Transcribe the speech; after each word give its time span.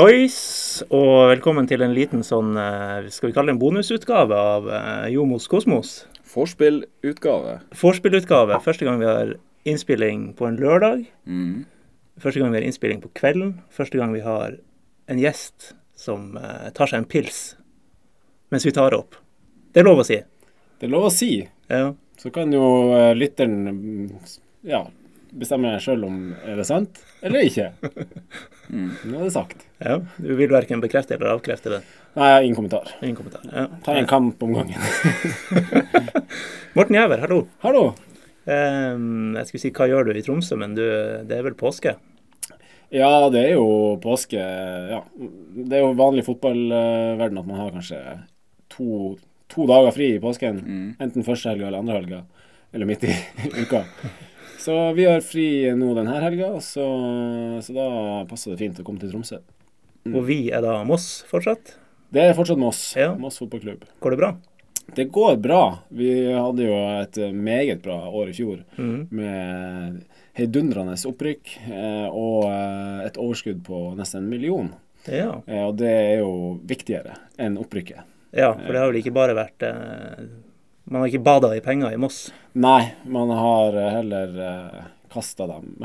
Hallois, 0.00 0.80
og 0.96 1.26
velkommen 1.28 1.66
til 1.68 1.82
en 1.84 1.92
liten 1.92 2.22
sånn, 2.24 2.54
eh, 2.56 3.10
skal 3.12 3.28
vi 3.28 3.34
kalle 3.36 3.50
det 3.50 3.58
en 3.58 3.60
bonusutgave 3.60 4.32
av 4.32 4.68
eh, 4.72 5.10
Jomos 5.12 5.44
Kosmos. 5.44 5.90
Vorspiel-utgave. 6.32 7.58
Vorspielutgave. 7.76 8.56
Første 8.64 8.88
gang 8.88 8.96
vi 9.02 9.10
har 9.10 9.34
innspilling 9.68 10.22
på 10.38 10.48
en 10.48 10.56
lørdag. 10.56 11.02
Mm. 11.28 11.66
Første 12.16 12.40
gang 12.40 12.48
vi 12.48 12.62
har 12.62 12.68
innspilling 12.70 13.02
på 13.04 13.12
kvelden. 13.20 13.58
Første 13.76 14.00
gang 14.00 14.16
vi 14.16 14.24
har 14.24 14.56
en 15.12 15.20
gjest 15.20 15.74
som 15.92 16.32
eh, 16.40 16.70
tar 16.72 16.88
seg 16.88 17.02
en 17.02 17.10
pils 17.12 17.42
mens 18.48 18.64
vi 18.64 18.72
tar 18.72 18.96
opp. 18.96 19.20
Det 19.68 19.84
er 19.84 19.90
lov 19.90 20.00
å 20.00 20.08
si. 20.08 20.16
Det 20.80 20.88
er 20.88 20.94
lov 20.96 21.10
å 21.10 21.12
si. 21.12 21.34
Ja. 21.68 21.92
Så 22.16 22.32
kan 22.32 22.56
jo 22.56 22.64
lytteren 23.20 23.68
mm, 23.68 24.08
ja, 25.30 25.56
jeg 25.74 25.82
sjøl 25.84 26.04
om 26.08 26.18
er 26.44 26.58
det 26.58 26.66
sant 26.68 27.00
eller 27.22 27.46
ikke. 27.46 27.70
Nå 28.70 29.16
er 29.18 29.24
det 29.26 29.32
sagt. 29.34 29.64
ja. 29.82 29.98
Du 30.18 30.34
vil 30.38 30.50
verken 30.52 30.82
bekrefte 30.82 31.14
eller 31.16 31.34
avkrefte 31.36 31.72
det. 31.76 31.80
Nei, 32.18 32.30
ingen 32.44 32.56
kommentar. 32.58 32.90
Ingen 33.02 33.16
kommentar. 33.18 33.42
Ja. 33.52 33.66
Ta 33.84 33.94
en 33.98 34.08
kamp 34.10 34.42
om 34.42 34.54
gangen. 34.56 34.78
Morten 36.76 36.96
Gjæver, 36.96 37.22
hallo. 37.24 37.40
Hallo. 37.64 37.84
Jeg 38.50 39.46
skulle 39.46 39.62
si 39.62 39.70
hva 39.74 39.86
gjør 39.90 40.08
du 40.08 40.16
i 40.18 40.22
Tromsø, 40.26 40.56
men 40.58 40.74
du, 40.78 40.82
det 41.28 41.36
er 41.38 41.44
vel 41.46 41.58
påske? 41.58 41.94
Ja, 42.90 43.28
det 43.30 43.44
er 43.46 43.52
jo 43.54 43.66
påske. 44.02 44.40
Ja. 44.90 45.02
Det 45.54 45.76
er 45.78 45.84
jo 45.84 45.92
vanlig 45.98 46.24
i 46.24 46.26
fotballverden 46.26 47.38
at 47.38 47.46
man 47.46 47.60
har 47.62 47.70
kanskje 47.76 48.00
to, 48.72 49.14
to 49.52 49.66
dager 49.70 49.94
fri 49.94 50.14
i 50.16 50.22
påsken. 50.22 50.58
Enten 50.98 51.26
første 51.26 51.52
helga 51.52 51.68
eller 51.68 51.84
andre 51.84 52.00
helga. 52.00 52.20
Eller 52.74 52.90
midt 52.90 53.06
i 53.06 53.14
uka. 53.62 53.84
Så 54.60 54.74
vi 54.92 55.06
har 55.08 55.22
fri 55.24 55.46
nå 55.72 55.94
denne 55.96 56.18
helga, 56.20 56.52
så, 56.60 56.84
så 57.64 57.76
da 57.76 57.88
passer 58.28 58.52
det 58.52 58.60
fint 58.60 58.80
å 58.82 58.84
komme 58.84 59.00
til 59.00 59.12
Tromsø. 59.12 59.40
Og 60.10 60.22
vi 60.28 60.42
er 60.52 60.60
da 60.64 60.80
Moss 60.88 61.22
fortsatt. 61.30 61.74
Det 62.12 62.26
er 62.26 62.36
fortsatt 62.36 62.60
Moss. 62.60 62.80
Ja. 62.98 63.14
Moss 63.16 63.40
fotballklubb. 63.40 63.86
Går 64.04 64.14
det 64.16 64.20
bra? 64.20 64.30
Det 64.96 65.06
går 65.14 65.36
bra. 65.36 65.62
Vi 65.88 66.10
hadde 66.32 66.66
jo 66.66 66.76
et 66.98 67.18
meget 67.32 67.82
bra 67.84 67.96
år 68.10 68.32
i 68.32 68.36
fjor 68.36 68.62
mm. 68.76 69.08
med 69.14 70.00
heidundrende 70.38 70.96
opprykk 71.08 71.52
eh, 71.70 72.06
og 72.10 72.48
eh, 72.50 73.06
et 73.06 73.18
overskudd 73.20 73.62
på 73.66 73.82
nesten 73.98 74.24
en 74.24 74.30
million. 74.30 74.70
Ja. 75.06 75.40
Eh, 75.46 75.64
Og 75.68 75.76
det 75.80 75.90
er 75.94 76.24
jo 76.24 76.58
viktigere 76.68 77.16
enn 77.40 77.58
opprykket. 77.60 78.04
ja, 78.36 78.52
for 78.54 78.72
det 78.72 78.82
har 78.82 78.90
vel 78.90 79.00
ikke 79.00 79.14
bare 79.14 79.38
vært 79.38 79.64
Man 80.90 81.02
har 81.04 81.10
ikke 81.10 81.22
bada 81.22 81.52
i 81.54 81.60
penger 81.62 81.94
i 81.94 81.98
Moss. 82.02 82.24
Nei, 82.58 82.90
man 83.06 83.30
har 83.30 83.76
eh, 83.78 83.92
heller 84.00 84.32
eh, 84.46 84.80
kasta 85.12 85.46
dem 85.46 85.76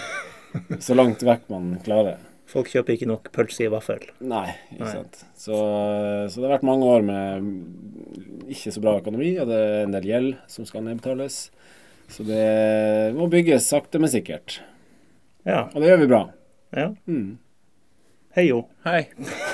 så 0.86 0.94
langt 0.94 1.24
vekk 1.26 1.48
man 1.50 1.72
klarer. 1.82 2.20
Folk 2.54 2.68
kjøper 2.70 2.94
ikke 2.94 3.08
nok 3.10 3.32
pølse 3.34 3.64
i 3.66 3.70
vaffel. 3.72 4.04
Nei, 4.22 4.46
ikke 4.70 4.84
Nei. 4.84 4.92
sant. 4.92 5.24
Så, 5.34 5.58
så 6.30 6.38
det 6.38 6.46
har 6.46 6.52
vært 6.54 6.68
mange 6.68 6.86
år 6.86 7.02
med 7.02 7.48
ikke 8.54 8.70
så 8.76 8.82
bra 8.84 8.94
økonomi, 9.00 9.32
og 9.42 9.50
det 9.50 9.58
er 9.58 9.80
en 9.88 9.96
del 9.96 10.06
gjeld 10.06 10.30
som 10.52 10.68
skal 10.68 10.84
nedbetales. 10.86 11.40
Så 12.14 12.22
det 12.28 12.44
må 13.16 13.26
bygges 13.32 13.66
sakte, 13.72 13.98
men 13.98 14.12
sikkert. 14.12 14.60
Ja. 15.48 15.64
Og 15.72 15.80
det 15.82 15.90
gjør 15.90 16.04
vi 16.04 16.10
bra. 16.14 16.22
ja. 16.78 16.92
Mm. 17.10 17.32
Hei 18.34 18.48
jo. 18.48 18.64
Hei. 18.82 19.04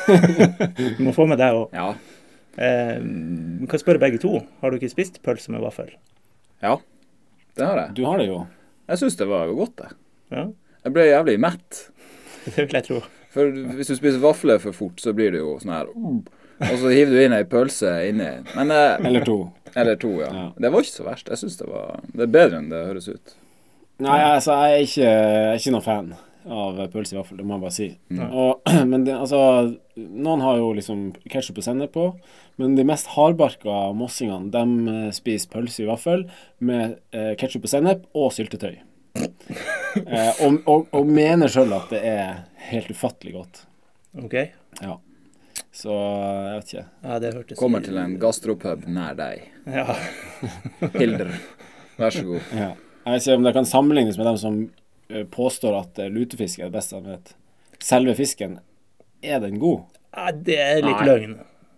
Du 0.97 1.03
må 1.05 1.13
få 1.13 1.27
med 1.29 1.37
deg 1.41 1.53
òg. 1.53 1.73
Ja. 1.77 1.91
Eh, 2.59 2.97
kan 3.71 3.83
spørre 3.83 4.03
begge 4.03 4.19
to. 4.23 4.41
Har 4.61 4.71
du 4.71 4.79
ikke 4.81 4.91
spist 4.93 5.21
pølse 5.23 5.53
med 5.55 5.63
vaffel? 5.63 5.93
Ja, 6.63 6.77
det 7.57 7.67
har 7.67 7.79
jeg. 7.85 7.95
Du 7.97 8.05
har 8.09 8.19
det 8.21 8.27
jo. 8.31 8.43
Jeg 8.91 9.03
syns 9.03 9.17
det 9.21 9.29
var 9.31 9.53
godt, 9.55 9.77
det. 9.79 9.93
Ja, 10.35 10.49
Jeg 10.85 10.93
ble 10.97 11.05
jævlig 11.07 11.39
mett. 11.41 11.81
det 12.57 12.65
vil 12.65 12.77
jeg 12.79 12.87
tro. 12.89 13.01
For 13.31 13.51
hvis 13.77 13.91
du 13.93 13.95
spiser 13.99 14.23
vafler 14.23 14.59
for 14.63 14.75
fort, 14.75 14.99
så 15.03 15.13
blir 15.15 15.31
det 15.35 15.43
jo 15.43 15.53
sånn 15.63 15.71
her 15.71 15.91
Og 15.95 16.73
så 16.81 16.91
hiver 16.91 17.13
du 17.15 17.21
inn 17.23 17.35
ei 17.37 17.45
pølse 17.47 17.93
inni. 18.09 18.31
Men 18.57 18.73
eh, 18.75 18.97
Eller 19.07 19.27
to. 19.29 19.37
Eller 19.77 20.01
to, 20.01 20.17
ja. 20.19 20.31
Ja. 20.35 20.47
Det 20.59 20.73
var 20.73 20.83
ikke 20.83 20.97
så 20.97 21.07
verst. 21.07 21.31
Jeg 21.31 21.39
syns 21.45 21.61
det 21.61 21.69
var 21.71 22.01
Det 22.11 22.27
er 22.27 22.33
bedre 22.35 22.59
enn 22.59 22.73
det 22.73 22.81
høres 22.89 23.07
ut. 23.13 23.37
Nei, 24.01 24.17
altså, 24.25 24.57
jeg 24.65 24.73
er 24.73 24.87
ikke, 24.89 25.07
jeg 25.13 25.47
er 25.53 25.61
ikke 25.61 25.73
noen 25.77 25.85
fan 25.87 26.13
av 26.49 26.79
pølse 26.93 27.15
i 27.15 27.19
vaffel, 27.19 27.41
det 27.41 27.47
må 27.47 27.57
jeg 27.57 27.65
bare 27.65 27.77
si. 27.77 27.89
Og, 28.17 28.71
men 28.91 29.05
det, 29.07 29.17
altså, 29.17 29.41
noen 29.97 30.45
har 30.45 30.61
jo 30.61 30.71
liksom 30.77 31.11
ketsjup 31.31 31.61
og 31.61 31.67
sennep 31.67 31.93
på, 31.97 32.07
men 32.61 32.77
de 32.79 32.87
mest 32.89 33.11
hardbarka 33.15 33.91
mossingene, 33.97 34.51
de 34.55 34.95
eh, 34.95 35.11
spiser 35.17 35.53
pølse 35.53 35.85
i 35.85 35.91
vaffel 35.91 36.27
med 36.65 36.99
eh, 37.17 37.35
ketsjup 37.41 37.69
og 37.69 37.75
sennep 37.75 38.09
og 38.17 38.33
syltetøy. 38.37 38.81
eh, 39.21 40.43
og, 40.47 40.61
og, 40.65 40.91
og 40.97 41.07
mener 41.09 41.51
sjøl 41.51 41.73
at 41.77 41.93
det 41.93 42.03
er 42.07 42.43
helt 42.71 42.91
ufattelig 42.95 43.37
godt. 43.39 43.65
OK? 44.25 44.37
Ja. 44.81 44.99
Så 45.75 45.95
jeg 45.95 46.59
vet 46.59 46.73
ikke. 46.73 46.85
Ja, 47.05 47.17
det 47.23 47.33
hørtes 47.37 47.59
Kommer 47.59 47.83
til 47.85 47.99
en 48.01 48.17
gastropub 48.21 48.87
nær 48.91 49.17
deg. 49.19 49.47
Ja. 49.71 49.95
Hilder, 50.97 51.31
vær 51.99 52.15
så 52.15 52.25
god. 52.27 52.55
Ja. 52.57 52.73
Jeg 53.01 53.15
vet 53.15 53.27
ikke 53.27 53.37
om 53.39 53.47
det 53.47 53.53
kan 53.57 53.69
sammenlignes 53.69 54.19
med 54.21 54.29
dem 54.29 54.39
som 54.41 54.59
påstår 55.31 55.79
at 55.81 55.99
eh, 55.99 56.11
lutefisk 56.13 56.59
er 56.61 56.69
det 56.71 56.77
beste 56.79 56.97
han 56.99 57.07
vet. 57.11 57.35
Selve 57.81 58.15
fisken, 58.19 58.59
er 59.23 59.41
den 59.41 59.59
god? 59.63 59.81
ja, 60.17 60.33
det 60.33 60.57
er 60.59 60.83
litt 60.83 60.99
Nei. 61.01 61.07
løgn. 61.07 61.35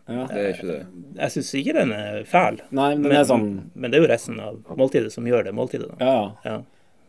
Ja. 0.08 0.24
Det 0.26 0.40
er 0.42 0.48
ikke 0.54 0.66
det. 0.66 0.78
Jeg 1.20 1.30
syns 1.36 1.50
ikke 1.60 1.72
den 1.76 1.92
er 1.94 2.24
fæl. 2.28 2.56
Nei, 2.74 2.88
men 2.96 3.02
men, 3.06 3.12
er 3.20 3.24
sånn 3.28 3.70
Men 3.74 3.90
det 3.92 3.98
er 4.00 4.02
jo 4.02 4.08
resten 4.10 4.40
av 4.42 4.56
måltidet 4.76 5.12
som 5.14 5.24
gjør 5.28 5.44
det 5.46 5.52
måltidet. 5.54 5.92
da. 5.94 6.04
Ja, 6.04 6.32
ja. 6.44 6.56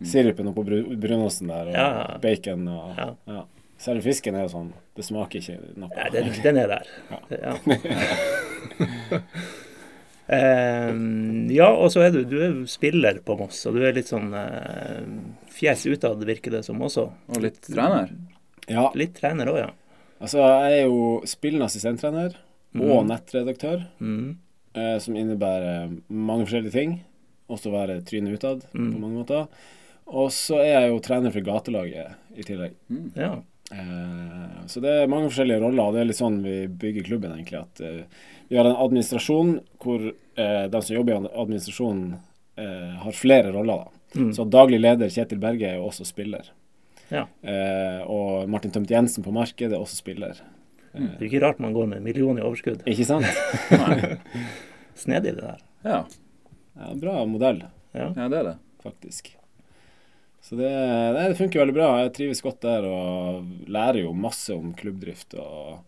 Sirupen 0.03 0.47
oppå 0.51 0.63
brunosten 0.67 1.47
der, 1.49 1.71
og 1.71 1.73
Ja. 1.73 2.17
bacon 2.21 2.67
og 2.67 2.95
Ja. 2.97 3.09
ja. 3.27 3.43
Selve 3.79 4.01
fisken 4.05 4.35
er 4.35 4.43
jo 4.45 4.49
sånn 4.53 4.73
Det 4.95 5.03
smaker 5.05 5.39
ikke 5.41 5.57
noe. 5.75 5.89
Ja, 5.97 6.09
den, 6.13 6.29
den 6.43 6.57
er 6.57 6.67
der. 6.67 6.85
Ja. 7.31 7.57
Ehm, 10.31 11.49
ja, 11.51 11.67
og 11.75 11.91
så 11.91 12.05
er 12.05 12.13
du, 12.15 12.21
du 12.27 12.37
er 12.41 12.53
spiller 12.71 13.19
på 13.25 13.35
Moss, 13.39 13.59
og 13.67 13.75
du 13.77 13.83
er 13.83 13.95
litt 13.97 14.07
sånn 14.11 14.31
eh, 14.37 15.01
fjes 15.51 15.85
utad, 15.91 16.23
virker 16.27 16.55
det 16.57 16.63
som 16.67 16.79
også. 16.83 17.09
Og 17.33 17.41
litt 17.43 17.59
trener. 17.67 18.13
Ja, 18.71 18.85
Litt 18.95 19.17
trener 19.19 19.49
òg, 19.51 19.57
ja. 19.59 19.69
altså 20.23 20.39
jeg 20.39 20.77
er 20.77 20.85
jo 20.85 20.99
spillende 21.27 21.67
assistenttrener 21.67 22.37
og 22.79 23.03
nettredaktør, 23.09 23.83
mm. 23.99 24.29
eh, 24.79 24.95
som 25.03 25.17
innebærer 25.19 25.91
mange 26.07 26.47
forskjellige 26.47 26.73
ting. 26.77 26.93
Også 27.51 27.73
være 27.73 27.99
trynet 28.07 28.39
utad 28.39 28.63
på 28.71 28.85
mange 28.95 29.17
måter. 29.19 29.49
Og 30.07 30.31
så 30.33 30.61
er 30.63 30.71
jeg 30.77 30.93
jo 30.93 31.01
trener 31.03 31.33
for 31.35 31.43
gatelaget 31.45 32.39
i 32.39 32.45
tillegg. 32.47 32.79
ja. 33.19 33.33
Eh, 33.73 34.63
Så 34.67 34.79
det 34.83 34.91
er 35.01 35.11
mange 35.11 35.27
forskjellige 35.27 35.59
roller, 35.59 35.83
og 35.89 35.93
det 35.95 36.01
er 36.01 36.07
litt 36.09 36.19
sånn 36.19 36.39
vi 36.43 36.55
bygger 36.67 37.05
klubben, 37.11 37.35
egentlig. 37.35 37.61
At 37.67 37.83
eh, 37.83 38.23
vi 38.49 38.57
har 38.57 38.65
en 38.69 38.75
administrasjon 38.85 39.59
hvor 39.83 40.03
eh, 40.35 40.65
de 40.69 40.81
som 40.81 40.95
jobber 40.95 41.13
i 41.13 41.27
administrasjonen, 41.43 42.15
eh, 42.57 42.95
har 43.03 43.11
flere 43.17 43.51
roller. 43.55 43.85
da. 43.85 44.31
Så 44.33 44.45
daglig 44.45 44.77
leder 44.81 45.09
Kjetil 45.09 45.39
Berge 45.41 45.65
er 45.71 45.75
jo 45.79 45.87
også 45.89 46.05
spiller. 46.05 46.49
ja. 47.09 47.25
Eh, 47.41 48.01
og 48.07 48.49
Martin 48.49 48.71
Tømt 48.71 48.89
Jensen 48.91 49.23
på 49.25 49.31
markedet 49.33 49.73
er 49.73 49.81
også 49.81 49.95
spiller. 49.97 50.37
Det 50.93 51.17
er 51.17 51.25
ikke 51.25 51.41
rart 51.41 51.59
man 51.59 51.73
går 51.73 51.87
med 51.89 51.97
en 51.97 52.03
million 52.05 52.37
i 52.37 52.41
overskudd. 52.45 52.83
Ikke 52.85 53.05
sant? 53.05 53.25
Snedig, 54.95 55.33
det 55.35 55.41
der. 55.41 55.61
Ja. 55.83 56.03
Ja, 56.77 56.93
bra 56.95 57.23
modell, 57.25 57.63
Ja. 57.93 58.11
ja, 58.15 58.27
det 58.29 58.37
er 58.39 58.43
det. 58.43 58.57
faktisk. 58.83 59.35
Så 60.43 60.55
det, 60.59 60.69
det 61.15 61.37
funker 61.37 61.59
veldig 61.63 61.73
bra. 61.77 61.87
Jeg 62.03 62.13
trives 62.17 62.41
godt 62.43 62.61
der 62.65 62.83
og 62.85 63.45
lærer 63.71 64.01
jo 64.03 64.13
masse 64.13 64.51
om 64.53 64.73
klubbdrift 64.75 65.33
og 65.39 65.79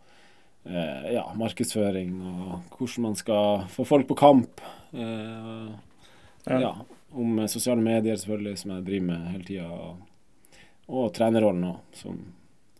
ja, 0.65 1.23
markedsføring 1.37 2.15
og 2.25 2.77
hvordan 2.77 3.03
man 3.05 3.15
skal 3.19 3.65
få 3.69 3.85
folk 3.85 4.07
på 4.09 4.17
kamp. 4.19 4.61
Eh, 4.93 5.69
Ja. 6.47 6.59
ja. 6.61 6.73
Om 7.15 7.47
sosiale 7.47 7.81
medier, 7.81 8.15
selvfølgelig, 8.15 8.57
som 8.57 8.71
jeg 8.71 8.85
driver 8.85 9.05
med 9.05 9.27
hele 9.31 9.43
tida. 9.47 9.63
Og, 9.65 9.97
og 10.87 11.07
trenerrollen 11.15 11.63
òg, 11.71 11.77
som 11.97 12.19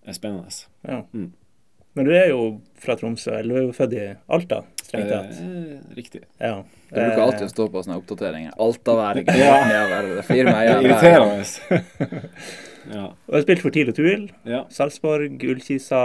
er 0.05 0.13
spennende. 0.13 0.51
ja. 0.87 1.01
Mm. 1.13 1.31
Men 1.95 2.05
du 2.05 2.11
er 2.11 2.27
jo 2.29 2.59
fra 2.75 2.95
Tromsø, 2.99 3.31
eller 3.31 3.55
du 3.55 3.59
er 3.61 3.65
jo 3.65 3.71
født 3.71 3.93
i 3.95 4.01
Alta, 4.29 4.61
strengt 4.95 5.11
tatt. 5.11 5.41
Eh, 5.41 5.95
riktig. 5.99 6.21
Ja. 6.39 6.53
Det 6.89 6.95
bruker 7.01 7.17
Eh, 7.19 7.23
alltid 7.25 7.47
å 7.47 7.53
stå 7.53 7.67
på 7.73 7.83
sånne 7.85 7.97
oppdateringer. 8.01 8.53
Altaværing. 8.57 9.25
Ja. 9.41 9.57
nedover. 9.67 10.15
Det 10.21 10.25
firer 10.29 10.51
meg 10.51 10.67
Det 10.67 10.75
er 10.75 10.81
irriterende. 10.87 11.81
ja. 12.95 13.05
Og 13.05 13.33
jeg 13.33 13.35
har 13.39 13.45
spilt 13.47 13.63
for 13.65 13.73
TIL 13.75 13.89
og 13.89 13.95
Tuil. 13.97 14.25
ja. 14.45 14.59
Sarpsborg, 14.69 15.41
Ullkisa 15.49 16.01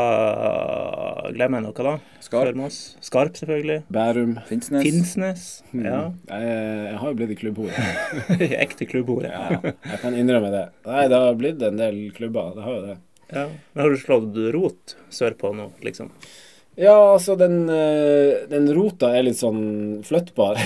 Glemmer 1.36 1.60
jeg 1.60 1.66
noe 1.66 1.84
da? 1.86 1.94
Skarp. 2.24 2.56
Skarp, 3.04 3.36
selvfølgelig. 3.40 3.82
Bærum. 3.92 4.34
Finnsnes. 4.48 4.82
Finnsnes. 4.86 5.44
Ja. 5.74 6.00
Jeg, 6.30 6.48
jeg 6.88 6.96
har 7.02 7.12
jo 7.12 7.18
blitt 7.20 7.34
i 7.34 7.38
klubbhore. 7.40 7.86
Ekte 8.64 8.86
klubbhore. 8.90 9.30
Ja, 9.32 9.60
jeg 9.92 10.00
kan 10.02 10.16
innrømme 10.18 10.50
det. 10.54 10.64
Nei, 10.88 11.04
det 11.12 11.20
har 11.24 11.38
blitt 11.38 11.62
en 11.66 11.80
del 11.80 12.00
klubber. 12.16 12.52
Det 12.56 12.66
har 12.66 12.76
jo 12.78 12.82
det. 12.88 12.98
Ja. 13.30 13.44
Men 13.74 13.84
har 13.84 13.92
du 13.92 14.00
slått 14.00 14.38
rot 14.56 14.96
sørpå 15.14 15.52
nå, 15.54 15.68
liksom? 15.86 16.10
Ja, 16.82 17.12
altså, 17.12 17.36
den, 17.36 17.68
eh, 17.68 18.48
den 18.48 18.74
rota 18.74 19.10
er 19.12 19.26
litt 19.26 19.36
sånn 19.36 20.00
flyttbar. 20.00 20.56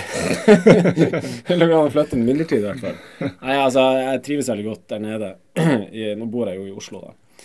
Eller 1.51 1.73
kan 1.73 1.91
flytte 1.91 2.15
den 2.15 2.23
midlertidig, 2.23 2.61
i 2.61 2.69
hvert 2.69 2.85
fall. 2.85 3.33
Nei, 3.41 3.57
altså, 3.59 3.83
jeg 3.99 4.21
trives 4.23 4.51
veldig 4.53 4.67
godt 4.69 4.85
der 4.93 5.03
nede. 5.03 5.33
Nå 6.21 6.29
bor 6.31 6.53
jeg 6.53 6.61
jo 6.61 6.69
i 6.69 6.77
Oslo, 6.79 7.03
da. 7.03 7.43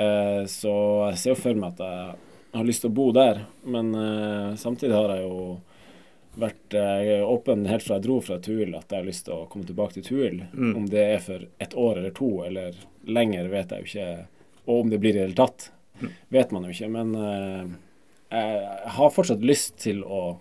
Eh, 0.00 0.40
så 0.48 0.72
jeg 1.10 1.20
ser 1.20 1.34
jo 1.34 1.38
for 1.42 1.60
meg 1.60 1.76
at 1.76 1.84
jeg 1.84 2.56
har 2.56 2.68
lyst 2.72 2.86
til 2.86 2.94
å 2.94 2.96
bo 3.02 3.10
der, 3.12 3.44
men 3.68 3.92
eh, 4.00 4.50
samtidig 4.64 4.96
har 4.96 5.12
jeg 5.12 5.28
jo 5.28 5.44
vært 6.40 6.76
åpen 7.24 7.68
helt 7.68 7.84
fra 7.84 7.96
jeg 7.96 8.04
dro 8.04 8.18
fra 8.20 8.36
Tuil 8.44 8.74
at 8.76 8.90
jeg 8.92 8.98
har 8.98 9.06
lyst 9.06 9.24
til 9.24 9.38
å 9.38 9.46
komme 9.48 9.64
tilbake 9.68 9.96
til 9.96 10.04
Tuil. 10.04 10.42
Mm. 10.52 10.74
Om 10.76 10.88
det 10.92 11.04
er 11.04 11.22
for 11.24 11.44
et 11.64 11.76
år 11.76 12.00
eller 12.00 12.12
to 12.16 12.28
eller 12.48 12.76
lenger, 13.04 13.48
vet 13.52 13.72
jeg 13.72 13.84
jo 13.84 13.92
ikke. 13.92 14.10
Og 14.64 14.82
om 14.82 14.92
det 14.92 15.00
blir 15.04 15.12
i 15.12 15.20
det 15.20 15.28
hele 15.28 15.36
tatt, 15.36 15.70
vet 16.32 16.52
man 16.52 16.64
jo 16.68 16.76
ikke. 16.76 16.90
Men 16.92 17.14
jeg 18.30 18.92
har 18.96 19.14
fortsatt 19.14 19.44
lyst 19.46 19.76
til 19.82 20.02
å 20.02 20.38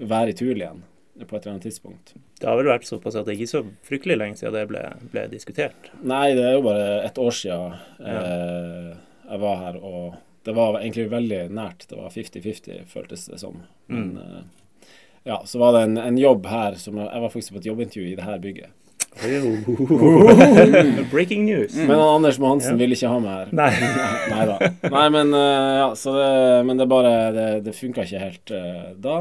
være 0.00 0.32
i 0.32 0.36
Tuil 0.36 0.60
igjen 0.60 0.82
på 1.20 1.36
et 1.36 1.42
eller 1.42 1.56
annet 1.56 1.66
tidspunkt. 1.68 2.14
Det 2.40 2.48
har 2.48 2.56
vel 2.56 2.70
vært 2.70 2.88
såpass 2.88 3.16
at 3.18 3.26
det 3.28 3.36
ikke 3.36 3.48
er 3.48 3.52
så 3.52 3.62
fryktelig 3.84 4.16
lenge 4.16 4.40
siden 4.40 4.56
det 4.56 4.66
ble, 4.70 4.82
ble 5.12 5.26
diskutert. 5.32 5.90
Nei, 6.00 6.30
det 6.36 6.46
er 6.46 6.56
jo 6.56 6.64
bare 6.64 6.86
et 7.04 7.20
år 7.20 7.34
siden 7.36 7.74
eh, 8.00 8.94
jeg 9.28 9.42
var 9.42 9.60
her, 9.60 9.76
og 9.84 10.16
det 10.48 10.54
var 10.56 10.80
egentlig 10.80 11.10
veldig 11.12 11.42
nært. 11.52 11.84
Det 11.90 11.98
var 11.98 12.14
50-50, 12.14 12.86
føltes 12.88 13.26
det 13.28 13.40
som. 13.42 13.60
Men 13.92 14.14
eh, 14.22 14.88
ja, 15.28 15.42
så 15.44 15.60
var 15.60 15.76
det 15.76 15.84
en, 15.90 16.00
en 16.00 16.20
jobb 16.20 16.48
her 16.48 16.78
som 16.80 16.96
jeg, 16.96 17.10
jeg 17.10 17.24
var 17.26 17.34
faktisk 17.34 17.56
på 17.56 17.60
et 17.60 17.68
jobbintervju 17.68 18.08
i 18.08 18.16
det 18.16 18.28
her 18.28 18.40
bygget. 18.40 18.76
Breaking 21.10 21.44
news. 21.46 21.74
Men 21.76 21.90
Anders 21.98 22.38
Mohansen 22.38 22.72
Ja. 22.72 22.76
ville 22.78 22.94
ikke 22.96 23.08
ha 23.10 23.18
meg 23.20 23.30
her. 23.34 23.46
Nei. 23.52 23.70
Nei 24.32 24.44
da. 24.48 24.58
Nei, 24.94 25.06
men 25.16 25.34
eh, 25.34 25.78
ja, 25.80 25.88
så 25.98 26.08
det, 26.16 26.28
men 26.68 26.76
det 26.80 26.86
bare 26.90 27.12
Det, 27.34 27.46
det 27.66 27.74
funka 27.76 28.00
ikke 28.06 28.20
helt 28.22 28.50
uh, 28.54 28.60
da. 28.96 29.16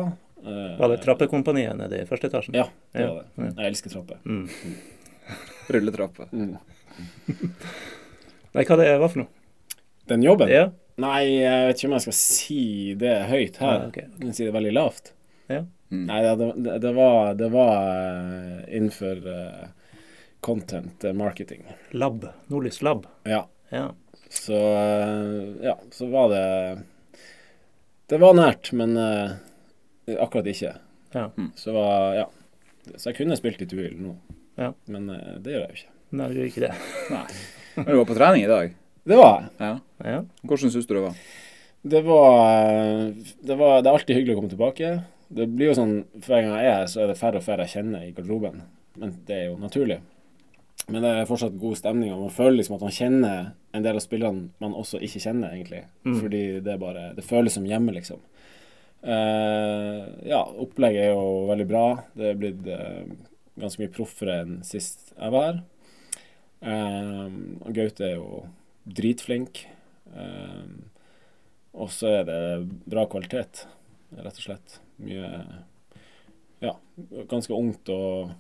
Uh, 0.46 0.78
Var 0.80 0.88
det 0.94 1.00
Trappekompaniet 1.04 1.76
nede 1.80 1.96
i 2.04 2.06
første 2.10 2.28
etasjen? 2.30 2.54
Ja, 2.56 2.66
det 2.96 3.02
Ja. 3.04 3.08
var 3.14 3.24
det. 3.26 3.30
Jeg 3.58 3.66
elsker 3.74 3.90
trapper. 3.96 4.18
Mm. 4.26 4.48
Rulletrapper. 5.76 6.26
Mm. 6.32 6.56
Nei, 8.54 8.64
hva 8.66 8.76
det 8.80 8.88
var 9.02 9.10
for 9.12 9.20
noe? 9.24 9.32
Den 10.10 10.24
jobben? 10.26 10.50
Ja? 10.50 10.70
Nei, 11.00 11.24
jeg 11.44 11.68
vet 11.70 11.78
ikke 11.80 11.90
om 11.92 11.96
jeg 11.98 12.06
skal 12.08 12.18
si 12.18 12.62
det 13.00 13.16
høyt 13.30 13.56
her. 13.62 13.76
Ah, 13.76 13.88
okay. 13.92 14.06
Jeg 14.10 14.20
kan 14.24 14.34
si 14.40 14.44
det 14.48 14.56
veldig 14.56 14.74
lavt. 14.76 15.06
Ja. 15.52 15.62
Mm. 15.94 16.06
Nei, 16.10 16.20
det, 16.26 16.34
det, 16.66 16.74
det 16.84 16.92
var, 16.98 17.20
det 17.40 17.50
var 17.54 17.76
innenfor 18.70 19.16
eh, 19.36 19.68
content 20.40 21.04
eh, 21.04 21.14
marketing. 21.14 21.64
Lab. 21.92 22.26
Nordlys 22.48 22.82
Lab. 22.82 23.08
Ja. 23.24 23.48
Ja. 23.70 23.92
Så 24.30 24.54
eh, 24.54 25.66
ja, 25.66 25.80
så 25.92 26.08
var 26.10 26.30
det 26.30 26.82
Det 28.10 28.18
var 28.18 28.34
nært, 28.34 28.72
men 28.74 28.98
uh, 28.98 29.36
akkurat 30.18 30.48
ikke. 30.50 30.74
Ja. 31.14 31.30
Så 31.56 31.74
var 31.76 32.16
Ja. 32.18 32.28
Så 32.96 33.12
jeg 33.12 33.20
kunne 33.20 33.38
spilt 33.38 33.60
litt 33.62 33.70
Tuil 33.70 33.94
nå, 34.02 34.16
Ja. 34.58 34.72
men 34.90 35.10
uh, 35.14 35.36
det 35.38 35.54
gjør 35.54 35.66
jeg 35.68 35.70
jo 35.70 35.78
ikke. 35.78 35.92
Nei, 36.18 36.28
du 36.32 36.40
gjør 36.40 36.50
ikke 36.50 36.64
det. 36.64 36.72
Nei. 37.14 37.26
Men 37.76 37.86
du 37.92 37.98
var 38.00 38.10
på 38.10 38.18
trening 38.18 38.46
i 38.48 38.50
dag. 38.50 38.74
Det 39.10 39.20
var 39.20 39.36
jeg. 39.36 39.52
Ja. 39.62 39.76
Ja. 40.10 40.24
Hvordan 40.42 40.74
syns 40.74 40.90
du 40.90 40.96
det 40.96 41.04
var? 41.06 41.22
Det 41.82 42.02
var, 42.04 43.14
det 43.46 43.56
var 43.56 43.82
Det 43.82 43.88
er 43.88 43.94
alltid 43.94 44.18
hyggelig 44.18 44.36
å 44.36 44.40
komme 44.42 44.52
tilbake. 44.52 44.90
Det 45.30 45.46
blir 45.54 45.70
jo 45.70 45.78
sånn 45.78 45.94
hver 46.26 46.42
gang 46.42 46.56
jeg 46.58 46.66
er 46.66 46.80
her, 46.80 46.90
så 46.90 47.04
er 47.04 47.12
det 47.12 47.20
færre 47.22 47.40
og 47.40 47.46
færre 47.46 47.68
jeg 47.68 47.76
kjenner 47.78 48.08
i 48.08 48.14
garderoben. 48.18 48.64
Men 49.00 49.14
det 49.28 49.36
er 49.38 49.46
jo 49.52 49.60
naturlig. 49.62 50.00
Men 50.90 51.06
det 51.06 51.12
er 51.14 51.28
fortsatt 51.30 51.58
god 51.62 51.78
stemning, 51.78 52.12
og 52.14 52.26
man 52.26 52.34
føler 52.34 52.58
liksom 52.60 52.78
at 52.78 52.84
man 52.86 52.94
kjenner 52.96 53.52
en 53.78 53.86
del 53.86 54.00
av 54.00 54.04
spillerne 54.04 54.50
man 54.64 54.76
også 54.78 55.02
ikke 55.06 55.22
kjenner, 55.22 55.54
egentlig. 55.54 55.84
Mm. 56.04 56.18
Fordi 56.24 56.44
det 56.66 56.80
bare 56.82 57.14
Det 57.18 57.26
føles 57.26 57.54
som 57.54 57.68
hjemme, 57.68 57.94
liksom. 57.96 58.22
Uh, 59.00 60.10
ja, 60.28 60.42
opplegget 60.60 61.08
er 61.08 61.14
jo 61.14 61.46
veldig 61.48 61.68
bra. 61.70 61.84
Det 62.18 62.32
er 62.32 62.40
blitt 62.40 62.66
uh, 62.68 63.06
ganske 63.60 63.84
mye 63.84 63.94
proffere 63.96 64.42
enn 64.44 64.58
sist 64.68 65.14
jeg 65.14 65.36
var 65.36 65.46
her. 65.50 65.62
Uh, 66.60 67.30
og 67.64 67.72
Gaute 67.78 68.08
er 68.10 68.18
jo 68.18 68.44
dritflink. 68.86 69.66
Og 71.80 71.92
så 71.94 72.10
er 72.10 72.24
det 72.26 72.40
bra 72.90 73.04
kvalitet, 73.08 73.68
rett 74.18 74.40
og 74.40 74.42
slett. 74.42 74.80
Mye 74.98 75.28
Ja, 76.60 76.74
ganske 77.30 77.54
ungt 77.56 77.88
og 77.94 78.34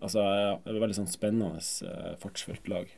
Altså, 0.00 0.20
ja, 0.22 0.52
det 0.62 0.70
er 0.70 0.76
et 0.76 0.82
veldig 0.84 0.98
sånn 0.98 1.10
spennende, 1.10 1.62
eh, 1.88 2.14
fartsfullt 2.22 2.68
lag. 2.72 2.92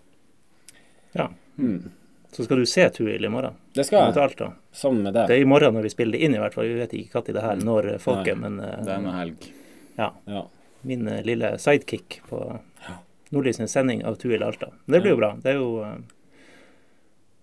ja. 1.15 1.31
Mm. 1.59 1.91
Så 2.31 2.45
skal 2.45 2.61
du 2.61 2.67
se 2.67 2.85
Tuil 2.93 3.25
i 3.25 3.29
morgen 3.33 3.55
Det 3.75 3.87
skal 3.89 4.13
jeg, 4.13 4.51
sammen 4.73 5.03
med 5.03 5.15
deg. 5.17 5.31
Det 5.31 5.37
er 5.39 5.41
i 5.43 5.49
morgen 5.49 5.75
når 5.75 5.87
vi 5.87 5.93
spiller 5.95 6.19
det 6.19 6.27
inn, 6.27 6.35
i 6.37 6.43
hvert 6.43 6.55
fall. 6.55 6.69
Vi 6.69 6.77
vet 6.77 6.93
ikke 6.99 7.23
når 7.23 7.33
det 7.35 7.45
her 7.45 7.63
når 7.65 7.89
folket, 8.05 8.37
Nei. 8.37 8.43
men 8.43 8.61
uh, 8.61 8.85
Det 8.85 8.93
er 8.93 9.01
en 9.01 9.15
helg. 9.17 9.49
ja. 9.97 10.11
Ja. 10.29 10.45
Min 10.87 11.09
uh, 11.09 11.23
lille 11.25 11.55
sidekick 11.59 12.21
på 12.29 12.43
Ja. 12.85 12.99
Nordlys 13.31 13.61
sending 13.73 14.05
av 14.05 14.17
Tuil 14.21 14.43
Alta. 14.43 14.71
Men 14.85 14.93
det 14.93 15.01
blir 15.03 15.13
jo 15.17 15.21
bra. 15.21 15.33
Det 15.43 15.51
er 15.55 15.59
jo 15.59 15.71
uh, 15.81 15.97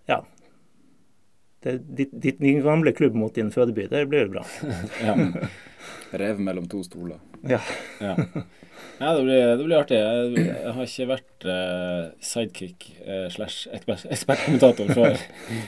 Ja. 0.08 0.22
Det 1.66 1.74
er 1.74 1.80
ditt, 1.98 2.12
ditt, 2.22 2.40
din 2.40 2.62
gamle 2.62 2.94
klubb 2.94 3.16
mot 3.18 3.34
din 3.34 3.50
fødeby. 3.51 3.88
Det 3.90 4.06
blir 4.10 4.28
jo 4.28 4.36
bra. 4.38 4.46
ja. 5.08 5.18
Rev 6.22 6.40
mellom 6.40 6.68
to 6.72 6.82
stoler. 6.86 7.18
Ja. 7.46 7.60
Ja, 8.02 8.16
ja 9.02 9.10
det, 9.18 9.24
blir, 9.26 9.58
det 9.60 9.66
blir 9.68 9.78
artig. 9.78 9.98
Jeg, 10.00 10.46
jeg 10.46 10.74
har 10.78 10.88
ikke 10.90 11.08
vært 11.12 11.48
eh, 11.54 12.04
sidekick 12.24 12.88
eh, 13.06 13.26
slash 13.34 13.68
ekspertkommentator 13.76 14.94
før. 14.96 15.18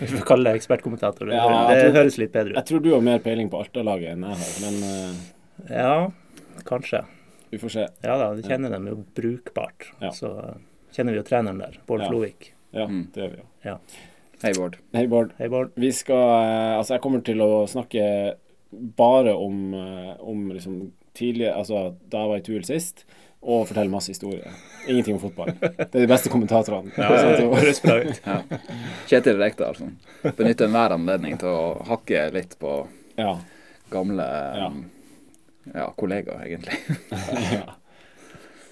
Vi 0.02 0.10
får 0.14 0.26
kalle 0.30 0.50
deg 0.52 0.62
ekspertkommentator. 0.62 1.30
Det, 1.32 1.36
Ja, 1.40 1.50
det 1.72 1.82
tror- 1.84 1.98
høres 2.00 2.18
litt 2.22 2.34
bedre 2.36 2.56
ut. 2.56 2.60
Jeg 2.62 2.70
tror 2.72 2.84
du 2.86 2.90
har 2.96 3.04
mer 3.10 3.20
peiling 3.26 3.52
på 3.54 3.60
Alta-laget 3.64 4.14
enn 4.16 4.26
jeg 4.28 4.42
har, 4.42 4.56
men 4.66 4.80
eh, 4.92 5.78
Ja, 5.84 5.94
kanskje. 6.68 7.04
vi 7.52 7.58
får 7.62 7.74
se. 7.78 7.88
Ja 8.04 8.18
da, 8.22 8.32
vi 8.38 8.44
kjenner 8.48 8.74
dem 8.74 8.88
jo 8.92 8.98
brukbart. 9.18 9.92
Ja. 10.02 10.12
Så 10.16 10.34
kjenner 10.96 11.14
vi 11.16 11.22
jo 11.22 11.28
treneren 11.28 11.60
der, 11.64 11.80
Bård 11.88 12.02
Ja. 12.06 12.12
Flovik. 12.12 12.54
Ja, 12.76 12.86
Mm. 12.88 13.08
det 13.14 13.22
gjør 13.24 13.32
vi 13.32 13.38
jo. 13.44 13.78
Hei, 14.44 14.52
Bård. 14.54 14.76
Hei, 14.94 15.08
Bård. 15.10 15.32
Hei, 15.40 15.48
Bård. 15.50 15.72
Vi 15.82 15.90
skal 15.92 16.26
eh, 16.44 16.76
Altså, 16.78 16.94
jeg 16.98 17.02
kommer 17.02 17.24
til 17.26 17.40
å 17.42 17.66
snakke 17.70 18.04
bare 18.72 19.34
om, 19.34 19.74
eh, 19.74 20.14
om 20.19 20.52
liksom 20.52 20.92
tidligere 21.18 21.56
Altså 21.58 21.96
da 22.12 22.19
jeg 22.22 22.30
var 22.30 22.38
i 22.38 22.44
Tuel 22.46 22.66
sist, 22.68 23.06
og 23.42 23.68
fortelle 23.69 23.90
masse 23.90 24.12
historier. 24.12 24.52
Ingenting 24.88 25.16
om 25.16 25.22
fotball. 25.22 25.54
Det 25.62 25.96
er 25.96 26.04
de 26.04 26.10
beste 26.10 26.30
kommentatorene. 26.30 26.92
Ja. 26.98 27.08
Ja. 28.25 28.42
Kjetil 29.08 29.38
Rekdal. 29.38 29.68
altså. 29.69 30.34
Benytter 30.38 30.68
enhver 30.68 30.96
anledning 30.98 31.38
til 31.40 31.50
å 31.54 31.84
hakke 31.88 32.28
litt 32.34 32.58
på 32.60 32.80
ja. 33.18 33.38
gamle 33.94 34.26
Ja. 34.57 34.68
um, 34.68 34.86
ja, 35.74 35.86
kollegaer, 36.00 36.44
egentlig. 36.45 36.78
ja. 37.59 37.78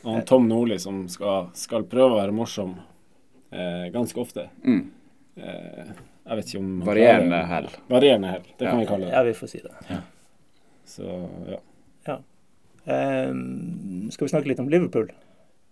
Og 0.05 0.25
Tom 0.29 0.49
Nordli 0.49 0.77
som 0.79 1.05
skal, 1.09 1.49
skal 1.57 1.87
prøve 1.89 2.13
å 2.13 2.19
være 2.19 2.35
morsom 2.35 2.75
eh, 3.51 3.87
ganske 3.93 4.21
ofte. 4.21 4.47
Mm. 4.63 4.83
Eh, 5.35 5.95
jeg 6.25 6.37
vet 6.39 6.49
ikke 6.51 6.59
om 6.63 6.71
Varierende 6.87 7.39
hell. 7.49 7.69
Varierende 7.89 8.31
hell, 8.33 8.43
det 8.57 8.65
kan 8.65 8.73
Ja. 8.73 8.79
vi 8.81 8.89
kalle 8.89 9.05
det. 9.05 9.13
Ja, 9.13 9.23
vi 9.23 9.33
får 9.37 9.47
si 9.51 9.61
det. 9.61 10.01
Så 10.85 11.05
ja. 12.05 12.17
Ehm, 12.85 14.11
skal 14.13 14.27
vi 14.27 14.29
snakke 14.29 14.47
litt 14.51 14.59
om 14.61 14.69
Liverpool? 14.69 15.07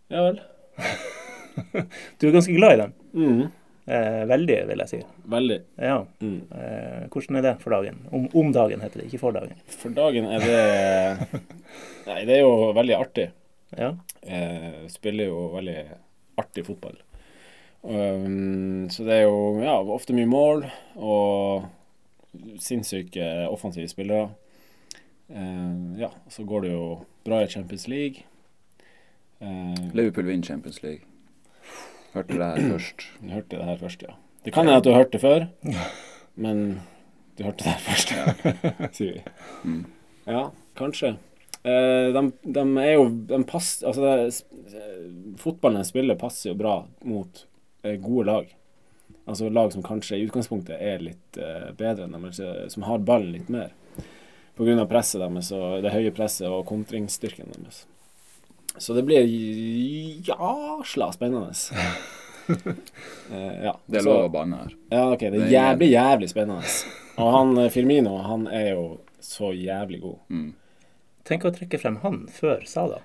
Ja 0.10 0.24
vel. 0.30 0.40
Du 2.18 2.26
er 2.28 2.32
ganske 2.34 2.56
glad 2.56 2.74
i 2.74 2.78
dem. 2.82 2.94
Mm. 3.14 3.42
Eh, 3.86 4.24
veldig, 4.26 4.56
vil 4.72 4.82
jeg 4.82 4.90
si. 4.90 5.00
Veldig. 5.30 5.58
Ja. 5.78 6.00
Mm. 6.24 6.40
Eh, 6.50 7.04
hvordan 7.14 7.38
er 7.38 7.46
det 7.46 7.52
for 7.62 7.76
dagen? 7.76 8.00
Om, 8.10 8.26
om 8.34 8.50
dagen 8.56 8.82
heter 8.82 9.04
det, 9.04 9.06
ikke 9.12 9.20
for 9.22 9.36
dagen. 9.36 9.60
For 9.70 9.94
dagen 9.94 10.26
er 10.34 10.42
det 10.42 11.42
Nei, 12.08 12.24
det 12.26 12.40
er 12.40 12.42
jo 12.42 12.72
veldig 12.74 12.96
artig. 12.98 13.28
Ja. 13.78 13.92
Eh, 14.26 14.88
spiller 14.90 15.30
jo 15.30 15.44
veldig 15.54 15.78
artig 16.42 16.66
fotball. 16.66 16.98
Um, 17.84 18.90
så 18.90 19.04
det 19.04 19.18
er 19.18 19.26
jo 19.28 19.60
ja, 19.60 19.76
ofte 19.92 20.16
mye 20.16 20.30
mål 20.30 20.64
og 20.96 21.66
sinnssyke 22.64 23.26
offensive 23.52 23.88
spillere. 23.92 24.30
Eh, 25.30 26.00
ja, 26.00 26.12
så 26.30 26.44
går 26.44 26.62
det 26.62 26.72
jo 26.72 26.86
bra 27.26 27.44
i 27.44 27.48
Champions 27.48 27.88
League. 27.88 28.24
Eh, 29.40 29.94
Liverpool 29.94 30.26
vinner 30.26 30.44
Champions 30.44 30.84
League. 30.84 31.02
Hørte 32.14 32.38
det 32.38 32.46
her 32.46 32.70
først. 32.74 33.08
du 33.22 33.30
hørte 33.30 33.58
det 33.58 33.66
her 33.66 33.78
først, 33.78 34.02
ja. 34.02 34.16
Det 34.44 34.54
kan 34.54 34.68
hende 34.68 34.78
at 34.78 34.84
du 34.84 34.92
har 34.92 35.04
hørt 35.04 35.14
det 35.14 35.22
før, 35.22 35.46
men 36.36 36.82
du 37.38 37.46
hørte 37.46 37.64
det 37.64 37.72
her 37.72 37.80
først, 37.80 38.12
sier 38.98 39.14
vi. 39.14 39.22
Mm. 39.64 39.86
Ja, 40.28 40.50
kanskje. 40.76 41.16
Uh, 41.64 42.12
de, 42.12 42.26
de 42.44 42.64
er 42.84 42.92
jo 42.98 43.06
de 43.30 43.40
pass, 43.48 43.78
altså 43.88 44.04
det, 44.04 44.42
eh, 44.76 45.38
Fotballen 45.40 45.80
de 45.80 45.88
spiller, 45.88 46.20
passer 46.20 46.50
jo 46.50 46.58
bra 46.60 46.82
mot 47.08 47.46
gode 48.02 48.26
lag. 48.26 48.52
Altså 49.26 49.50
lag 49.50 49.72
som 49.74 49.84
kanskje 49.84 50.18
i 50.20 50.26
utgangspunktet 50.28 50.80
er 50.84 51.00
litt 51.04 51.38
eh, 51.40 51.70
bedre 51.78 52.06
enn 52.08 52.16
dem, 52.16 52.26
altså, 52.28 52.50
som 52.72 52.84
har 52.88 53.00
ballen 53.00 53.32
litt 53.36 53.50
mer. 53.54 53.72
Av 54.54 54.86
presset 54.86 55.18
deres 55.22 55.48
og 55.56 55.80
det 55.82 55.94
høye 55.96 56.12
presset 56.14 56.46
og 56.48 56.66
kontringsstyrken 56.70 57.50
deres. 57.56 57.86
Så 58.78 58.94
det 58.98 59.04
blir 59.08 59.24
jasla 60.28 61.12
spennende. 61.16 61.54
Eh, 62.44 63.64
ja. 63.64 63.72
Det 63.88 64.02
er 64.02 64.04
lov 64.04 64.26
å 64.26 64.32
banne 64.34 64.58
her. 64.60 64.74
ja, 64.92 65.04
ok, 65.14 65.22
det 65.32 65.38
blir 65.38 65.52
jævlig, 65.54 65.88
jævlig 65.94 66.28
spennende. 66.28 66.72
Og 67.24 67.30
han 67.32 67.54
eh, 67.62 67.70
Firmino, 67.72 68.18
han 68.26 68.44
er 68.52 68.74
jo 68.74 68.82
så 69.24 69.54
jævlig 69.56 70.02
god. 70.04 70.18
Mm. 70.28 70.50
Tenk 71.24 71.46
å 71.48 71.54
trekke 71.56 71.80
frem 71.80 72.02
han 72.04 72.18
før 72.28 72.66
Sala. 72.68 73.00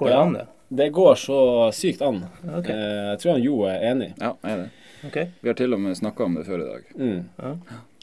Går 0.00 0.08
det 0.08 0.14
Ja. 0.14 0.22
an, 0.24 0.32
det? 0.38 0.46
Det 0.72 0.88
går 0.96 1.18
så 1.20 1.38
sykt 1.76 2.02
an. 2.02 2.22
Okay. 2.42 2.72
Eh, 2.72 3.08
jeg 3.12 3.18
tror 3.22 3.34
han 3.34 3.42
Jo 3.44 3.58
er 3.68 3.82
enig. 3.90 4.12
Ja, 4.20 4.30
er 4.42 4.62
det. 4.62 4.70
Okay. 5.06 5.26
Vi 5.42 5.50
har 5.50 5.56
til 5.58 5.74
og 5.74 5.80
med 5.82 5.98
snakka 5.98 6.24
om 6.24 6.38
det 6.38 6.46
før 6.46 6.62
i 6.62 6.68
dag. 6.68 6.88
Mm. 6.96 7.18
Ja. 7.42 7.52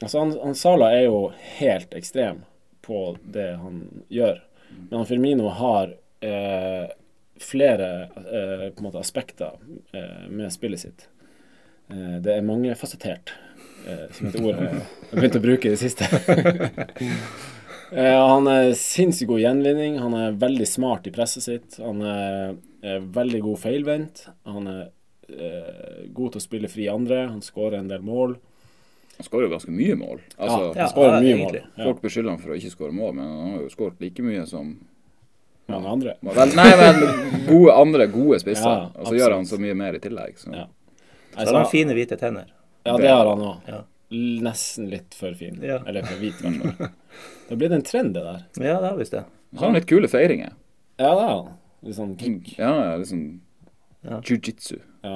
Altså, 0.01 0.19
han, 0.19 0.35
han 0.43 0.55
Sala 0.55 0.91
er 0.93 1.07
jo 1.07 1.19
helt 1.57 1.95
ekstrem 1.97 2.43
på 2.85 3.03
det 3.23 3.49
han 3.61 3.81
gjør. 4.13 4.41
Men 4.89 4.97
han 4.99 5.07
Firmino 5.09 5.49
har 5.55 5.95
eh, 6.21 6.91
flere 7.41 7.89
eh, 8.03 8.65
på 8.69 8.83
en 8.83 8.89
måte 8.89 9.01
aspekter 9.01 9.57
eh, 9.95 10.27
med 10.29 10.53
spillet 10.53 10.83
sitt. 10.85 11.07
Eh, 11.89 12.17
det 12.21 12.35
er 12.35 12.45
mangefasettert, 12.45 13.33
eh, 13.87 14.05
som 14.13 14.29
et 14.29 14.39
ord 14.43 14.59
jeg 14.59 14.73
har 14.75 15.15
begynt 15.15 15.39
å 15.39 15.45
bruke 15.47 15.71
i 15.71 15.73
det 15.73 15.81
siste. 15.81 16.05
eh, 17.91 18.19
han 18.19 18.47
er 18.51 18.73
sinnssykt 18.77 19.29
god 19.29 19.41
i 19.41 19.45
gjenvinning. 19.45 19.97
Han 20.03 20.15
er 20.17 20.37
veldig 20.39 20.67
smart 20.67 21.07
i 21.09 21.13
presset 21.15 21.45
sitt. 21.45 21.79
Han 21.83 22.01
er, 22.05 22.55
er 22.85 23.01
veldig 23.15 23.41
god 23.45 23.61
feilvendt. 23.63 24.27
Han 24.49 24.69
er 24.69 24.83
eh, 25.29 26.05
god 26.13 26.35
til 26.35 26.41
å 26.41 26.45
spille 26.45 26.71
fri 26.71 26.89
andre. 26.91 27.25
Han 27.29 27.41
skårer 27.45 27.79
en 27.81 27.91
del 27.91 28.05
mål. 28.05 28.37
Han 29.19 29.27
skårer 29.27 29.49
jo 29.49 29.51
ganske 29.55 29.73
mye 29.75 29.95
mål. 29.99 30.21
Altså, 30.37 30.59
ja, 30.71 30.85
han 30.85 30.93
skårer 30.93 31.17
mye 31.19 31.33
egentlig. 31.33 31.63
mål. 31.65 31.73
Ja, 31.75 31.89
Folk 31.89 32.05
beskylder 32.05 32.31
han 32.31 32.39
for 32.39 32.53
å 32.53 32.59
ikke 32.59 32.71
skåre 32.71 32.95
mål, 32.95 33.13
men 33.17 33.25
han 33.27 33.49
har 33.55 33.65
jo 33.65 33.71
skåret 33.73 34.05
like 34.05 34.23
mye 34.23 34.45
som 34.47 34.77
mange 35.69 35.89
andre. 35.91 36.13
Vel, 36.25 36.53
Nei, 36.57 36.69
men 36.79 37.01
gode, 37.49 37.73
andre 37.75 38.07
gode 38.09 38.39
spisser. 38.41 38.69
Ja, 38.69 38.87
og 38.95 39.09
så 39.09 39.17
gjør 39.19 39.35
han 39.35 39.45
så 39.49 39.59
mye 39.61 39.75
mer 39.77 39.97
i 39.97 40.01
tillegg. 40.01 40.39
Så. 40.39 40.53
Ja. 40.55 40.65
Så 41.35 41.45
har 41.45 41.59
han 41.59 41.69
fine, 41.69 41.93
hvite 41.97 42.17
tenner. 42.17 42.47
Ja, 42.87 42.95
det 42.97 43.11
har 43.11 43.27
han 43.29 43.43
òg. 43.43 43.67
Nesten 44.11 44.87
litt 44.89 45.13
for 45.13 45.33
fin. 45.37 45.59
Ja. 45.61 45.79
Eller 45.85 46.01
for 46.07 46.17
hvit, 46.21 46.39
i 46.41 46.49
hvert 46.49 46.77
fall. 46.79 46.89
Det 47.49 47.55
er 47.55 47.59
blitt 47.61 47.73
en 47.75 47.81
trend, 47.85 48.13
det 48.13 48.21
der. 48.25 48.41
Ja, 48.61 48.75
det 48.81 48.87
har 48.91 48.97
visst 48.97 49.13
det. 49.15 49.23
Har 49.57 49.71
litt 49.73 49.87
kule 49.89 50.07
feiringer. 50.09 50.51
Ja, 51.01 51.09
det 51.17 51.27
han. 51.29 51.47
Litt 51.85 51.95
sånn 51.97 52.15
kick. 52.19 52.51
Ja, 52.59 52.71
ja, 52.85 52.95
litt 53.01 53.09
sånn 53.09 53.27
Ja. 54.05 54.19
jiu-jitsu. 54.21 54.77
Ja. 55.03 55.15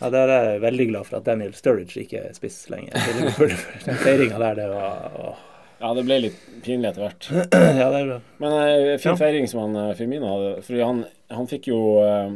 Ja, 0.00 0.10
Der 0.10 0.28
er 0.28 0.44
jeg 0.52 0.60
veldig 0.64 0.86
glad 0.90 1.06
for 1.06 1.16
at 1.20 1.24
Daniel 1.28 1.52
Sturridge 1.54 2.02
ikke 2.02 2.24
er 2.28 2.34
spiss 2.36 2.56
lenger. 2.70 2.98
For 3.36 3.46
Den 3.86 4.00
feiringa 4.02 4.38
der, 4.42 4.54
det 4.58 4.66
var 4.72 5.14
åh. 5.22 5.36
ja, 5.80 5.92
det 5.94 6.04
ble 6.08 6.18
litt 6.26 6.40
pinlig 6.66 6.90
etter 6.90 7.06
hvert. 7.06 7.28
Ja, 7.80 7.86
det 7.94 8.00
er 8.02 8.10
bra. 8.10 8.18
Men 8.42 8.56
eh, 8.58 8.96
fin 8.98 9.12
Ja. 9.14 9.16
feiring 9.22 9.46
som 9.50 9.60
han 9.62 9.76
eh, 9.84 9.94
Firmino 9.98 10.26
hadde. 10.34 10.50
Fordi 10.66 10.82
han, 10.82 11.04
han 11.30 11.46
fikk 11.50 11.70
jo 11.70 11.78
eh, 12.02 12.34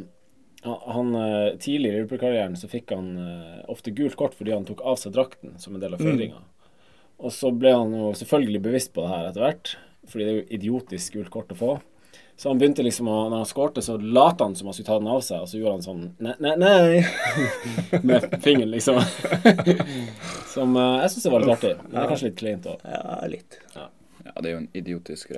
han, 0.62 1.14
eh, 1.14 1.56
Tidlig 1.56 1.90
i 1.90 1.92
Liverpool-karrieren 1.92 2.56
så 2.56 2.68
fikk 2.68 2.92
han 2.94 3.12
eh, 3.18 3.60
ofte 3.70 3.92
gult 3.94 4.16
kort 4.18 4.34
fordi 4.34 4.54
han 4.56 4.66
tok 4.66 4.82
av 4.82 4.96
seg 4.98 5.14
drakten 5.14 5.58
som 5.62 5.74
en 5.74 5.82
del 5.82 5.94
av 5.94 6.02
feiringa. 6.02 6.40
Og 7.18 7.34
så 7.34 7.50
ble 7.54 7.74
han 7.74 7.94
jo 7.94 8.10
selvfølgelig 8.14 8.62
bevisst 8.62 8.92
på 8.94 9.04
det 9.04 9.12
her 9.12 9.28
etter 9.28 9.44
hvert, 9.44 9.76
fordi 10.08 10.24
det 10.24 10.32
er 10.32 10.36
jo 10.40 10.58
idiotisk 10.58 11.18
gult 11.18 11.30
kort 11.34 11.54
å 11.54 11.58
få. 11.58 11.70
Så 12.38 12.52
han 12.52 12.60
begynte 12.60 12.84
liksom 12.86 13.08
å, 13.10 13.16
når 13.26 13.40
han 13.40 13.48
skårte, 13.50 13.82
så 13.82 13.96
lot 13.98 14.38
han 14.38 14.54
som 14.54 14.68
han 14.70 14.76
skulle 14.76 14.86
ta 14.86 14.98
den 15.00 15.10
av 15.10 15.24
seg, 15.26 15.42
og 15.42 15.50
så 15.50 15.58
gjorde 15.58 15.72
han 15.72 15.82
sånn 15.82 16.04
nei, 16.22 16.34
nei, 16.38 16.52
nei 16.62 18.02
med 18.06 18.28
fingeren, 18.44 18.70
liksom. 18.76 19.00
som 20.54 20.78
eh, 20.78 21.00
jeg 21.02 21.14
syns 21.14 21.26
var 21.32 21.42
litt 21.42 21.54
artig. 21.56 21.72
Men 21.82 21.96
det 21.96 22.04
er 22.04 22.12
kanskje 22.12 22.30
litt 22.30 22.38
kleint 22.38 22.70
òg. 22.70 22.86
Ja, 22.86 23.18
litt. 23.34 23.58
Ja, 23.74 23.88
det 24.38 24.44
er 24.44 24.52
jo 24.52 24.60
en 24.60 24.70
idiotisk 24.78 25.34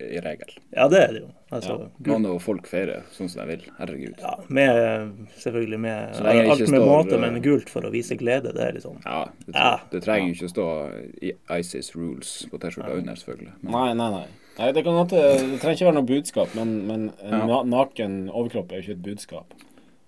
reg 0.00 0.24
regel. 0.24 0.54
Ja, 0.74 0.88
det 0.88 0.98
er 1.04 1.12
det 1.14 1.20
jo. 1.22 1.28
Altså, 1.50 1.76
Nå 2.06 2.16
når 2.22 2.38
folk 2.42 2.68
feirer 2.70 3.02
sånn 3.14 3.28
som 3.30 3.42
de 3.42 3.56
vil. 3.56 3.64
Herregud. 3.78 4.20
ja, 4.22 4.34
med, 4.48 5.26
selvfølgelig 5.42 5.80
med 5.80 6.20
alt 6.20 6.60
med 6.60 6.68
står, 6.68 6.86
måte, 6.86 7.14
eh, 7.16 7.22
men 7.24 7.40
gult 7.42 7.70
for 7.72 7.86
å 7.86 7.90
vise 7.92 8.16
glede, 8.20 8.52
det 8.54 8.62
er 8.68 8.76
liksom 8.78 9.00
Ja, 9.04 9.24
det, 9.46 9.54
Ja. 9.54 9.80
det 9.90 10.02
trenger 10.04 10.28
jo 10.30 10.34
ikke 10.34 10.50
å 10.50 10.54
stå 10.54 10.66
i 11.22 11.32
ISIS 11.58 11.94
rules 11.96 12.46
på 12.50 12.60
T-skjorta 12.62 12.96
under, 12.98 13.14
selvfølgelig. 13.14 13.52
Men 13.62 13.72
Nei, 13.72 13.94
nei, 13.94 14.10
nei. 14.10 14.26
nei 14.58 14.72
det, 14.72 14.84
kan 14.84 14.94
godt, 15.00 15.10
det 15.16 15.60
trenger 15.60 15.76
ikke 15.76 15.90
være 15.90 15.98
noe 15.98 16.10
budskap, 16.12 16.54
men, 16.54 16.86
men 16.86 17.10
Ja. 17.24 17.62
naken 17.64 18.30
overkropp 18.30 18.72
er 18.72 18.80
jo 18.80 18.82
ikke 18.86 18.98
et 18.98 19.02
budskap, 19.10 19.54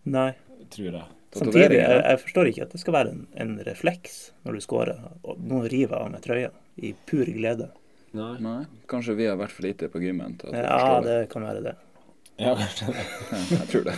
Nei. 0.04 0.32
tror 0.70 0.92
jeg. 0.92 1.04
Samtidig, 1.32 1.78
jeg, 1.80 2.02
jeg 2.04 2.18
forstår 2.20 2.48
ikke 2.50 2.62
at 2.66 2.72
det 2.74 2.80
skal 2.82 2.92
være 2.92 3.10
en, 3.14 3.26
en 3.40 3.52
refleks 3.64 4.32
når 4.44 4.52
du 4.58 4.60
scorer, 4.60 4.98
og 5.24 5.38
noen 5.40 5.64
river 5.72 5.96
av 5.96 6.10
med 6.12 6.20
trøya 6.24 6.50
i 6.76 6.92
pur 7.08 7.24
glede. 7.24 7.70
Nei. 8.12 8.32
Nei, 8.44 8.64
kanskje 8.90 9.14
vi 9.16 9.26
har 9.30 9.38
vært 9.40 9.54
for 9.56 9.64
lite 9.64 9.88
på 9.92 10.00
gymmen 10.02 10.34
til 10.40 10.50
at 10.50 10.54
vi 10.54 10.60
Ja, 10.66 10.78
forstår 10.78 11.06
det. 11.06 11.14
det 11.20 11.28
kan 11.32 11.46
være 11.48 11.62
det. 11.64 11.74
Ja, 12.42 12.52
kanskje 12.58 12.86
det. 12.92 13.06
Jeg 13.50 13.68
tror 13.72 13.84
det. 13.88 13.94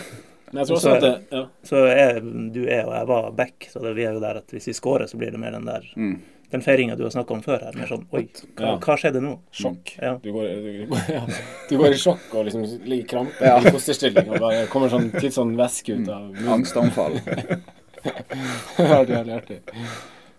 Men 0.51 0.61
jeg 0.61 0.67
tror 0.67 0.77
Så 0.77 0.77
også 0.77 0.85
Så, 0.85 0.95
at 0.95 1.01
det 1.01 1.37
ja. 1.37 1.43
Så 1.63 1.81
er, 1.89 2.19
du 2.53 2.61
er 2.69 2.85
og 2.85 2.93
jeg 2.95 3.07
var 3.09 3.31
back, 3.31 3.67
så 3.71 3.79
det, 3.83 3.95
vi 3.97 4.05
er 4.05 4.13
jo 4.13 4.21
der 4.23 4.37
at 4.39 4.53
hvis 4.55 4.67
vi 4.69 4.73
scorer, 4.77 5.07
så 5.11 5.17
blir 5.19 5.31
det 5.35 5.39
mer 5.41 5.51
den 5.57 5.65
der 5.67 5.91
Mm. 5.97 6.15
Den 6.51 6.61
feiringa 6.61 6.95
du 6.95 7.01
har 7.03 7.09
snakka 7.09 7.33
om 7.33 7.41
før 7.41 7.63
her. 7.65 7.73
Mer 7.75 7.87
sånn 7.89 8.03
Oi, 8.13 8.27
hva, 8.55 8.65
Ja. 8.67 8.75
hva 8.77 8.95
skjedde 9.01 9.19
nå? 9.19 9.31
sjokk. 9.51 9.95
Ja. 9.99 10.13
Du, 10.23 10.31
går, 10.31 10.43
du, 10.63 10.85
går, 10.87 10.99
ja. 11.09 11.23
du 11.69 11.77
går 11.81 11.95
i 11.95 11.97
sjokk 11.97 12.35
og 12.37 12.45
liksom 12.45 12.63
ligger 12.85 13.03
i 13.03 13.07
krampe 13.09 13.41
Ja. 13.49 13.57
i 13.59 13.71
fosterstilling 13.73 14.29
og 14.29 14.39
bare 14.39 14.67
kommer 14.71 14.87
sånn 14.93 15.09
litt 15.11 15.33
sånn 15.33 15.55
væske 15.57 15.97
ut 15.97 16.07
av 16.07 16.21
munnen. 16.29 16.47
Angstanfall. 16.59 17.17
er 18.77 19.17
veldig 19.17 19.33
artig. 19.41 19.59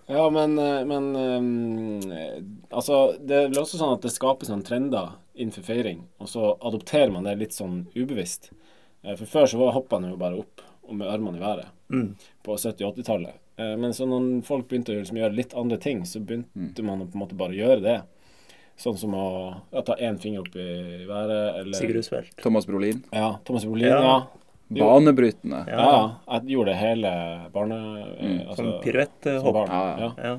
Ja, 0.09 0.31
men, 0.31 0.59
eh, 0.59 0.85
men 0.85 1.17
um, 1.17 2.13
Altså, 2.71 3.17
det 3.27 3.37
er 3.37 3.57
også 3.59 3.79
sånn 3.81 3.95
at 3.97 4.03
det 4.07 4.13
skapes 4.15 4.49
noen 4.53 4.63
trender 4.67 5.15
innenfor 5.37 5.65
feiring, 5.67 6.05
og 6.21 6.29
så 6.31 6.53
adopterer 6.65 7.11
man 7.13 7.25
det 7.27 7.37
litt 7.41 7.53
sånn 7.57 7.87
ubevisst. 7.97 8.51
Eh, 9.05 9.17
For 9.17 9.27
før 9.27 9.47
så 9.51 9.59
var- 9.59 9.73
hoppa 9.75 10.01
man 10.01 10.11
jo 10.11 10.17
bare 10.17 10.39
opp 10.39 10.63
og 10.89 10.95
med 10.95 11.09
armene 11.09 11.37
i 11.39 11.41
været 11.43 11.67
Mm. 11.91 12.15
på 12.45 12.55
70- 12.59 12.85
og 12.87 12.95
80-tallet. 12.97 13.35
Eh, 13.59 13.77
Men 13.77 13.91
så 13.93 14.07
når 14.07 14.45
folk 14.45 14.69
begynte 14.69 14.95
å 14.95 15.01
liksom 15.03 15.17
gjøre 15.19 15.35
litt 15.35 15.55
andre 15.55 15.77
ting, 15.79 16.03
så 16.05 16.21
begynte 16.25 16.83
man 16.85 17.01
å 17.03 17.07
på 17.11 17.15
en 17.15 17.21
måte 17.27 17.37
bare 17.37 17.53
gjøre 17.55 17.83
det. 17.83 18.03
Sånn 18.79 18.99
som 18.99 19.13
å 19.15 19.63
ja, 19.73 19.81
ta 19.83 19.95
én 19.97 20.19
finger 20.21 20.41
opp 20.41 20.55
i 20.55 21.07
været, 21.07 21.59
eller 21.61 21.73
Sigurd. 21.79 22.27
Thomas 22.43 22.67
Brolin. 22.67 23.03
Ja, 23.13 23.39
Thomas 23.45 23.65
Brolin, 23.65 23.89
Ja. 23.89 24.01
ja. 24.03 24.27
Banebrytende. 24.69 25.61
Ja, 25.71 25.83
ja. 25.87 25.99
Jeg 26.35 26.51
gjorde 26.57 26.73
det 26.73 26.79
hele 26.81 27.11
barne... 27.55 27.77
Mm. 28.21 28.39
Som 28.49 28.57
som 28.57 28.71
piruetthopp. 28.83 29.53
barn. 29.55 29.69
Ja, 29.71 30.11
ja. 30.25 30.33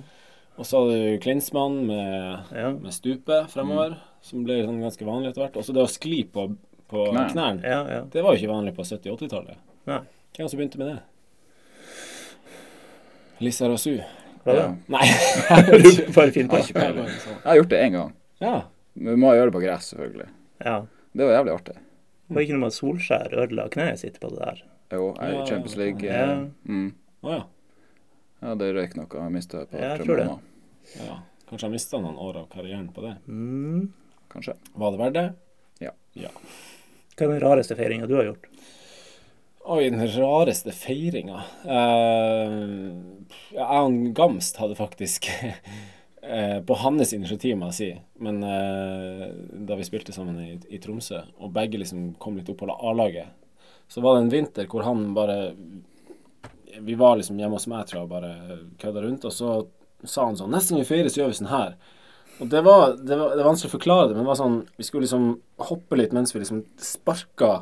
Og 0.58 0.66
så 0.66 0.82
hadde 0.82 0.98
du 0.98 1.20
Klinsmann 1.24 1.78
med, 1.88 2.40
Ja. 2.58 2.72
med 2.74 2.92
stupe 2.96 3.44
fremover, 3.54 3.96
som 4.26 4.44
ble 4.44 4.58
sånn 4.66 4.82
ganske 4.84 5.06
vanlig 5.08 5.30
etter 5.32 5.46
hvert. 5.46 5.58
Og 5.62 5.64
så 5.68 5.74
det 5.78 5.84
å 5.86 5.92
skli 5.92 6.24
på, 6.34 6.48
på 6.90 7.06
Knær. 7.12 7.30
knærne, 7.32 7.62
Ja, 7.64 7.80
ja. 7.94 8.02
det 8.12 8.24
var 8.26 8.34
jo 8.36 8.42
ikke 8.42 8.52
vanlig 8.56 8.74
på 8.76 8.84
70-80-tallet. 8.84 9.58
Hvem 9.88 10.50
som 10.50 10.58
begynte 10.60 10.78
med 10.82 10.88
det? 10.96 11.00
Lisa 13.40 13.70
Rasu. 13.70 14.00
Ja. 14.48 14.70
Nei. 14.88 15.06
Bare 16.16 16.32
finn 16.34 16.48
på. 16.50 16.58
Har 16.58 16.64
ikke. 16.66 16.84
Jeg 16.84 17.46
har 17.46 17.60
gjort 17.62 17.70
det 17.74 17.82
én 17.86 17.92
gang. 18.00 18.14
ja. 18.44 18.62
Men 18.98 19.14
vi 19.14 19.20
må 19.22 19.30
gjøre 19.38 19.52
det 19.52 19.54
på 19.54 19.60
gress, 19.62 19.92
selvfølgelig. 19.94 20.26
Ja. 20.66 20.80
Det 21.14 21.26
var 21.28 21.36
jævlig 21.36 21.52
artig. 21.54 21.74
Det 22.28 22.36
var 22.36 22.42
ikke 22.44 22.54
noe 22.58 22.64
med 22.66 22.74
at 22.74 22.78
Solskjær 22.78 23.34
ødela 23.44 23.68
kneet 23.72 24.00
sitt 24.02 24.20
på 24.20 24.30
det 24.34 24.40
der. 24.44 24.64
Jo, 24.92 25.14
jeg 25.16 25.28
er 25.30 25.34
i 25.34 25.38
Ja. 25.38 25.46
Champions 25.46 25.76
League. 25.80 26.04
Ja. 26.04 26.24
eh, 26.32 26.48
Mm. 26.68 26.94
Oh, 27.24 27.32
ja. 27.32 27.44
Ja, 28.42 28.56
det 28.56 28.76
røyk 28.76 28.96
noe. 28.96 29.08
Jeg 29.10 29.32
mista 29.32 29.62
et 29.62 29.72
par 29.72 29.80
Ja, 29.80 29.98
måneder. 29.98 30.40
ja. 31.00 31.20
Kanskje 31.50 31.64
jeg 31.68 31.72
mista 31.72 31.98
noen 32.00 32.18
år 32.20 32.38
av 32.44 32.50
karrieren 32.50 32.90
på 32.94 33.02
det. 33.02 33.16
Mm. 33.28 33.94
Kanskje. 34.30 34.54
Var 34.76 34.92
det 34.92 35.00
verdt 35.00 35.14
det? 35.14 35.34
Ja. 35.88 35.92
Ja. 36.16 36.30
Hva 37.18 37.26
er 37.26 37.40
den 37.40 37.42
rareste 37.42 37.76
feiringa 37.76 38.08
du 38.08 38.16
har 38.16 38.26
gjort? 38.26 38.46
Oi, 39.68 39.90
den 39.90 40.00
rareste 40.08 40.72
feiringa 40.72 41.42
uh, 41.66 42.94
Jeg 43.52 43.66
og 43.66 44.14
Gamst 44.16 44.56
hadde 44.62 44.76
faktisk 44.80 45.28
eh, 46.28 46.60
På 46.64 46.78
hans 46.84 47.14
initiativ, 47.14 47.58
må 47.58 47.72
jeg 47.72 47.78
si, 47.78 47.90
men 48.24 48.44
eh, 48.44 49.26
da 49.68 49.78
vi 49.80 49.88
spilte 49.88 50.16
sammen 50.16 50.40
i, 50.44 50.54
i 50.74 50.80
Tromsø, 50.84 51.24
og 51.40 51.54
begge 51.56 51.82
liksom 51.82 52.14
kom 52.22 52.38
litt 52.38 52.50
opp 52.52 52.62
på 52.62 52.70
A-laget, 52.76 53.34
så 53.88 54.04
var 54.04 54.18
det 54.18 54.26
en 54.26 54.34
vinter 54.34 54.68
hvor 54.68 54.84
han 54.84 55.14
bare 55.16 55.54
Vi 56.84 56.96
var 57.00 57.16
liksom 57.18 57.40
hjemme 57.40 57.56
hos 57.56 57.70
meg, 57.72 57.88
tror 57.88 58.02
jeg, 58.02 58.08
og 58.08 58.12
bare 58.12 58.60
kødda 58.82 59.04
rundt, 59.06 59.26
og 59.26 59.34
så 59.34 59.54
sa 60.04 60.28
han 60.28 60.38
sånn 60.38 60.52
Neste 60.54 60.76
gang 60.76 60.84
vi 60.84 60.90
feirer, 60.92 61.10
så 61.10 61.22
gjør 61.22 61.32
vi 61.32 61.40
sånn 61.40 61.54
her. 61.54 61.78
Og 62.38 62.52
det 62.52 62.62
var, 62.62 62.92
det 63.02 63.18
var, 63.18 63.34
det 63.34 63.42
er 63.42 63.48
vanskelig 63.48 63.72
å 63.72 63.78
forklare 63.78 64.10
det, 64.10 64.18
men 64.18 64.26
det 64.26 64.30
var 64.30 64.38
sånn 64.38 64.60
Vi 64.78 64.86
skulle 64.86 65.08
liksom 65.08 65.30
hoppe 65.70 65.98
litt 65.98 66.14
mens 66.14 66.36
vi 66.36 66.44
liksom 66.44 66.62
sparka 66.78 67.54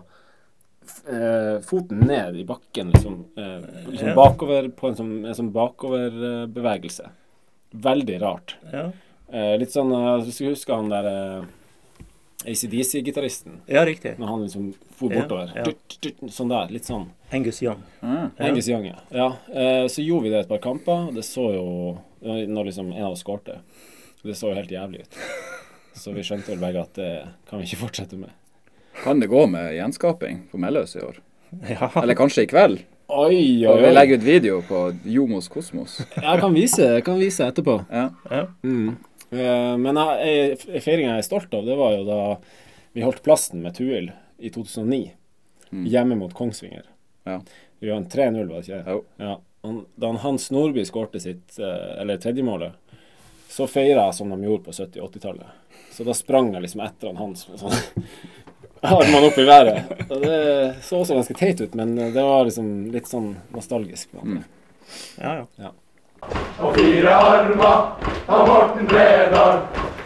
eh, 1.07 1.61
foten 1.63 2.03
ned 2.09 2.35
i 2.41 2.43
bakken, 2.47 2.91
liksom, 2.91 3.21
eh, 3.39 3.69
liksom 3.91 4.17
bakover 4.17 4.67
på 4.75 4.89
en 4.89 4.97
sånn, 4.99 5.13
en 5.23 5.37
sånn 5.37 5.53
bakoverbevegelse. 5.55 7.07
Veldig 7.83 8.21
rart. 8.21 8.55
Ja, 8.71 8.91
Eh, 9.35 9.55
litt 9.57 9.71
sånn 9.73 9.89
eh, 9.89 10.21
Hvis 10.21 10.37
du 10.37 10.45
husker 10.51 10.77
han 10.77 10.91
der 10.91 11.07
eh, 11.09 11.45
ACDC-gitaristen, 12.45 13.55
ja 13.65 13.81
riktig. 13.85 14.19
når 14.21 14.27
han 14.27 14.43
liksom 14.43 14.67
for 14.95 15.09
bortover. 15.09 15.49
ja. 15.55 15.63
ja. 15.63 15.71
Dut, 15.71 15.95
dut, 16.03 16.19
sånn 16.31 16.51
der. 16.51 16.69
Litt 16.69 16.85
sånn. 16.85 17.07
Angus 17.33 17.61
Young. 17.63 17.81
Mm. 18.05 18.29
Angus 18.37 18.69
Young, 18.69 18.85
ja. 18.85 18.99
ja. 19.09 19.27
Eh, 19.49 19.87
så 19.89 20.05
gjorde 20.05 20.27
vi 20.27 20.33
det 20.35 20.43
et 20.43 20.51
par 20.51 20.61
kamper, 20.63 21.09
og 21.09 21.17
det 21.17 21.25
så 21.25 21.47
jo 21.55 21.65
Når 22.21 22.69
liksom 22.69 22.93
en 22.93 23.03
av 23.05 23.11
oss 23.13 23.21
skårte. 23.25 23.59
Det 24.23 24.33
så 24.37 24.49
jo 24.49 24.55
helt 24.57 24.71
jævlig 24.71 25.03
ut. 25.05 25.17
Så 25.97 26.13
vi 26.13 26.23
skjønte 26.25 26.53
vel 26.53 26.61
begge 26.61 26.81
at 26.81 26.95
det 26.97 27.09
kan 27.49 27.59
vi 27.61 27.67
ikke 27.67 27.83
fortsette 27.83 28.17
med. 28.17 28.31
Kan 29.03 29.19
det 29.21 29.27
gå 29.29 29.43
med 29.49 29.75
gjenskaping 29.75 30.45
på 30.51 30.61
Melløs 30.61 30.95
i 30.95 31.03
år? 31.05 31.21
Ja. 31.69 31.89
Eller 32.01 32.17
kanskje 32.17 32.43
i 32.45 32.49
kveld? 32.51 32.81
Oi, 33.07 33.65
Og 33.67 33.75
oi, 33.75 33.81
vi 33.83 33.89
legger 33.93 34.17
ut 34.17 34.23
video 34.25 34.61
på 34.65 34.79
Jomos 35.05 35.47
Kosmos. 35.51 35.99
Jeg 36.15 36.39
kan 36.41 36.53
vise, 36.55 36.87
jeg 36.97 37.03
kan 37.05 37.19
vise 37.21 37.45
etterpå. 37.45 37.77
Ja. 37.93 38.07
ja. 38.31 38.39
Mm. 38.65 38.95
Eh, 39.29 39.75
men 39.77 39.99
feiringa 40.81 41.11
jeg 41.13 41.21
er 41.21 41.27
stolt 41.27 41.53
av, 41.53 41.67
det 41.67 41.77
var 41.77 41.93
jo 41.93 42.05
da 42.07 42.19
vi 42.95 43.03
holdt 43.05 43.21
plassen 43.25 43.61
med 43.61 43.77
Tuil 43.77 44.09
i 44.41 44.49
2009. 44.49 45.11
Mm. 45.69 45.85
Hjemme 45.91 46.17
mot 46.17 46.33
Kongsvinger. 46.33 46.87
Ja. 47.29 47.37
Vi 47.79 47.91
vant 47.93 48.09
3-0, 48.09 48.41
var 48.49 48.63
det 48.63 48.65
ikke? 48.65 48.81
Jo. 48.95 49.03
Ja. 49.21 49.37
da 50.01 50.11
Hans 50.25 50.49
Nordby 50.55 50.85
skårte 50.89 51.21
sitt, 51.21 51.59
eh, 51.59 52.01
eller 52.01 52.17
tredjemålet, 52.17 52.73
så 53.49 53.69
feira 53.69 54.07
jeg 54.07 54.17
som 54.17 54.33
de 54.33 54.41
gjorde 54.49 54.65
på 54.65 54.73
70- 54.73 55.03
og 55.03 55.11
80-tallet. 55.11 55.77
Så 55.93 56.03
da 56.03 56.17
sprang 56.17 56.49
jeg 56.55 56.65
liksom 56.65 56.81
etter 56.83 57.13
han 57.13 57.21
Hans 57.21 57.45
sånn 57.53 57.77
armene 58.89 59.27
opp 59.29 59.37
i 59.41 59.45
været. 59.47 59.93
Og 60.09 60.21
det 60.21 60.37
så 60.85 60.99
også 61.01 61.17
ganske 61.17 61.37
teit 61.39 61.61
ut, 61.61 61.75
men 61.75 61.95
det 61.97 62.13
var 62.15 62.45
liksom 62.47 62.69
litt 62.93 63.09
sånn 63.09 63.33
nostalgisk. 63.55 64.13
Mm. 64.21 64.43
Ja, 65.21 65.33
ja. 65.41 65.45
Ja. 65.65 65.71
Og 66.61 66.73
fire 66.77 67.13
armer 67.13 67.65
av 68.27 68.47
Morten 68.49 68.87
Bredal. 68.89 69.61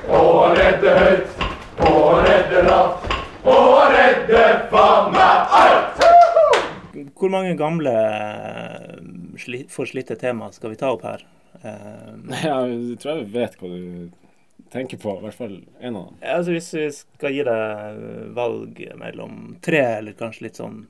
Og 0.09 0.55
redde 0.57 0.93
høyt, 0.97 1.43
og 1.85 2.23
redde 2.25 2.63
lavt. 2.65 3.03
Og 3.45 3.75
redde 3.93 4.45
faen 4.71 5.11
meg 5.13 5.53
alt! 5.59 6.05
Hvor 7.19 7.31
mange 7.31 7.53
gamle 7.59 7.91
eh, 7.93 9.65
forslitte 9.71 10.17
tema 10.19 10.49
skal 10.55 10.73
vi 10.73 10.79
ta 10.79 10.89
opp 10.95 11.05
her? 11.07 11.21
Ja, 11.61 12.57
Jeg 12.65 12.97
tror 13.01 13.19
jeg 13.19 13.29
vet 13.33 13.55
hva 13.59 13.69
du 13.69 14.09
tenker 14.71 14.97
på, 15.01 15.15
i 15.17 15.23
hvert 15.25 15.37
fall 15.37 15.55
en 15.79 15.95
av 15.95 16.05
dem. 16.09 16.15
ja, 16.21 16.35
altså 16.37 16.51
hvis 16.55 16.69
vi 16.77 16.85
skal 16.93 17.33
gi 17.35 17.43
deg 17.47 17.99
valg 18.37 18.79
mellom 19.01 19.57
tre, 19.65 19.81
eller 19.99 20.13
kanskje 20.19 20.45
litt 20.47 20.59
sånn 20.61 20.83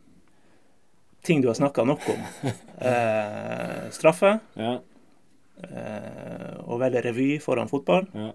ting 1.23 1.41
du 1.43 1.47
har 1.51 1.57
snakka 1.59 1.83
nok 1.87 2.09
om. 2.15 2.25
Eh, 2.79 3.89
straffe, 3.91 4.37
Ja, 4.55 4.77
eh, 5.67 6.53
å 6.63 6.77
velge 6.79 7.01
revy 7.03 7.33
foran 7.43 7.67
fotball, 7.67 8.05
ja, 8.15 8.29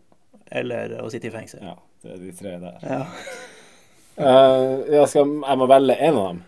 eller 0.60 0.98
å 1.00 1.06
sitte 1.12 1.30
i 1.30 1.32
fengsel. 1.32 1.62
ja. 1.64 1.78
Det 2.04 2.12
er 2.12 2.18
de 2.20 2.32
tre 2.36 2.50
der. 2.60 2.74
Ja. 2.84 2.98
uh, 4.20 4.82
jeg, 4.92 5.06
skal, 5.08 5.30
jeg 5.40 5.56
må 5.62 5.66
velge 5.70 5.94
en 5.96 6.18
av 6.20 6.26
dem. 6.34 6.42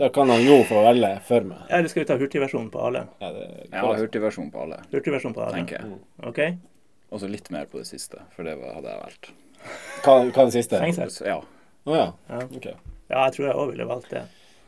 Da 0.00 0.08
kan 0.08 0.30
han 0.32 0.40
Jo 0.40 0.62
få 0.64 0.80
velge 0.86 1.10
for 1.28 1.44
meg. 1.44 1.58
Eller 1.68 1.92
skal 1.92 2.00
vi 2.00 2.08
ta 2.08 2.16
hurtigversjonen 2.16 2.70
på 2.72 2.80
alle? 2.80 3.02
Ja, 3.20 3.28
det, 3.36 3.42
ja 3.68 3.82
hurtigversjon 3.98 4.48
på 4.54 4.62
alle, 4.64 4.78
Hurtigversjon 4.94 5.34
på 5.36 5.42
alle. 5.44 5.58
tenker 5.58 5.82
jeg. 5.82 5.98
OK? 6.30 6.40
Og 7.12 7.20
så 7.20 7.28
litt 7.28 7.50
mer 7.52 7.66
på 7.68 7.78
det 7.82 7.86
siste, 7.90 8.22
for 8.32 8.48
det 8.48 8.56
hadde 8.56 8.88
jeg 8.88 9.02
valgt. 9.02 9.32
Hva, 10.02 10.14
hva 10.24 10.30
er 10.32 10.48
det 10.48 10.54
siste? 10.56 10.78
Å 10.78 10.84
Fengsel. 10.86 11.12
Ja. 11.28 11.38
ja. 11.92 12.06
Ja. 12.32 12.38
ok. 12.48 12.70
Ja, 13.12 13.26
jeg 13.26 13.34
tror 13.36 13.46
jeg 13.50 13.58
òg 13.60 13.74
ville 13.74 13.86
valgt 13.90 14.14
det. 14.14 14.22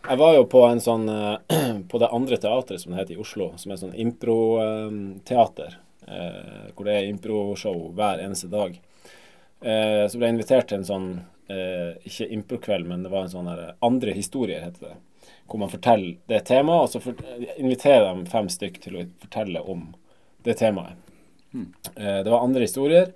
Jeg 0.05 0.21
var 0.21 0.35
jo 0.37 0.43
på 0.53 0.61
en 0.69 0.83
sånn 0.85 1.07
eh, 1.09 1.55
På 1.91 1.97
det 2.03 2.11
andre 2.13 2.37
teatret 2.37 2.83
som 2.83 2.93
det 2.93 2.99
heter 3.01 3.17
i 3.17 3.23
Oslo, 3.25 3.47
som 3.57 3.73
er 3.73 3.79
sånn 3.81 3.95
impro-teater. 4.05 5.79
eh, 6.07 6.67
hvor 6.75 6.85
det 6.85 6.99
er 6.99 7.09
improshow 7.09 7.87
hver 7.97 8.21
eneste 8.21 8.51
dag. 8.53 8.77
Eh, 9.65 10.05
så 10.09 10.19
ble 10.21 10.29
jeg 10.29 10.37
invitert 10.37 10.69
til 10.69 10.83
en 10.83 10.85
sånn 10.89 11.09
eh, 11.49 11.95
Ikke 12.05 12.27
improkveld, 12.37 12.85
men 12.91 13.03
det 13.07 13.13
var 13.15 13.25
en 13.25 13.33
sånn 13.33 13.49
her 13.49 13.63
Andre 13.81 14.13
historier, 14.13 14.61
heter 14.67 14.91
det. 14.91 15.31
Hvor 15.49 15.63
man 15.63 15.73
forteller 15.73 16.19
det 16.29 16.43
temaet, 16.51 16.85
og 16.85 16.93
så 16.93 17.01
for, 17.01 17.17
inviterer 17.57 18.11
de 18.13 18.29
fem 18.33 18.51
stykk 18.53 18.77
til 18.85 19.01
å 19.01 19.07
fortelle 19.25 19.63
om 19.65 19.87
det 20.45 20.59
temaet. 20.61 21.01
Eh, 21.55 22.21
det 22.25 22.31
var 22.31 22.43
andre 22.45 22.67
historier, 22.67 23.13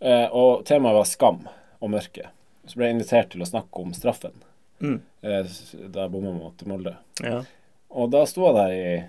eh, 0.00 0.26
og 0.30 0.64
temaet 0.68 0.94
var 1.00 1.08
skam 1.10 1.42
og 1.82 1.90
mørke. 1.90 2.28
Så 2.66 2.78
ble 2.78 2.88
jeg 2.88 2.96
invitert 2.96 3.32
til 3.34 3.42
å 3.42 3.48
snakke 3.48 3.82
om 3.82 3.92
straffen 3.96 4.34
Mm. 4.82 4.96
eh, 5.22 5.46
da 5.94 6.04
jeg 6.04 6.10
bomma 6.10 6.32
mot 6.34 6.62
Molde. 6.66 6.96
Ja. 7.22 7.42
Og 7.90 8.10
da 8.10 8.24
sto 8.26 8.48
jeg 8.48 8.54
der 8.56 8.72
i 8.74 9.04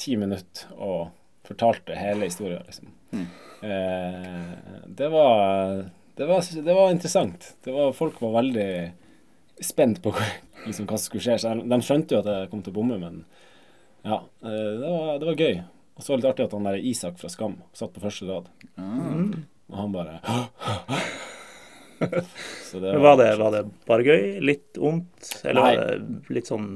ti 0.00 0.16
minutter 0.16 0.70
og 0.78 1.10
fortalte 1.44 1.96
hele 1.98 2.24
historien, 2.24 2.62
liksom. 2.64 2.92
Mm. 3.12 3.26
det 4.96 5.08
var 5.10 5.90
det 6.16 6.26
var, 6.26 6.40
det 6.64 6.74
var 6.74 6.90
interessant. 6.90 7.54
Det 7.64 7.72
var, 7.72 7.92
folk 7.92 8.20
var 8.20 8.42
veldig 8.42 8.92
spent 9.64 10.02
på 10.02 10.12
liksom, 10.66 10.86
hva 10.86 10.98
som 10.98 11.06
skulle 11.06 11.24
skje. 11.24 11.36
Så 11.40 11.52
de 11.64 11.78
skjønte 11.84 12.16
jo 12.16 12.20
at 12.20 12.28
jeg 12.28 12.50
kom 12.52 12.60
til 12.64 12.74
å 12.74 12.76
bomme, 12.76 12.98
men 13.00 13.22
ja, 14.04 14.18
eh, 14.44 14.72
det 14.80 14.90
var, 14.90 15.14
det 15.20 15.28
var 15.30 15.40
gøy. 15.40 15.60
Og 16.00 16.04
så 16.04 16.12
var 16.14 16.16
det 16.16 16.24
litt 16.24 16.30
artig 16.32 16.44
at 16.48 16.52
han 16.56 16.64
der 16.64 16.84
Isak 16.88 17.18
fra 17.20 17.28
Skam 17.28 17.58
satt 17.76 17.90
på 17.92 18.00
første 18.00 18.24
rad. 18.24 18.46
Og 18.80 19.74
han 19.76 19.92
bare 19.92 20.14
Så 22.64 22.80
det 22.80 22.94
Var 23.04 23.16
det, 23.20 23.26
var 23.36 23.50
det 23.52 23.60
bare 23.84 24.06
gøy? 24.06 24.22
Litt 24.40 24.78
vondt? 24.80 25.26
Eller 25.44 25.60
Nei. 25.60 25.74
var 25.76 25.90
det 25.90 26.32
litt 26.38 26.48
sånn 26.48 26.70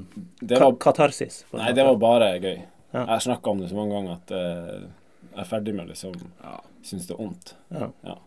Det 0.44 0.58
var, 0.60 0.76
katarsis? 0.76 1.38
nei, 1.56 1.70
det 1.72 1.86
var 1.88 1.96
bare 2.02 2.28
gøy. 2.36 2.58
Ja. 2.92 3.06
Jeg 3.14 3.24
snakka 3.30 3.54
om 3.54 3.62
det 3.64 3.70
så 3.72 3.78
mange 3.78 3.96
ganger 3.96 4.18
at 4.18 4.34
eh, 4.36 4.84
jeg 5.30 5.40
er 5.46 5.48
ferdig 5.48 5.74
med 5.78 5.88
liksom 5.94 6.12
ja. 6.20 6.58
synes 6.84 7.08
det 7.08 7.16
er 7.16 7.22
vondt. 7.24 7.54
ja. 7.72 8.18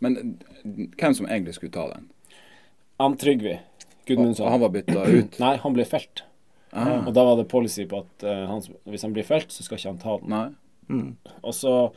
Men 0.00 0.16
eh, 0.16 0.88
hvem 0.96 1.18
som 1.20 1.28
egentlig 1.28 1.58
skulle 1.58 1.76
ta 1.76 1.84
den? 1.92 2.08
Han 3.04 3.20
Trygve 3.20 3.58
Gudmundsson. 4.08 4.46
og 4.48 4.52
han 4.56 4.64
var 4.64 4.72
bytta 4.78 5.04
ut? 5.04 5.38
Nei, 5.44 5.52
han 5.60 5.76
ble 5.76 5.84
felt. 5.84 6.24
Ah, 6.72 7.06
Og 7.06 7.14
da 7.16 7.24
var 7.24 7.36
det 7.38 7.48
policy 7.48 7.86
på 7.88 8.02
at 8.02 8.24
uh, 8.26 8.44
han, 8.50 8.62
hvis 8.84 9.02
han 9.06 9.14
blir 9.16 9.24
felt, 9.24 9.52
så 9.52 9.64
skal 9.64 9.78
ikke 9.78 9.92
han 9.94 10.02
ta 10.02 10.18
den. 10.20 10.28
nei. 10.34 10.48
Mm. 10.88 11.16
Og 11.44 11.52
så 11.52 11.92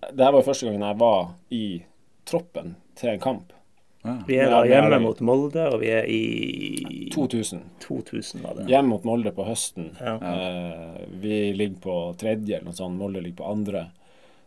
Det 0.00 0.22
her 0.22 0.32
var 0.32 0.40
jo 0.40 0.46
første 0.46 0.66
gangen 0.66 0.84
jeg 0.86 0.98
var 1.00 1.32
i 1.50 1.64
troppen 2.24 2.76
til 2.96 3.10
en 3.10 3.20
kamp. 3.20 3.52
Ah. 4.02 4.22
Vi 4.26 4.38
er 4.40 4.48
da 4.48 4.62
hjemme 4.64 5.00
mot 5.02 5.18
Molde, 5.20 5.66
og 5.74 5.82
vi 5.82 5.90
er 5.92 6.06
i 6.08 7.08
2000. 7.12 7.60
2000, 7.84 8.40
var 8.40 8.54
det. 8.56 8.68
Hjemme 8.70 8.94
mot 8.94 9.04
Molde 9.04 9.32
på 9.36 9.44
høsten. 9.44 9.90
Ja. 10.00 10.14
Eh, 10.16 11.02
vi 11.20 11.40
ligger 11.52 11.82
på 11.84 11.96
tredje, 12.20 12.56
eller 12.56 12.70
noe 12.70 12.78
sånt. 12.78 12.96
Molde 12.96 13.20
ligger 13.20 13.42
på 13.42 13.50
andre. 13.50 13.90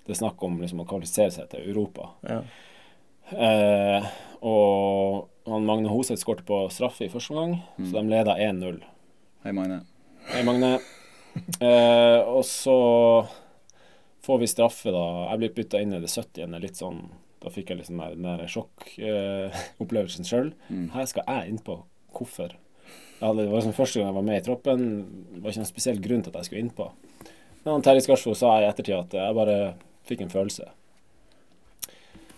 Det 0.08 0.16
er 0.16 0.22
snakk 0.24 0.42
om 0.44 0.58
liksom, 0.64 0.82
å 0.82 0.88
kvalifisere 0.90 1.36
seg 1.36 1.52
til 1.52 1.70
Europa. 1.70 2.10
Ja. 2.26 2.40
Eh, 3.30 4.10
og 4.42 5.52
han 5.52 5.70
Magne 5.70 5.92
Hoseth 5.92 6.24
skåret 6.24 6.48
på 6.48 6.64
straffe 6.74 7.06
i 7.06 7.12
første 7.14 7.36
omgang, 7.36 7.60
så 7.78 8.00
de 8.00 8.10
leda 8.10 8.36
1-0. 8.40 8.82
Hei, 9.44 9.52
Magne. 9.52 9.82
Hei, 10.30 10.40
Magne. 10.48 10.78
Eh, 11.60 12.22
og 12.32 12.46
så 12.48 12.76
får 14.24 14.40
vi 14.40 14.48
straffe, 14.48 14.94
da. 14.96 15.02
Jeg 15.34 15.42
blir 15.42 15.52
bytta 15.58 15.82
inn 15.84 15.92
i 15.98 16.00
det 16.00 16.12
70. 16.14 16.56
Litt 16.64 16.80
sånn 16.80 17.02
Da 17.44 17.52
fikk 17.52 17.74
jeg 17.74 17.82
liksom 17.82 18.00
den 18.00 18.24
der 18.24 18.46
sjokkopplevelsen 18.48 20.30
sjøl. 20.30 20.54
Her 20.96 21.12
skal 21.12 21.28
jeg 21.28 21.52
innpå. 21.52 21.82
Hvorfor? 22.16 22.56
Hadde, 23.20 23.44
det 23.44 23.50
var 23.52 23.60
liksom 23.60 23.76
første 23.76 24.00
gang 24.00 24.14
jeg 24.14 24.20
var 24.22 24.28
med 24.32 24.40
i 24.40 24.46
troppen. 24.48 24.88
Det 25.34 25.44
var 25.44 25.52
ikke 25.52 25.66
noen 25.66 25.74
spesiell 25.74 26.00
grunn 26.08 26.24
til 26.24 26.32
at 26.32 26.40
jeg 26.40 26.48
skulle 26.48 26.64
innpå. 26.64 26.90
Men 27.68 27.84
Terje 27.84 28.08
Skarsvo 28.08 28.40
sa 28.40 28.56
i 28.62 28.70
ettertid 28.72 28.96
at 28.96 29.20
jeg 29.20 29.40
bare 29.44 29.62
fikk 30.08 30.24
en 30.24 30.32
følelse. 30.32 30.72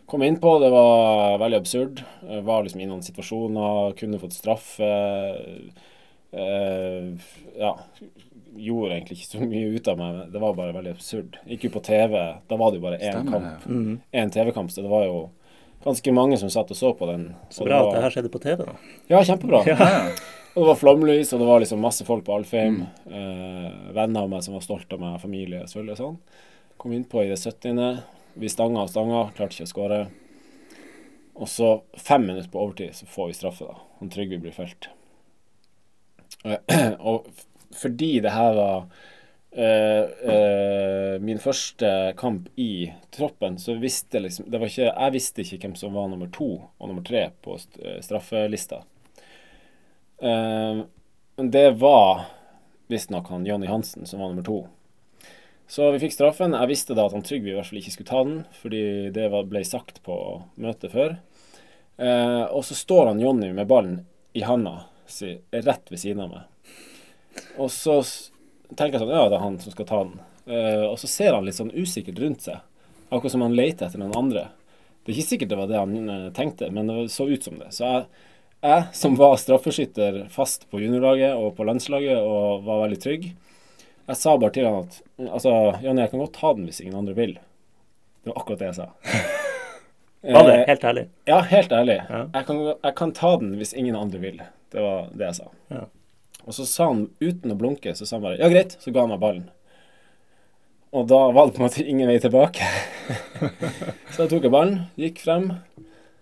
Kom 0.09 0.25
innpå, 0.25 0.57
det 0.61 0.73
var 0.73 1.37
veldig 1.41 1.61
absurd. 1.61 2.01
Jeg 2.25 2.49
var 2.49 2.65
liksom 2.65 2.81
i 2.81 2.89
noen 2.89 3.05
situasjoner, 3.05 3.93
kunne 4.01 4.25
fått 4.25 4.41
straffe. 4.41 4.89
Eh, 4.89 5.93
ja, 6.35 7.71
gjorde 8.55 8.95
egentlig 8.95 9.17
ikke 9.19 9.31
så 9.31 9.47
mye 9.47 9.71
ut 9.75 9.87
av 9.91 9.99
meg. 9.99 10.21
Det 10.33 10.41
var 10.41 10.55
bare 10.57 10.75
veldig 10.75 10.93
absurd. 10.95 11.39
Gikk 11.49 11.67
jo 11.67 11.73
på 11.75 11.83
TV, 11.85 12.15
da 12.49 12.59
var 12.59 12.71
det 12.71 12.79
jo 12.79 12.85
bare 12.85 12.99
én 12.99 13.17
Stemmer 13.17 13.35
kamp. 13.35 13.65
Ja. 13.67 13.71
Mm. 13.71 13.99
Én 14.21 14.33
TV-kamp, 14.33 14.71
så 14.71 14.85
det 14.85 14.91
var 14.91 15.05
jo 15.07 15.19
ganske 15.85 16.15
mange 16.15 16.39
som 16.41 16.49
satt 16.49 16.71
og 16.73 16.79
så 16.79 16.93
på 16.97 17.09
den. 17.11 17.27
Så 17.53 17.67
bra 17.67 17.81
det 17.81 17.91
at 17.91 17.97
det 17.97 18.03
her 18.05 18.17
skjedde 18.17 18.33
på 18.33 18.41
TV, 18.43 18.65
da. 18.65 18.75
Ja, 19.11 19.21
kjempebra. 19.21 19.61
Ja. 19.69 20.09
Og 20.55 20.63
det 20.63 20.67
var 20.69 20.77
flomlys, 20.79 21.33
og 21.35 21.41
det 21.41 21.47
var 21.49 21.59
liksom 21.59 21.81
masse 21.83 22.05
folk 22.07 22.23
på 22.23 22.31
Alfheim. 22.31 22.77
Eh, 23.11 23.71
venner 23.95 24.23
av 24.23 24.29
meg 24.31 24.43
som 24.45 24.55
var 24.55 24.63
stolte 24.63 24.95
av 24.95 25.01
meg, 25.03 25.17
familie 25.19 25.65
selvfølgelig 25.67 25.97
og 25.97 25.99
sånn. 25.99 26.19
Kom 26.79 26.93
innpå 26.95 27.25
i 27.25 27.31
det 27.33 27.41
70. 27.41 27.81
Vi 28.39 28.51
stanga 28.51 28.85
og 28.85 28.91
stanga, 28.93 29.25
klarte 29.35 29.57
ikke 29.57 29.67
å 29.67 29.73
skåre. 29.73 29.99
Og 31.35 31.51
så, 31.51 31.73
fem 31.99 32.23
minutter 32.23 32.47
på 32.53 32.61
overtid, 32.63 32.95
så 32.95 33.07
får 33.11 33.33
vi 33.33 33.35
straffe, 33.41 33.67
da. 33.67 33.83
Han 33.99 34.13
Trygve 34.13 34.39
blir 34.45 34.55
felt. 34.55 34.87
Og 37.09 37.27
fordi 37.75 38.19
det 38.23 38.33
her 38.35 38.53
var 38.57 38.87
Uh, 39.55 40.09
uh, 40.29 41.19
min 41.19 41.39
første 41.39 41.87
kamp 42.19 42.49
i 42.59 42.91
troppen, 43.15 43.55
så 43.59 43.77
visste 43.79 44.19
liksom 44.19 44.49
det 44.51 44.59
var 44.59 44.67
ikke, 44.67 44.89
Jeg 44.89 45.13
visste 45.13 45.43
ikke 45.45 45.59
hvem 45.61 45.75
som 45.79 45.93
var 45.95 46.09
nummer 46.11 46.27
to 46.27 46.49
og 46.59 46.89
nummer 46.89 47.05
tre 47.07 47.29
på 47.41 47.55
eh, 47.79 48.01
straffelista. 48.03 48.81
Men 50.19 51.51
det 51.51 51.69
var 51.79 52.25
visstnok 52.91 53.29
han 53.31 53.45
Jonny 53.47 53.67
Hansen 53.67 54.03
som 54.05 54.19
var 54.19 54.33
nummer 54.33 54.43
to. 54.43 54.57
Så 55.67 55.87
vi 55.91 56.01
fikk 56.03 56.15
straffen. 56.17 56.55
Jeg 56.55 56.71
visste 56.71 56.95
da 56.95 57.05
at 57.07 57.15
han 57.15 57.23
Trygve 57.23 57.53
i 57.53 57.55
hvert 57.55 57.69
fall 57.69 57.79
ikke 57.79 57.93
skulle 57.93 58.11
ta 58.11 58.23
den, 58.27 58.37
fordi 58.59 58.83
det 59.15 59.29
ble 59.31 59.63
sagt 59.67 60.01
på 60.03 60.17
møtet 60.55 60.91
før. 60.95 61.17
Og 62.51 62.63
så 62.67 62.77
står 62.79 63.11
han 63.11 63.23
Jonny 63.23 63.51
med 63.55 63.71
ballen 63.71 64.01
i 64.35 64.43
handa 64.47 64.85
rett 65.65 65.91
ved 65.91 65.99
siden 66.01 66.23
av 66.25 66.31
meg. 66.33 66.75
Og 67.59 67.69
så 67.73 67.99
tenker 68.75 68.95
jeg 68.97 69.03
sånn 69.03 69.13
Ja, 69.15 69.25
det 69.29 69.37
er 69.39 69.43
han 69.43 69.59
som 69.61 69.73
skal 69.75 69.87
ta 69.89 70.03
den. 70.05 70.19
Uh, 70.45 70.85
og 70.91 70.99
så 71.01 71.07
ser 71.09 71.33
han 71.33 71.45
litt 71.47 71.57
sånn 71.57 71.73
usikkert 71.73 72.19
rundt 72.21 72.45
seg. 72.45 72.61
Akkurat 73.09 73.33
som 73.33 73.43
han 73.45 73.55
leter 73.57 73.87
etter 73.87 74.01
noen 74.01 74.15
andre. 74.17 74.47
Det 75.05 75.11
er 75.13 75.17
ikke 75.19 75.29
sikkert 75.31 75.51
det 75.51 75.57
var 75.59 75.67
det 75.69 75.77
han 75.77 76.09
eh, 76.09 76.29
tenkte, 76.33 76.67
men 76.73 76.87
det 76.89 76.95
så 77.13 77.27
ut 77.29 77.43
som 77.45 77.59
det. 77.61 77.67
Så 77.75 77.85
jeg, 77.85 78.05
jeg 78.65 78.85
som 78.97 79.13
var 79.19 79.35
straffeskytter 79.37 80.15
fast 80.33 80.65
på 80.71 80.79
juniorlaget 80.81 81.35
og 81.37 81.51
på 81.59 81.67
landslaget 81.69 82.17
og 82.25 82.63
var 82.65 82.81
veldig 82.87 82.97
trygg, 83.03 83.27
jeg 84.09 84.17
sa 84.17 84.33
bare 84.41 84.55
til 84.55 84.65
han 84.65 84.79
at 84.81 84.97
altså, 85.27 85.51
Janne, 85.85 86.01
jeg 86.07 86.11
kan 86.15 86.23
godt 86.23 86.33
ta 86.39 86.51
den 86.57 86.65
hvis 86.65 86.81
ingen 86.81 86.97
andre 86.97 87.13
vil. 87.17 87.35
Det 88.25 88.31
var 88.33 88.41
akkurat 88.41 88.63
det 88.63 88.71
jeg 88.71 88.79
sa. 88.79 88.87
Var 90.25 90.47
det 90.49 90.55
Eh, 90.57 90.65
helt 90.71 90.83
ærlig? 90.89 91.05
ja, 91.29 91.39
helt 91.53 91.71
ærlig. 91.71 91.99
Ja. 92.09 92.23
Jeg, 92.33 92.45
kan, 92.47 92.59
jeg 92.73 92.93
kan 92.97 93.11
ta 93.13 93.35
den 93.37 93.51
hvis 93.61 93.75
ingen 93.77 93.95
andre 93.99 94.17
vil. 94.25 94.41
Det 94.73 94.81
var 94.81 95.11
det 95.13 95.29
jeg 95.29 95.37
sa. 95.39 95.51
Ja. 95.73 95.83
Og 96.45 96.53
så 96.53 96.65
sa 96.69 96.89
han 96.91 97.07
uten 97.19 97.53
å 97.53 97.57
blunke, 97.59 97.95
så 97.97 98.05
sa 98.05 98.17
han 98.17 98.25
bare 98.25 98.39
ja, 98.39 98.49
greit. 98.51 98.77
Så 98.81 98.93
ga 98.93 99.05
han 99.05 99.13
meg 99.13 99.21
ballen. 99.23 99.47
og 100.95 101.07
da 101.11 101.19
var 101.35 101.47
det 101.47 101.55
på 101.55 101.61
en 101.61 101.67
måte 101.67 101.83
ingen 101.83 102.07
vei 102.07 102.19
tilbake. 102.23 102.67
så 104.13 104.23
da 104.23 104.29
tok 104.31 104.45
jeg 104.45 104.53
ballen, 104.53 104.85
gikk 104.99 105.23
frem. 105.25 105.49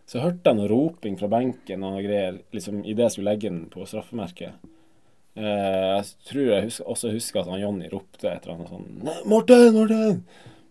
Så 0.10 0.21
hørte 0.23 0.49
jeg 0.49 0.60
noe 0.60 0.69
roping 0.71 1.17
fra 1.19 1.29
benken 1.32 1.84
og 1.88 2.01
greier 2.03 2.39
liksom 2.56 2.82
idet 2.84 3.08
jeg 3.08 3.15
skulle 3.15 3.34
legge 3.34 3.51
den 3.51 3.67
på 3.71 3.86
straffemerket. 3.88 4.58
Eh, 5.34 5.43
jeg 5.97 6.10
tror 6.29 6.49
jeg 6.49 6.65
husker, 6.67 6.89
også 6.93 7.13
husker 7.13 7.41
at 7.41 7.49
han 7.49 7.62
Jonny 7.63 7.88
ropte 7.89 8.29
et 8.29 8.43
eller 8.43 8.60
annet 8.60 8.73
sånn 8.73 9.23
'Morten, 9.25 9.71
Morten!' 9.73 10.19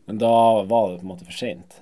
Men 0.06 0.18
da 0.18 0.34
var 0.62 0.90
det 0.90 1.00
på 1.00 1.06
en 1.06 1.12
måte 1.12 1.26
for 1.26 1.34
seint. 1.34 1.81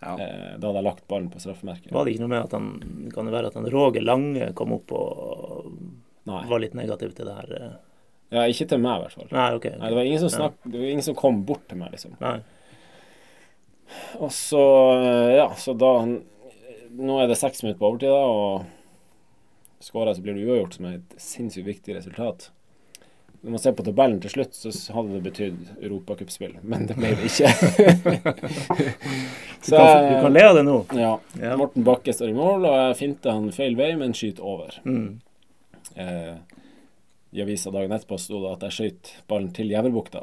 Ja. 0.00 0.12
Eh, 0.14 0.52
da 0.58 0.68
hadde 0.68 0.78
jeg 0.78 0.86
lagt 0.86 1.06
ballen 1.10 1.30
på 1.32 1.40
straffemerket. 1.42 1.90
Var 1.92 2.04
det 2.06 2.12
ikke 2.14 2.22
noe 2.22 2.30
med 2.30 2.44
at 2.44 2.52
han 2.54 3.10
Kan 3.14 3.26
det 3.26 3.32
være 3.34 3.50
at 3.50 3.56
han 3.58 3.66
Roger 3.72 4.04
Lange 4.04 4.52
kom 4.54 4.76
opp 4.76 4.92
og 4.94 5.72
Nei. 6.28 6.44
var 6.46 6.62
litt 6.62 6.76
negativ 6.78 7.16
til 7.16 7.26
det 7.26 7.34
her? 7.34 7.54
eh? 7.56 7.72
Ja, 8.36 8.44
ikke 8.44 8.66
til 8.68 8.78
meg, 8.84 8.98
i 9.00 9.06
hvert 9.06 9.16
fall. 9.16 9.28
Nei, 9.32 9.48
OK. 9.56 9.66
Nei, 9.72 9.88
det 9.88 9.96
var 9.96 10.04
ingen 10.06 10.20
som 10.20 10.30
snakk, 10.30 10.56
det 10.68 10.76
var 10.78 10.90
ingen 10.92 11.06
som 11.06 11.16
kom 11.18 11.40
bort 11.48 11.64
til 11.70 11.80
meg, 11.80 11.94
liksom. 11.96 12.14
Nei. 12.20 12.36
Og 14.20 14.30
så, 14.36 14.62
eh, 15.00 15.36
ja, 15.38 15.48
så 15.56 15.74
da 15.78 15.92
Nå 16.98 17.18
er 17.22 17.28
det 17.28 17.36
seks 17.38 17.62
minutter 17.62 17.78
på 17.80 17.88
overtid, 17.90 18.08
da, 18.08 18.22
og 18.26 19.84
skårer 19.84 20.08
jeg, 20.10 20.16
så 20.18 20.22
blir 20.24 20.34
det 20.38 20.46
uavgjort, 20.48 20.74
som 20.78 20.86
er 20.88 20.94
et 20.96 21.18
sinnssykt 21.20 21.66
viktig 21.68 21.94
resultat. 21.98 22.48
Når 23.40 23.54
man 23.54 23.60
ser 23.62 23.74
på 23.78 23.84
tabellen 23.86 24.18
til 24.22 24.32
slutt, 24.32 24.56
så 24.58 24.94
hadde 24.96 25.14
det 25.14 25.20
betydd 25.28 25.68
europacupspill, 25.78 26.56
men 26.66 26.88
det 26.88 26.96
ble 26.98 27.12
det 27.14 27.28
ikke. 27.30 27.52
Du 29.58 29.74
kan, 29.74 30.04
du 30.06 30.20
kan 30.22 30.32
le 30.32 30.42
av 30.46 30.54
det 30.56 30.62
nå. 30.66 30.74
Ja. 30.96 31.10
Ja. 31.42 31.56
Morten 31.58 31.82
Bakke 31.84 32.12
står 32.14 32.30
i 32.30 32.34
mål, 32.36 32.64
og 32.68 32.74
jeg 32.78 32.96
finter 33.00 33.34
han 33.34 33.48
feil 33.52 33.74
vei, 33.78 33.88
men 33.98 34.14
skyter 34.16 34.46
over. 34.46 34.76
Mm. 34.86 35.18
Eh, 35.98 36.36
I 37.34 37.42
avisa 37.42 37.72
dagen 37.74 37.92
etterpå 37.94 38.18
sto 38.22 38.38
det 38.44 38.52
at 38.54 38.64
jeg 38.68 38.76
skøyt 38.76 39.10
ballen 39.30 39.50
til 39.56 39.70
Gjeverbukta. 39.74 40.22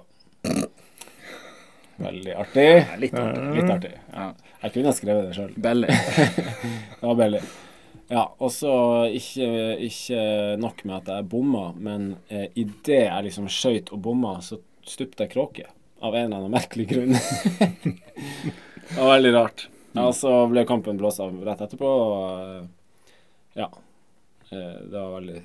Veldig 1.99 2.33
artig. 2.35 2.67
Litt 3.03 3.13
artig. 3.19 3.43
Litt 3.59 3.71
artig. 3.75 3.93
Ja. 4.15 4.29
Jeg 4.63 4.73
kunne 4.75 4.91
ha 4.91 4.95
skrevet 4.97 5.29
det 5.29 5.35
sjøl. 5.37 5.53
Belly. 5.67 5.87
Det 6.99 7.05
var 7.05 7.19
billig. 7.19 7.43
Ja, 8.07 8.27
og 8.37 8.51
så 8.53 8.71
ikke, 9.17 9.47
ikke 9.81 10.19
nok 10.61 10.83
med 10.85 10.97
at 10.99 11.09
jeg 11.09 11.29
bomma, 11.29 11.71
men 11.73 12.11
eh, 12.29 12.51
idet 12.53 13.07
jeg 13.07 13.25
liksom 13.25 13.47
skøyt 13.49 13.89
og 13.95 14.03
bomma, 14.05 14.37
så 14.45 14.59
stupte 14.85 15.25
jeg 15.25 15.33
kråke. 15.33 15.65
Av 16.05 16.13
en 16.13 16.27
eller 16.27 16.43
annen 16.43 16.53
merkelig 16.53 16.85
grunn. 16.91 17.15
det 18.91 18.99
var 18.99 19.15
veldig 19.15 19.33
rart. 19.33 19.67
Ja, 19.95 20.09
og 20.09 20.13
så 20.17 20.33
ble 20.51 20.65
kampen 20.67 20.99
blåst 20.99 21.23
av 21.23 21.33
rett 21.47 21.63
etterpå, 21.65 21.87
og 21.87 23.57
ja. 23.57 23.71
Eh, 24.51 24.81
det 24.85 24.99
var 24.99 25.15
veldig 25.15 25.41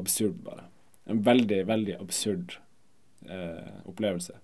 absurd, 0.00 0.38
bare. 0.46 0.64
En 1.10 1.20
veldig, 1.26 1.64
veldig 1.68 1.98
absurd 2.00 2.56
eh, 3.28 3.74
opplevelse. 3.84 4.38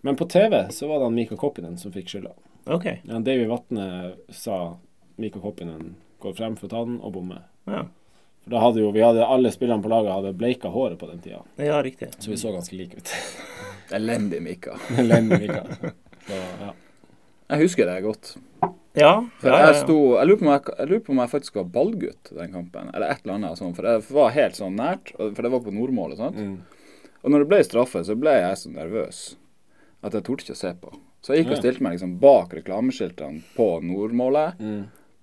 Men 0.00 0.16
på 0.16 0.28
TV 0.28 0.66
så 0.74 0.88
var 0.90 0.98
det 0.98 1.08
han 1.08 1.16
Mika 1.16 1.36
Koppinen 1.40 1.78
som 1.78 1.92
fikk 1.92 2.10
skylda. 2.10 2.34
OK. 2.68 2.86
Ja, 3.04 3.18
Davy 3.24 3.46
Vatne 3.48 3.88
sa 4.28 4.76
Mika 5.16 5.40
Koppinen 5.40 5.94
går 6.20 6.36
frem 6.38 6.56
for 6.60 6.72
tann 6.72 6.98
og 7.00 7.12
bommer. 7.16 7.46
Ja. 7.70 7.84
For 8.44 8.54
da 8.54 8.60
hadde 8.62 8.80
jo 8.80 8.90
vi 8.94 9.02
hadde 9.04 9.26
alle 9.26 9.50
spillerne 9.52 9.84
på 9.84 9.90
laget 9.92 10.14
hadde 10.14 10.34
bleika 10.40 10.70
håret 10.72 10.98
på 11.00 11.08
den 11.10 11.20
tida, 11.24 11.42
ja, 11.60 11.80
riktig. 11.84 12.08
så 12.18 12.30
vi 12.32 12.38
så 12.40 12.52
ganske 12.54 12.76
like 12.76 12.96
ut. 12.96 13.12
Elendig 13.96 14.40
Mika. 14.42 14.78
Elendig 15.02 15.40
Mika. 15.42 15.64
Så, 16.26 16.38
ja. 16.62 16.70
Jeg 17.50 17.64
husker 17.66 17.88
det 17.90 17.98
godt. 18.04 18.36
Ja. 18.94 19.12
For 19.40 19.50
ja, 19.50 19.58
ja, 19.58 19.66
jeg, 19.70 19.80
sto, 19.84 19.96
jeg, 20.16 20.26
lurer 20.28 20.38
på 20.40 20.46
om 20.46 20.52
jeg, 20.52 20.62
jeg 20.78 20.88
lurer 20.90 21.02
på 21.06 21.12
om 21.14 21.20
jeg 21.22 21.30
faktisk 21.32 21.58
var 21.60 21.68
ballgutt 21.74 22.30
den 22.36 22.52
kampen, 22.54 22.90
eller 22.94 23.10
et 23.12 23.24
eller 23.24 23.36
annet 23.36 23.58
sånt. 23.60 23.76
For 23.76 23.86
det 23.86 23.96
var 24.14 24.32
helt 24.34 24.58
sånn 24.58 24.78
nært, 24.78 25.12
for 25.18 25.42
det 25.46 25.52
var 25.52 25.62
på 25.66 25.74
nordmålet. 25.74 26.18
sånt. 26.22 26.38
Mm. 26.38 27.10
Og 27.20 27.34
når 27.34 27.44
det 27.44 27.50
ble 27.52 27.60
straffe, 27.66 28.02
så 28.06 28.16
ble 28.18 28.32
jeg 28.38 28.56
så 28.62 28.72
nervøs 28.72 29.20
at 30.00 30.14
jeg 30.16 30.24
torde 30.24 30.46
ikke 30.46 30.56
å 30.56 30.60
se 30.62 30.72
på. 30.80 30.94
Så 31.20 31.34
jeg 31.34 31.42
gikk 31.44 31.52
og 31.52 31.60
stilte 31.60 31.84
meg 31.84 31.98
liksom 31.98 32.14
bak 32.22 32.54
reklameskiltene 32.56 33.42
på 33.58 33.68
nordmålet, 33.84 34.62
Mm. 34.62 34.80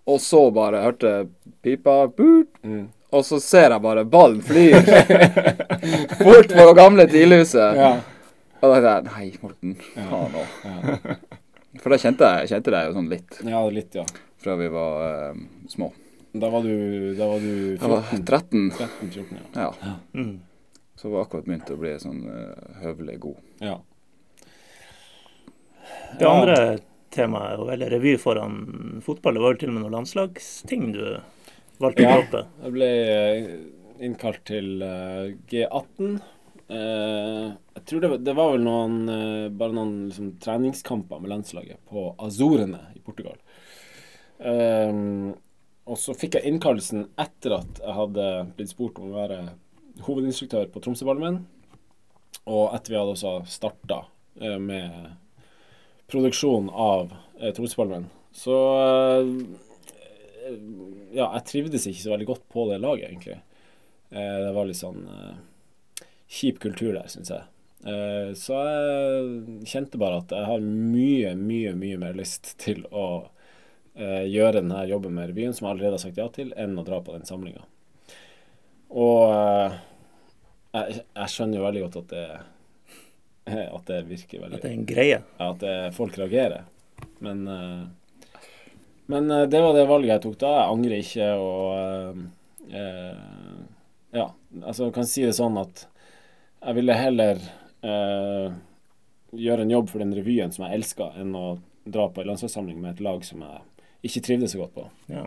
Og 0.07 0.21
så 0.23 0.41
bare 0.55 0.83
hørte 0.85 1.15
pipa 1.63 2.05
burt, 2.07 2.53
Mm. 2.63 2.85
og 3.11 3.23
så 3.25 3.39
ser 3.43 3.71
jeg 3.75 3.81
bare 3.83 4.05
ballen 4.05 4.41
flyr 4.43 4.79
bort 6.23 6.51
på 6.57 6.63
det 6.67 6.75
gamle 6.77 7.05
TIL-huset. 7.11 7.77
Ja. 7.77 7.91
Og 8.61 8.73
da 8.73 8.79
tenkte 8.81 8.93
jeg 8.93 9.03
nei, 9.11 9.27
Morten, 9.43 9.75
faen 9.93 10.37
òg. 10.41 10.55
Ja. 10.65 11.15
For 11.83 11.93
da 11.93 11.99
kjente 12.01 12.31
jeg, 12.39 12.49
kjente 12.55 12.73
deg 12.73 12.87
jo 12.87 12.95
sånn 12.97 13.09
litt 13.11 13.35
ja, 13.45 13.59
litt, 13.69 13.95
ja. 13.99 14.05
fra 14.41 14.55
vi 14.57 14.67
var 14.73 15.03
uh, 15.31 15.41
små. 15.69 15.91
Da 16.37 16.49
var 16.53 16.65
du, 16.65 17.13
da 17.17 17.27
var 17.29 17.39
du 17.43 17.51
Jeg 17.77 17.91
var 17.91 18.09
13. 18.11 18.71
13-14, 18.73 19.37
ja. 19.55 19.67
Ja. 19.83 19.93
Mm. 20.17 20.39
Så 20.97 21.11
var 21.13 21.27
akkurat 21.27 21.45
begynt 21.45 21.69
å 21.69 21.77
bli 21.77 21.93
sånn 22.01 22.23
uh, 22.25 22.81
høvelig 22.81 23.19
god. 23.27 23.37
ja. 23.61 23.77
Det 26.19 26.25
andre 26.27 26.55
temaet 27.17 27.57
er 27.57 27.65
vel 27.71 27.83
revy 27.95 28.13
foran 28.21 29.01
fotball. 29.05 29.35
Det 29.37 29.43
var 29.43 29.53
vel 29.55 29.59
til 29.63 29.71
og 29.73 29.75
med 29.77 29.83
noen 29.87 29.97
landslagsting 29.99 30.87
du 30.95 31.03
valgte 31.81 32.03
å 32.03 32.07
Ja. 32.07 32.15
droppe. 32.17 32.41
Jeg 32.63 32.73
ble 32.77 32.89
eh, 33.17 33.49
innkalt 34.07 34.43
til 34.49 34.81
eh, 34.85 35.33
G18. 35.51 36.15
Eh, 36.67 37.45
jeg 37.77 37.83
tror 37.89 38.01
det, 38.03 38.09
var- 38.13 38.23
det 38.27 38.35
var 38.35 38.51
vel 38.53 38.63
noen 38.65 38.97
bare 39.57 39.73
noen 39.77 39.93
liksom, 40.09 40.31
treningskamper 40.43 41.21
med 41.23 41.29
landslaget 41.31 41.77
på 41.89 42.09
Azorene 42.19 42.81
i 42.95 42.99
Portugal. 43.05 43.37
Og 45.87 45.95
så 45.97 46.13
fikk 46.19 46.35
jeg 46.37 46.49
innkallelsen 46.51 47.05
etter 47.19 47.55
at 47.61 47.79
jeg 47.79 47.95
hadde 47.95 48.25
blitt 48.57 48.73
spurt 48.73 48.97
om 48.99 49.13
å 49.13 49.21
være 49.21 49.37
hovedinstruktør 50.03 50.67
på 50.73 50.81
Tromsø-Ballmenn. 50.83 51.39
Og 52.51 52.73
etter 52.75 52.93
vi 52.93 52.99
hadde 52.99 53.15
også 53.15 53.31
starta 53.49 54.01
med 54.61 55.15
produksjon 56.11 56.69
av 56.69 57.11
eh, 57.39 57.51
Tromsø-Ballmenn. 57.55 58.07
Så 58.37 58.55
eh, 58.79 59.27
ja, 61.17 61.25
jeg 61.25 61.45
trivdes 61.49 61.87
ikke 61.89 62.03
så 62.03 62.13
veldig 62.13 62.29
godt 62.29 62.43
på 62.53 62.67
det 62.71 62.79
laget, 62.83 63.09
egentlig. 63.09 63.39
Eh, 64.11 64.37
det 64.45 64.51
var 64.55 64.69
litt 64.69 64.79
sånn 64.79 65.07
eh, 65.11 66.05
kjip 66.39 66.61
kultur 66.63 66.93
der, 66.93 67.07
syns 67.11 67.33
jeg. 67.33 67.45
Så 68.35 68.55
jeg 68.57 69.67
kjente 69.69 69.99
bare 70.01 70.17
at 70.19 70.31
jeg 70.33 70.47
har 70.49 70.63
mye, 70.65 71.35
mye, 71.39 71.75
mye 71.77 71.99
mer 72.01 72.15
lyst 72.17 72.49
til 72.59 72.81
å 72.89 73.29
gjøre 73.95 74.57
denne 74.57 74.81
jobben 74.89 75.13
med 75.15 75.29
revyen, 75.29 75.53
som 75.55 75.67
jeg 75.67 75.75
allerede 75.75 75.93
har 75.93 76.01
sagt 76.01 76.19
ja 76.19 76.25
til, 76.33 76.49
enn 76.57 76.73
å 76.81 76.83
dra 76.83 76.97
på 77.05 77.13
den 77.13 77.23
samlinga. 77.29 77.61
Og 78.97 79.29
jeg, 80.73 81.05
jeg 81.05 81.31
skjønner 81.35 81.61
jo 81.61 81.67
veldig 81.67 81.85
godt 81.85 81.99
at 82.01 82.11
det, 82.11 82.25
at 83.77 83.85
det 83.89 84.01
virker 84.09 84.43
veldig 84.43 84.59
At 84.59 84.65
det 84.65 84.71
er 84.71 84.77
en 84.77 84.89
greie. 84.89 85.21
ja, 85.39 85.49
at 85.51 85.61
det, 85.63 85.75
folk 85.97 86.17
reagerer. 86.19 86.65
Men, 87.23 87.43
eh, 87.47 88.41
men 89.11 89.31
eh, 89.31 89.45
det 89.51 89.61
var 89.63 89.75
det 89.77 89.85
valget 89.89 90.13
jeg 90.15 90.23
tok 90.25 90.39
da. 90.43 90.53
Jeg 90.59 90.73
angrer 90.75 91.03
ikke 91.03 91.29
og 91.41 91.61
eh, 91.77 92.23
eh, 92.81 93.61
Ja, 94.17 94.27
altså 94.63 94.87
jeg 94.87 94.95
kan 94.97 95.07
si 95.09 95.25
det 95.27 95.35
sånn 95.37 95.57
at 95.61 95.85
jeg 96.57 96.77
ville 96.79 96.95
heller 96.97 97.39
eh, 97.85 98.51
gjøre 99.37 99.65
en 99.65 99.73
jobb 99.75 99.89
for 99.91 100.01
den 100.01 100.15
revyen 100.17 100.51
som 100.55 100.65
jeg 100.65 100.79
elska, 100.79 101.11
enn 101.21 101.35
å 101.37 101.47
dra 101.87 102.07
på 102.11 102.23
en 102.23 102.31
landslagssamling 102.31 102.79
med 102.81 102.95
et 102.95 103.03
lag 103.05 103.21
som 103.27 103.43
jeg 103.45 103.59
ikke 104.09 104.23
trivdes 104.25 104.55
så 104.55 104.61
godt 104.63 104.73
på. 104.75 104.85
Ja. 105.11 105.25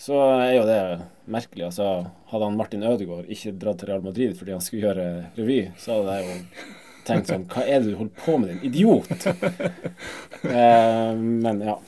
Så 0.00 0.16
er 0.18 0.52
jo 0.56 0.64
det 0.68 0.78
merkelig. 1.30 1.66
altså 1.68 1.88
Hadde 2.30 2.46
han 2.48 2.56
Martin 2.58 2.82
Ødegaard 2.86 3.28
ikke 3.30 3.52
dratt 3.58 3.78
til 3.82 3.90
Real 3.90 4.02
Madrid 4.04 4.34
fordi 4.38 4.54
han 4.54 4.62
skulle 4.64 4.88
gjøre 4.88 5.06
revy, 5.36 5.58
så 5.80 5.98
hadde 5.98 6.16
jeg 6.18 6.26
jo 6.28 6.38
tenkt 7.06 7.30
sånn 7.30 7.46
Hva 7.52 7.64
er 7.64 7.80
det 7.82 7.92
du 7.92 7.96
holder 7.98 8.20
på 8.24 8.36
med, 8.40 8.52
din 8.52 8.62
idiot? 8.70 9.26
eh, 10.42 11.10
men 11.18 11.60
ja. 11.64 11.78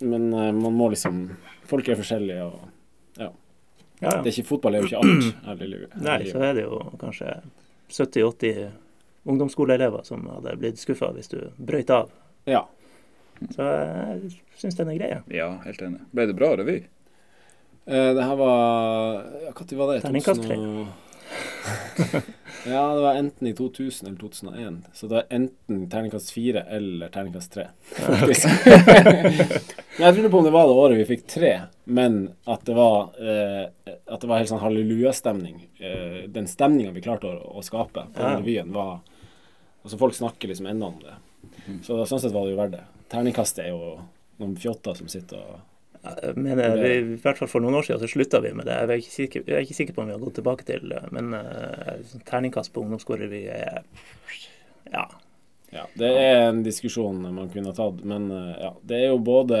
Men 0.00 0.28
eh, 0.32 0.52
man 0.56 0.76
må 0.76 0.90
liksom 0.94 1.22
Folk 1.70 1.88
er 1.88 1.98
forskjellige, 2.00 2.44
og 2.48 3.20
ja, 3.20 3.30
Ja, 4.00 4.08
ja. 4.08 4.14
er 4.18 4.30
ikke 4.32 4.48
fotball 4.48 4.74
er 4.74 4.82
jo 4.82 4.90
ikke 4.90 5.02
alt. 5.04 5.26
her 5.46 5.60
i 5.62 5.68
livet. 5.70 5.96
Nei, 6.02 6.20
så 6.30 6.40
er 6.42 6.56
det 6.56 6.64
jo 6.64 6.80
kanskje 6.98 7.36
70-80 7.90 8.70
ungdomsskoleelever 9.30 10.02
som 10.08 10.24
hadde 10.32 10.56
blitt 10.58 10.80
skuffa 10.80 11.12
hvis 11.14 11.30
du 11.30 11.38
brøyt 11.60 11.90
av. 11.94 12.10
Ja. 12.48 12.64
Så 13.54 13.66
jeg 13.66 14.32
syns 14.58 14.76
den 14.80 14.90
er 14.92 14.98
grei. 14.98 15.12
Ja, 15.36 15.50
helt 15.66 15.84
enig. 15.84 16.00
Ble 16.16 16.26
det 16.30 16.36
bra 16.38 16.50
revy? 16.58 16.80
Eh, 17.86 18.10
det 18.16 18.24
her 18.24 18.36
var 18.36 19.22
ja, 19.46 19.52
Når 19.52 19.76
var 19.78 19.94
det? 19.94 20.02
Terningkast 20.04 20.42
tre. 20.44 20.56
2000 22.64 22.66
og- 22.66 22.72
ja, 22.72 22.94
det 22.94 23.02
var 23.02 23.14
enten 23.14 23.46
i 23.48 23.52
2000 23.54 24.06
eller 24.08 24.18
2001. 24.18 24.82
Så 24.94 25.06
det 25.08 25.14
var 25.14 25.24
enten 25.30 25.90
terningkast 25.90 26.32
fire 26.32 26.62
eller 26.68 27.08
terningkast 27.08 27.52
tre, 27.52 27.66
faktisk. 27.90 28.48
men 29.98 30.04
jeg 30.06 30.14
lurer 30.16 30.30
på 30.30 30.38
om 30.38 30.44
det 30.44 30.52
var 30.54 30.66
det 30.68 30.74
året 30.76 30.98
vi 31.00 31.06
fikk 31.16 31.26
tre, 31.26 31.52
men 31.84 32.18
at 32.46 32.64
det 32.68 32.74
var, 32.76 33.10
eh, 33.20 33.64
at 34.06 34.20
det 34.20 34.28
var 34.28 34.38
helt 34.42 34.50
sånn 34.52 34.62
hallelujastemning. 34.64 35.62
Eh, 35.80 36.20
den 36.28 36.46
stemninga 36.50 36.92
vi 36.92 37.00
klarte 37.04 37.30
å, 37.30 37.56
å 37.56 37.64
skape 37.64 38.06
på 38.14 38.20
Ja. 38.20 38.36
revyen, 38.38 38.72
var 38.76 39.00
Altså, 39.80 39.96
folk 39.96 40.12
snakker 40.12 40.48
liksom 40.50 40.66
ennå 40.68 40.86
om 40.90 40.98
det. 41.00 41.14
Så 41.86 41.96
da, 41.96 42.04
sånn 42.04 42.20
sett 42.20 42.34
var 42.34 42.44
det 42.44 42.50
jo 42.52 42.58
verdt 42.58 42.74
det. 42.74 42.82
Terningkastet 43.08 43.62
er 43.64 43.70
jo 43.70 43.94
noen 44.42 44.52
fjotter 44.60 44.92
som 44.98 45.08
sitter 45.08 45.38
og 45.40 45.54
Jeg 46.00 46.36
mener, 46.40 46.76
vi, 46.80 46.92
I 47.14 47.18
hvert 47.20 47.36
fall 47.42 47.50
for 47.52 47.60
noen 47.60 47.76
år 47.76 47.84
siden 47.84 48.00
så 48.00 48.08
slutta 48.08 48.40
vi 48.40 48.54
med 48.56 48.64
det. 48.68 48.76
Jeg 48.78 48.88
er 48.88 49.02
ikke 49.02 49.12
sikker, 49.16 49.42
jeg 49.46 49.56
er 49.58 49.66
ikke 49.66 49.76
sikker 49.76 49.96
på 49.96 50.00
om 50.04 50.08
vi 50.08 50.14
har 50.16 50.22
gått 50.22 50.38
tilbake 50.40 50.64
til. 50.68 50.94
Men 51.12 51.34
uh, 51.36 52.14
terningkast 52.30 52.72
på 52.72 52.80
ungdomsskolerevy 52.86 53.42
er 53.52 53.82
Ja. 54.92 55.04
Ja, 55.70 55.84
det 55.94 56.08
er 56.18 56.48
en 56.48 56.64
diskusjon 56.66 57.20
man 57.30 57.50
kunne 57.52 57.70
ha 57.70 57.76
tatt, 57.76 58.00
men 58.02 58.24
eh, 58.34 58.56
ja, 58.58 58.70
det 58.90 58.96
er 59.04 59.12
jo 59.12 59.20
både 59.22 59.58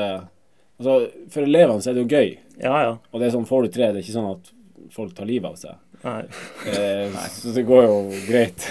Altså, 0.80 0.94
for 1.30 1.44
elevene 1.46 1.84
så 1.84 1.92
er 1.92 1.98
det 2.00 2.02
jo 2.02 2.16
gøy, 2.16 2.32
Ja, 2.64 2.80
ja. 2.82 2.94
og 3.12 3.20
det 3.20 3.28
er 3.28 3.34
sånn 3.36 3.46
får 3.46 3.66
du 3.66 3.68
tre, 3.76 3.90
det 3.92 4.00
er 4.00 4.02
ikke 4.02 4.16
sånn 4.16 4.30
at 4.32 4.48
folk 4.96 5.12
tar 5.14 5.28
livet 5.28 5.52
av 5.52 5.58
seg. 5.60 5.76
Nei. 6.02 6.22
Eh, 6.72 7.18
så 7.36 7.52
det 7.54 7.62
går 7.68 7.84
jo 7.84 7.98
greit. 8.26 8.66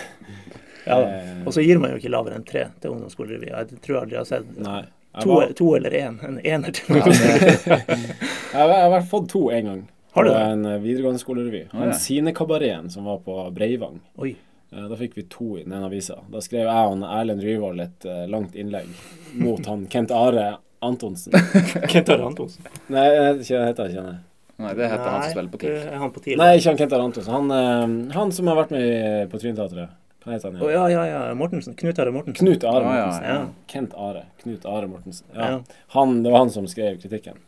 Ja. 0.84 0.98
Eh, 1.00 1.44
Og 1.46 1.54
så 1.56 1.64
gir 1.64 1.80
man 1.80 1.94
jo 1.94 2.02
ikke 2.02 2.12
lavere 2.12 2.36
enn 2.42 2.48
tre 2.50 2.66
til 2.82 2.96
ungdomsskolerevy. 2.98 3.54
Jeg 3.54 3.80
tror 3.86 4.02
aldri 4.02 4.18
jeg 4.18 4.24
har 4.26 4.32
sett 4.34 4.58
Nei. 4.66 4.82
To, 5.24 5.30
var, 5.36 5.54
to 5.58 5.72
eller 5.76 5.90
én. 5.98 6.20
En 6.24 6.38
ener 6.46 6.72
til 6.72 7.00
har- 7.02 7.10
jeg 8.54 8.68
har 8.84 8.92
vært 8.94 9.08
fått 9.10 9.30
to 9.34 9.48
en 9.52 9.66
gang. 9.66 9.80
Har 10.14 10.24
du 10.26 10.30
det? 10.30 10.38
en 10.52 10.66
eh, 10.66 10.78
videregående 10.84 11.20
skolerevy. 11.22 11.64
Han 11.72 11.88
ja. 11.90 11.98
Sine-kabareten 11.98 12.90
som 12.94 13.06
var 13.10 13.18
på 13.26 13.36
Breivang. 13.54 14.00
Oi. 14.22 14.36
Eh, 14.72 14.86
Da 14.90 14.96
fikk 15.00 15.18
vi 15.18 15.24
to 15.30 15.58
i 15.58 15.64
den 15.64 15.74
ene 15.74 15.90
avisa. 15.90 16.20
Da 16.32 16.42
skrev 16.46 16.66
jeg 16.70 16.94
og 16.94 17.04
Erlend 17.10 17.42
Ryvold 17.46 17.82
et 17.82 18.06
eh, 18.10 18.26
langt 18.30 18.56
innlegg 18.58 18.90
mot 19.34 19.66
han 19.70 19.86
Kent 19.90 20.12
Are 20.14 20.58
Antonsen. 20.86 21.34
Kent 21.94 22.10
Are 22.14 22.26
Antonsen. 22.30 22.66
Nei, 22.90 23.06
jeg 23.42 23.66
heter 23.66 23.90
ikke 23.90 24.06
han. 24.06 24.20
Nei, 24.60 24.74
det 24.76 24.90
heter 24.92 25.08
han 25.10 25.22
som 25.24 25.32
spiller 25.32 25.52
på 25.54 25.58
det 25.62 25.74
TIL. 25.82 25.94
han 26.02 26.12
på 26.16 26.24
TIL. 26.26 26.38
Nei, 26.42 26.52
ikke 26.60 26.70
han 26.74 26.80
Kent 26.84 26.94
Are 26.98 27.10
Antonsen. 27.10 27.34
Han, 27.34 28.12
han 28.14 28.32
som 28.36 28.50
har 28.52 28.58
vært 28.62 28.74
med 28.76 29.30
på 29.32 29.40
Trynteatret. 29.42 29.94
Hva 30.30 30.36
heter 30.36 30.52
han? 30.52 30.60
Å 30.62 30.68
igjen? 30.70 30.92
ja, 30.94 31.06
ja, 31.10 31.22
ja. 31.26 31.34
Mortensen. 31.34 31.74
Knut 31.80 32.00
Are 32.00 32.12
Mortensen. 32.14 32.46
Knut 32.46 32.64
Are 32.70 32.84
Ja, 32.86 32.92
ja, 32.94 33.06
Mortensen. 33.06 33.30
ja. 33.30 33.70
Kent 33.72 33.94
Are. 33.98 34.22
Knut 34.44 34.66
Are 34.70 34.88
Mortensen. 34.88 35.26
Ja. 35.34 35.48
Ja. 35.56 35.78
Han, 35.96 36.20
det 36.24 36.30
var 36.36 36.44
han 36.44 36.52
som 36.54 36.68
skrev 36.70 37.00
kritikken. 37.02 37.40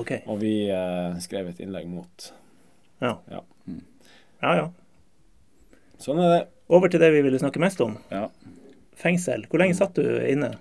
Okay. 0.00 0.22
Og 0.24 0.38
vi 0.40 0.54
eh, 0.72 1.18
skrev 1.20 1.50
et 1.50 1.60
innlegg 1.60 1.84
mot. 1.90 2.30
Ja. 3.04 3.18
Ja. 3.28 3.42
ja, 4.40 4.54
ja. 4.62 4.66
Sånn 6.00 6.22
er 6.24 6.32
det. 6.32 6.40
Over 6.72 6.88
til 6.88 7.02
det 7.02 7.10
vi 7.12 7.20
ville 7.26 7.38
snakke 7.42 7.60
mest 7.60 7.80
om. 7.84 7.98
Ja. 8.08 8.28
Fengsel. 8.96 9.44
Hvor 9.50 9.60
lenge 9.60 9.76
satt 9.76 10.00
du 10.00 10.04
inne? 10.24 10.54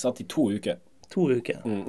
Satt 0.00 0.24
i 0.24 0.28
to 0.30 0.48
uker. 0.54 0.80
To 1.12 1.28
uker. 1.34 1.60
Mm. 1.68 1.84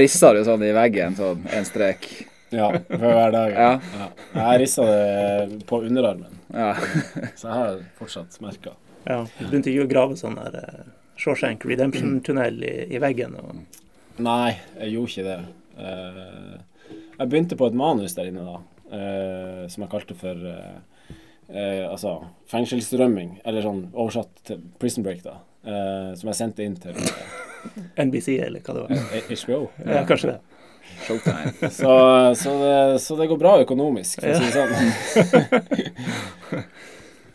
Rissa 0.00 0.32
du 0.32 0.40
sånn 0.48 0.64
i 0.64 0.72
veggen, 0.72 1.16
sånn 1.18 1.44
en 1.52 1.68
strek? 1.68 2.08
Ja, 2.50 2.68
for 2.88 2.98
hver 3.08 3.32
dag. 3.34 3.52
Ja. 3.56 3.70
Ja. 3.98 4.08
Jeg 4.34 4.60
rissa 4.64 4.84
det 4.86 5.62
på 5.66 5.80
underarmen, 5.86 6.36
Ja. 6.54 6.74
så 7.38 7.48
jeg 7.48 7.54
har 7.56 7.80
fortsatt 7.98 8.36
merker. 8.44 8.76
Ja. 9.08 9.22
Du 9.38 9.46
begynte 9.48 9.72
ikke 9.72 9.84
å 9.86 9.90
grave 9.90 10.16
sånn 10.16 10.36
der 10.38 10.54
uh, 10.60 10.84
Shawshank 11.20 11.64
Redemption-tunnel 11.68 12.62
i, 12.64 12.74
i 12.94 13.00
veggen? 13.02 13.34
Og... 13.40 13.82
Nei, 14.22 14.54
jeg 14.78 14.94
gjorde 14.94 15.10
ikke 15.12 15.26
det. 15.26 15.40
Uh, 15.74 16.94
jeg 17.18 17.28
begynte 17.32 17.58
på 17.58 17.68
et 17.68 17.76
manus 17.78 18.14
der 18.16 18.30
inne 18.30 18.44
da, 18.46 18.56
uh, 18.94 19.64
som 19.72 19.84
jeg 19.86 19.92
kalte 19.92 20.16
for 20.18 20.50
altså 21.54 22.14
fengselsrømming, 22.48 23.34
eller 23.44 23.60
sånn 23.66 23.82
oversatt 23.92 24.30
til 24.48 24.62
Prison 24.80 25.04
Break, 25.04 25.18
da. 25.26 25.34
eh, 25.68 26.14
som 26.16 26.30
jeg 26.30 26.38
sendte 26.38 26.64
inn 26.64 26.76
til 26.80 26.96
NBC, 28.00 28.38
eller 28.46 28.64
hva 28.64 28.74
det 28.78 28.84
var? 28.86 29.02
HBO. 29.28 29.58
Ja, 29.84 30.00
kanskje 30.08 30.30
det. 30.32 30.38
Showtime. 31.04 31.52
Så, 31.78 31.90
så, 32.40 32.50
det, 32.62 32.76
så 33.04 33.12
det 33.18 33.26
går 33.30 33.38
bra 33.40 33.52
økonomisk, 33.62 34.12
for 34.20 34.28
å 34.30 34.32
si 34.40 34.46
det 34.48 34.54
sånn. 34.56 34.72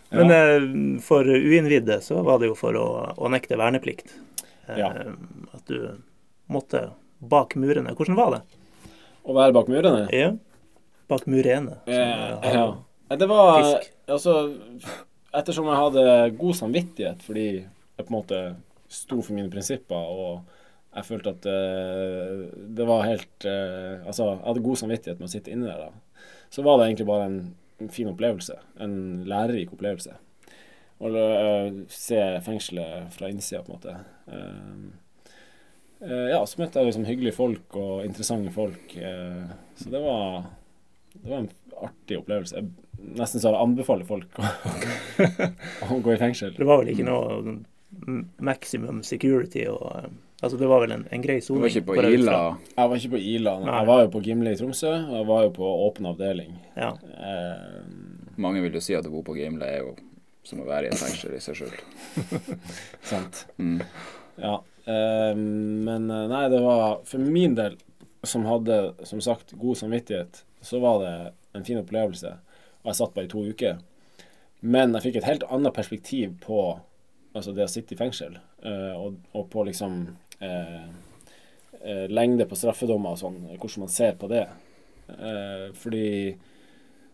Men 0.10 0.32
eh, 0.32 0.62
for 1.05 1.23
uinnvidde 1.29 2.01
så 2.01 2.21
var 2.25 2.39
det 2.41 2.47
jo 2.49 2.55
for 2.58 2.73
å, 2.79 2.88
å 3.17 3.27
nekte 3.29 3.58
verneplikt. 3.60 4.15
Eh, 4.67 4.77
Ja. 4.79 4.89
At 5.53 5.65
du 5.69 5.91
måtte 6.49 6.88
bak 7.19 7.55
murene. 7.60 7.93
Hvordan 7.97 8.15
var 8.17 8.32
det? 8.38 8.41
Å 9.29 9.34
være 9.38 9.53
bak 9.53 9.67
murene. 9.69 10.08
Ja. 10.13 10.32
Bak 11.10 11.25
murene. 11.29 11.77
Eh, 11.89 12.53
ja. 12.53 12.67
Det 13.17 13.27
var 13.29 13.63
Fisk. 13.63 13.91
Altså, 14.10 14.34
ettersom 15.34 15.65
jeg 15.69 15.77
hadde 15.84 16.03
god 16.38 16.55
samvittighet 16.58 17.21
fordi 17.25 17.47
jeg 17.60 18.05
på 18.05 18.10
en 18.10 18.17
måte 18.17 18.39
sto 18.89 19.21
for 19.21 19.34
mine 19.38 19.49
prinsipper, 19.53 19.97
og 19.97 20.41
jeg 21.00 21.08
følte 21.08 21.34
at 21.36 21.48
uh, 21.50 22.46
det 22.78 22.88
var 22.88 23.08
helt 23.08 23.48
uh, 23.48 24.06
Altså, 24.06 24.30
jeg 24.30 24.44
hadde 24.46 24.66
god 24.66 24.80
samvittighet 24.84 25.22
med 25.22 25.30
å 25.30 25.34
sitte 25.34 25.54
inne 25.54 25.70
der, 25.70 25.90
da. 25.90 26.24
Så 26.54 26.66
var 26.66 26.80
det 26.80 26.90
egentlig 26.90 27.10
bare 27.10 27.28
en, 27.30 27.40
fin 27.94 28.10
opplevelse. 28.12 28.58
En 28.84 28.96
lærerik 29.30 29.72
opplevelse. 29.76 30.18
Å 31.00 31.12
uh, 31.16 31.84
se 31.94 32.20
fengselet 32.44 33.14
fra 33.16 33.32
innsida, 33.32 33.64
på 33.64 33.72
en 33.72 33.78
måte. 33.78 33.96
Eh, 34.30 36.10
eh, 36.10 36.28
ja, 36.34 36.42
så 36.46 36.62
møtte 36.62 36.82
jeg 36.82 36.92
liksom 36.92 37.08
hyggelige 37.08 37.38
folk 37.38 37.80
og 37.80 38.06
interessante 38.06 38.52
folk. 38.54 38.96
eh, 38.98 39.50
så 39.80 39.90
det 39.94 40.04
var 40.04 40.50
det 41.14 41.30
var 41.30 41.38
en 41.40 41.52
artig 41.88 42.20
opplevelse. 42.20 42.56
Jeg 42.56 43.16
nesten 43.18 43.42
så 43.42 43.54
jeg 43.54 43.64
anbefaler 43.64 44.08
folk 44.08 44.40
å, 44.40 44.50
å 45.96 46.00
gå 46.04 46.14
i 46.14 46.22
fengsel. 46.22 46.56
Det 46.58 46.68
var 46.68 46.82
vel 46.82 46.94
ikke 46.94 47.08
noe 47.08 47.40
mm, 47.50 48.24
maximum 48.46 49.02
security 49.08 49.66
og 49.72 49.88
eh, 49.96 50.10
Altså, 50.39 50.56
det 50.58 50.67
var 50.71 50.80
vel 50.86 50.93
en, 50.95 51.02
en 51.12 51.23
grei 51.23 51.39
Du 51.43 51.58
var 51.60 51.67
ikke 51.67 51.84
på 51.89 51.95
Ila? 51.99 52.36
Jeg 52.78 52.89
var 52.91 52.95
ikke 53.02 53.12
på 53.15 53.19
Ila. 53.19 53.54
nei. 53.60 53.73
Jeg 53.75 53.88
var 53.89 54.04
jo 54.06 54.12
på 54.13 54.21
Gimle 54.23 54.54
i 54.56 54.60
Tromsø, 54.60 54.91
og 55.10 55.15
jeg 55.17 55.28
var 55.28 55.41
jo 55.43 55.49
på 55.58 55.71
åpen 55.88 56.08
avdeling. 56.13 56.54
Ja. 56.80 56.93
Eh, 57.19 57.82
Mange 58.39 58.62
vil 58.63 58.78
jo 58.78 58.84
si 58.84 58.95
at 58.95 59.08
å 59.10 59.12
bo 59.12 59.19
på 59.28 59.36
Gimle 59.36 59.67
er 59.67 59.82
jo 59.84 59.95
som 60.47 60.62
å 60.63 60.67
være 60.69 60.88
i 60.88 60.93
et 60.93 61.02
fengsel 61.02 61.36
i 61.36 61.41
seg 61.43 61.60
sjøl. 61.60 61.75
sant. 63.12 63.43
Mm. 63.60 63.82
Ja. 64.39 64.56
Eh, 64.88 65.34
men 65.36 66.08
eh, 66.10 66.25
nei, 66.32 66.45
det 66.56 66.62
var 66.63 67.02
for 67.10 67.19
min 67.36 67.58
del, 67.60 67.75
som 68.23 68.47
hadde 68.47 68.80
som 69.08 69.19
sagt 69.23 69.52
god 69.60 69.78
samvittighet, 69.82 70.43
så 70.63 70.80
var 70.84 71.04
det 71.04 71.13
en 71.60 71.67
fin 71.67 71.82
opplevelse. 71.84 72.32
Og 72.84 72.93
jeg 72.93 72.99
satt 73.02 73.13
bare 73.15 73.28
i 73.28 73.32
to 73.32 73.43
uker. 73.43 73.84
Men 74.63 74.95
jeg 74.95 75.10
fikk 75.10 75.19
et 75.21 75.28
helt 75.30 75.45
annet 75.52 75.75
perspektiv 75.75 76.38
på 76.43 76.63
altså 77.36 77.52
det 77.56 77.67
å 77.67 77.71
sitte 77.71 77.93
i 77.93 77.99
fengsel, 77.99 78.39
eh, 78.65 78.95
og, 78.97 79.19
og 79.38 79.45
på 79.54 79.67
liksom 79.67 80.02
lengde 82.10 82.45
på 82.47 82.58
straffedommer 82.60 83.15
og 83.15 83.19
sånn, 83.21 83.38
hvordan 83.54 83.86
man 83.86 83.91
ser 83.91 84.13
på 84.19 84.28
det. 84.32 84.45
Eh, 85.17 85.73
fordi 85.73 86.38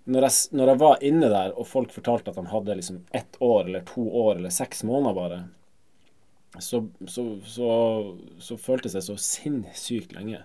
når 0.04 0.28
jeg, 0.28 0.34
når 0.52 0.72
jeg 0.72 0.82
var 0.82 1.04
inne 1.06 1.30
der, 1.32 1.54
og 1.58 1.68
folk 1.68 1.94
fortalte 1.96 2.32
at 2.32 2.40
de 2.40 2.52
hadde 2.52 2.78
liksom 2.78 3.02
ett 3.16 3.40
år 3.42 3.66
eller 3.66 3.86
to 3.88 4.06
år 4.06 4.36
eller 4.36 4.54
seks 4.54 4.84
måneder 4.86 5.18
bare, 5.18 5.40
så, 6.60 6.86
så, 7.08 7.24
så, 7.46 7.70
så 8.40 8.58
føltes 8.58 8.96
det 8.96 9.04
så 9.04 9.18
sinnssykt 9.20 10.14
lenge 10.16 10.40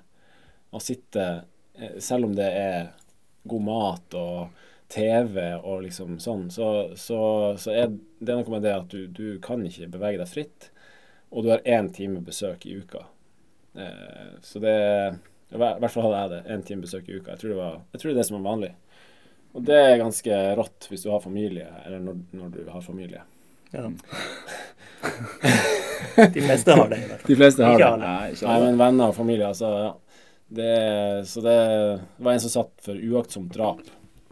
å 0.74 0.80
sitte 0.82 1.26
eh, 1.78 2.00
Selv 2.02 2.26
om 2.26 2.32
det 2.34 2.48
er 2.50 2.88
god 3.50 3.62
mat 3.62 4.16
og 4.18 4.64
TV 4.90 5.38
og 5.54 5.84
liksom 5.84 6.16
sånn, 6.18 6.48
så, 6.50 6.90
så, 6.98 7.20
så 7.62 7.70
er 7.70 7.92
det 8.18 8.34
noe 8.34 8.50
med 8.50 8.66
det 8.66 8.74
at 8.74 8.90
du, 8.90 9.04
du 9.06 9.38
kan 9.42 9.62
ikke 9.66 9.86
bevege 9.92 10.18
deg 10.18 10.32
fritt, 10.32 10.70
og 11.30 11.44
du 11.46 11.50
har 11.52 11.62
én 11.66 11.88
time 11.94 12.20
besøk 12.26 12.66
i 12.66 12.76
uka. 12.82 13.04
Eh, 13.78 14.30
så 14.42 14.58
det 14.62 14.74
I 15.50 15.58
hvert 15.58 15.90
fall 15.92 16.06
hadde 16.08 16.20
jeg 16.22 16.30
det. 16.34 16.40
Én 16.54 16.62
time 16.66 16.82
besøk 16.86 17.08
i 17.08 17.16
uka. 17.18 17.32
Jeg 17.34 17.40
tror, 17.42 17.50
det 17.52 17.58
var, 17.58 17.80
jeg 17.92 18.00
tror 18.00 18.10
det 18.10 18.14
er 18.16 18.20
det 18.20 18.28
som 18.28 18.38
er 18.40 18.46
vanlig. 18.48 18.72
Og 19.54 19.64
det 19.66 19.78
er 19.82 19.96
ganske 19.98 20.40
rått 20.58 20.86
hvis 20.90 21.02
du 21.02 21.10
har 21.10 21.22
familie, 21.24 21.66
eller 21.86 22.02
når, 22.04 22.20
når 22.38 22.52
du 22.54 22.60
har 22.70 22.82
familie. 22.86 23.22
ja. 23.74 23.86
De 26.34 26.40
fleste 26.42 26.72
har 26.76 26.88
det, 26.90 26.96
i 27.00 27.06
hvert 27.08 27.20
fall. 27.22 27.28
De 27.30 27.36
fleste 27.38 27.64
har 27.64 27.74
Ikke 27.74 27.86
det. 27.86 27.92
alle. 27.94 28.10
Nei, 28.10 28.34
Nei, 28.42 28.56
men 28.66 28.78
venner 28.80 29.10
og 29.12 29.16
familie, 29.16 29.46
altså. 29.48 29.70
Ja. 29.86 29.90
Det, 30.50 30.70
så 31.30 31.42
det 31.44 31.56
var 32.18 32.32
en 32.34 32.42
som 32.42 32.50
satt 32.52 32.72
for 32.84 32.98
uaktsomt 32.98 33.52
drap 33.54 33.80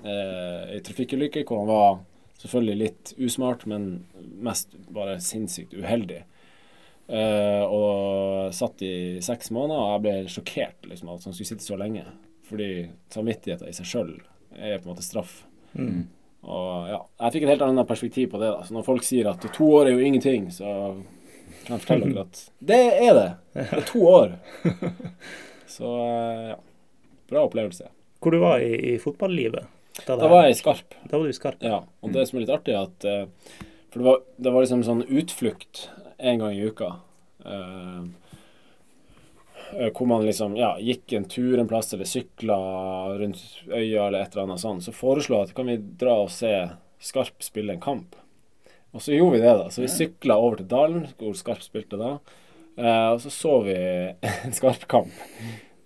eh, 0.02 0.74
i 0.76 0.80
trafikkulykke, 0.84 1.44
hvor 1.46 1.62
han 1.62 1.70
var 1.70 2.00
selvfølgelig 2.42 2.76
litt 2.82 3.12
usmart, 3.22 3.62
men 3.70 3.86
mest 4.42 4.74
bare 4.94 5.18
sinnssykt 5.22 5.76
uheldig. 5.78 6.24
Eh, 7.08 7.64
og 7.64 8.52
satt 8.52 8.82
i 8.84 8.94
seks 9.24 9.48
måneder, 9.54 9.80
og 9.80 9.92
jeg 9.94 10.04
ble 10.04 10.32
sjokkert 10.32 10.88
liksom, 10.90 11.12
at 11.14 11.24
han 11.24 11.36
skulle 11.36 11.52
sitte 11.54 11.64
så 11.64 11.78
lenge. 11.80 12.04
Fordi 12.48 12.70
samvittigheten 13.12 13.68
i 13.68 13.76
seg 13.76 13.88
sjøl 13.88 14.14
er 14.56 14.78
på 14.78 14.88
en 14.88 14.92
måte 14.92 15.04
straff. 15.06 15.42
Mm. 15.72 16.06
Og 16.48 16.88
ja, 16.88 16.98
jeg 17.24 17.34
fikk 17.34 17.46
et 17.46 17.52
helt 17.54 17.64
annet 17.66 17.88
perspektiv 17.88 18.30
på 18.32 18.40
det. 18.42 18.50
da. 18.52 18.64
Så 18.64 18.76
når 18.76 18.86
folk 18.86 19.06
sier 19.06 19.30
at 19.30 19.44
to 19.56 19.70
år 19.80 19.88
er 19.88 19.96
jo 19.96 20.04
ingenting, 20.04 20.50
så 20.54 20.68
kan 21.64 21.76
jeg 21.76 21.84
fortelle 21.84 22.10
dere 22.12 22.26
at 22.26 22.42
det 22.70 22.80
er 23.08 23.14
det. 23.16 23.28
Det 23.56 23.66
er 23.80 23.86
to 23.88 24.04
år. 24.08 24.36
Så 25.78 25.94
eh, 26.04 26.44
ja. 26.52 26.58
Bra 27.28 27.42
opplevelse. 27.44 27.90
Hvor 28.24 28.32
du 28.32 28.38
var 28.40 28.62
i, 28.64 28.72
i 28.94 28.98
fotballivet? 29.00 29.66
Da, 30.06 30.14
Da 30.16 30.28
var 30.30 30.46
jeg 30.46 30.54
i 30.54 30.60
Skarp. 30.60 30.94
Da 31.10 31.18
var 31.18 31.28
du 31.28 31.32
i 31.32 31.36
Skarp. 31.36 31.60
Ja. 31.64 31.82
Og 32.00 32.14
det 32.14 32.24
som 32.28 32.38
er 32.38 32.46
litt 32.46 32.54
artig, 32.54 32.72
er 32.72 32.86
at 32.88 33.04
eh, 33.04 33.66
For 33.90 34.00
det 34.00 34.06
var, 34.06 34.22
det 34.38 34.54
var 34.54 34.64
liksom 34.64 34.84
sånn 34.86 35.04
utflukt 35.04 35.88
en 36.18 36.42
gang 36.42 36.54
i 36.54 36.64
uka. 36.66 36.92
eh, 37.44 38.04
eh, 39.78 39.90
hvor 39.92 40.06
man 40.06 40.26
liksom 40.26 40.56
ja, 40.58 40.72
gikk 40.80 41.12
en 41.12 41.28
tur 41.30 41.58
en 41.58 41.68
plass, 41.68 41.92
eller 41.94 42.08
sykla 42.08 42.58
rundt 43.18 43.42
øya, 43.68 44.06
eller 44.06 44.20
et 44.20 44.32
eller 44.32 44.48
annet 44.48 44.60
sånt. 44.64 44.84
Så 44.84 44.94
foreslo 44.96 45.38
jeg 45.38 45.50
at 45.50 45.56
kan 45.56 45.70
vi 45.70 45.78
dra 46.00 46.20
og 46.24 46.32
se 46.34 46.52
Skarp 46.98 47.44
spille 47.46 47.76
en 47.76 47.80
kamp. 47.82 48.16
Og 48.90 49.02
så 49.04 49.12
gjorde 49.14 49.36
vi 49.36 49.44
det, 49.44 49.54
da. 49.60 49.70
Så 49.70 49.84
vi 49.84 49.88
sykla 49.92 50.34
over 50.40 50.58
til 50.58 50.66
Dalen, 50.70 51.06
hvor 51.20 51.36
Skarp 51.38 51.62
spilte 51.62 52.00
da. 52.00 52.16
Eh, 52.78 53.08
og 53.12 53.20
så 53.22 53.30
så 53.30 53.54
vi 53.66 53.76
en 54.44 54.56
Skarp-kamp. 54.56 55.14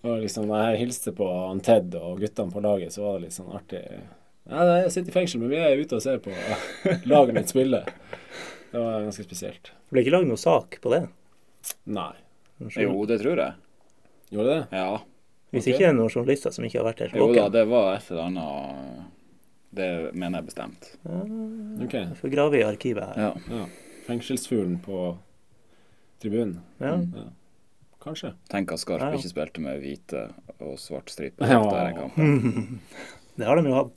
Og 0.02 0.18
liksom, 0.24 0.48
når 0.48 0.72
jeg 0.72 0.80
hilste 0.86 1.12
på 1.14 1.28
han 1.28 1.60
Ted 1.62 1.94
og 1.98 2.20
guttene 2.22 2.50
på 2.50 2.62
laget, 2.64 2.94
så 2.94 3.04
var 3.04 3.18
det 3.18 3.28
litt 3.28 3.36
sånn 3.36 3.52
artig. 3.54 3.82
Nei, 4.50 4.62
nei, 4.66 4.78
jeg 4.82 4.94
sitter 4.96 5.12
i 5.12 5.14
fengsel, 5.14 5.42
men 5.42 5.52
vi 5.52 5.60
er 5.62 5.78
ute 5.78 5.98
og 5.98 6.02
ser 6.02 6.18
på 6.24 6.32
laget 7.12 7.36
mitt 7.36 7.52
spille. 7.52 7.84
Det 8.72 8.80
var 8.80 9.02
ganske 9.04 9.24
spesielt. 9.24 9.72
Det 9.72 9.92
ble 9.92 10.04
ikke 10.04 10.14
lagd 10.14 10.28
noe 10.30 10.40
sak 10.40 10.78
på 10.80 10.92
det? 10.94 11.02
Nei. 11.92 12.12
Jo, 12.78 12.94
det 13.08 13.18
tror 13.20 13.40
jeg. 13.42 13.52
Gjorde 14.32 14.54
det? 14.54 14.78
Ja. 14.78 15.02
Hvis 15.52 15.66
okay. 15.66 15.74
ikke 15.74 15.82
det 15.82 15.88
er 15.90 15.98
noen 15.98 16.14
journalister 16.14 16.54
som 16.54 16.64
ikke 16.64 16.80
har 16.80 16.86
vært 16.88 17.02
helt 17.04 17.18
Jo 17.20 17.26
da, 17.36 17.48
det 17.52 17.66
var 17.68 17.90
et 17.98 18.06
eller 18.08 18.22
annet 18.30 19.02
Det 19.76 19.88
mener 20.16 20.40
jeg 20.40 20.48
bestemt. 20.48 20.88
OK. 21.04 21.98
Jeg 21.98 22.16
får 22.22 22.32
grave 22.32 22.60
i 22.60 22.64
arkivet 22.64 23.12
her. 23.12 23.20
Ja. 23.26 23.58
Ja. 23.58 23.66
Fengselsfuglen 24.06 24.78
på 24.84 25.02
tribunen. 26.22 26.62
Ja. 26.80 26.96
Ja. 26.96 27.26
Kanskje. 28.02 28.32
Tenk 28.50 28.72
at 28.74 28.82
Skarp 28.82 29.04
Ja, 29.04 29.10
ja. 29.12 29.20
ikke 29.20 29.30
spilte 29.30 29.62
med 29.62 29.82
hvite 29.84 30.24
og 30.58 30.78
svart 30.80 31.12
stripe 31.12 31.44
Ja. 31.46 31.60
der 31.60 31.92
en 31.92 32.00
kamp. 32.00 32.80
Det 33.36 33.46
har 33.48 33.56
de 33.56 33.68
jo 33.68 33.76
hatt. 33.76 33.92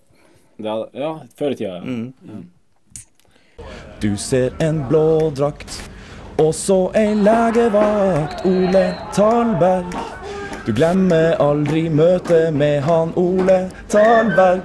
Ja, 0.60 1.10
før 1.36 1.52
i 1.52 1.58
tida, 1.60 1.80
ja. 1.80 1.82
Mm. 1.84 2.52
Du 4.02 4.18
ser 4.18 4.52
en 4.60 4.88
blå 4.90 5.30
drakt, 5.36 5.90
og 6.38 6.56
så 6.56 6.92
ei 6.98 7.14
legevakt, 7.16 8.46
Ole 8.46 8.96
Talberg. 9.16 9.86
Du 10.66 10.74
glemmer 10.74 11.36
aldri 11.42 11.90
møtet 11.90 12.54
med 12.54 12.82
han 12.88 13.14
Ole 13.16 13.70
Talberg. 13.92 14.62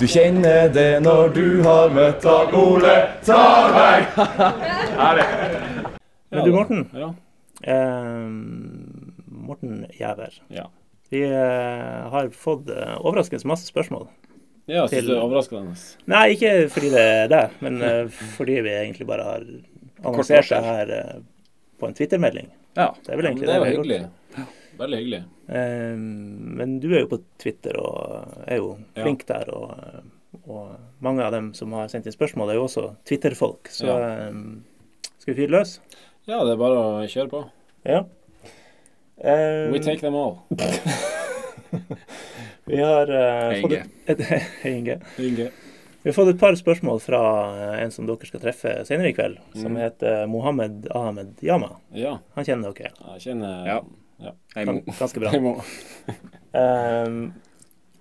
Du 0.00 0.06
kjenner 0.08 0.68
det 0.72 1.00
når 1.04 1.28
du 1.36 1.62
har 1.66 1.90
møtt 1.94 2.24
han 2.26 2.54
Ole 2.58 2.96
Talberg. 3.26 4.04
Men 6.30 6.44
du, 6.44 6.52
Morten. 6.52 6.88
Ja. 6.92 7.14
Eh, 7.62 8.28
Morten 9.48 9.86
Gjæver. 9.98 10.32
ja. 10.48 10.66
Vi 11.10 11.22
eh, 11.24 12.08
har 12.12 12.26
fått 12.36 12.68
eh, 12.68 12.98
overraskende 13.00 13.48
masse 13.48 13.64
spørsmål. 13.70 14.02
Ja 14.68 14.82
jeg 14.84 14.90
synes 14.92 15.06
det 15.08 15.16
er 15.16 15.24
overraskende. 15.24 15.74
Nei, 16.12 16.22
ikke 16.36 16.52
fordi 16.74 16.90
det 16.92 17.02
er 17.02 17.28
det, 17.32 17.42
men 17.64 17.80
eh, 17.88 18.06
fordi 18.36 18.60
vi 18.66 18.74
egentlig 18.76 19.06
bare 19.08 19.24
har 19.24 19.46
annonsert 20.04 20.48
det 20.52 20.62
her 20.66 20.92
eh, 20.98 21.18
på 21.80 21.88
en 21.88 21.94
Twitter-melding. 21.98 22.50
Ja. 22.76 22.90
Det 23.04 23.12
er 23.12 23.16
vel 23.20 23.24
Ja, 23.24 23.30
egentlig 23.32 23.48
det 23.48 23.54
er 23.54 23.60
vi 23.60 23.66
har 23.66 23.74
gjort. 23.74 23.86
hyggelig. 23.86 24.46
Veldig 24.78 24.98
hyggelig. 25.00 25.22
Eh, 25.48 25.96
men 26.60 26.76
du 26.82 26.88
er 26.94 27.00
jo 27.02 27.08
på 27.10 27.20
Twitter 27.42 27.80
og 27.82 28.44
er 28.46 28.60
jo 28.60 28.68
Ja. 28.94 29.02
flink 29.02 29.24
der. 29.26 29.48
Og, 29.50 29.72
og 30.46 30.76
mange 31.02 31.24
av 31.24 31.32
dem 31.32 31.52
som 31.54 31.72
har 31.72 31.88
sendt 31.90 32.06
inn 32.06 32.14
spørsmål, 32.14 32.50
er 32.52 32.60
jo 32.60 32.66
også 32.68 32.84
Twitter-folk. 33.08 33.68
Så 33.74 33.86
Ja. 33.88 34.30
skal 35.18 35.34
vi 35.34 35.40
fyre 35.40 35.50
løs? 35.56 35.78
Ja, 36.28 36.44
det 36.44 36.52
er 36.52 36.60
bare 36.60 36.78
å 36.78 37.06
kjøre 37.08 37.30
på. 37.32 37.44
Ja. 37.88 38.04
Um, 39.18 39.72
We 39.72 39.80
take 39.80 39.98
them 40.00 40.14
all. 40.14 40.42
vi 42.68 42.78
har 42.82 43.10
uh, 43.10 43.56
fått 43.62 43.74
et, 44.06 44.20
Inge. 44.72 44.98
Inge. 45.18 45.48
Vi 46.02 46.10
har 46.10 46.14
fått 46.14 46.28
et 46.30 46.38
par 46.40 46.54
spørsmål 46.56 47.00
fra 47.02 47.20
eh, 47.58 47.82
en 47.82 47.90
som 47.92 48.06
dere 48.06 48.28
skal 48.28 48.40
treffe 48.40 48.70
senere 48.86 49.10
i 49.10 49.14
kveld, 49.16 49.40
som 49.58 49.72
Mm. 49.74 49.80
heter 49.82 50.26
Mohammed 50.30 50.86
Ahmed 50.94 51.40
Yama. 51.44 51.72
Ja, 51.92 52.18
Han 52.36 52.46
kjenner 52.46 52.72
dere 52.72 52.92
jeg 52.94 53.24
kjenner 53.26 53.66
Ja. 53.66 54.32
Hei, 54.54 54.64
Mo. 54.64 54.78
Ganske 54.98 55.20
bra. 55.20 55.30
Eh, 56.58 57.08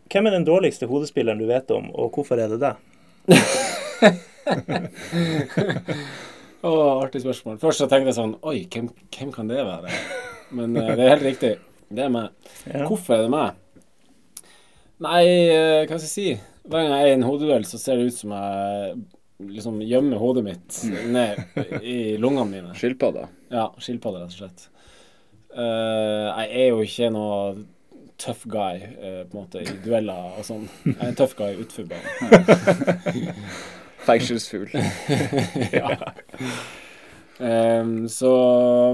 hvem 0.08 0.27
er 0.30 0.32
den 0.38 0.45
dårligste 0.47 0.88
hodespilleren 0.88 1.41
du 1.41 1.47
vet 1.49 1.69
om, 1.75 1.89
og 1.91 2.13
hvorfor 2.15 2.39
er 2.39 2.47
det 2.53 2.62
det? 2.63 2.75
Å, 6.63 6.71
artig 7.03 7.21
spørsmål. 7.25 7.58
Først 7.62 7.82
så 7.84 7.88
tenkte 7.91 8.12
jeg 8.13 8.17
sånn 8.17 8.38
Oi, 8.47 8.62
hvem, 8.71 8.88
hvem 9.13 9.34
kan 9.36 9.49
det 9.51 9.60
være? 9.67 9.91
Men 10.58 10.77
uh, 10.80 10.93
det 10.95 11.03
er 11.06 11.12
helt 11.17 11.25
riktig. 11.27 11.51
Det 11.91 12.06
er 12.08 12.12
meg. 12.13 12.32
Ja. 12.65 12.86
Hvorfor 12.88 13.17
er 13.17 13.25
det 13.27 13.34
meg? 13.36 13.60
Nei, 15.03 15.25
eh, 15.53 15.83
hva 15.86 15.99
skal 15.99 16.07
jeg 16.07 16.10
si? 16.10 16.29
Hver 16.67 16.83
gang 16.83 16.95
jeg 16.95 17.05
er 17.05 17.12
i 17.12 17.15
en 17.19 17.25
hodeduell, 17.27 17.65
så 17.69 17.77
ser 17.77 17.99
det 17.99 18.10
ut 18.10 18.17
som 18.17 18.31
jeg 18.33 18.95
liksom 19.45 19.81
gjemmer 19.86 20.17
hodet 20.17 20.43
mitt 20.47 20.77
ned 21.13 21.38
i 21.86 22.15
lungene 22.17 22.49
mine. 22.49 22.73
Skilpadda. 22.79 23.27
Ja, 23.53 23.69
skilpadde, 23.77 24.23
rett 24.23 24.33
og 24.33 24.39
slett. 24.41 24.65
Uh, 25.53 26.33
jeg 26.41 26.49
er 26.63 26.65
jo 26.71 26.81
ikke 26.83 27.12
noe 27.13 27.36
tough 28.17 28.49
guy 28.49 28.81
uh, 28.81 29.21
på 29.29 29.38
en 29.38 29.43
måte 29.43 29.62
i 29.62 29.75
dueller 29.86 30.33
og 30.39 30.47
sånn. 30.47 30.65
Jeg 30.88 30.97
er 30.97 31.12
en 31.12 31.19
tough 31.19 31.38
guy 31.38 31.53
utenfor 31.62 31.88
banen. 31.93 33.29
Fengselsfugl. 34.07 34.73
ja. 35.77 35.93
Um, 37.38 38.07
så 38.10 38.31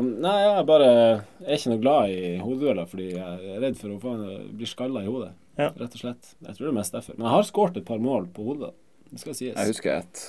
Nei, 0.03 0.35
jeg 0.43 0.67
bare 0.67 0.91
er 0.91 1.55
ikke 1.55 1.71
noe 1.71 1.83
glad 1.83 2.11
i 2.11 2.35
hodedueller 2.43 2.91
fordi 2.91 3.13
jeg 3.13 3.53
er 3.55 3.63
redd 3.63 3.79
for 3.79 3.95
å 3.95 4.17
bli 4.51 4.67
skalla 4.67 5.05
i 5.05 5.07
hodet. 5.07 5.31
Ja. 5.57 5.69
Rett 5.77 5.93
og 5.93 5.99
slett. 6.01 6.31
Jeg 6.41 6.55
tror 6.55 6.65
det 6.65 6.71
er 6.71 6.77
mest 6.79 6.95
derfor. 6.95 7.17
Men 7.17 7.27
jeg 7.27 7.35
har 7.35 7.43
skåret 7.49 7.77
et 7.77 7.85
par 7.85 7.99
mål 8.01 8.27
på 8.33 8.45
hodet. 8.47 8.71
Det 9.11 9.19
skal 9.21 9.35
sies. 9.37 9.53
Jeg 9.55 9.69
husker 9.73 9.99
ett. 9.99 10.23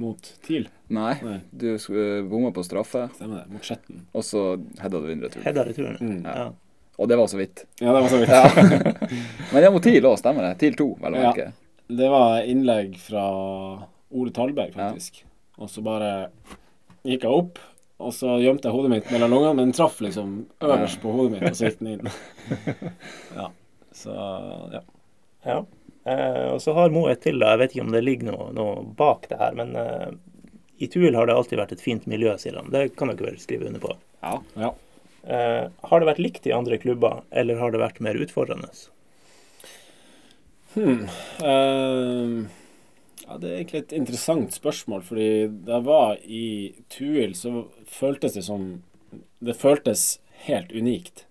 Mot 0.00 0.30
TIL. 0.46 0.68
Nei, 0.88 1.12
Nei. 1.20 1.38
du 1.52 1.74
uh, 1.76 2.22
bomma 2.24 2.48
på 2.56 2.62
straffe, 2.64 3.02
Stemmer 3.18 3.42
det. 3.42 3.52
Mot 3.52 3.66
Skjetten. 3.68 4.06
og 4.16 4.24
så 4.24 4.44
heada 4.80 5.00
du 5.02 5.10
inn 5.12 5.20
returen. 5.20 5.44
Hedda 5.44 5.64
returen. 5.68 5.98
Mm. 6.00 6.22
Ja. 6.24 6.46
Og 7.00 7.08
det 7.08 7.18
var 7.20 7.28
så 7.32 7.36
vidt. 7.36 7.66
Ja, 7.80 7.92
det 7.92 8.00
var 8.00 8.08
så 8.08 8.20
vidt. 8.20 8.32
Men 9.52 9.58
det 9.60 9.66
er 9.68 9.74
mot 9.74 9.84
TIL 9.84 10.08
òg, 10.08 10.16
stemmer 10.20 10.48
det? 10.48 10.54
TIL 10.62 10.78
2, 10.80 10.86
vel 11.04 11.16
å 11.18 11.20
Ja. 11.20 11.34
merke. 11.34 11.52
Det 12.00 12.08
var 12.12 12.40
innlegg 12.48 12.96
fra 13.02 13.26
Ole 14.10 14.32
Talberg, 14.32 14.72
faktisk. 14.76 15.22
Og 15.60 15.68
så 15.68 15.84
bare 15.84 16.30
gikk 17.04 17.24
jeg 17.28 17.32
opp, 17.36 17.58
og 18.00 18.12
så 18.16 18.38
gjemte 18.40 18.68
jeg 18.70 18.76
hodet 18.76 18.90
mitt 18.94 19.10
mellom 19.12 19.32
lungene, 19.34 19.54
men 19.58 19.68
den 19.68 19.76
traff 19.76 20.00
liksom 20.00 20.46
øverst 20.64 21.00
på 21.02 21.12
hodet 21.12 21.34
mitt, 21.36 21.48
og 21.50 21.56
så 21.58 21.68
gikk 21.68 21.80
den 21.82 21.92
inn. 21.98 22.12
ja. 23.36 23.50
Så 24.00 24.16
ja. 24.72 24.82
Ja. 25.44 25.60
Eh, 26.04 26.46
og 26.54 26.60
så 26.62 26.74
har 26.76 26.92
Mo 26.92 27.06
et 27.10 27.22
til, 27.24 27.40
da. 27.40 27.54
Jeg 27.54 27.62
vet 27.62 27.74
ikke 27.74 27.86
om 27.86 27.94
det 27.94 28.04
ligger 28.04 28.30
noe, 28.32 28.50
noe 28.56 28.84
bak 28.96 29.28
det 29.30 29.40
her, 29.40 29.56
men 29.56 29.74
eh, 29.78 30.12
i 30.80 30.88
Tuil 30.88 31.16
har 31.16 31.28
det 31.28 31.36
alltid 31.36 31.60
vært 31.60 31.74
et 31.76 31.84
fint 31.84 32.06
miljø, 32.08 32.32
sier 32.40 32.56
han. 32.56 32.70
Det 32.72 32.94
kan 32.96 33.12
dere 33.12 33.32
vel 33.32 33.40
skrive 33.42 33.68
under 33.68 33.82
på. 33.82 33.96
Ja. 34.24 34.38
ja. 34.56 34.72
Eh, 35.28 35.66
har 35.68 36.00
det 36.00 36.08
vært 36.08 36.22
likt 36.22 36.48
i 36.48 36.56
andre 36.56 36.80
klubber, 36.80 37.20
eller 37.30 37.60
har 37.60 37.74
det 37.74 37.82
vært 37.82 38.00
mer 38.04 38.16
utfordrende? 38.20 38.72
Hmm. 40.70 41.08
Uh, 41.42 42.46
ja, 43.26 43.36
det 43.42 43.48
er 43.48 43.56
egentlig 43.56 43.80
et 43.82 43.96
interessant 43.96 44.54
spørsmål, 44.54 45.02
fordi 45.04 45.30
da 45.66 45.80
jeg 45.80 45.86
var 45.88 46.20
i 46.22 46.44
Tuil, 46.94 47.34
så 47.34 47.66
føltes 47.90 48.38
det 48.38 48.46
som 48.46 48.70
Det 49.42 49.56
føltes 49.58 50.20
helt 50.46 50.70
unikt. 50.70 51.24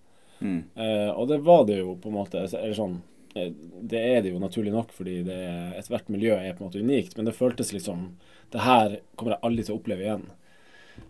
Eh, 0.74 1.10
og 1.12 1.28
det 1.28 1.40
var 1.44 1.64
det 1.68 1.78
jo 1.82 1.94
på 2.00 2.10
en 2.10 2.16
måte. 2.16 2.42
Eller 2.48 2.74
sånn 2.76 3.00
eh, 3.36 3.52
Det 3.82 4.00
er 4.00 4.22
det 4.22 4.32
jo 4.32 4.42
naturlig 4.42 4.72
nok, 4.72 4.92
fordi 4.96 5.22
det 5.26 5.36
er- 5.36 5.74
ethvert 5.78 6.08
miljø 6.08 6.34
er 6.36 6.54
på 6.54 6.64
en 6.64 6.70
måte 6.70 6.80
unikt. 6.82 7.16
Men 7.16 7.28
det 7.28 7.36
føltes 7.36 7.72
liksom 7.72 8.16
Det 8.50 8.60
her 8.60 9.00
kommer 9.16 9.36
jeg 9.36 9.44
aldri 9.46 9.64
til 9.64 9.74
å 9.74 9.80
oppleve 9.80 10.06
igjen. 10.06 10.24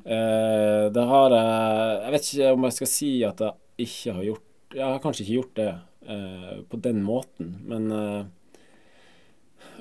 Uh, 0.04 0.86
det 0.94 1.02
har 1.08 1.30
jeg 1.34 2.02
Jeg 2.02 2.12
vet 2.12 2.26
ikke 2.28 2.52
om 2.52 2.62
jeg 2.64 2.74
skal 2.76 2.86
si 2.86 3.08
at 3.24 3.40
jeg 3.40 3.86
ikke 3.86 4.12
har 4.14 4.24
gjort 4.24 4.76
Jeg 4.76 4.84
har 4.84 5.00
kanskje 5.02 5.24
ikke 5.24 5.38
gjort 5.38 5.54
det 5.56 5.72
uh, 6.06 6.60
på 6.70 6.80
den 6.80 7.02
måten, 7.02 7.56
men 7.66 8.30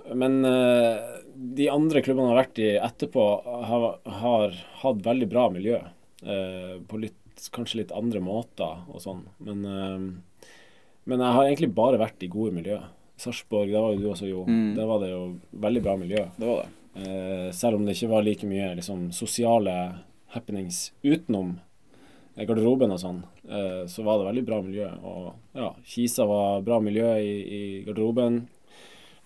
Men 0.09 0.41
de 1.53 1.67
andre 1.69 2.01
klubbene 2.01 2.31
jeg 2.31 2.33
har 2.33 2.39
vært 2.41 2.59
i 2.63 2.69
etterpå, 2.81 3.25
har, 3.69 3.83
har 4.09 4.55
hatt 4.81 5.03
veldig 5.05 5.27
bra 5.29 5.49
miljø. 5.53 5.77
på 6.87 6.97
litt, 6.97 7.19
kanskje 7.55 7.83
litt 7.83 7.95
andre 7.95 8.21
måter 8.23 8.83
og 8.91 9.03
sånn. 9.03 9.23
Men, 9.43 9.63
uh, 9.65 10.49
men 11.09 11.23
jeg 11.23 11.37
har 11.37 11.47
egentlig 11.47 11.71
bare 11.77 12.01
vært 12.01 12.25
i 12.25 12.31
gode 12.31 12.55
miljø. 12.55 12.79
Sarpsborg, 13.19 13.71
der 13.71 13.83
var 13.83 13.95
jo 13.95 14.01
du 14.01 14.09
også, 14.11 14.27
Jo. 14.29 14.43
Mm. 14.47 14.75
Der 14.75 14.85
var 14.87 15.01
det 15.03 15.11
jo 15.11 15.23
veldig 15.51 15.81
bra 15.83 15.95
miljø. 15.99 16.25
Det 16.37 16.47
var 16.47 16.61
det. 16.63 16.75
Uh, 16.99 17.51
selv 17.55 17.77
om 17.77 17.85
det 17.85 17.95
ikke 17.95 18.11
var 18.11 18.23
like 18.25 18.47
mye 18.47 18.73
liksom, 18.79 19.09
sosiale 19.15 19.73
happenings 20.33 20.89
utenom 21.03 21.53
eh, 22.35 22.45
garderoben 22.45 22.91
og 22.91 22.99
sånn, 23.01 23.21
uh, 23.49 23.85
så 23.87 24.03
var 24.03 24.19
det 24.19 24.29
veldig 24.29 24.45
bra 24.47 24.61
miljø. 24.65 24.89
Og 25.03 25.59
ja, 25.59 25.73
Kisa 25.85 26.27
var 26.29 26.63
bra 26.65 26.79
miljø 26.83 27.11
i, 27.19 27.35
i 27.39 27.61
garderoben. 27.87 28.43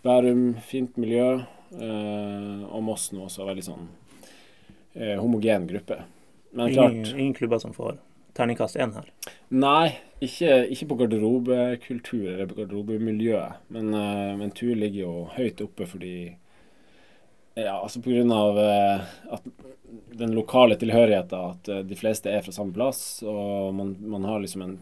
Bærum, 0.04 0.54
fint 0.62 0.98
miljø. 1.00 1.44
Og 1.74 2.82
Moss 2.86 3.08
nå 3.16 3.24
også, 3.26 3.48
veldig 3.48 3.64
sånn 3.66 3.86
homogen 5.18 5.64
gruppe. 5.66 5.96
Men 6.54 6.74
klart 6.74 6.94
Ingen, 6.94 7.20
ingen 7.20 7.34
klubber 7.34 7.62
som 7.62 7.74
får 7.74 7.98
terningkast 8.38 8.78
én 8.82 8.94
her. 8.96 9.10
Nei, 9.54 9.96
ikke, 10.24 10.64
ikke 10.74 10.88
på 10.90 10.98
garderobekultur 11.04 12.30
eller 12.32 12.48
på 12.50 12.58
garderobemiljø. 12.62 13.42
Men, 13.74 13.92
uh, 13.94 14.32
men 14.40 14.54
Tur 14.58 14.74
ligger 14.78 15.04
jo 15.04 15.14
høyt 15.36 15.62
oppe 15.66 15.90
fordi 15.90 16.16
Ja, 17.54 17.76
altså 17.84 18.00
av 18.34 18.58
eh, 18.58 19.02
at 19.30 19.44
den 20.18 20.32
lokale 20.34 20.74
tilhørigheten, 20.76 21.52
at 21.54 21.68
eh, 21.70 21.84
de 21.86 21.96
fleste 21.96 22.32
er 22.32 22.42
fra 22.42 22.52
samme 22.52 22.74
plass, 22.74 23.22
og 23.22 23.76
man, 23.78 23.92
man 24.10 24.26
har 24.26 24.42
liksom 24.42 24.64
en 24.66 24.74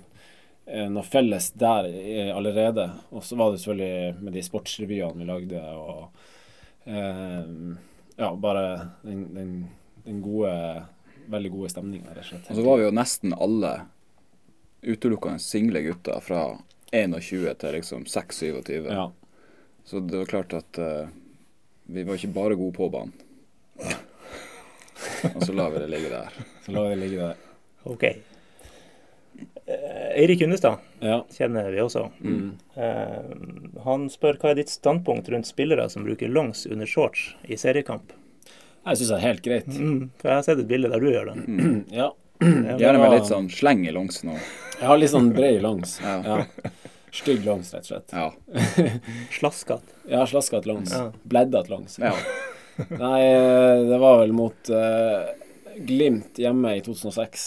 eh, 0.66 0.88
noe 0.88 1.04
felles 1.04 1.50
der 1.60 1.90
eh, 1.92 2.32
allerede. 2.32 2.88
Og 3.12 3.26
så 3.28 3.36
var 3.36 3.52
det 3.52 3.60
selvfølgelig 3.60 4.24
med 4.24 4.38
de 4.38 4.44
sportsrevyene 4.48 5.20
vi 5.20 5.28
lagde, 5.28 5.66
og 5.76 6.08
eh, 6.88 7.52
ja, 8.16 8.32
bare 8.40 8.66
den, 9.04 9.28
den, 9.36 9.54
den 10.06 10.24
gode 10.24 10.56
Veldig 11.32 11.52
gode 11.54 11.70
stemninger. 11.72 12.12
rett 12.16 12.26
og 12.26 12.30
slett. 12.34 12.50
Og 12.52 12.60
så 12.60 12.66
var 12.66 12.78
vi 12.82 12.86
jo 12.86 12.94
nesten 12.96 13.34
alle 13.38 13.74
utelukkende 14.82 15.40
single 15.40 15.82
gutter 15.86 16.20
fra 16.26 16.44
21 16.92 17.54
til 17.62 17.76
liksom 17.78 18.06
6-27. 18.10 18.90
Ja. 18.92 19.12
Så 19.86 20.00
det 20.04 20.18
var 20.18 20.26
klart 20.32 20.54
at 20.58 20.80
uh, 20.82 21.08
vi 21.92 22.04
var 22.08 22.18
ikke 22.20 22.34
bare 22.36 22.58
gode 22.60 22.76
på 22.78 22.90
banen. 22.94 23.14
Og 25.36 25.42
så 25.46 25.54
lar 25.54 25.72
vi 25.74 25.80
det 25.82 25.90
ligge 25.92 26.10
der. 26.12 26.36
Så 26.66 26.74
lar 26.76 26.90
vi 26.90 26.96
det 26.96 27.02
ligge 27.02 27.30
der. 27.32 27.36
OK. 27.90 28.04
Eh, 29.66 30.22
Eirik 30.22 30.42
Unnestad 30.46 30.78
Ja. 31.00 31.26
kjenner 31.34 31.72
vi 31.72 31.82
også. 31.82 32.10
Mm. 32.22 32.52
Uh, 32.76 33.82
han 33.86 34.10
spør 34.14 34.38
hva 34.42 34.52
er 34.52 34.60
ditt 34.62 34.70
standpunkt 34.74 35.30
rundt 35.32 35.50
spillere 35.50 35.88
som 35.90 36.06
bruker 36.06 36.30
longs 36.30 36.66
under 36.68 36.86
shorts 36.86 37.32
i 37.44 37.58
seriekamp? 37.58 38.14
Jeg 38.82 38.98
syns 38.98 39.12
det 39.12 39.18
er 39.18 39.26
helt 39.28 39.44
greit. 39.46 39.70
Mm, 39.70 40.10
for 40.18 40.32
jeg 40.32 40.40
har 40.40 40.46
sett 40.48 40.62
et 40.64 40.70
bilde 40.70 40.90
der 40.90 41.04
du 41.04 41.10
gjør 41.12 41.32
det. 41.32 41.38
Ja. 41.94 42.10
Ja, 42.42 42.76
Gjerne 42.82 42.98
med 42.98 43.12
litt 43.14 43.28
sånn 43.30 43.52
sleng 43.54 43.84
i 43.86 43.92
langs 43.94 44.24
nå. 44.26 44.34
Jeg 44.80 44.88
har 44.90 44.98
litt 44.98 45.12
sånn 45.12 45.28
bred 45.36 45.60
langs. 45.62 46.00
Ja. 46.02 46.16
Ja. 46.26 46.72
Stygg 47.14 47.44
langs, 47.46 47.70
rett 47.76 47.86
og 47.86 47.92
slett. 47.92 48.16
Ja. 48.16 48.32
Slaskete. 49.38 50.00
Ja, 50.10 50.24
slaskete 50.26 50.72
langs. 50.72 50.94
Ja. 50.96 51.12
Bleddete 51.22 51.74
langs. 51.74 52.00
ja. 52.02 52.16
Nei, 52.90 53.20
eh, 53.28 53.82
det 53.86 53.98
var 54.02 54.22
vel 54.24 54.32
mot 54.34 54.70
uh, 54.74 55.28
Glimt 55.86 56.40
hjemme 56.42 56.72
i 56.80 56.82
2006. 56.82 57.44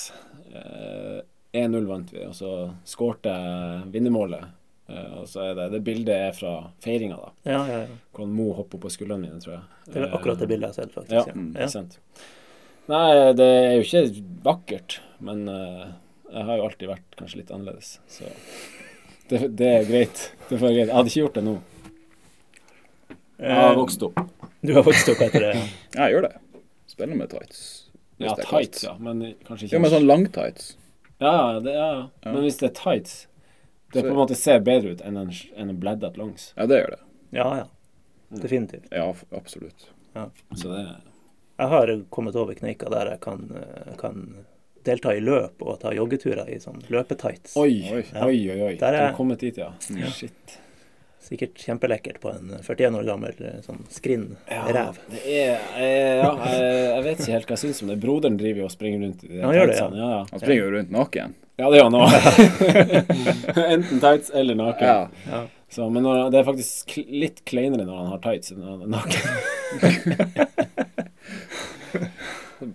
Uh, 0.54 1.24
1-0 1.56 1.88
vant 1.88 2.12
vi, 2.12 2.22
og 2.28 2.36
så 2.36 2.52
skårte 2.86 3.32
jeg 3.32 3.88
vinnermålet. 3.96 4.52
Eh, 4.88 5.12
og 5.20 5.28
så 5.30 5.40
er 5.46 5.54
det 5.56 5.70
Det 5.72 5.80
bildet 5.86 6.14
er 6.14 6.32
fra 6.36 6.54
feiringa, 6.84 7.16
da. 7.16 7.30
Ja, 7.48 7.60
ja, 7.70 7.78
ja. 7.86 7.98
Hvor 8.12 8.26
Mo 8.28 8.50
hopper 8.58 8.78
på 8.82 8.90
skuldrene 8.92 9.22
mine, 9.28 9.40
tror 9.40 9.54
jeg. 9.54 9.62
Det 9.94 10.02
er 10.02 10.16
akkurat 10.16 10.38
det 10.42 10.48
bildet 10.50 10.68
jeg 10.68 10.74
har 10.74 10.80
sett, 10.82 10.94
faktisk. 10.94 11.34
Ja, 11.34 11.60
Ja. 11.64 11.68
Sant. 11.72 11.98
Nei, 12.88 13.32
det 13.32 13.44
er 13.48 13.70
jo 13.78 13.84
ikke 13.86 14.24
vakkert, 14.44 14.98
men 15.24 15.46
eh, 15.48 15.86
jeg 16.34 16.44
har 16.50 16.58
jo 16.60 16.66
alltid 16.66 16.90
vært 16.90 17.16
kanskje 17.16 17.38
litt 17.40 17.50
annerledes, 17.54 17.94
så 18.12 18.28
det, 19.30 19.38
det 19.56 19.68
er 19.70 19.86
greit. 19.88 20.24
Det 20.50 20.58
er 20.58 20.60
greit. 20.66 20.76
Jeg 20.90 20.92
hadde 20.92 21.08
ikke 21.08 21.22
gjort 21.22 21.38
det 21.38 21.44
nå. 21.46 21.54
Jeg 23.40 23.54
har 23.56 23.70
Eh, 23.72 23.78
vokst 23.78 24.02
opp. 24.04 24.20
Du 24.64 24.74
har 24.76 24.84
vokst 24.84 25.08
opp 25.08 25.20
etter 25.24 25.40
det? 25.48 25.52
ja, 25.56 25.64
jeg 26.04 26.12
gjør 26.14 26.26
det. 26.28 26.34
Spiller 26.92 27.16
med 27.18 27.30
tights. 27.32 27.62
Ja, 28.20 28.34
tights, 28.38 28.84
ja, 28.84 28.92
men 29.02 29.24
kanskje 29.48 29.66
ikke 29.66 29.74
Ja, 29.74 29.80
men 29.82 29.90
sånn 29.96 30.06
langtights. 30.06 30.68
Ja, 31.24 31.32
ja, 31.54 31.60
det, 31.64 31.72
ja, 31.74 31.86
ja. 31.88 32.02
Ja. 32.26 32.32
Men 32.34 32.44
hvis 32.44 32.60
det 32.60 32.68
er 32.68 32.76
tights 32.78 33.16
Det 33.94 34.02
på 34.02 34.12
en 34.12 34.18
måte 34.18 34.36
ser 34.38 34.60
bedre 34.66 34.94
ut 34.94 35.02
enn 35.06 35.16
en, 35.20 35.32
en 35.56 35.74
bleddet 35.80 36.18
langs. 36.20 36.50
Ja, 36.58 36.66
det 36.70 36.80
gjør 36.82 36.96
det. 36.96 37.02
Ja, 37.38 37.48
ja. 37.62 37.66
Definitivt. 38.34 38.88
Ja, 38.90 39.08
absolutt. 39.30 39.88
Så 40.54 40.68
det 40.68 40.82
Jeg 41.56 41.70
har 41.70 41.92
kommet 42.10 42.36
over 42.36 42.54
kneika 42.58 42.90
der 42.90 43.12
jeg 43.12 43.20
kan, 43.22 43.46
eh, 43.54 43.94
kan 43.98 44.24
delta 44.84 45.14
i 45.14 45.20
løp 45.22 45.62
og 45.62 45.78
ta 45.82 45.92
joggeturer 45.94 46.50
i 46.50 46.58
sånn 46.62 46.82
løpetights. 46.90 47.54
Oi, 47.56 47.78
Oi. 47.94 48.02
oi, 48.14 48.38
oi. 48.50 48.60
oi. 48.68 48.74
Er... 48.74 48.78
Du 48.78 48.98
har 48.98 49.16
kommet 49.16 49.40
dit, 49.40 49.58
ja. 49.62 49.70
Ja. 49.94 50.10
Shit. 50.10 50.58
Sikkert 51.24 51.56
kjempelekkert 51.56 52.18
på 52.20 52.28
en 52.34 52.50
41 52.60 52.98
år 52.98 53.04
gammel 53.08 53.32
eh, 53.40 53.60
sånn 53.64 53.78
skrinn 53.88 54.26
Ja, 54.50 54.64
det 54.68 54.76
er 54.76 54.92
eh, 55.24 56.18
Ja, 56.20 56.30
jeg, 56.44 56.60
jeg 56.90 57.02
vet 57.06 57.18
ikke 57.24 57.32
helt 57.38 57.48
hva 57.48 57.54
jeg 57.56 57.62
syns 57.62 57.80
om 57.82 57.88
det. 57.92 57.96
Broderen 58.02 58.36
driver 58.40 58.58
jo 58.60 58.66
og 58.68 58.74
springer 58.74 58.98
rundt 59.06 59.24
i 59.24 59.30
de 59.32 59.40
Han 59.40 59.54
gjør 59.56 59.66
det, 59.72 59.78
ja. 59.80 59.88
Ja, 59.96 60.08
ja. 60.18 60.22
Han 60.30 60.40
springer 60.42 60.62
jo 60.66 60.70
rundt 60.76 60.90
naken. 60.92 61.34
ja, 61.56 61.64
det 61.70 61.76
gjør 61.78 61.88
han 61.88 61.98
òg. 62.02 62.08
Enten 63.74 63.98
tights 64.04 64.28
eller 64.34 64.54
naken. 64.58 64.86
Ja. 64.90 65.08
Ja. 65.30 65.40
Så, 65.74 65.88
men 65.90 66.02
når, 66.06 66.28
det 66.30 66.38
er 66.42 66.46
faktisk 66.46 66.92
kl 66.92 67.00
litt 67.24 67.40
kleinere 67.48 67.84
når 67.88 67.96
han 68.02 68.10
har 68.12 68.20
tights 68.22 68.52
enn 68.52 68.60
når 68.60 68.70
han 68.70 68.82
er 68.84 68.90
naken. 68.98 69.22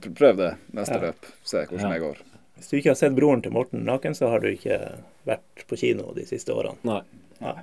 Prøv 0.19 0.37
det 0.37 0.49
neste 0.75 0.93
Ja. 0.97 1.01
løp. 1.05 1.25
Se 1.43 1.57
hvordan 1.65 1.85
Ja. 1.85 1.93
det 1.93 1.99
går. 2.03 2.17
Hvis 2.59 2.67
du 2.69 2.75
ikke 2.77 2.89
har 2.91 2.95
sett 2.99 3.15
broren 3.15 3.41
til 3.41 3.51
Morten 3.55 3.85
naken, 3.87 4.15
så 4.15 4.27
har 4.33 4.39
du 4.43 4.49
ikke 4.51 4.79
vært 5.25 5.63
på 5.69 5.77
kino 5.79 6.11
de 6.13 6.25
siste 6.27 6.51
årene. 6.51 6.75
Nei. 6.83 7.01
Nei. 7.39 7.53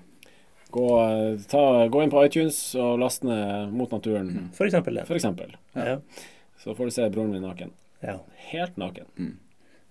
Gå, 0.76 0.86
ta, 1.48 1.62
gå 1.88 2.02
inn 2.04 2.10
på 2.12 2.20
iTunes 2.26 2.58
og 2.76 2.98
last 3.00 3.24
ned 3.24 3.72
Mot 3.72 3.90
naturen, 3.94 4.50
For 4.56 4.68
eksempel 4.68 4.98
for 5.08 5.16
eksempel. 5.16 5.54
Ja. 5.72 5.98
Så 6.60 6.74
får 6.76 6.90
du 6.90 6.94
se 6.96 7.08
broren 7.14 7.32
min 7.32 7.42
naken. 7.46 7.70
ja. 8.04 8.18
Helt 8.50 8.76
naken. 8.78 9.06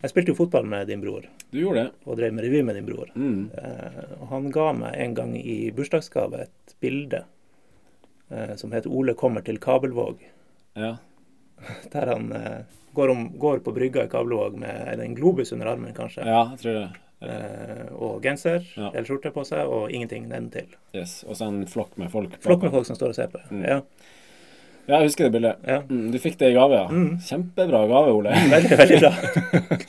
Jeg 0.02 0.12
spilte 0.12 0.32
jo 0.32 0.38
fotball 0.38 0.68
med 0.70 0.88
din 0.88 1.02
bror, 1.02 1.26
Du 1.52 1.58
gjorde 1.60 1.82
det. 1.88 1.92
og 2.06 2.18
drev 2.20 2.34
med 2.38 2.44
revy 2.46 2.62
med 2.64 2.76
din 2.78 2.86
bror. 2.86 3.10
Mm. 3.16 3.50
Eh, 3.58 4.12
og 4.22 4.28
han 4.30 4.52
ga 4.54 4.68
meg 4.78 4.94
en 5.02 5.14
gang 5.18 5.34
i 5.40 5.72
bursdagsgave 5.76 6.44
et 6.46 6.76
bilde 6.84 7.24
eh, 8.30 8.54
som 8.56 8.72
heter 8.72 8.90
'Ole 8.92 9.14
kommer 9.18 9.42
til 9.42 9.58
Kabelvåg'. 9.60 10.22
Ja. 10.76 10.98
Der 11.94 12.06
han 12.14 12.32
eh, 12.32 12.62
går, 12.94 13.10
om, 13.10 13.26
går 13.40 13.60
på 13.66 13.74
brygga 13.74 14.06
i 14.06 14.08
Kabelvåg 14.12 14.56
med 14.60 15.00
en 15.00 15.16
globus 15.16 15.52
under 15.52 15.66
armen, 15.74 15.94
kanskje. 15.94 16.24
ja, 16.26 16.50
jeg 16.52 16.60
tror 16.60 16.74
det. 16.74 16.90
Eh, 17.26 17.86
og 17.96 18.22
genser 18.24 18.64
Ja. 18.78 18.90
eller 18.94 19.06
skjorte 19.08 19.32
på 19.34 19.44
seg, 19.48 19.66
og 19.68 19.90
ingenting 19.92 20.28
nedentil. 20.30 20.68
Yes. 20.94 21.24
Og 21.28 21.36
så 21.40 21.48
en 21.48 21.66
flokk 21.66 21.98
med 21.98 22.12
folk. 22.12 22.36
Flokk 22.44 22.62
med 22.68 22.72
folk 22.72 22.86
som 22.86 22.96
står 22.96 23.10
og 23.10 23.16
ser 23.16 23.28
på. 23.34 23.42
Mm. 23.52 23.64
Ja, 23.68 23.82
Ja, 24.88 25.00
jeg 25.00 25.08
husker 25.08 25.24
det 25.26 25.32
bildet. 25.34 25.56
ja. 25.66 25.80
Mm, 25.90 26.12
du 26.14 26.20
fikk 26.22 26.38
det 26.38 26.52
i 26.52 26.54
gave, 26.54 26.76
ja. 26.78 26.88
Mm. 26.88 27.18
Kjempebra 27.18 27.88
gave, 27.90 28.12
Ole. 28.14 28.30
Veldig, 28.54 28.78
veldig 28.78 29.00
bra. 29.02 29.14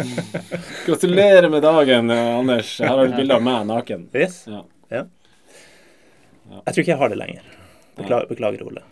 Gratulerer 0.87 1.49
med 1.51 1.62
dagen, 1.62 2.11
eh, 2.11 2.39
Anders. 2.39 2.78
Her 2.80 2.89
har 2.89 3.07
du 3.07 3.12
et 3.12 3.16
bilde 3.18 3.34
av 3.37 3.43
meg 3.45 3.66
naken. 3.68 4.09
Yes. 4.14 4.47
Ja. 4.49 4.62
Ja. 4.91 5.03
Jeg 6.64 6.74
tror 6.74 6.80
ikke 6.82 6.93
jeg 6.95 6.99
har 7.03 7.12
det 7.12 7.18
lenger. 7.20 7.43
Beklager, 7.97 8.26
beklager 8.30 8.62
Ole. 8.66 8.82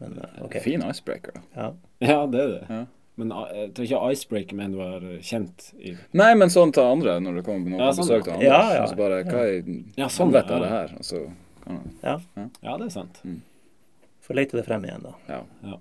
Men 0.00 0.18
okay. 0.42 0.60
Fin 0.64 0.82
icebreaker. 0.90 1.38
Ja. 1.54 1.70
Ja, 2.02 2.18
det 2.26 2.40
er 2.40 2.48
det. 2.54 2.86
Ja. 3.14 3.20
Men 3.22 3.30
eh, 3.30 3.50
jeg 3.60 3.72
tror 3.76 3.84
ikke 3.86 4.12
Icebreaker 4.12 4.56
Man 4.58 4.72
var 4.76 5.00
kjent 5.22 5.68
i 5.78 5.92
Nei, 6.18 6.32
men 6.34 6.50
sånn 6.50 6.72
til 6.74 6.82
andre 6.82 7.20
når 7.22 7.36
det 7.38 7.44
kommer 7.46 7.70
noen 7.70 7.78
Ja, 7.84 7.90
på 7.92 7.98
sånn, 8.00 8.08
besøk 8.08 8.24
til 8.26 8.32
andre. 8.34 8.46
Ja, 8.48 8.62
ja. 8.74 8.86
Så 8.90 8.96
bare 8.98 9.20
Hva 9.28 9.44
i 9.52 9.60
Ja, 10.00 10.08
sånn, 10.10 10.32
vet 10.34 10.48
ja. 10.50 10.56
er 10.56 10.64
det 10.64 10.70
her? 10.72 10.94
Og 10.98 11.04
så 11.06 11.20
kan 11.64 11.78
jeg, 12.02 12.48
Ja, 12.66 12.76
det 12.80 12.88
er 12.88 12.94
sant. 12.96 13.20
Får 14.24 14.34
lete 14.40 14.56
det 14.58 14.64
frem 14.66 14.84
igjen, 14.88 15.04
da. 15.04 15.12
Ja. 15.28 15.38
Ja. 15.68 15.78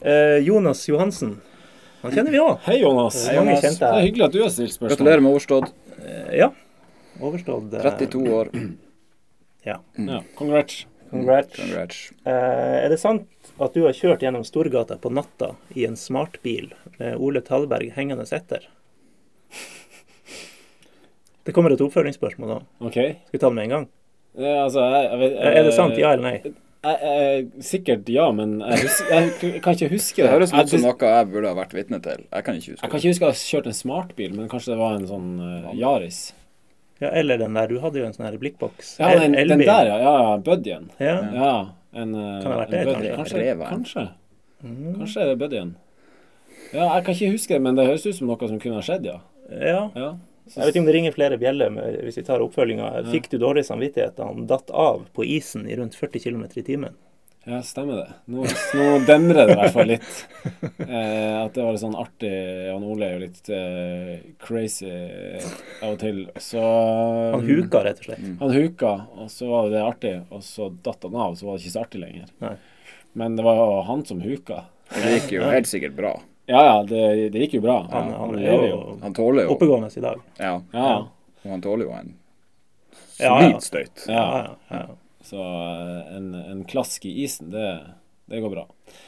Eh, 0.00 0.38
Jonas 0.44 0.84
Johansen. 0.88 1.38
Han 2.02 2.12
kjenner 2.14 2.32
vi 2.32 2.38
òg. 2.40 2.58
Hei, 2.64 2.78
Jonas. 2.80 3.16
Hei, 3.28 3.34
Jonas. 3.36 3.60
Det 3.78 3.88
er 3.88 4.04
hyggelig 4.06 4.24
at 4.28 4.32
du 4.36 4.38
har 4.42 4.52
stilt 4.54 4.72
spørsmål. 4.72 4.92
Gratulerer 4.94 5.20
med 5.24 5.32
overstått. 5.34 5.72
ja. 6.32 6.50
Overstått. 7.20 7.74
eh, 7.74 7.82
32 7.84 8.22
år. 8.32 8.48
Ja. 9.68 9.76
Ja, 9.96 10.22
congrats. 10.38 10.86
Congrats. 11.10 11.56
Congrats. 11.56 11.98
Eh, 12.24 12.76
er 12.84 12.88
det 12.88 12.98
sant 13.02 13.26
at 13.60 13.76
du 13.76 13.84
har 13.84 13.96
kjørt 13.96 14.22
gjennom 14.24 14.44
Storgata 14.46 14.96
på 15.00 15.12
natta 15.12 15.54
i 15.76 15.84
en 15.88 15.96
smartbil 15.98 16.72
med 16.98 17.16
Ole 17.20 17.42
Tallberg 17.44 17.92
hengende 17.96 18.24
etter? 18.24 18.66
Det 21.44 21.54
kommer 21.56 21.74
et 21.74 21.80
oppfølgingsspørsmål 21.82 22.50
nå. 22.52 22.58
OK. 22.84 22.96
Skal 22.96 23.36
vi 23.36 23.40
ta 23.40 23.48
det 23.48 23.56
med 23.56 23.68
en 23.68 23.76
gang? 23.76 23.86
Ja, 24.38 24.56
altså, 24.64 24.84
jeg, 24.86 25.06
jeg 25.10 25.30
jeg, 25.32 25.54
Er 25.58 25.64
det 25.66 25.72
sant, 25.74 25.96
ja 25.98 26.12
eller 26.14 26.26
nei? 26.26 26.34
Jeg, 26.80 26.98
jeg, 27.04 27.64
sikkert 27.66 28.08
ja, 28.08 28.26
men 28.32 28.60
jeg, 28.62 28.84
hus 28.86 29.00
jeg 29.10 29.58
kan 29.60 29.74
ikke 29.76 29.88
huske 29.90 30.22
Det 30.22 30.30
høres 30.32 30.52
ut 30.54 30.70
som 30.72 30.84
noe 30.86 31.10
jeg 31.10 31.26
burde 31.32 31.50
ha 31.50 31.56
vært 31.58 31.74
vitne 31.76 31.98
til. 32.04 32.22
Jeg 32.24 32.46
kan 32.46 32.60
ikke 32.60 32.74
huske 32.74 32.84
jeg 32.84 32.92
kan 32.92 33.02
ikke 33.02 33.12
huske 33.12 33.26
å 33.26 33.32
ha 33.32 33.40
kjørt 33.40 33.68
en 33.68 33.76
smartbil, 33.76 34.36
men 34.38 34.52
kanskje 34.52 34.72
det 34.72 34.78
var 34.80 34.94
en 34.96 35.08
sånn 35.10 35.32
uh, 35.42 35.74
Yaris. 35.76 36.20
Ja, 37.00 37.10
eller 37.16 37.40
den 37.40 37.56
der. 37.56 37.68
Du 37.68 37.82
hadde 37.82 38.00
jo 38.00 38.06
en 38.06 38.16
sånn 38.16 38.28
her 38.28 38.38
blikkboks. 38.40 38.94
Ja, 39.00 39.12
den, 39.16 39.36
den 39.36 39.64
der, 39.64 39.88
ja. 39.88 39.98
ja, 40.00 40.14
ja 40.24 40.32
Buddyen. 40.44 40.88
Ja. 41.00 41.16
Ja, 41.34 41.52
en, 41.92 42.14
uh, 42.14 42.40
Kan 42.42 42.50
det 42.50 42.56
ha 42.56 42.58
vært 42.64 42.74
en 42.74 42.86
det, 42.86 42.94
Buddy. 42.94 43.12
kanskje? 43.16 43.54
Kanskje, 43.68 44.08
Mm. 44.60 44.98
Kanskje 44.98 45.22
er 45.22 45.30
det 45.30 45.38
Buddyen. 45.40 45.70
Ja, 46.74 46.84
jeg 46.94 47.04
kan 47.06 47.14
ikke 47.14 47.30
huske 47.32 47.54
det, 47.54 47.62
men 47.64 47.78
det 47.78 47.86
høres 47.88 48.04
ut 48.04 48.14
som 48.18 48.28
noe 48.28 48.48
som 48.50 48.58
kunne 48.60 48.76
ha 48.76 48.82
skjedd, 48.84 49.06
ja. 49.08 49.20
ja. 49.48 49.86
ja. 49.96 50.10
Jeg 50.50 50.66
vet 50.66 50.74
ikke 50.74 50.82
om 50.82 50.88
det 50.88 50.94
ringer 50.96 51.14
flere 51.14 51.38
bjeller 51.40 51.70
men 51.72 51.96
hvis 52.04 52.18
vi 52.18 52.24
tar 52.26 52.42
oppfølginga. 52.44 52.90
Fikk 53.12 53.30
du 53.32 53.38
dårlig 53.40 53.64
samvittighet 53.68 54.16
da 54.18 54.26
han 54.28 54.48
datt 54.50 54.70
av 54.74 55.06
på 55.14 55.24
isen 55.24 55.64
i 55.64 55.76
rundt 55.78 55.96
40 55.98 56.24
km 56.26 56.44
i 56.60 56.66
timen? 56.66 56.96
Ja, 57.48 57.62
stemmer 57.64 57.96
det. 57.96 58.08
Nå, 58.28 58.42
nå 58.76 58.86
demrer 59.08 59.46
det 59.48 59.54
i 59.54 59.56
hvert 59.58 59.72
fall 59.72 59.88
litt. 59.88 60.08
Eh, 60.84 61.36
at 61.40 61.54
det 61.56 61.62
var 61.64 61.72
litt 61.72 61.80
sånn 61.82 61.96
artig. 61.98 62.32
Jan 62.68 62.84
Ole 62.84 63.06
er 63.06 63.14
jo 63.16 63.22
litt 63.22 63.48
eh, 63.56 64.10
crazy 64.44 64.90
av 65.80 65.94
og 65.94 65.98
til. 66.02 66.20
Så 66.36 66.60
Han 66.60 67.46
huka, 67.48 67.80
rett 67.86 68.02
og 68.04 68.10
slett. 68.10 68.26
Han 68.42 68.52
huka, 68.54 68.92
og 69.16 69.32
så 69.32 69.48
var 69.50 69.70
det 69.72 69.80
artig. 69.86 70.14
Og 70.28 70.44
så 70.44 70.68
datt 70.84 71.08
han 71.08 71.16
av, 71.16 71.34
så 71.40 71.48
var 71.48 71.56
det 71.56 71.64
ikke 71.64 71.74
så 71.78 71.84
artig 71.86 72.02
lenger. 72.04 72.28
Nei. 72.44 72.52
Men 73.18 73.40
det 73.40 73.48
var 73.48 73.56
jo 73.62 73.80
han 73.88 74.04
som 74.06 74.20
huka. 74.22 74.60
Det 74.92 75.16
gikk 75.16 75.32
jo 75.38 75.48
helt 75.48 75.70
sikkert 75.70 75.96
bra. 75.96 76.12
Ja 76.50 76.60
ja, 76.66 76.76
det, 76.86 77.02
det 77.32 77.44
gikk 77.46 77.56
jo 77.60 77.64
bra. 77.64 77.80
Han, 77.92 78.08
han 78.20 78.32
er 78.36 78.42
lever 78.44 78.68
jo 78.72 78.78
Han 79.00 79.14
tåler 79.16 79.46
jo 79.46 79.54
oppegående 79.56 79.88
i 79.96 80.02
dag. 80.04 80.20
Ja, 80.38 80.56
Ja, 80.74 80.86
ja. 80.92 80.96
og 81.44 81.52
han 81.56 81.62
tåler 81.64 81.86
jo 81.88 81.92
en 81.96 82.12
solid 83.16 83.62
støyt. 83.64 84.04
ja. 84.10 84.14
Ja, 84.18 84.42
ja, 84.44 84.82
ja. 84.84 84.98
Så 85.24 85.40
eh, 85.40 86.16
en, 86.16 86.30
en 86.34 86.62
klask 86.68 87.04
i 87.06 87.12
isen, 87.24 87.50
det, 87.52 87.66
det 88.30 88.40
går 88.40 88.52
bra. 88.54 88.64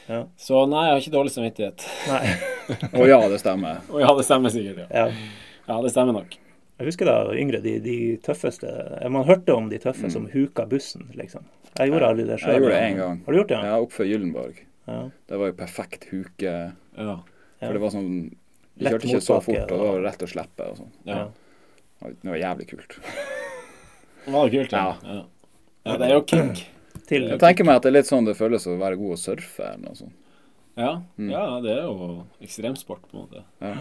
Ja. 0.07 0.21
Så 0.37 0.65
nei, 0.69 0.85
jeg 0.87 0.95
har 0.95 1.01
ikke 1.03 1.15
dårlig 1.17 1.33
samvittighet. 1.33 1.85
Nei. 2.11 2.35
Å 3.01 3.07
ja, 3.09 3.19
det 3.31 3.39
stemmer. 3.41 3.81
Og 3.91 4.03
ja, 4.03 4.11
det 4.17 4.25
stemmer 4.27 4.53
sikkert, 4.53 4.83
ja. 4.85 4.87
Ja. 5.05 5.27
Ja, 5.67 5.79
det 5.81 5.93
stemmer 5.95 6.15
nok. 6.19 6.37
Jeg 6.81 6.89
husker 6.89 7.07
da 7.07 7.17
yngre, 7.37 7.59
de, 7.63 7.77
de 7.79 7.95
tøffeste 8.25 8.67
Man 9.13 9.27
hørte 9.27 9.53
om 9.55 9.67
de 9.71 9.77
tøffe 9.79 10.09
som 10.11 10.25
huka 10.31 10.65
bussen, 10.67 11.05
liksom. 11.15 11.45
Jeg 11.77 11.91
gjorde 11.91 12.09
aldri 12.09 12.25
det 12.27 12.39
sjøl. 12.41 12.55
Jeg 12.55 12.63
gjorde 12.63 12.73
det 12.75 12.87
en 12.89 12.97
gang. 12.99 13.19
Har 13.25 13.33
du 13.35 13.37
gjort 13.39 13.51
det? 13.53 13.59
Ja, 13.69 13.75
oppfor 13.85 14.09
Gyllenborg. 14.09 14.57
Ja. 14.89 14.97
Det 15.29 15.39
var 15.39 15.51
jo 15.51 15.55
perfekt 15.61 16.07
huke. 16.11 16.55
Ja. 16.97 17.15
For 17.61 17.77
det 17.77 17.81
var 17.85 17.93
sånn 17.93 18.09
Vi 18.75 18.89
kjørte 18.89 19.07
ikke 19.07 19.21
så 19.23 19.37
fort, 19.45 19.63
og 19.69 19.71
det 19.79 19.87
var 19.93 20.03
lett 20.09 20.25
å 20.25 20.29
slippe 20.33 20.67
og 20.73 20.81
sånn. 20.81 20.91
ja. 21.07 21.21
Ja. 21.23 21.29
Det 22.03 22.27
var 22.33 22.35
jævlig 22.41 22.65
kult. 22.67 22.97
Det 24.25 24.31
var 24.33 24.49
kult, 24.51 24.73
ja. 24.75 24.81
ja. 25.07 25.19
Ja, 25.85 25.97
det 25.97 26.07
er 26.09 26.13
jo 26.15 26.21
kick. 26.23 26.65
Til 27.07 27.25
Jeg 27.33 27.39
tenker 27.41 27.65
meg 27.67 27.75
at 27.75 27.83
det 27.83 27.89
er 27.91 27.97
litt 27.97 28.07
sånn 28.07 28.25
det 28.25 28.37
føles 28.39 28.63
å 28.71 28.77
være 28.79 28.95
god 28.99 29.15
å 29.17 29.19
surfe 29.19 29.65
eller 29.73 29.81
noe 29.89 29.95
sånt. 29.99 30.13
Ja, 30.77 31.01
Mm. 31.19 31.29
ja, 31.31 31.59
det 31.61 31.71
er 31.77 31.81
jo 31.83 32.23
ekstremsport, 32.41 33.01
på 33.11 33.17
en 33.17 33.25
måte. 33.27 33.43
Ja. 33.61 33.73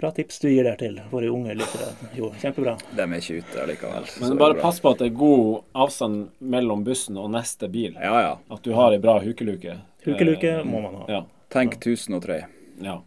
Bra 0.00 0.10
tips 0.10 0.40
du 0.42 0.48
gir 0.50 0.64
der 0.66 0.74
til 0.76 0.96
våre 1.12 1.28
unge 1.30 1.54
lyttere. 1.54 1.92
Jo, 2.16 2.30
kjempebra. 2.42 2.72
De 2.96 3.02
er 3.04 3.20
ikke 3.20 3.36
ute 3.44 3.60
allikevel. 3.62 4.08
Men 4.24 4.38
bare 4.40 4.54
pass 4.58 4.80
på 4.82 4.90
at 4.90 4.98
det 4.98 5.06
er 5.12 5.14
god 5.20 5.62
avstand 5.84 6.30
mellom 6.40 6.82
bussen 6.84 7.16
og 7.20 7.30
neste 7.30 7.68
bil. 7.70 7.92
Ja, 7.94 8.18
ja. 8.24 8.32
At 8.50 8.62
du 8.66 8.72
har 8.74 8.90
ei 8.92 8.98
bra 8.98 9.20
hukeluke. 9.20 9.76
Hukeluke 10.04 10.50
Eh, 10.58 10.64
må 10.64 10.80
man 10.82 10.94
ha. 10.96 11.04
Ja. 11.08 11.22
Tenk 11.50 11.78
1003. 11.78 12.44
ja. 12.82 12.98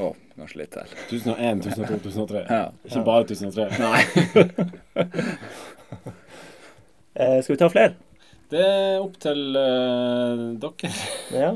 Å, 0.00 0.14
kanskje 0.38 0.56
litt 0.62 0.70
til. 0.72 0.86
1001, 1.10 1.60
1002, 1.60 1.98
1003. 2.08 2.46
Ja. 2.48 2.70
Ikke 2.88 3.04
bare 3.04 3.24
1003. 3.28 3.68
Nei. 3.78 4.04
Eh, 7.14 7.40
skal 7.42 7.54
vi 7.54 7.58
ta 7.60 7.68
flere? 7.70 7.94
Det 8.50 8.60
er 8.60 9.00
opp 9.02 9.16
til 9.22 9.56
uh, 9.56 10.52
dere. 10.62 10.90
Ja. 11.44 11.52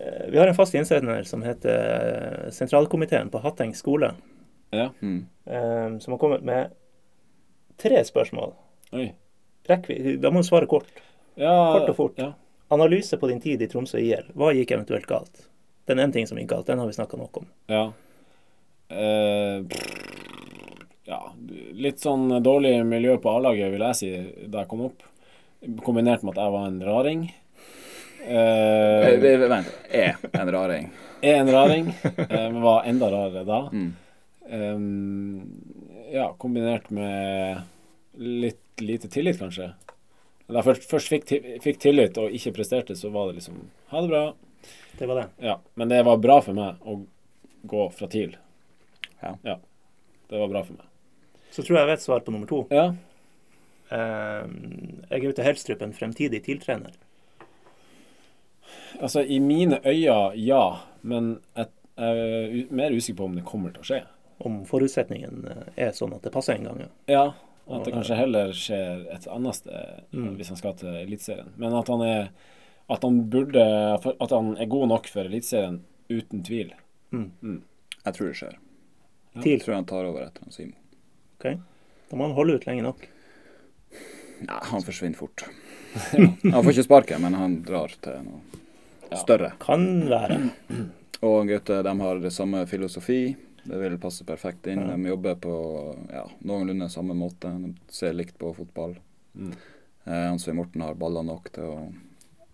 Eh, 0.00 0.26
vi 0.32 0.38
har 0.40 0.48
en 0.50 0.56
fast 0.56 0.74
innsender 0.74 1.22
som 1.28 1.42
heter 1.44 2.48
Sentralkomiteen 2.56 3.30
på 3.32 3.40
Hatteng 3.44 3.74
skole, 3.76 4.14
Ja. 4.72 4.90
Mm. 5.02 5.26
eh, 5.46 5.98
som 6.00 6.14
har 6.14 6.18
kommet 6.22 6.42
med 6.46 6.70
tre 7.80 8.00
spørsmål. 8.04 8.54
Oi. 8.96 9.10
Rekk 9.68 9.88
vi, 9.92 10.16
da 10.16 10.30
må 10.32 10.40
du 10.42 10.48
svare 10.48 10.66
kort. 10.70 10.88
Ja, 11.38 11.52
Kort 11.76 11.92
og 11.92 11.96
fort. 11.96 12.18
Ja. 12.18 12.32
Analyse 12.72 13.16
på 13.20 13.28
din 13.30 13.40
tid 13.40 13.62
i 13.62 13.68
Tromsø 13.70 13.98
IL. 14.00 14.26
Hva 14.34 14.52
gikk 14.56 14.72
eventuelt 14.74 15.06
galt? 15.10 15.46
Den 15.88 15.98
ene 16.02 16.12
ting 16.14 16.26
som 16.28 16.38
gikk 16.40 16.48
galt, 16.52 16.66
den 16.68 16.78
har 16.80 16.86
vi 16.90 16.96
snakka 16.96 17.18
nok 17.20 17.42
om. 17.42 17.46
ja. 17.70 17.84
Eh, 18.90 19.62
ja. 21.10 21.20
Litt 21.74 22.02
sånn 22.02 22.28
dårlig 22.44 22.76
miljø 22.86 23.16
på 23.22 23.32
A-laget, 23.34 23.72
vil 23.74 23.84
jeg 23.88 23.98
si, 23.98 24.10
da 24.46 24.62
jeg 24.62 24.70
kom 24.70 24.86
opp. 24.86 25.04
Kombinert 25.84 26.22
med 26.24 26.36
at 26.36 26.44
jeg 26.44 26.54
var 26.54 26.68
en 26.70 26.80
raring. 26.86 27.24
Eh, 28.24 29.08
Eh, 29.10 29.48
Vent. 29.48 29.72
Er 29.90 30.16
en 30.38 30.52
raring. 30.54 30.90
er 31.22 31.40
en 31.42 31.52
raring, 31.52 31.90
eh, 32.04 32.46
men 32.46 32.62
var 32.62 32.86
enda 32.88 33.10
rarere 33.12 33.44
da. 33.48 33.60
Mm. 33.72 33.90
Um, 34.50 35.62
ja, 36.10 36.32
kombinert 36.38 36.90
med 36.90 37.60
litt 38.18 38.80
lite 38.80 39.08
tillit, 39.12 39.38
kanskje. 39.38 39.70
Da 40.48 40.58
jeg 40.58 40.66
først, 40.66 40.86
først 40.90 41.12
fikk, 41.12 41.32
fikk 41.62 41.78
tillit 41.82 42.18
og 42.18 42.32
ikke 42.34 42.54
presterte, 42.56 42.96
så 42.98 43.12
var 43.14 43.28
det 43.28 43.38
liksom 43.38 43.60
Ha 43.92 44.00
det 44.02 44.10
bra. 44.10 44.22
Det 44.98 45.06
var 45.06 45.20
det. 45.20 45.26
Ja, 45.46 45.58
Men 45.74 45.92
det 45.92 46.02
var 46.08 46.18
bra 46.18 46.40
for 46.42 46.56
meg 46.56 46.80
å 46.82 46.96
gå 47.70 47.86
fra 47.94 48.08
TIL. 48.10 48.34
Ja. 49.20 49.58
Det 50.30 50.38
var 50.40 50.48
bra 50.50 50.64
for 50.64 50.78
meg. 50.80 50.89
Så 51.50 51.62
tror 51.62 51.76
jeg 51.78 51.86
jeg 51.86 51.92
vet 51.96 52.02
svar 52.04 52.20
på 52.26 52.32
nummer 52.34 52.46
to. 52.50 52.62
Ja. 52.70 52.88
Eh, 53.90 54.46
jeg 55.10 55.24
er 55.24 55.28
ute 55.32 55.42
Helstrup, 55.46 55.82
en 55.82 55.92
fremtidig 55.96 56.42
TIL-trener. 56.46 56.92
Altså, 59.00 59.22
i 59.24 59.38
mine 59.42 59.80
øyne, 59.84 60.32
ja. 60.36 60.64
Men 61.02 61.40
jeg 61.56 61.66
jeg 62.00 62.16
er 62.16 62.72
mer 62.72 62.94
usikker 62.96 63.18
på 63.18 63.24
om 63.26 63.34
det 63.36 63.42
kommer 63.44 63.72
til 63.74 63.82
å 63.82 63.84
skje. 63.84 63.96
Om 64.46 64.62
forutsetningen 64.64 65.42
eh, 65.50 65.66
er 65.88 65.90
sånn 65.92 66.14
at 66.16 66.22
det 66.24 66.30
passer 66.32 66.54
en 66.56 66.64
gang. 66.70 66.78
ja. 66.86 66.90
Ja. 67.12 67.24
At 67.70 67.84
det 67.84 67.92
kanskje 67.92 68.16
heller 68.16 68.54
skjer 68.56 69.02
et 69.14 69.26
annet 69.30 69.54
sted 69.54 70.00
Mm. 70.12 70.32
hvis 70.38 70.48
han 70.48 70.56
skal 70.58 70.72
til 70.74 70.88
Eliteserien. 70.88 71.52
Men 71.56 71.74
at 71.74 71.88
han 71.88 72.00
er 72.02 72.30
At 72.88 73.02
han 73.04 73.20
burde 73.30 73.62
At 74.20 74.30
han 74.32 74.56
er 74.58 74.66
god 74.66 74.88
nok 74.88 75.06
for 75.06 75.20
Eliteserien, 75.28 75.82
uten 76.08 76.42
tvil. 76.42 76.72
Jeg 77.12 78.14
tror 78.16 78.26
det 78.26 78.36
skjer. 78.40 78.56
TIL. 79.42 79.52
Jeg 79.52 79.60
tror 79.62 79.74
han 79.74 79.84
tar 79.84 80.04
over 80.08 80.22
etter 80.24 80.40
han 80.42 80.50
Simon. 80.52 80.74
Ok? 81.40 81.58
Da 82.10 82.18
må 82.18 82.28
han 82.28 82.36
holde 82.36 82.58
ut 82.60 82.68
lenge 82.68 82.84
nok. 82.84 83.08
Nei, 84.40 84.62
han 84.70 84.84
forsvinner 84.84 85.18
fort. 85.18 85.44
Han 86.54 86.62
får 86.62 86.70
ikke 86.70 86.86
sparken, 86.86 87.22
men 87.24 87.34
han 87.34 87.54
drar 87.66 87.90
til 87.98 88.20
noe 88.22 88.60
større. 89.18 89.48
Kan 89.58 90.06
være. 90.06 90.36
Og 91.26 91.48
gutter, 91.48 91.82
de 91.82 91.94
har 91.98 92.20
det 92.22 92.30
samme 92.30 92.62
filosofi. 92.70 93.34
Det 93.62 93.80
vil 93.82 93.98
passe 94.00 94.24
perfekt 94.24 94.68
inn. 94.70 94.84
De 94.86 95.10
jobber 95.10 95.34
på 95.42 95.54
ja, 96.12 96.22
noenlunde 96.46 96.88
samme 96.88 97.16
måte. 97.18 97.50
De 97.50 97.74
ser 97.92 98.14
likt 98.14 98.38
på 98.38 98.52
fotball. 98.56 98.94
Mm. 99.34 99.50
Eh, 100.04 100.24
han 100.30 100.38
Svein 100.38 100.60
Morten 100.60 100.86
har 100.86 100.94
baller 100.94 101.26
nok 101.26 101.50
til 101.58 101.66
å 101.66 101.76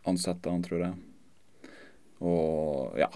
ansette 0.09 0.51
han, 0.51 0.65
tror 0.65 0.87
jeg. 0.87 1.71
Og 2.25 2.99
ja, 2.99 3.11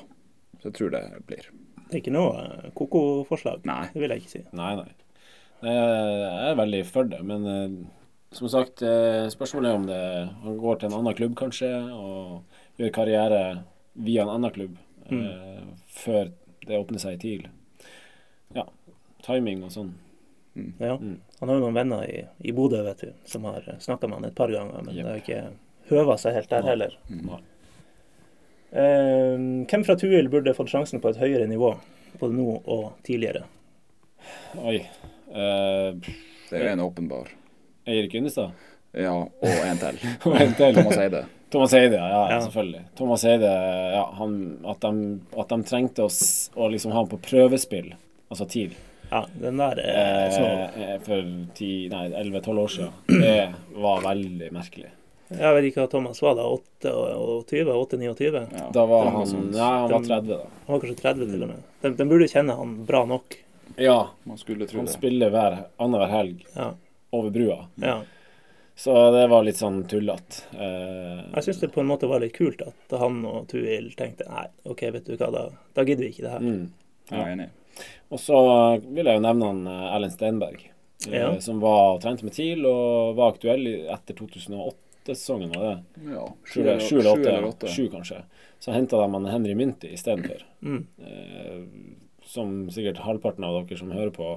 så 0.61 0.69
jeg 0.69 0.77
tror 0.79 0.95
det 0.95 1.05
blir. 1.27 1.51
Det 1.89 1.97
er 1.97 2.03
ikke 2.05 2.15
noe 2.15 2.45
eh, 2.45 2.71
koko-forslag. 2.77 3.65
Det 3.65 4.05
vil 4.05 4.15
jeg 4.15 4.23
ikke 4.23 4.37
si. 4.37 4.45
Nei, 4.53 4.75
nei. 4.85 5.10
Jeg 5.61 6.51
er 6.51 6.59
veldig 6.59 6.83
for 6.89 7.09
det, 7.11 7.21
men 7.27 7.47
eh, 7.51 7.73
som 8.37 8.49
sagt, 8.49 8.83
eh, 8.87 9.27
spørsmålet 9.33 9.71
er 9.71 9.79
om 9.79 9.87
det 9.89 10.03
han 10.45 10.61
går 10.61 10.81
til 10.81 10.91
en 10.91 10.99
annen 11.01 11.17
klubb, 11.19 11.35
kanskje, 11.39 11.71
og 11.93 12.81
gjør 12.81 12.95
karriere 12.97 13.41
via 14.01 14.25
en 14.25 14.35
annen 14.37 14.55
klubb 14.55 14.79
mm. 15.11 15.73
før 15.91 16.31
det 16.65 16.79
åpner 16.79 17.03
seg 17.03 17.19
i 17.19 17.21
TIL. 17.25 17.49
Ja. 18.57 18.65
Timing 19.27 19.67
og 19.67 19.75
sånn. 19.75 19.91
Ja. 20.79 20.97
Mm. 20.97 21.19
Han 21.41 21.49
har 21.49 21.59
jo 21.59 21.65
noen 21.65 21.77
venner 21.77 22.05
i, 22.09 22.23
i 22.47 22.55
Bodø, 22.57 22.83
vet 22.87 23.05
du, 23.05 23.13
som 23.29 23.45
har 23.49 23.67
snakka 23.83 24.09
med 24.09 24.21
han 24.21 24.31
et 24.31 24.39
par 24.39 24.53
ganger, 24.53 24.83
men 24.85 24.95
yep. 24.95 25.05
det 25.05 25.11
har 25.11 25.23
ikke 25.25 25.43
høva 25.91 26.17
seg 26.21 26.37
helt 26.39 26.53
der 26.53 26.67
heller. 26.67 26.97
Mm. 27.11 27.31
Eh, 28.71 29.37
hvem 29.71 29.87
fra 29.87 29.97
Tuil 29.99 30.31
burde 30.33 30.55
fått 30.55 30.73
sjansen 30.73 31.03
på 31.03 31.13
et 31.13 31.21
høyere 31.21 31.49
nivå, 31.51 31.75
både 32.21 32.37
nå 32.37 32.61
og 32.61 32.93
tidligere? 33.07 33.45
Oi. 34.61 34.85
Eh, 35.31 35.95
Det 36.51 36.59
er 36.61 36.73
en 36.73 36.81
åpenbar. 36.81 37.29
Eirik 37.87 38.15
Ynnestad? 38.15 38.51
Ja, 38.93 39.13
og 39.15 39.47
en 39.67 39.79
til. 39.79 39.99
Og 40.27 40.35
en 40.41 40.55
til. 40.59 40.75
Thomas 40.75 40.99
Eide. 40.99 41.25
Thomas 41.51 41.73
Eide, 41.75 41.95
ja, 41.99 42.09
ja, 42.11 42.23
Ja. 42.31 42.41
selvfølgelig. 42.45 42.81
Thomas 42.99 43.25
Eide, 43.25 43.51
ja, 43.95 44.05
han, 44.19 44.37
at, 44.67 44.81
de, 44.81 45.21
at 45.39 45.49
de 45.51 45.59
trengte 45.67 46.03
å, 46.07 46.11
å 46.57 46.69
liksom 46.71 46.93
ha 46.95 47.01
ham 47.03 47.09
på 47.11 47.19
prøvespill, 47.23 47.93
altså 48.31 48.47
TIL, 48.51 48.75
Ja, 49.11 49.25
den 49.35 49.57
der 49.59 49.81
er 49.83 50.71
eh, 50.71 50.99
for 51.03 51.23
10 51.59 51.89
nei, 51.91 52.05
11-12 52.15 52.61
år 52.63 52.69
siden, 52.71 52.93
det 53.09 53.81
var 53.83 54.03
veldig 54.05 54.51
merkelig. 54.55 54.91
Jeg 55.31 55.55
vet 55.57 55.67
ikke 55.71 55.83
hva 55.85 55.91
Thomas 55.91 56.23
var 56.23 56.35
da. 56.39 56.47
28? 56.47 57.75
8-29? 57.75 58.41
Ja, 58.55 58.69
Da 58.75 58.85
var 58.91 59.11
han 59.15 59.27
sånn- 59.31 59.51
Ja, 59.55 59.69
han 59.87 59.91
var 59.91 60.07
30, 60.07 60.27
da. 60.31 60.47
Han 60.67 60.75
var 60.75 60.81
kanskje 60.85 61.03
30 61.03 61.31
til 61.31 61.43
og 61.47 61.49
med. 61.53 61.61
De, 61.83 61.93
de 61.99 62.07
burde 62.11 62.27
kjenne 62.31 62.57
han 62.59 62.73
bra 62.87 63.05
nok. 63.07 63.37
Ja, 63.77 64.11
Man 64.25 64.39
skulle 64.39 64.67
tro 64.67 64.79
han 64.79 64.87
det. 64.87 64.93
spiller 64.93 65.31
hver 65.31 65.65
annenhver 65.79 66.09
helg 66.11 66.45
Ja. 66.57 66.75
over 67.13 67.31
brua. 67.31 67.67
ja. 67.77 68.03
Så 68.81 68.95
det 69.13 69.27
var 69.29 69.43
litt 69.45 69.57
sånn 69.61 69.83
tullete. 69.85 70.43
Eh, 70.55 71.25
Jeg 71.35 71.43
syns 71.45 71.61
det 71.61 71.69
på 71.75 71.81
en 71.81 71.87
måte 71.87 72.09
var 72.09 72.21
litt 72.21 72.33
kult 72.33 72.63
at 72.63 72.99
han 72.99 73.19
og 73.27 73.47
Tuil 73.49 73.91
tenkte 73.95 74.25
nei, 74.27 74.47
OK, 74.65 74.81
vet 74.91 75.05
du 75.05 75.17
hva, 75.19 75.31
da, 75.31 75.43
da 75.75 75.85
gidder 75.85 76.05
vi 76.07 76.09
ikke 76.15 76.23
det 76.23 76.31
her. 76.31 76.41
mm. 76.41 76.71
Jeg 77.11 77.21
er 77.21 77.33
enig. 77.35 77.49
Og 78.11 78.19
så 78.19 78.81
vil 78.81 79.05
jeg 79.05 79.19
jo 79.19 79.21
nevne 79.21 79.45
han 79.51 79.67
eh, 79.67 79.95
Erlend 79.97 80.13
Stenberg, 80.13 80.65
eh, 81.11 81.19
Ja. 81.19 81.39
som 81.41 81.61
var 81.61 81.99
trente 82.01 82.25
med 82.25 82.33
TIL 82.33 82.65
og 82.65 83.17
var 83.17 83.33
aktuell 83.35 83.67
i- 83.69 83.87
etter 83.93 84.15
2008-sesongen, 84.15 85.53
var 85.55 85.63
det? 85.75 86.13
Ja, 86.15 86.33
Sju 86.47 86.61
eller 86.63 86.81
sju 86.81 87.01
eller 87.01 87.45
åtte. 87.53 87.69
Sju, 87.69 87.89
kanskje. 87.91 88.23
Så 88.59 88.73
henta 88.73 88.97
de 88.97 89.13
han 89.13 89.27
Henry 89.27 89.55
Mynti 89.55 89.93
istedenfor. 89.93 90.41
Mm. 90.63 90.87
Eh, 91.05 91.67
som 92.31 92.69
sikkert 92.71 93.01
halvparten 93.05 93.45
av 93.47 93.57
dere 93.67 93.79
som 93.81 93.91
hører 93.95 94.13
på, 94.15 94.31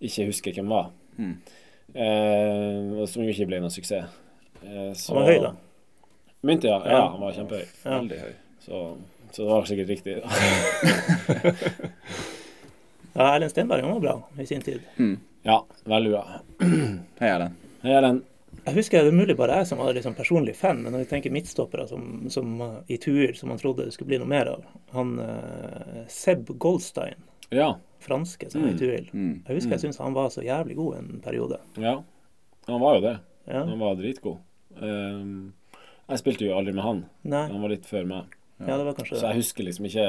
ikke 0.00 0.26
husker 0.30 0.56
hvem 0.56 0.70
var. 0.72 0.90
Mm. 1.18 1.34
Eh, 1.94 3.04
som 3.10 3.24
jo 3.24 3.30
ikke 3.34 3.46
ble 3.50 3.60
noen 3.62 3.72
suksess. 3.74 4.08
Eh, 4.62 4.90
så- 4.96 5.12
Han 5.14 5.22
var 5.22 5.28
høy, 5.32 5.38
da. 5.44 5.52
Mynti, 6.48 6.68
ja. 6.70 6.78
ja. 6.86 6.90
Ja. 6.96 7.04
Han 7.12 7.20
var 7.26 7.32
kjempehøy. 7.36 7.66
Ja. 7.84 7.96
Veldig 7.98 8.18
høy. 8.24 8.34
Så, 8.64 8.82
så 9.32 9.42
det 9.44 9.48
var 9.52 9.64
sikkert 9.70 9.88
riktig. 9.94 10.18
Ja, 13.18 13.34
Erlend 13.34 13.50
Stenberg 13.50 13.82
han 13.82 13.92
var 13.96 14.00
bra 14.00 14.12
i 14.38 14.46
sin 14.46 14.60
tid. 14.62 14.80
Mm. 14.96 15.16
ja, 15.42 15.56
veldig 15.90 16.10
bra. 16.12 16.20
Hei, 17.18 17.28
Erlend. 17.32 17.54
Hei, 17.82 17.92
Erlend. 17.96 18.20
Jeg 18.68 18.76
husker 18.76 19.04
det 19.06 19.12
er 19.12 19.16
mulig 19.18 19.36
bare 19.38 19.58
jeg 19.62 19.68
som 19.70 19.80
var 19.80 19.94
liksom 19.96 20.14
personlig 20.18 20.54
fan, 20.58 20.82
men 20.84 20.92
når 20.94 21.04
vi 21.04 21.08
tenker 21.10 21.32
midtstoppere 21.34 21.86
som, 21.88 22.28
som 22.32 22.60
uh, 22.60 22.78
i 22.88 22.98
Tuil, 23.00 23.34
som 23.38 23.48
man 23.52 23.58
trodde 23.60 23.86
det 23.88 23.94
skulle 23.96 24.12
bli 24.12 24.18
noe 24.20 24.28
mer 24.30 24.50
av 24.52 24.64
Han 24.94 25.14
uh, 25.18 26.04
Seb 26.12 26.50
Goldstein, 26.60 27.18
Ja. 27.54 27.70
franske, 28.04 28.50
som 28.52 28.62
mm. 28.62 28.68
i 28.68 28.72
Mm. 28.72 28.78
Tuil. 28.78 29.10
Mm. 29.12 29.34
Jeg 29.48 29.56
husker 29.56 29.72
jeg 29.76 29.80
syntes 29.86 29.98
han 30.04 30.14
var 30.16 30.28
så 30.34 30.42
jævlig 30.44 30.76
god 30.76 30.96
en 31.00 31.20
periode. 31.24 31.58
ja. 31.80 31.98
Han 32.68 32.80
var 32.82 32.98
jo 32.98 33.00
det. 33.00 33.14
Ja. 33.48 33.62
Han 33.64 33.78
var 33.80 33.94
dritgod. 33.96 34.42
Um, 34.76 35.54
jeg 36.08 36.20
spilte 36.20 36.44
jo 36.44 36.56
aldri 36.56 36.74
med 36.76 36.84
han. 36.84 36.98
Nei, 37.24 37.46
Han 37.48 37.62
var 37.64 37.72
litt 37.72 37.86
før 37.88 38.04
meg. 38.04 38.34
ja, 38.60 38.76
det 38.76 38.84
var 38.84 38.94
kanskje 38.98 39.16
Så 39.16 39.30
jeg 39.30 39.38
husker 39.40 39.64
liksom 39.64 39.86
ikke 39.88 40.04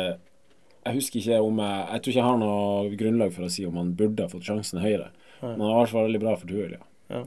Jeg 0.85 0.95
husker 0.95 1.19
ikke 1.19 1.37
om 1.45 1.59
jeg 1.63 1.87
Jeg 1.93 2.01
tror 2.01 2.11
ikke 2.11 2.19
jeg 2.19 2.27
har 2.27 2.37
noe 2.41 2.89
grunnlag 2.99 3.31
for 3.35 3.45
å 3.47 3.49
si 3.53 3.65
om 3.65 3.77
han 3.79 3.93
burde 3.95 4.25
ha 4.25 4.31
fått 4.31 4.43
sjansen 4.47 4.81
høyere. 4.83 5.07
Men 5.41 5.55
han 5.61 5.69
var 5.69 5.77
i 5.77 5.79
hvert 5.85 5.93
fall 5.93 6.07
veldig 6.09 6.21
bra 6.25 6.35
for 6.35 6.51
Tuil, 6.51 6.75
ja. 6.75 6.83
Ja. 7.15 7.23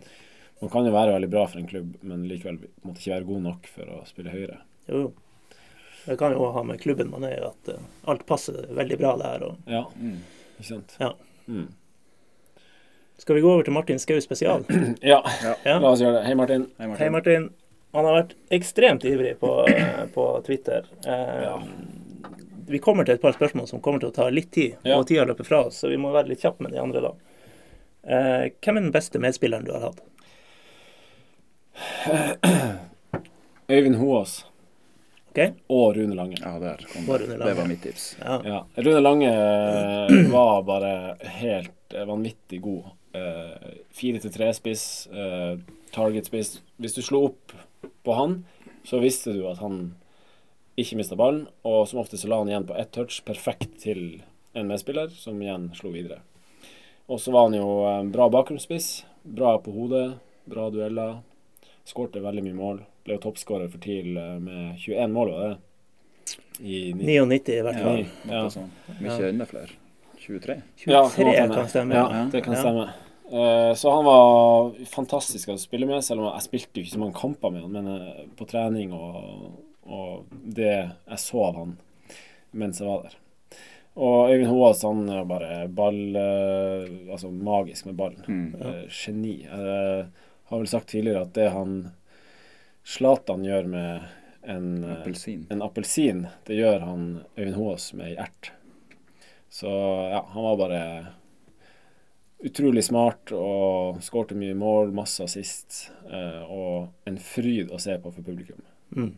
Man 0.62 0.70
kan 0.70 0.86
jo 0.86 0.92
være 0.94 1.12
veldig 1.16 1.28
bra 1.32 1.42
for 1.50 1.58
en 1.58 1.66
klubb, 1.66 1.94
men 2.06 2.22
likevel 2.30 2.60
måtte 2.86 3.02
ikke 3.02 3.16
være 3.16 3.26
god 3.28 3.40
nok 3.48 3.68
for 3.74 3.88
å 3.96 4.00
spille 4.06 4.30
høyere. 4.30 4.60
Jo, 4.88 5.00
jo. 5.08 5.12
Det 6.06 6.16
kan 6.18 6.32
jo 6.34 6.48
ha 6.54 6.62
med 6.66 6.80
klubben 6.82 7.10
man 7.10 7.24
er 7.26 7.36
i, 7.36 7.42
at 7.46 7.68
uh, 7.74 7.80
alt 8.10 8.22
passer 8.26 8.56
veldig 8.74 8.98
bra 8.98 9.16
der. 9.20 9.42
Og... 9.48 9.56
Ja, 9.70 9.84
Mm. 9.98 10.16
ikke 10.58 10.68
sant? 10.68 10.94
Ja. 11.02 11.12
Mm. 11.50 11.68
Skal 13.22 13.36
vi 13.38 13.42
gå 13.44 13.50
over 13.52 13.62
til 13.66 13.74
Martin 13.74 13.98
Skau 14.02 14.20
spesial? 14.22 14.64
Ja, 15.12 15.20
Ja. 15.66 15.78
la 15.78 15.90
oss 15.92 16.00
gjøre 16.02 16.20
det. 16.20 16.24
Hei, 16.26 16.34
Martin. 16.38 16.68
Hei, 16.78 16.86
Martin. 16.90 17.02
Hei, 17.02 17.10
Martin. 17.14 17.48
Han 17.92 18.06
har 18.08 18.16
vært 18.22 18.34
ekstremt 18.56 19.04
ivrig 19.06 19.34
på, 19.42 19.50
på 20.14 20.26
Twitter. 20.46 20.86
Eh, 21.06 21.58
Vi 22.72 22.78
kommer 22.82 23.04
til 23.04 23.14
et 23.18 23.22
par 23.22 23.34
spørsmål 23.36 23.66
som 23.68 23.82
kommer 23.84 24.00
til 24.00 24.10
å 24.10 24.14
ta 24.16 24.28
litt 24.30 24.50
tid, 24.54 24.78
Ja. 24.86 24.96
og 24.98 25.06
tida 25.10 25.26
løper 25.28 25.44
fra 25.44 25.64
oss, 25.66 25.82
så 25.82 25.90
vi 25.90 25.98
må 26.00 26.10
være 26.14 26.30
litt 26.32 26.40
kjappe 26.42 26.62
med 26.64 26.72
de 26.72 26.78
andre 26.82 27.02
da. 27.04 27.10
Eh, 28.02 28.44
hvem 28.62 28.78
er 28.78 28.86
den 28.88 28.94
beste 28.94 29.18
medspilleren 29.22 29.66
du 29.66 29.72
har 29.74 29.90
hatt? 29.90 30.00
Øyvind 33.68 33.96
Hoaas 33.96 34.46
Okay. 35.32 35.54
og 35.72 35.94
Rune 35.96 36.12
Lange. 36.14 36.36
Ja, 36.42 36.58
der 36.60 36.76
kom 36.92 37.06
det. 37.06 37.22
Rune 37.22 37.38
Det 37.40 37.54
var 37.56 37.64
mitt 37.66 37.80
tips. 37.82 38.16
Ja. 38.20 38.34
Ja. 38.44 38.58
Rune 38.76 39.00
Lange 39.00 39.30
eh, 39.32 40.30
var 40.34 40.62
bare 40.68 40.90
helt 41.40 41.94
eh, 41.94 42.04
vanvittig 42.08 42.60
god. 42.60 42.90
Fire 43.92 44.20
til 44.20 44.32
tre-spiss, 44.32 45.06
eh, 45.08 45.56
target-spiss. 45.92 46.58
Hvis 46.76 46.94
du 46.96 47.00
slo 47.04 47.22
opp 47.30 47.52
på 48.04 48.12
han, 48.16 48.42
så 48.84 49.00
visste 49.00 49.32
du 49.32 49.46
at 49.48 49.60
han 49.64 49.94
ikke 50.76 50.96
mista 51.00 51.16
ballen, 51.16 51.46
og 51.64 51.88
som 51.88 52.00
ofte 52.04 52.20
så 52.20 52.28
la 52.28 52.38
han 52.42 52.48
igjen 52.52 52.68
på 52.68 52.76
ett 52.76 52.92
touch, 52.92 53.22
perfekt 53.24 53.78
til 53.84 54.22
en 54.56 54.68
medspiller, 54.68 55.08
som 55.16 55.40
igjen 55.40 55.70
slo 55.76 55.92
videre. 55.96 56.20
Og 57.08 57.20
så 57.20 57.32
var 57.32 57.48
han 57.48 57.56
jo 57.56 57.68
eh, 57.88 58.04
bra 58.12 58.28
bakgrunnsspiss, 58.32 59.06
bra 59.24 59.56
på 59.64 59.72
hodet, 59.76 60.10
bra 60.44 60.68
dueller. 60.72 61.22
Skårte 61.84 62.22
veldig 62.22 62.44
mye 62.46 62.56
mål. 62.58 62.80
Ble 63.04 63.16
jo 63.18 63.22
toppskårer 63.26 63.70
for 63.72 63.82
TIL 63.82 64.16
eh, 64.16 64.38
med 64.42 64.78
21 64.78 65.14
mål, 65.14 65.30
var 65.34 65.48
det? 65.48 65.56
I 66.62 66.92
99 66.94 67.54
i 67.56 67.62
hvert 67.66 67.80
fall. 67.82 68.04
Ja. 68.30 68.42
ja. 68.46 68.66
Mye 69.00 69.30
enda 69.32 69.46
flere. 69.48 69.78
23. 70.22 70.60
23 70.76 70.92
Ja, 70.92 71.08
kan 71.10 71.54
kan 71.54 71.68
stemme. 71.68 71.94
Ja, 71.94 72.28
det 72.32 72.44
kan 72.44 72.54
Ja. 72.54 72.60
stemme. 72.60 72.90
Eh, 73.32 73.74
så 73.74 73.90
han 73.90 74.04
var 74.04 74.72
fantastisk 74.86 75.48
å 75.48 75.58
spille 75.58 75.86
med, 75.86 76.04
selv 76.04 76.20
om 76.20 76.28
jeg 76.34 76.44
spilte 76.44 76.78
jo 76.80 76.84
ikke 76.84 76.94
så 76.94 77.00
mange 77.00 77.16
kamper 77.16 77.50
med 77.50 77.62
han, 77.64 77.72
men 77.72 77.86
eh, 77.88 78.24
på 78.36 78.44
trening 78.50 78.92
og, 78.92 79.54
og 79.88 80.26
det 80.30 80.74
jeg 80.74 81.18
så 81.22 81.46
av 81.48 81.56
han 81.62 81.78
mens 82.52 82.82
jeg 82.82 82.90
var 82.90 83.06
der. 83.06 83.16
Og 83.96 84.30
Øyvind 84.32 84.50
Hoas, 84.50 84.82
han 84.84 85.08
er 85.12 85.24
bare 85.28 85.68
ball 85.68 86.16
Altså 86.16 87.28
magisk 87.28 87.86
med 87.90 87.96
ballen. 87.96 88.22
Mm. 88.28 88.54
Eh, 88.60 88.84
geni. 88.88 89.34
Har 90.52 90.60
vel 90.60 90.68
sagt 90.68 90.90
tidligere 90.92 91.22
at 91.24 91.32
det 91.36 91.46
han 91.54 91.78
Zlatan 92.84 93.44
gjør 93.46 93.68
med 93.72 94.08
en 94.52 94.66
eh, 94.84 94.90
Appelsin. 94.98 95.46
en 95.54 95.62
appelsin, 95.64 96.24
det 96.48 96.58
gjør 96.58 96.82
han 96.84 97.04
Øyvind 97.38 97.56
Hoaas 97.56 97.86
med 97.96 98.10
ei 98.10 98.16
ert. 98.20 98.50
Så 99.52 99.70
ja, 100.12 100.20
han 100.34 100.44
var 100.48 100.56
bare 100.60 100.80
utrolig 102.42 102.82
smart 102.84 103.30
og 103.36 104.00
skårte 104.02 104.34
mye 104.38 104.54
mål, 104.58 104.90
masse 104.96 105.22
assist. 105.24 105.84
Eh, 106.10 106.42
og 106.50 106.90
en 107.08 107.18
fryd 107.22 107.70
å 107.72 107.78
se 107.80 107.94
på 108.02 108.10
for 108.12 108.26
publikum. 108.26 108.60
Mm. 108.96 109.12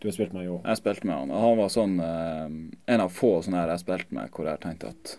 Du 0.00 0.06
har 0.08 0.14
spilt 0.16 0.32
med 0.36 0.46
Jo. 0.46 0.60
Jeg 0.64 0.78
spilte 0.80 1.08
med 1.08 1.16
han, 1.16 1.32
og 1.34 1.42
han 1.44 1.58
var 1.60 1.72
sånn 1.72 1.96
eh, 2.00 2.46
En 2.94 3.02
av 3.04 3.10
få 3.12 3.34
sånne 3.44 3.64
her 3.64 3.72
jeg 3.74 3.82
spilte 3.82 4.14
med 4.16 4.30
hvor 4.32 4.46
jeg 4.48 4.60
tenkte 4.62 4.92
at 4.94 5.16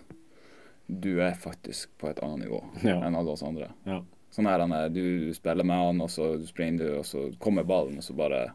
du 0.91 1.11
er 1.23 1.35
faktisk 1.39 1.91
på 2.01 2.09
et 2.11 2.19
annet 2.23 2.45
nivå 2.45 2.61
Ja. 2.83 2.97
enn 3.05 3.15
alle 3.15 3.31
oss 3.35 3.43
andre. 3.47 3.69
Ja. 3.87 3.99
Sånn 4.31 4.47
her 4.47 4.59
han 4.63 4.71
er, 4.71 4.89
du 4.89 5.33
spiller 5.35 5.65
med 5.67 5.75
han, 5.75 6.01
og 6.01 6.09
så 6.09 6.33
springer 6.47 6.77
du, 6.85 6.97
og 7.01 7.05
så 7.05 7.25
kommer 7.39 7.65
ballen, 7.67 7.97
og 7.99 8.03
så 8.05 8.15
bare 8.15 8.51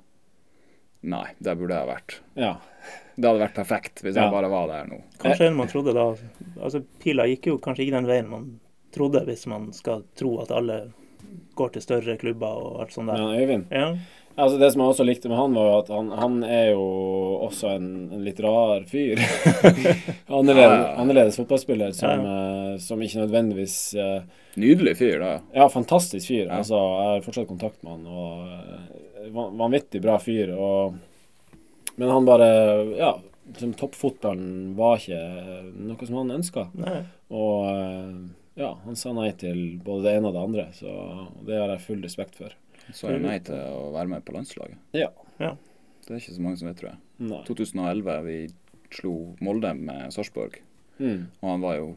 Nei, 1.06 1.26
der 1.38 1.54
burde 1.54 1.76
jeg 1.76 1.86
vært. 1.90 2.14
ja. 2.34 2.54
Det 3.16 3.24
hadde 3.30 3.40
vært 3.40 3.54
perfekt 3.56 4.00
hvis 4.04 4.16
Ja. 4.16 4.24
jeg 4.26 4.32
bare 4.32 4.48
var 4.50 4.66
der 4.68 4.88
nå. 4.90 4.98
Kanskje 5.22 5.46
enn 5.46 5.54
man 5.56 5.68
trodde 5.68 5.94
da. 5.94 6.02
Altså, 6.60 6.82
Pila 7.00 7.24
gikk 7.24 7.46
jo 7.46 7.58
kanskje 7.58 7.86
ikke 7.86 7.94
den 7.96 8.06
veien 8.10 8.28
man 8.28 8.60
trodde, 8.92 9.22
hvis 9.24 9.46
man 9.46 9.70
skal 9.72 10.02
tro 10.14 10.34
at 10.42 10.50
alle 10.50 10.92
går 11.56 11.72
til 11.72 11.82
større 11.82 12.16
klubber 12.20 12.46
og 12.60 12.80
alt 12.82 12.92
sånt 12.92 13.08
der. 13.08 13.16
Ja, 13.16 13.40
Øyvind 13.40 13.64
Ja, 13.72 13.96
Altså 14.36 14.58
Det 14.60 14.68
som 14.72 14.82
jeg 14.82 14.92
også 14.92 15.04
likte 15.08 15.30
med 15.32 15.38
han, 15.40 15.54
var 15.56 15.64
jo 15.70 15.76
at 15.80 15.88
han, 15.94 16.08
han 16.20 16.34
er 16.44 16.66
jo 16.74 16.82
også 17.46 17.70
en, 17.76 17.86
en 18.12 18.24
litt 18.26 18.40
rar 18.44 18.82
fyr. 18.90 19.16
annerledes, 20.28 20.60
Ja, 20.60 20.72
ja, 20.74 20.80
ja. 20.82 20.94
annerledes 21.00 21.38
fotballspiller 21.40 21.92
som, 21.96 22.20
eh, 22.26 22.76
som 22.84 23.00
ikke 23.02 23.22
nødvendigvis 23.24 23.76
uh, 23.96 24.20
Nydelig 24.60 24.96
fyr, 25.00 25.18
da. 25.20 25.30
Ja, 25.56 25.68
fantastisk 25.72 26.28
fyr. 26.28 26.46
Ja. 26.46 26.58
Altså, 26.60 26.76
jeg 26.76 27.10
har 27.14 27.24
fortsatt 27.26 27.48
kontakt 27.48 27.80
med 27.84 27.92
han. 27.96 28.06
Og 28.06 28.44
uh, 28.44 29.30
van- 29.36 29.56
Vanvittig 29.60 30.02
bra 30.04 30.18
fyr. 30.20 30.52
Og, 30.56 30.96
men 31.96 32.12
han 32.12 32.28
bare 32.28 32.50
Ja, 32.96 33.14
liksom, 33.54 33.72
toppfotballen 33.80 34.74
var 34.78 35.00
ikke 35.00 35.20
noe 35.80 36.08
som 36.08 36.20
han 36.22 36.36
ønska. 36.38 36.68
Og 37.32 37.70
uh, 37.72 38.26
ja, 38.56 38.74
han 38.86 38.96
sa 38.96 39.12
nei 39.16 39.30
til 39.36 39.64
både 39.84 40.06
det 40.06 40.14
ene 40.16 40.30
og 40.30 40.36
det 40.36 40.44
andre, 40.46 40.68
så 40.76 40.92
det 41.44 41.58
har 41.60 41.72
jeg 41.74 41.82
full 41.88 42.04
respekt 42.04 42.38
for. 42.40 42.52
Så 42.92 43.10
jeg 43.10 43.20
nei 43.22 43.38
til 43.40 43.54
å 43.56 43.92
være 43.94 44.08
med 44.08 44.24
på 44.24 44.32
landslaget. 44.36 44.76
Ja. 44.94 45.08
Ja. 45.40 45.56
Det 46.06 46.14
er 46.14 46.20
ikke 46.20 46.36
så 46.36 46.42
mange 46.44 46.58
som 46.60 46.68
vet, 46.68 46.76
tror 46.78 46.90
jeg. 46.92 46.98
Nei. 47.30 47.42
2011, 47.48 48.22
vi 48.24 48.36
slo 48.94 49.12
Molde 49.40 49.74
med 49.78 50.12
Sarpsborg, 50.14 50.60
Mm, 50.98 51.26
og 51.42 51.48
han 51.50 51.60
var 51.60 51.74
jo 51.76 51.96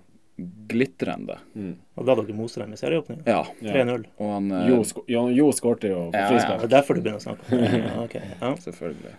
glitrende. 0.68 1.38
mm. 1.56 1.76
Og 1.96 2.06
da 2.06 2.16
dere 2.16 2.34
moste 2.36 2.60
dem 2.60 2.74
i 2.74 2.76
serieåpninga. 2.80 3.24
Ja. 3.28 3.46
Ja. 3.62 3.74
3-0. 3.74 4.06
Og 4.20 4.32
han 4.34 4.52
eh, 4.52 4.68
Jo, 4.70 4.82
sko 4.84 5.04
jo, 5.08 5.28
jo 5.36 5.46
skårte 5.56 5.88
jo 5.92 6.02
på 6.12 6.16
Ja, 6.20 6.32
ja. 6.32 6.58
Det 6.58 6.68
er 6.68 6.74
derfor 6.74 6.96
du 6.96 7.02
begynner 7.02 7.20
å 7.20 7.24
snakke 7.24 7.48
om 7.48 7.62
det. 7.64 7.80
Ja, 7.80 7.94
ok, 8.06 8.16
ja. 8.42 8.52
Selvfølgelig. 8.66 9.14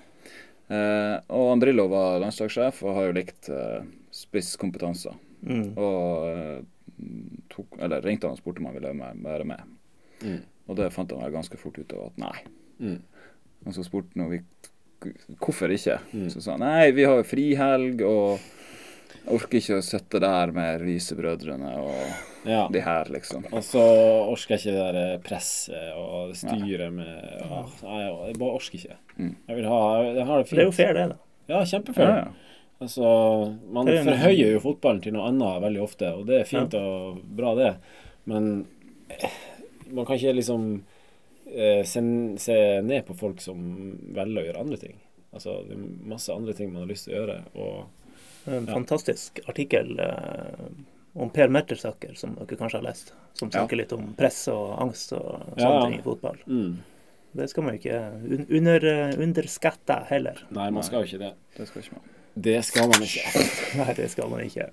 Eh, 0.70 1.16
og 1.36 1.46
Andrillo 1.54 1.88
var 1.90 2.20
landslagssjef 2.22 2.82
og 2.84 2.94
har 2.98 3.08
jo 3.08 3.16
likt 3.16 3.48
eh, 3.52 3.82
spisskompetanse. 4.14 5.12
Mm. 5.46 5.66
Og 5.80 6.28
eh, 6.28 6.60
tok, 7.52 7.78
eller 7.80 8.02
ringte 8.04 8.28
han 8.28 8.36
og 8.36 8.42
spurte 8.42 8.60
om 8.60 8.68
han 8.70 8.76
ville 8.76 8.92
med- 8.94 9.22
være 9.24 9.48
med. 9.48 9.76
Mm. 10.22 10.40
Og 10.70 10.78
det 10.78 10.92
fant 10.94 11.10
han 11.10 11.24
vel 11.24 11.34
ganske 11.34 11.58
fort 11.58 11.78
ut 11.80 11.92
av 11.96 12.06
at 12.12 12.20
nei. 12.22 12.36
Mm. 12.80 13.00
Og 13.66 13.74
så 13.76 13.82
spurte 13.84 14.16
han 14.20 14.30
vi 14.30 14.40
hvorfor 15.40 15.72
ikke. 15.74 15.98
Mm. 16.14 16.26
Så 16.32 16.42
sa 16.44 16.54
han 16.56 16.62
nei, 16.64 16.90
vi 16.96 17.06
har 17.08 17.18
jo 17.20 17.26
frihelg, 17.26 18.02
og 18.06 18.40
jeg 19.20 19.34
orker 19.36 19.58
ikke 19.60 19.78
å 19.80 19.84
sitte 19.84 20.20
der 20.22 20.52
med 20.56 20.84
Riise-brødrene 20.84 21.72
og 21.82 22.28
Ja. 22.48 22.62
de 22.72 22.80
her, 22.80 23.04
liksom. 23.12 23.44
Og 23.52 23.60
så 23.66 23.82
orker 23.82 24.54
jeg 24.56 24.62
ikke 24.62 24.76
det 24.76 24.92
der 24.96 25.18
presset 25.24 25.90
og 25.98 26.30
styret 26.38 26.92
med 26.94 27.10
ja, 27.42 27.58
Nei, 27.84 27.98
jeg 28.30 28.38
bare 28.40 28.54
orker 28.56 28.78
ikke. 28.78 28.96
Mm. 29.18 29.34
Jeg 29.48 29.58
vil 29.58 29.68
ha 29.68 29.80
Jeg 30.06 30.24
har 30.30 30.38
det 30.38 30.46
fint. 30.48 30.56
Det 30.56 30.62
er 30.64 30.70
jo 30.70 30.76
fair, 30.78 30.94
det, 30.96 31.08
da. 31.10 31.18
Ja, 31.50 31.60
kjempefair. 31.66 32.08
Ja, 32.08 32.22
ja. 32.30 32.46
Altså, 32.80 33.04
man 33.68 33.88
er 33.92 34.04
forhøyer 34.06 34.54
jo 34.54 34.60
fotballen 34.64 35.02
til 35.04 35.12
noe 35.12 35.26
annet 35.28 35.60
veldig 35.66 35.82
ofte, 35.84 36.14
og 36.16 36.22
det 36.30 36.38
er 36.40 36.46
fint 36.48 36.72
og 36.78 37.18
bra, 37.36 37.50
det. 37.58 37.74
Men 38.30 38.46
eh, 39.12 39.34
man 39.92 40.06
kan 40.06 40.16
ikke 40.18 40.34
liksom 40.38 40.66
eh, 41.50 41.82
se, 41.88 42.02
se 42.42 42.56
ned 42.86 43.06
på 43.08 43.16
folk 43.18 43.40
som 43.44 43.58
velger 44.16 44.42
å 44.42 44.46
gjøre 44.48 44.60
andre 44.64 44.78
ting. 44.82 44.96
Altså, 45.32 45.60
det 45.68 45.76
er 45.76 45.82
masse 46.10 46.32
andre 46.34 46.54
ting 46.58 46.72
man 46.72 46.82
har 46.84 46.90
lyst 46.90 47.06
til 47.08 47.14
å 47.14 47.20
gjøre, 47.22 47.40
og 47.54 47.96
En 48.48 48.64
Ja. 48.66 48.72
fantastisk 48.72 49.38
artikkel 49.48 49.98
eh, 50.00 50.68
om 51.20 51.28
Per 51.30 51.48
Mertesacker, 51.52 52.14
som 52.16 52.32
dere 52.38 52.56
kanskje 52.56 52.78
har 52.80 52.86
lest. 52.86 53.12
Som 53.36 53.50
snakker 53.52 53.76
litt 53.76 53.92
om 53.92 54.14
press 54.16 54.46
og 54.48 54.78
angst 54.80 55.12
og 55.12 55.26
sånne 55.56 55.60
Ja, 55.60 55.74
ja. 55.74 55.82
ting 55.86 55.98
i 55.98 56.02
fotball. 56.06 56.38
mm. 56.46 56.78
Det 57.32 57.46
skal 57.50 57.62
man 57.62 57.76
jo 57.76 57.78
ikke 57.78 57.98
un 58.26 58.46
under, 58.58 58.84
underskatte 59.22 60.00
heller. 60.08 60.40
Nei, 60.50 60.64
man 60.74 60.82
skal 60.82 61.04
jo 61.04 61.06
ikke 61.12 61.20
det. 61.20 61.34
Det 61.56 61.66
skal 61.68 61.82
ikke 61.84 61.92
man. 62.00 62.08
Det 62.34 62.56
skal 62.66 62.88
man 62.90 63.04
ikke. 63.06 63.44
Nei, 63.78 63.92
det 64.00 64.08
skal 64.10 64.32
man 64.32 64.40
ikke. 64.42 64.66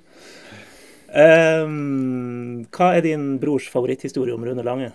Um, 1.07 2.65
hva 2.73 2.87
er 2.97 3.01
din 3.05 3.27
brors 3.39 3.67
favoritthistorie 3.71 4.33
om 4.35 4.43
Rune 4.43 4.63
Lange? 4.65 4.89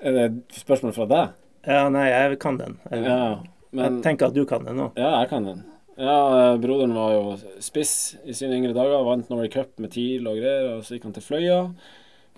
Er 0.00 0.16
det 0.16 0.26
et 0.30 0.60
spørsmål 0.62 0.94
fra 0.96 1.06
deg? 1.10 1.34
Ja, 1.68 1.88
nei, 1.92 2.06
jeg 2.08 2.38
kan 2.40 2.56
den. 2.60 2.78
Jeg, 2.90 3.04
Ja, 3.04 3.40
men 3.76 3.84
jeg 3.98 4.04
tenker 4.06 4.30
at 4.30 4.36
du 4.36 4.46
kan 4.48 4.64
den 4.64 4.78
nå. 4.80 4.90
Ja, 4.96 5.18
jeg 5.20 5.28
kan 5.32 5.44
den. 5.44 5.64
Ja, 6.00 6.14
eh, 6.54 6.58
broderen 6.62 6.94
var 6.96 7.12
jo 7.12 7.34
spiss 7.60 8.16
i 8.24 8.32
sine 8.32 8.56
yngre 8.56 8.72
dager. 8.72 9.04
Vant 9.04 9.28
Norway 9.28 9.50
Cup 9.52 9.76
med 9.82 9.92
TIL 9.92 10.24
og 10.30 10.38
greier, 10.40 10.70
og 10.78 10.86
så 10.86 10.96
gikk 10.96 11.10
han 11.10 11.16
til 11.16 11.26
Fløya. 11.26 11.58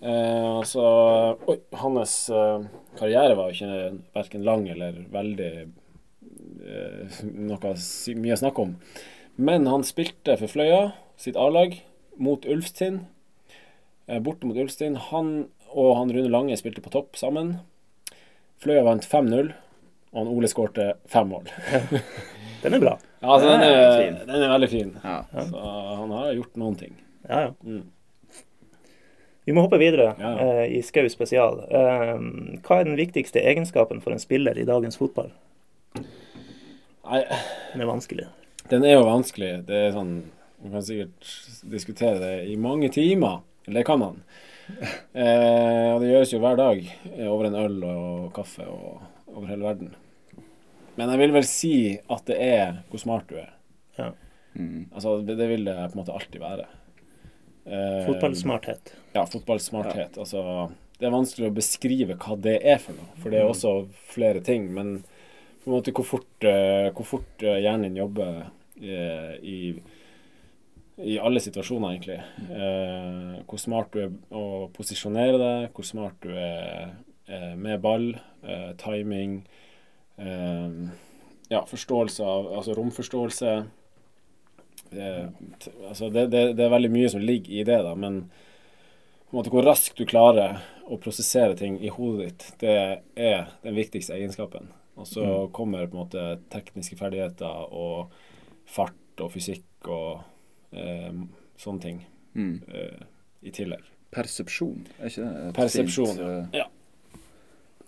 Eh, 0.02 0.58
så 0.66 0.82
Oi, 1.46 1.56
hans 1.78 2.16
eh, 2.34 2.66
karriere 2.98 3.38
var 3.38 3.52
jo 3.52 3.54
ikke 3.54 4.02
verken 4.18 4.42
lang 4.48 4.66
eller 4.72 4.98
veldig 5.14 5.50
eh, 6.66 7.22
noe 7.38 7.74
mye 8.18 8.34
å 8.34 8.42
snakke 8.42 8.66
om. 8.66 8.74
Men 9.38 9.70
han 9.70 9.86
spilte 9.86 10.34
for 10.40 10.50
Fløya, 10.50 10.88
sitt 11.16 11.38
A-lag, 11.38 11.78
mot 12.18 12.42
Ulfstind. 12.50 13.04
Eh, 14.08 14.18
borte 14.18 14.50
mot 14.50 14.58
Ulfstind. 14.58 14.98
Han 15.12 15.32
og 15.74 15.96
han 15.98 16.12
Rune 16.14 16.30
Lange 16.32 16.56
spilte 16.60 16.82
på 16.84 16.90
topp 16.92 17.16
sammen. 17.20 17.54
Fløya 18.62 18.82
vant 18.86 19.04
5-0, 19.08 19.52
og 20.12 20.18
han 20.20 20.30
Ole 20.30 20.48
skårte 20.50 20.92
fem 21.10 21.28
mål. 21.32 21.48
Den 22.62 22.76
er 22.76 22.82
bra. 22.82 22.92
Ja, 23.22 23.32
altså, 23.34 23.48
den, 23.50 23.60
Den 23.60 23.72
er 23.72 24.02
er, 24.02 24.26
den 24.26 24.42
er 24.44 24.50
veldig 24.52 24.68
fin. 24.70 24.90
Ja. 25.02 25.16
Så 25.48 25.62
han 25.98 26.10
har 26.14 26.28
gjort 26.36 26.56
noen 26.62 26.76
ting. 26.78 26.92
Ja, 27.26 27.40
ja. 27.48 27.50
Mm. 27.66 27.88
Vi 29.44 29.54
må 29.56 29.64
hoppe 29.64 29.80
videre 29.82 30.12
Ja. 30.20 30.30
eh, 30.38 30.76
i 30.78 30.82
Skau 30.86 31.08
spesial. 31.10 31.58
Eh, 31.66 32.12
hva 32.62 32.76
er 32.78 32.86
den 32.86 32.94
viktigste 32.98 33.42
egenskapen 33.42 33.98
for 34.02 34.14
en 34.14 34.22
spiller 34.22 34.58
i 34.62 34.66
dagens 34.68 34.98
fotball? 35.00 35.32
Nei, 35.98 37.24
Den 37.72 37.82
er 37.82 37.90
vanskelig. 37.90 38.28
den 38.70 38.84
er 38.86 38.94
jo 38.94 39.02
vanskelig. 39.08 39.50
Det 39.66 39.80
er 39.88 39.92
sånn 39.96 40.14
Man 40.62 40.76
kan 40.76 40.82
sikkert 40.86 41.32
diskutere 41.66 42.20
det 42.22 42.34
i 42.52 42.54
mange 42.56 42.88
timer. 42.94 43.40
Eller 43.66 43.80
det 43.80 43.86
kan 43.88 43.98
man. 43.98 44.20
Eh, 45.12 45.88
og 45.92 46.00
det 46.00 46.08
gjøres 46.08 46.30
jo 46.32 46.38
hver 46.40 46.56
dag 46.56 46.78
eh, 47.12 47.26
over 47.28 47.50
en 47.50 47.56
øl 47.60 47.74
og 47.84 48.30
kaffe 48.34 48.64
og 48.64 49.02
over 49.28 49.50
hele 49.50 49.66
verden. 49.66 49.90
Men 50.96 51.12
jeg 51.12 51.20
vil 51.20 51.34
vel 51.36 51.46
si 51.48 51.74
at 52.00 52.24
det 52.28 52.38
er 52.40 52.78
hvor 52.88 53.02
smart 53.02 53.28
du 53.28 53.36
er. 53.40 53.50
Ja. 53.98 54.10
Mm. 54.56 54.88
Altså, 54.92 55.18
det 55.24 55.36
vil 55.36 55.68
det 55.68 55.76
på 55.76 55.96
en 55.96 56.00
måte 56.00 56.16
alltid 56.16 56.40
være. 56.42 56.66
Eh, 57.64 58.06
Fotballsmarthet. 58.06 58.94
Ja, 59.12 59.24
fotballsmarthet. 59.26 60.18
Altså, 60.18 60.70
det 60.98 61.08
er 61.08 61.14
vanskelig 61.14 61.48
å 61.50 61.56
beskrive 61.56 62.18
hva 62.20 62.36
det 62.40 62.58
er 62.60 62.80
for 62.82 62.98
noe, 62.98 63.08
for 63.22 63.32
det 63.32 63.40
er 63.40 63.48
også 63.48 63.74
flere 64.12 64.42
ting. 64.44 64.68
Men 64.74 64.98
på 65.62 65.70
en 65.70 65.76
måte 65.76 65.94
hvor 65.94 66.06
fort, 66.06 66.48
eh, 66.48 66.90
hvor 66.94 67.08
fort 67.08 67.46
eh, 67.46 67.60
hjernen 67.62 67.88
din 67.88 68.02
jobber 68.02 68.44
i, 68.82 68.96
i, 69.46 69.58
i 70.96 71.18
alle 71.18 71.40
situasjoner, 71.40 71.94
egentlig. 71.94 72.18
Eh, 72.52 73.38
hvor 73.48 73.60
smart 73.60 73.94
du 73.94 74.02
er 74.04 74.10
å 74.36 74.68
posisjonere 74.74 75.38
deg, 75.40 75.70
hvor 75.72 75.86
smart 75.88 76.18
du 76.24 76.30
er 76.36 76.92
eh, 77.26 77.54
med 77.56 77.80
ball, 77.84 78.10
eh, 78.44 78.72
timing 78.82 79.40
eh, 80.18 80.82
Ja, 81.52 81.62
forståelse 81.68 82.24
av 82.24 82.46
Altså 82.56 82.76
romforståelse. 82.76 83.54
Eh, 84.92 85.26
altså 85.88 86.10
det, 86.12 86.26
det, 86.32 86.44
det 86.56 86.64
er 86.64 86.76
veldig 86.76 86.92
mye 86.92 87.10
som 87.12 87.24
ligger 87.24 87.60
i 87.60 87.64
det, 87.68 87.80
da, 87.84 87.94
men 87.96 88.26
på 88.28 89.32
en 89.32 89.40
måte 89.40 89.52
hvor 89.52 89.64
raskt 89.64 89.96
du 89.96 90.04
klarer 90.04 90.60
å 90.92 90.98
prosessere 91.00 91.56
ting 91.56 91.78
i 91.80 91.88
hodet 91.92 92.26
ditt, 92.26 92.46
det 92.60 92.76
er 93.16 93.46
den 93.64 93.78
viktigste 93.78 94.12
egenskapen. 94.18 94.68
Og 95.00 95.08
så 95.08 95.24
kommer 95.56 95.86
på 95.86 95.96
en 95.96 96.02
måte 96.02 96.24
tekniske 96.52 96.98
ferdigheter 97.00 97.72
og 97.72 98.12
fart 98.68 99.22
og 99.24 99.32
fysikk 99.32 99.88
og 99.88 100.20
sånne 100.72 101.80
ting 101.80 102.06
Mm. 102.34 102.62
eh, 102.72 103.02
i 103.42 103.50
tillegg. 103.50 103.82
Persepsjon, 104.10 104.86
er 105.00 105.06
ikke 105.10 105.24
det 105.24 105.48
et 105.48 105.54
Persepsjon, 105.54 106.06
fint, 106.16 106.20
eh, 106.20 106.58
ja. 106.58 106.64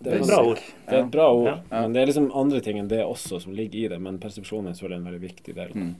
Det 0.01 0.11
er 0.11 0.17
et 0.19 0.27
bra 0.27 0.39
ord. 0.45 0.59
Det 0.89 0.93
er 0.93 1.03
et 1.05 1.11
bra 1.11 1.25
ord, 1.33 1.47
Ja. 1.47 1.81
Men 1.81 1.93
det 1.93 2.01
er 2.01 2.05
liksom 2.11 2.31
andre 2.35 2.59
ting 2.61 2.77
enn 2.77 2.87
det 2.91 2.99
også 3.05 3.39
som 3.41 3.53
ligger 3.55 3.85
i 3.85 3.87
det. 3.87 3.99
Men 4.01 4.19
persepsjon 4.19 4.67
er 4.67 4.73
selvfølgelig 4.73 4.97
en 4.97 5.05
veldig 5.13 5.21
viktig 5.21 5.55
del. 5.55 5.69
Mm. 5.73 5.95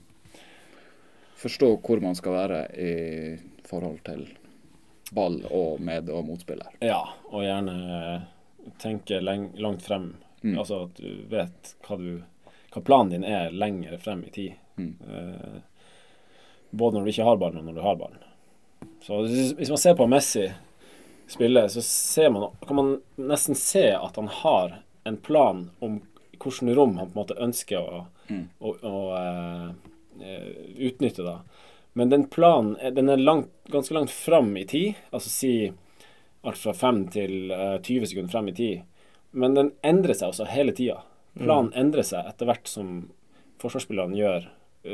Forstå 1.36 1.70
hvor 1.82 2.00
man 2.02 2.14
skal 2.14 2.32
være 2.32 2.60
i 2.78 3.38
forhold 3.68 3.98
til 4.04 4.26
ball 5.14 5.40
og 5.50 5.80
med- 5.80 6.08
og 6.10 6.24
motspiller. 6.26 6.68
Ja, 6.82 7.02
og 7.30 7.42
gjerne 7.42 8.26
tenke 8.78 9.20
leng 9.22 9.50
langt 9.56 9.82
frem. 9.82 10.14
Mm. 10.42 10.58
Altså 10.58 10.84
at 10.84 10.94
du 10.94 11.24
vet 11.30 11.74
hva, 11.82 11.96
du, 11.98 12.22
hva 12.72 12.82
planen 12.84 13.10
din 13.10 13.24
er 13.24 13.50
lenger 13.50 13.98
frem 13.98 14.24
i 14.24 14.30
tid. 14.30 14.52
Mm. 14.78 14.94
Eh, 15.08 15.60
både 16.76 16.96
når 16.98 17.04
du 17.08 17.12
ikke 17.14 17.26
har 17.28 17.38
ballen, 17.40 17.58
og 17.62 17.68
når 17.70 17.78
du 17.80 17.84
har 17.84 17.98
ballen. 18.00 18.22
Så 19.06 19.20
hvis 19.56 19.70
man 19.72 19.78
ser 19.80 19.94
på 19.98 20.06
Messi 20.10 20.46
spille, 21.30 21.64
så 21.72 21.82
ser 21.82 22.30
man, 22.34 22.50
kan 22.66 22.76
man 22.78 22.92
nesten 23.18 23.56
se 23.58 23.88
at 23.96 24.16
han 24.20 24.28
har 24.42 24.78
en 25.06 25.16
plan 25.16 25.70
om 25.82 26.00
hvilket 26.36 26.76
rom 26.76 26.96
han 27.00 27.08
på 27.10 27.16
en 27.16 27.22
måte 27.24 27.40
ønsker 27.42 27.80
å, 27.82 28.04
Mm. 28.26 28.48
å, 28.58 28.72
å 28.82 29.00
eh, 29.14 29.68
eh, 30.18 30.48
utnytte. 30.88 31.22
da. 31.22 31.36
Men 31.94 32.08
den 32.10 32.24
planen 32.26 32.72
er- 32.82 32.90
den 32.90 33.08
er 33.08 33.16
langt, 33.16 33.48
ganske 33.70 33.94
langt 33.94 34.10
fram 34.10 34.56
i 34.56 34.64
tid. 34.64 34.94
Altså 35.12 35.28
si 35.30 35.72
alt 36.42 36.58
fra 36.58 36.72
5 36.74 37.04
til 37.14 37.52
uh, 37.52 37.78
20 37.78 38.06
sekunder 38.10 38.30
frem 38.32 38.48
i 38.48 38.52
tid. 38.52 38.82
Men 39.32 39.54
den 39.54 39.70
endrer 39.84 40.14
seg 40.14 40.28
også 40.32 40.46
hele 40.50 40.72
tida. 40.74 41.02
Planen 41.38 41.70
endrer 41.78 42.02
seg 42.02 42.26
etter 42.26 42.46
hvert 42.50 42.66
som 42.66 43.10
forsvarsspillerne 43.62 44.16
gjør 44.18 44.44
eh, 44.46 44.50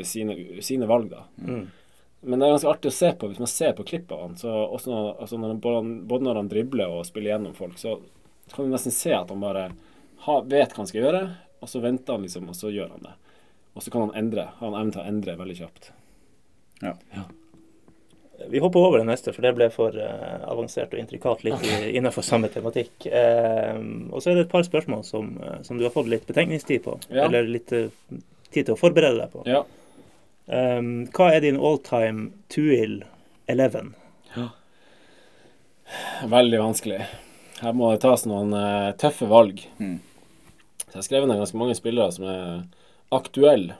sine, 0.06 0.36
sine 0.64 0.88
valg. 0.90 1.10
da. 1.10 1.24
Mm. 1.42 1.66
Men 2.24 2.38
det 2.38 2.46
er 2.46 2.54
ganske 2.54 2.70
artig 2.70 2.90
å 2.92 2.94
se 2.94 3.08
på 3.18 3.28
hvis 3.30 3.40
man 3.42 3.50
ser 3.50 3.72
på 3.78 3.86
klippet 3.86 4.12
av 4.14 4.20
han. 4.26 4.36
Så 4.38 4.50
også 4.50 4.92
når, 4.92 5.08
altså 5.24 5.40
når 5.42 5.54
han, 5.54 5.62
både, 6.06 6.24
når 6.28 6.38
han 6.38 6.50
dribler 6.52 6.94
og 6.94 7.06
spiller 7.08 7.34
gjennom 7.34 7.56
folk, 7.56 7.74
så 7.80 7.96
kan 8.54 8.68
du 8.68 8.74
nesten 8.74 8.94
se 8.94 9.10
at 9.16 9.30
han 9.32 9.42
bare 9.42 9.68
ha, 10.26 10.36
vet 10.46 10.70
hva 10.70 10.84
han 10.84 10.90
skal 10.90 11.02
gjøre, 11.02 11.22
og 11.62 11.70
så 11.70 11.82
venter 11.82 12.14
han 12.14 12.26
liksom, 12.26 12.46
og 12.50 12.58
så 12.58 12.70
gjør 12.70 12.94
han 12.94 13.08
det. 13.08 13.16
Og 13.74 13.82
så 13.82 13.90
kan 13.90 14.06
han 14.06 14.16
endre. 14.18 14.48
Har 14.58 14.70
han 14.70 14.78
evne 14.78 14.94
til 14.94 15.02
å 15.02 15.08
endre 15.08 15.36
veldig 15.40 15.58
kjapt. 15.62 15.92
Ja. 16.82 16.94
Vi 18.50 18.58
hopper 18.58 18.80
over 18.86 18.98
det 18.98 19.06
neste, 19.06 19.32
for 19.34 19.44
det 19.44 19.52
ble 19.56 19.68
for 19.72 19.94
uh, 19.94 20.42
avansert 20.50 20.94
og 20.94 21.00
intrikat 21.02 21.44
litt 21.46 21.66
i, 21.66 21.74
innenfor 21.98 22.26
samme 22.26 22.50
tematikk. 22.52 23.06
Uh, 23.06 23.78
og 24.10 24.22
så 24.22 24.32
er 24.32 24.40
det 24.40 24.46
et 24.46 24.54
par 24.54 24.66
spørsmål 24.66 25.04
som, 25.06 25.34
eh, 25.42 25.60
som 25.66 25.78
du 25.78 25.86
har 25.86 25.94
fått 25.94 26.10
litt 26.10 26.26
betenkningstid 26.28 26.82
på. 26.86 26.98
Ja. 27.10 27.26
Eller 27.26 27.46
litt 27.48 27.72
uh, 27.74 27.88
tid 28.52 28.66
til 28.66 28.74
å 28.74 28.80
forberede 28.80 29.22
deg 29.22 29.34
på. 29.34 29.46
Ja. 29.50 29.62
Eh, 30.50 30.80
hva 31.14 31.32
er 31.32 31.44
din 31.44 31.60
all 31.60 31.78
time 31.86 32.30
Tuil 32.52 33.02
11? 33.50 33.92
Veldig 36.28 36.60
vanskelig. 36.60 37.04
Her 37.62 37.76
må 37.76 37.92
det 37.92 38.02
tas 38.02 38.24
noen 38.26 38.54
uh, 38.56 38.90
tøffe 38.98 39.28
valg. 39.30 39.60
Mm. 39.78 39.98
Så 40.82 40.90
jeg 40.90 40.98
har 40.98 41.06
skrevet 41.06 41.30
ned 41.30 41.40
ganske 41.42 41.60
mange 41.60 41.76
spillere 41.78 42.14
som 42.14 42.26
er 42.30 42.62
aktuelle. 43.14 43.78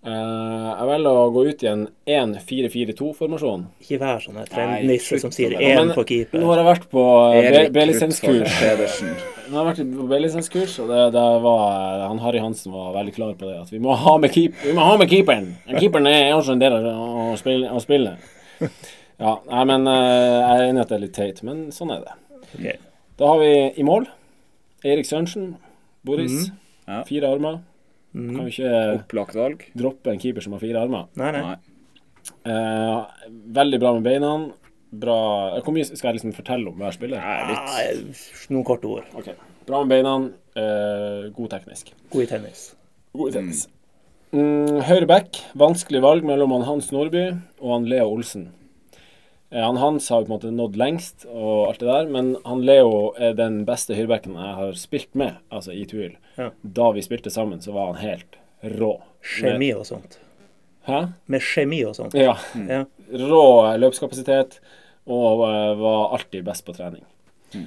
Uh, 0.00 0.70
jeg 0.70 0.86
velger 0.88 1.18
å 1.18 1.26
gå 1.34 1.42
ut 1.50 1.64
i 1.64 1.68
en 1.68 1.82
1-4-4-2-formasjon. 2.08 3.66
Ikke 3.84 4.00
vær 4.00 4.22
sånn 4.24 4.40
trendnisse 4.48 5.20
som 5.20 5.34
sier 5.34 5.58
én 5.60 5.92
på 5.96 6.06
keeper. 6.08 6.40
Nå 6.40 6.48
har 6.54 6.62
jeg 6.62 6.70
vært 6.70 6.88
på 6.94 7.04
eh, 7.36 7.60
B-lisenskurs. 7.74 8.56
Nå 9.50 9.56
har 9.58 9.66
vært 9.66 9.80
på 9.82 10.04
B-lisenskurs, 10.06 10.76
og 10.82 10.90
det, 10.92 10.98
det 11.16 11.24
var, 11.42 11.64
eh, 11.74 12.04
han 12.06 12.20
Harry 12.22 12.38
Hansen 12.42 12.70
var 12.74 12.92
veldig 12.94 13.14
klar 13.16 13.32
på 13.38 13.48
det. 13.48 13.56
At 13.64 13.72
vi 13.74 13.80
må 13.82 13.96
ha 13.98 14.12
med, 14.22 14.30
keep, 14.34 14.54
vi 14.62 14.74
må 14.76 14.84
ha 14.86 14.96
med 15.00 15.10
keeperen. 15.10 15.48
Keeperen 15.72 16.06
er 16.10 16.30
også 16.36 16.54
en 16.54 16.62
del 16.62 16.76
av 16.78 16.86
å 16.86 17.34
spille. 17.40 17.70
Å 17.74 17.82
spille. 17.82 18.14
Ja, 19.20 19.34
nei, 19.50 19.64
men 19.68 19.88
eh, 19.90 20.36
jeg 20.38 20.52
er 20.54 20.66
enig 20.68 20.80
i 20.80 20.84
at 20.84 20.92
det 20.92 20.96
er 20.96 21.02
litt 21.02 21.16
teit, 21.18 21.42
men 21.46 21.66
sånn 21.74 21.90
er 21.96 22.06
det. 22.06 22.14
Okay. 22.54 22.76
Da 23.20 23.32
har 23.32 23.42
vi 23.42 23.50
i 23.76 23.84
mål 23.84 24.06
Erik 24.86 25.08
Sørensen. 25.08 25.50
Boris. 26.06 26.32
Mhm. 26.32 26.54
Ja. 26.88 27.02
Fire 27.08 27.32
armer. 27.34 27.58
Mhm. 28.16 28.30
Kan 28.36 28.46
jo 28.48 28.54
ikke 28.54 29.34
valg. 29.36 29.66
droppe 29.76 30.14
en 30.14 30.22
keeper 30.22 30.40
som 30.42 30.54
har 30.56 30.62
fire 30.62 30.80
armer. 30.80 31.10
Nei, 31.20 31.30
nei. 31.36 31.42
Nei. 31.42 31.58
Eh, 32.48 33.04
veldig 33.60 33.80
bra 33.82 33.92
med 33.98 34.06
beina. 34.08 34.32
Bra 34.90 35.60
Hvor 35.62 35.74
mye 35.74 35.86
skal 35.86 36.10
jeg 36.10 36.18
liksom 36.18 36.32
fortelle 36.34 36.70
om 36.72 36.78
hver 36.80 36.94
spiller? 36.96 37.22
Nei, 37.22 37.84
litt 38.00 38.50
noen 38.50 38.64
korte 38.66 38.88
ord. 38.90 39.04
Ok. 39.14 39.28
Bra 39.68 39.84
med 39.84 39.92
beina. 39.94 40.14
eh, 40.58 41.28
god 41.36 41.50
teknisk. 41.52 41.92
God 42.10 42.22
i 42.24 42.26
tennis. 42.26 42.62
God 43.14 43.30
i 43.30 43.36
tennis. 43.38 43.68
Mm, 44.32 44.80
høyre 44.86 45.06
back. 45.06 45.38
Vanskelig 45.58 46.00
valg 46.02 46.24
mellom 46.26 46.52
han 46.56 46.66
Hans 46.66 46.90
Nordby 46.94 47.28
og 47.60 47.72
han 47.72 47.86
Leo 47.90 48.08
Olsen. 48.10 48.48
Eh, 49.52 49.62
han 49.62 49.76
Hans 49.76 50.08
har 50.08 50.22
på 50.24 50.30
en 50.30 50.34
måte 50.36 50.50
nådd 50.54 50.76
lengst 50.78 51.26
og 51.30 51.68
alt 51.68 51.80
det 51.82 51.88
der, 51.90 52.10
men 52.10 52.36
han 52.44 52.62
Leo 52.66 53.12
er 53.18 53.34
den 53.38 53.64
beste 53.66 53.94
høyrebacken 53.94 54.34
jeg 54.38 54.54
har 54.58 54.72
spilt 54.78 55.14
med, 55.14 55.38
altså 55.50 55.74
i 55.74 55.84
Tuil. 55.90 56.16
Ja. 56.38 56.50
Da 56.62 56.90
vi 56.94 57.02
spilte 57.06 57.30
sammen, 57.30 57.62
så 57.62 57.72
var 57.74 57.92
han 57.92 58.02
helt 58.02 58.38
rå. 58.78 58.96
Kjemi 59.22 59.72
og 59.74 59.86
sånt. 59.86 60.18
Hæ? 60.86 61.08
Med 61.26 61.42
kjemi 61.44 61.82
og 61.84 61.94
sånt. 61.98 62.14
Ja. 62.14 62.36
Ja. 62.68 62.84
Rå 63.10 63.42
løpskapasitet 63.82 64.60
og 65.10 65.44
eh, 65.48 65.74
var 65.80 66.14
alltid 66.16 66.44
best 66.46 66.64
på 66.66 66.74
trening. 66.76 67.04
Mm. 67.54 67.66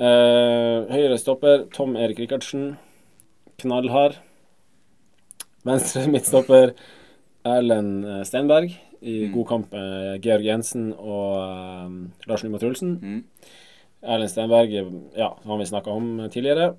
Eh, 0.00 0.90
høyre 0.94 1.18
stopper 1.20 1.66
Tom 1.74 1.96
Erik 2.00 2.22
Rikardsen. 2.22 2.72
Knallhard. 3.60 4.16
Venstre 5.68 6.06
midtstopper 6.08 6.72
Erlend 7.44 8.06
Steinberg. 8.28 8.72
I 9.00 9.14
Mm. 9.26 9.32
god 9.32 9.46
kamp 9.48 9.72
med 9.72 10.20
Georg 10.24 10.44
Jensen 10.44 10.90
og 10.92 11.36
eh, 11.40 11.94
Lars 12.28 12.44
Nymo 12.44 12.58
Trulsen. 12.60 12.98
Mm. 13.00 13.22
Erlend 14.02 14.32
Steinberg, 14.32 14.74
ja, 15.16 15.30
han 15.44 15.58
vi 15.60 15.68
snakka 15.68 15.92
om 15.92 16.28
tidligere. 16.32 16.74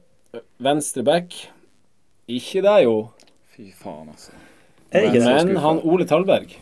Venstre 0.62 1.04
back 1.04 1.34
Ikke 2.32 2.62
deg, 2.64 2.86
jo. 2.86 3.10
Fy 3.52 3.72
faen, 3.76 4.10
altså. 4.10 4.32
Men 4.94 5.58
han 5.58 5.82
Ole 5.84 6.06
Talberg 6.08 6.54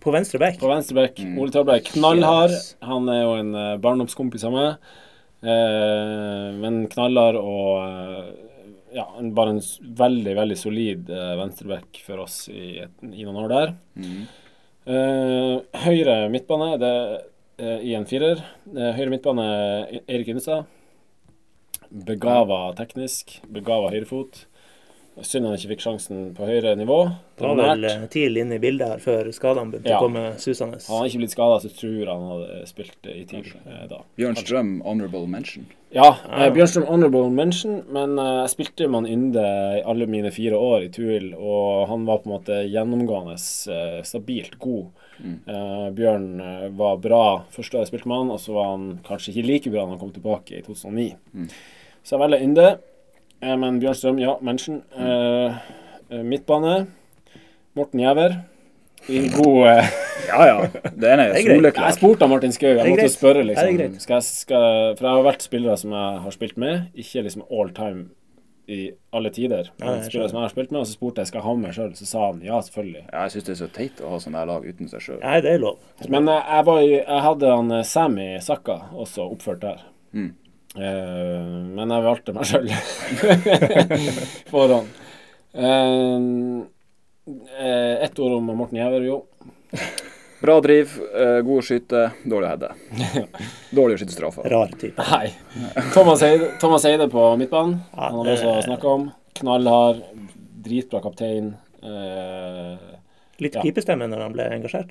På 0.00 0.12
venstre 0.14 0.38
back? 0.40 0.58
på 0.60 0.68
venstre 0.70 0.96
back. 0.96 1.18
Mm. 1.20 1.38
Ole 1.42 1.52
Talberg 1.52 1.84
knallhard. 1.92 2.54
Yes. 2.54 2.74
Han 2.88 3.08
er 3.12 3.22
jo 3.22 3.32
en 3.38 3.54
uh, 3.54 3.76
barndomskompis 3.82 4.44
av 4.48 4.54
meg. 4.54 4.92
Eh, 5.40 6.46
men 6.60 6.82
knallhard 6.92 7.38
og 7.40 7.78
eh, 7.80 8.26
ja, 8.98 9.06
en, 9.20 9.30
bare 9.36 9.54
en 9.54 9.60
veldig, 9.96 10.34
veldig 10.36 10.56
solid 10.60 11.08
uh, 11.08 11.30
venstreback 11.40 12.00
for 12.04 12.20
oss 12.26 12.42
i, 12.52 12.74
et, 12.84 12.92
i 13.08 13.24
noen 13.24 13.38
år 13.44 13.52
der. 13.54 13.72
Mm. 14.00 14.20
Eh, 14.90 15.54
høyre 15.84 16.16
midtbane 16.32 16.74
det, 16.80 16.92
eh, 17.60 17.78
i 17.88 17.94
en 17.96 18.08
firer. 18.08 18.40
Eh, 18.72 18.92
høyre 18.96 19.12
midtbane 19.14 19.46
E- 19.92 20.02
Erik 20.08 20.32
Innestad. 20.32 20.64
Begava 21.90 22.62
teknisk. 22.78 23.38
Begava 23.50 23.90
høyrefot. 23.92 24.44
Synd 25.26 25.46
han 25.48 25.56
ikke 25.58 25.72
fikk 25.74 25.82
sjansen 25.84 26.20
på 26.36 26.46
høyere 26.48 26.76
nivå. 26.78 26.98
Det 27.40 27.44
var 27.46 27.56
var 27.56 27.72
vel 27.74 27.84
eh, 27.88 28.06
tidlig 28.12 28.44
inne 28.44 28.56
i 28.58 28.62
bildet 28.62 28.88
her 28.94 29.02
før 29.02 29.30
skadene 29.32 29.72
begynte 29.72 29.90
Ja. 29.92 29.98
å 29.98 30.04
komme 30.06 30.24
susende. 30.40 30.78
Hadde 30.80 30.98
han 31.00 31.08
ikke 31.10 31.20
blitt 31.22 31.34
skada, 31.34 31.58
så 31.60 31.70
tror 31.74 32.10
han 32.12 32.24
hadde 32.30 32.62
spilt 32.68 33.10
i 33.12 33.24
TIL 33.28 33.52
eh, 33.66 33.84
da. 33.90 34.02
Bjørn 34.20 34.36
Strøm, 34.40 34.72
honorable 34.84 35.26
mention. 35.26 35.66
Ja, 35.90 36.12
eh, 36.30 36.50
Bjørnstrøm 36.54 36.84
honorable 36.86 37.30
mention, 37.34 37.80
men 37.90 38.12
eh, 38.18 38.42
jeg 38.44 38.50
spilte 38.52 38.86
man 38.92 39.08
Ynde 39.10 39.42
i 39.80 39.82
alle 39.82 40.06
mine 40.06 40.30
fire 40.30 40.54
år 40.54 40.84
i 40.86 40.90
Tuil, 40.94 41.32
og 41.34 41.88
han 41.90 42.04
var 42.06 42.20
på 42.22 42.30
en 42.30 42.34
måte 42.36 42.60
gjennomgående 42.70 43.34
eh, 43.34 43.96
stabilt 44.06 44.54
god. 44.62 44.86
Mm. 45.18 45.34
Eh, 45.50 45.88
Bjørn 45.98 46.28
eh, 46.40 46.68
var 46.78 47.00
bra 47.02 47.24
første 47.50 47.76
år 47.76 47.82
jeg 47.84 47.90
spilte 47.90 48.08
med 48.12 48.22
han, 48.22 48.30
og 48.36 48.38
så 48.40 48.54
var 48.54 48.70
han 48.76 48.86
kanskje 49.08 49.34
ikke 49.34 49.48
like 49.50 49.72
bra 49.74 49.82
når 49.82 49.96
han 49.96 50.02
kom 50.04 50.14
tilbake 50.14 50.60
i 50.60 50.62
2009. 50.62 51.08
Mm. 51.34 51.50
Så 52.04 52.14
jeg 52.16 52.22
velger 52.22 52.46
Ynde. 52.46 52.68
Eh, 53.40 53.56
men 53.56 53.80
Bjørnstrøm, 53.80 54.20
ja, 54.20 54.36
mention. 54.44 54.82
Eh, 54.96 55.58
eh, 56.10 56.22
midtbane. 56.22 56.86
Morten 57.74 58.00
Gjæver. 58.00 58.40
I 59.08 59.20
god 59.32 59.66
Ja 60.28 60.44
ja. 60.44 60.66
Det 60.84 61.08
ene 61.08 61.22
er 61.22 61.34
er 61.34 61.60
greit. 61.60 61.76
Jeg 61.76 61.94
spurte 61.96 62.28
Martin 62.28 62.52
Skaug. 62.52 62.76
Jeg 62.76 62.90
måtte 62.90 63.08
spørre, 63.08 63.44
liksom. 63.44 63.98
Skal 63.98 64.14
jeg, 64.14 64.22
skal, 64.22 64.96
for 64.98 65.06
jeg 65.06 65.16
har 65.16 65.22
vært 65.24 65.42
spillere 65.42 65.76
som 65.80 65.94
jeg 65.96 66.18
har 66.24 66.34
spilt 66.36 66.58
med, 66.58 66.90
ikke 66.94 67.22
liksom 67.24 67.46
all 67.50 67.70
time 67.74 68.10
i 68.68 68.90
alle 69.16 69.30
tider. 69.34 69.70
Ja, 69.80 69.94
jeg 69.96 70.10
spillere 70.10 70.28
som 70.28 70.38
jeg 70.38 70.44
har 70.44 70.52
spilt 70.52 70.70
med, 70.70 70.80
og 70.80 70.86
så 70.86 70.92
spurte 70.92 71.24
jeg 71.24 71.30
skal 71.30 71.40
jeg 71.40 71.46
ha 71.46 71.54
med 71.54 71.66
meg 71.66 71.78
sjøl. 71.78 71.94
Så 71.96 72.06
sa 72.06 72.26
han 72.26 72.42
ja, 72.44 72.60
selvfølgelig. 72.60 73.06
Ja, 73.08 73.22
jeg 73.24 73.34
syns 73.34 73.48
det 73.48 73.54
er 73.54 73.60
så 73.62 73.70
teit 73.78 74.04
å 74.04 74.12
ha 74.12 74.20
sånne 74.20 74.44
lag 74.52 74.68
uten 74.68 74.92
seg 74.92 75.06
sjøl. 75.06 75.22
Nei, 75.24 75.40
det 75.46 75.54
er 75.56 75.64
lov. 75.64 75.80
Men 76.06 76.28
jeg, 76.28 76.66
var 76.68 76.82
i, 76.84 76.92
jeg 76.98 77.24
hadde 77.30 77.56
han 77.56 77.78
Sammy 77.88 78.28
Sakka 78.44 78.78
også 78.92 79.30
oppført 79.32 79.64
der. 79.64 79.82
Mm. 80.12 80.34
Eh, 80.76 81.46
men 81.74 81.90
jeg 81.90 82.04
valgte 82.06 82.32
meg 82.36 82.46
sjøl 82.46 82.68
foran. 84.52 84.86
Eh, 85.52 86.18
eh, 87.58 88.04
Ett 88.04 88.18
ord 88.22 88.36
om 88.38 88.52
Morten 88.54 88.78
Giæver, 88.78 89.02
jo. 89.08 89.16
Bra 90.40 90.54
driv, 90.64 90.92
eh, 91.14 91.40
god 91.44 91.64
skyte, 91.66 92.04
dårlig 92.24 92.48
heade. 92.48 92.70
Dårlig 93.76 93.98
å 93.98 94.00
skyte 94.00 94.14
straffer. 94.14 94.46
Rar 94.48 94.70
type. 94.80 95.04
Nei. 95.10 95.32
Thomas 95.92 96.22
Eide, 96.24 96.52
Thomas 96.62 96.86
Eide 96.88 97.10
på 97.12 97.26
midtbanen. 97.40 97.80
Ja, 97.92 98.06
Han 98.08 98.22
har 98.22 98.30
vi 98.30 98.36
også 98.38 98.54
snakka 98.70 98.94
om. 98.94 99.04
Knallhard, 99.40 100.00
dritbra 100.64 101.02
kaptein. 101.04 101.52
Eh, 101.82 102.88
Litt 103.40 103.54
Ja. 103.56 103.62
pipestemme 103.64 104.04
når 104.08 104.20
han 104.26 104.32
ble 104.36 104.46
engasjert. 104.52 104.90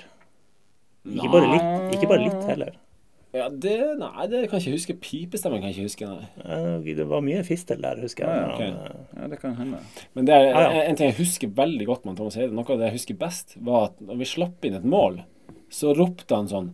Ikke 1.09 1.30
bare 1.34 1.49
litt, 1.55 1.97
ikke 1.97 2.07
bare 2.09 2.23
litt 2.27 2.45
heller. 2.49 2.71
Ja, 3.36 3.45
det 3.49 3.75
Nei, 3.99 4.25
det 4.32 4.39
kan 4.49 4.57
jeg 4.59 4.65
ikke 4.65 4.77
huske. 4.77 4.95
Pipestemmen 5.03 5.61
kan 5.61 5.69
jeg 5.69 5.77
ikke 5.77 5.89
huske, 5.89 6.07
nei. 6.09 6.30
Eh, 6.45 6.95
Det 6.97 7.05
var 7.07 7.21
mye 7.25 7.43
fistel 7.45 7.82
der, 7.84 7.99
husker 8.01 8.25
jeg. 8.25 8.30
Ja, 8.30 8.41
ja, 8.41 8.47
når 8.47 8.53
ok. 8.55 8.61
han, 8.61 8.77
eh, 8.86 9.21
Ja, 9.21 9.27
det 9.34 9.39
kan 9.41 9.55
hende. 9.59 9.82
Men 10.15 10.25
det 10.30 10.36
er, 10.38 10.47
ah, 10.53 10.73
ja. 10.73 10.84
En, 10.89 10.95
ting 10.99 11.11
jeg 11.11 11.19
husker 11.19 11.51
veldig 11.59 11.86
godt 11.89 12.05
med 12.09 12.17
Thomas 12.17 12.36
Heide, 12.39 12.53
noe 12.57 12.65
av 12.65 12.80
det 12.82 12.89
jeg 12.89 12.97
husker 12.99 13.19
best, 13.21 13.55
var 13.61 13.89
at 13.91 13.99
når 14.01 14.17
vi 14.23 14.30
slapp 14.34 14.65
inn 14.65 14.80
et 14.80 14.88
mål, 14.88 15.21
så 15.69 15.93
ropte 15.97 16.36
han 16.36 16.49
sånn 16.49 16.71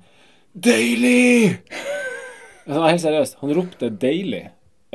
Deilig! 0.55 1.59
Altså, 2.65 2.85
helt 2.87 3.01
seriøst. 3.03 3.35
Han 3.41 3.51
ropte 3.53 3.89
'deilig'. 3.91 4.45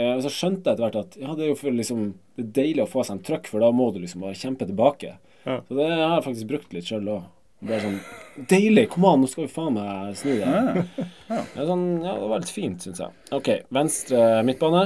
Eh, 0.00 0.14
og 0.16 0.22
så 0.24 0.30
skjønte 0.32 0.64
jeg 0.70 0.78
etter 0.78 0.84
hvert 0.86 0.96
at 1.02 1.16
ja, 1.20 1.34
det 1.36 1.44
er 1.44 1.50
jo 1.52 1.58
for 1.60 1.74
liksom 1.76 2.14
Det 2.38 2.44
er 2.46 2.54
deilig 2.62 2.82
å 2.86 2.88
få 2.88 3.04
seg 3.04 3.18
en 3.18 3.24
trøkk, 3.26 3.50
for 3.52 3.60
da 3.60 3.68
må 3.74 3.90
du 3.92 3.98
liksom 4.00 4.22
bare 4.24 4.38
kjempe 4.38 4.64
tilbake. 4.64 5.18
Ja. 5.44 5.58
Så 5.68 5.76
det 5.76 5.90
har 5.90 6.14
jeg 6.16 6.24
faktisk 6.24 6.48
brukt 6.48 6.72
litt 6.72 6.88
sjøl 6.88 7.10
òg. 7.12 7.26
Bare 7.60 7.80
sånn 7.84 8.00
Deilig! 8.48 8.86
Kom 8.92 9.04
an, 9.04 9.20
nå 9.20 9.28
skal 9.28 9.44
vi 9.44 9.52
faen 9.52 9.74
meg 9.76 10.14
snu 10.16 10.30
det. 10.38 10.48
Ja, 10.48 11.40
Det, 11.54 11.60
er 11.60 11.66
sånn, 11.68 11.82
ja, 12.00 12.14
det 12.16 12.28
var 12.30 12.40
litt 12.40 12.52
fint, 12.54 12.80
syns 12.86 13.00
jeg. 13.02 13.12
OK, 13.36 13.50
venstre 13.76 14.20
midtbane. 14.48 14.84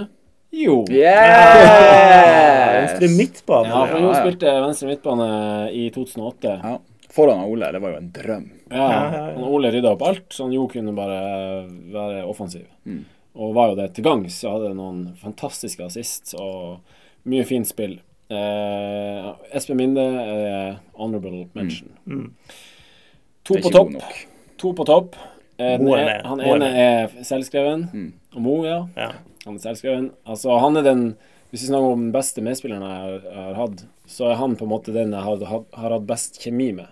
Jo. 0.54 0.80
Yes! 0.90 2.74
Venstre 2.74 3.08
midtbane. 3.14 3.70
Ja, 3.70 3.84
for 3.90 4.02
Jo 4.02 4.10
spilte 4.16 4.52
venstre 4.64 4.90
midtbane 4.90 5.28
i 5.74 5.86
2008. 5.94 6.56
Ja. 6.64 6.74
Foran 7.14 7.44
Ole, 7.46 7.68
det 7.72 7.78
var 7.82 7.94
jo 7.94 8.00
en 8.00 8.10
drøm. 8.14 8.46
Ja, 8.72 8.76
Ja, 8.76 9.02
ja, 9.12 9.24
ja. 9.36 9.48
Ole 9.54 9.70
rydda 9.70 9.92
opp 9.94 10.02
alt, 10.02 10.26
så 10.34 10.48
han 10.48 10.54
Jo 10.56 10.64
kunne 10.70 10.94
bare 10.96 11.20
være 11.94 12.24
offensiv. 12.26 12.66
Mm. 12.88 13.04
Og 13.38 13.54
var 13.54 13.70
jo 13.70 13.78
det 13.78 13.92
til 13.94 14.06
gangs. 14.06 14.40
Så 14.42 14.50
hadde 14.50 14.74
noen 14.74 15.04
fantastiske 15.20 15.84
assists 15.86 16.34
og 16.38 16.80
mye 17.30 17.46
fint 17.46 17.70
spill. 17.70 18.00
Eh, 18.32 19.28
Espen 19.56 19.76
Minde 19.76 20.04
er 20.04 20.78
honorable 20.96 21.46
mention. 21.52 21.92
Mm. 22.06 22.32
To 23.44 23.58
er 23.58 23.64
på 23.66 23.72
topp. 23.74 23.94
To 24.62 24.72
på 24.72 24.86
topp. 24.88 25.18
Eh, 25.58 25.76
er, 25.76 26.24
han 26.26 26.40
ene 26.40 26.70
er 26.72 27.14
selvskreven. 27.22 27.86
Mm. 27.92 28.10
Og 28.34 28.42
Mo, 28.42 28.56
ja. 28.66 28.80
Ja. 28.96 29.12
Han 29.44 29.58
er 29.58 29.62
selvskreven. 29.66 30.10
Altså, 30.26 30.56
han 30.58 30.80
er 30.80 30.86
den 30.86 31.06
Hvis 31.50 31.62
vi 31.62 31.68
snakker 31.68 31.92
om 31.94 32.00
den 32.08 32.14
beste 32.14 32.42
medspilleren 32.42 32.82
jeg 32.82 32.94
har, 32.98 33.26
jeg 33.30 33.42
har 33.46 33.58
hatt, 33.60 33.82
så 34.10 34.24
er 34.26 34.40
han 34.40 34.56
på 34.58 34.66
en 34.66 34.72
måte 34.72 34.90
den 34.90 35.12
jeg 35.14 35.22
har, 35.22 35.44
har, 35.46 35.60
har 35.78 35.92
hatt 35.94 36.06
best 36.08 36.40
kjemi 36.42 36.72
med. 36.74 36.88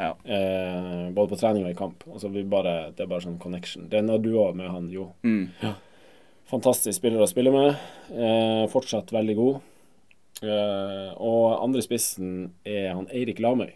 Ja. 0.00 0.08
Eh, 0.24 1.04
både 1.14 1.30
på 1.30 1.38
trening 1.38 1.62
og 1.62 1.70
i 1.70 1.76
kamp. 1.78 2.02
Altså, 2.10 2.32
vi 2.34 2.42
bare, 2.42 2.90
det 2.96 3.04
er 3.04 3.12
bare 3.12 3.22
sånn 3.22 3.38
connection. 3.38 3.86
Det 3.92 4.00
er 4.00 4.08
når 4.08 4.24
du 4.24 4.32
òg 4.42 4.58
med 4.58 4.72
han, 4.72 4.88
jo. 4.90 5.12
Mm. 5.22 5.70
Fantastisk 6.50 6.98
spiller 6.98 7.22
å 7.22 7.30
spille 7.30 7.54
med. 7.54 7.78
Eh, 8.10 8.66
fortsatt 8.72 9.14
veldig 9.14 9.38
god. 9.38 9.62
Eh, 10.42 11.12
og 11.16 11.62
andre 11.64 11.80
spissen 11.84 12.50
er 12.66 12.90
han 12.92 13.06
Eirik 13.08 13.38
Lamøy, 13.40 13.70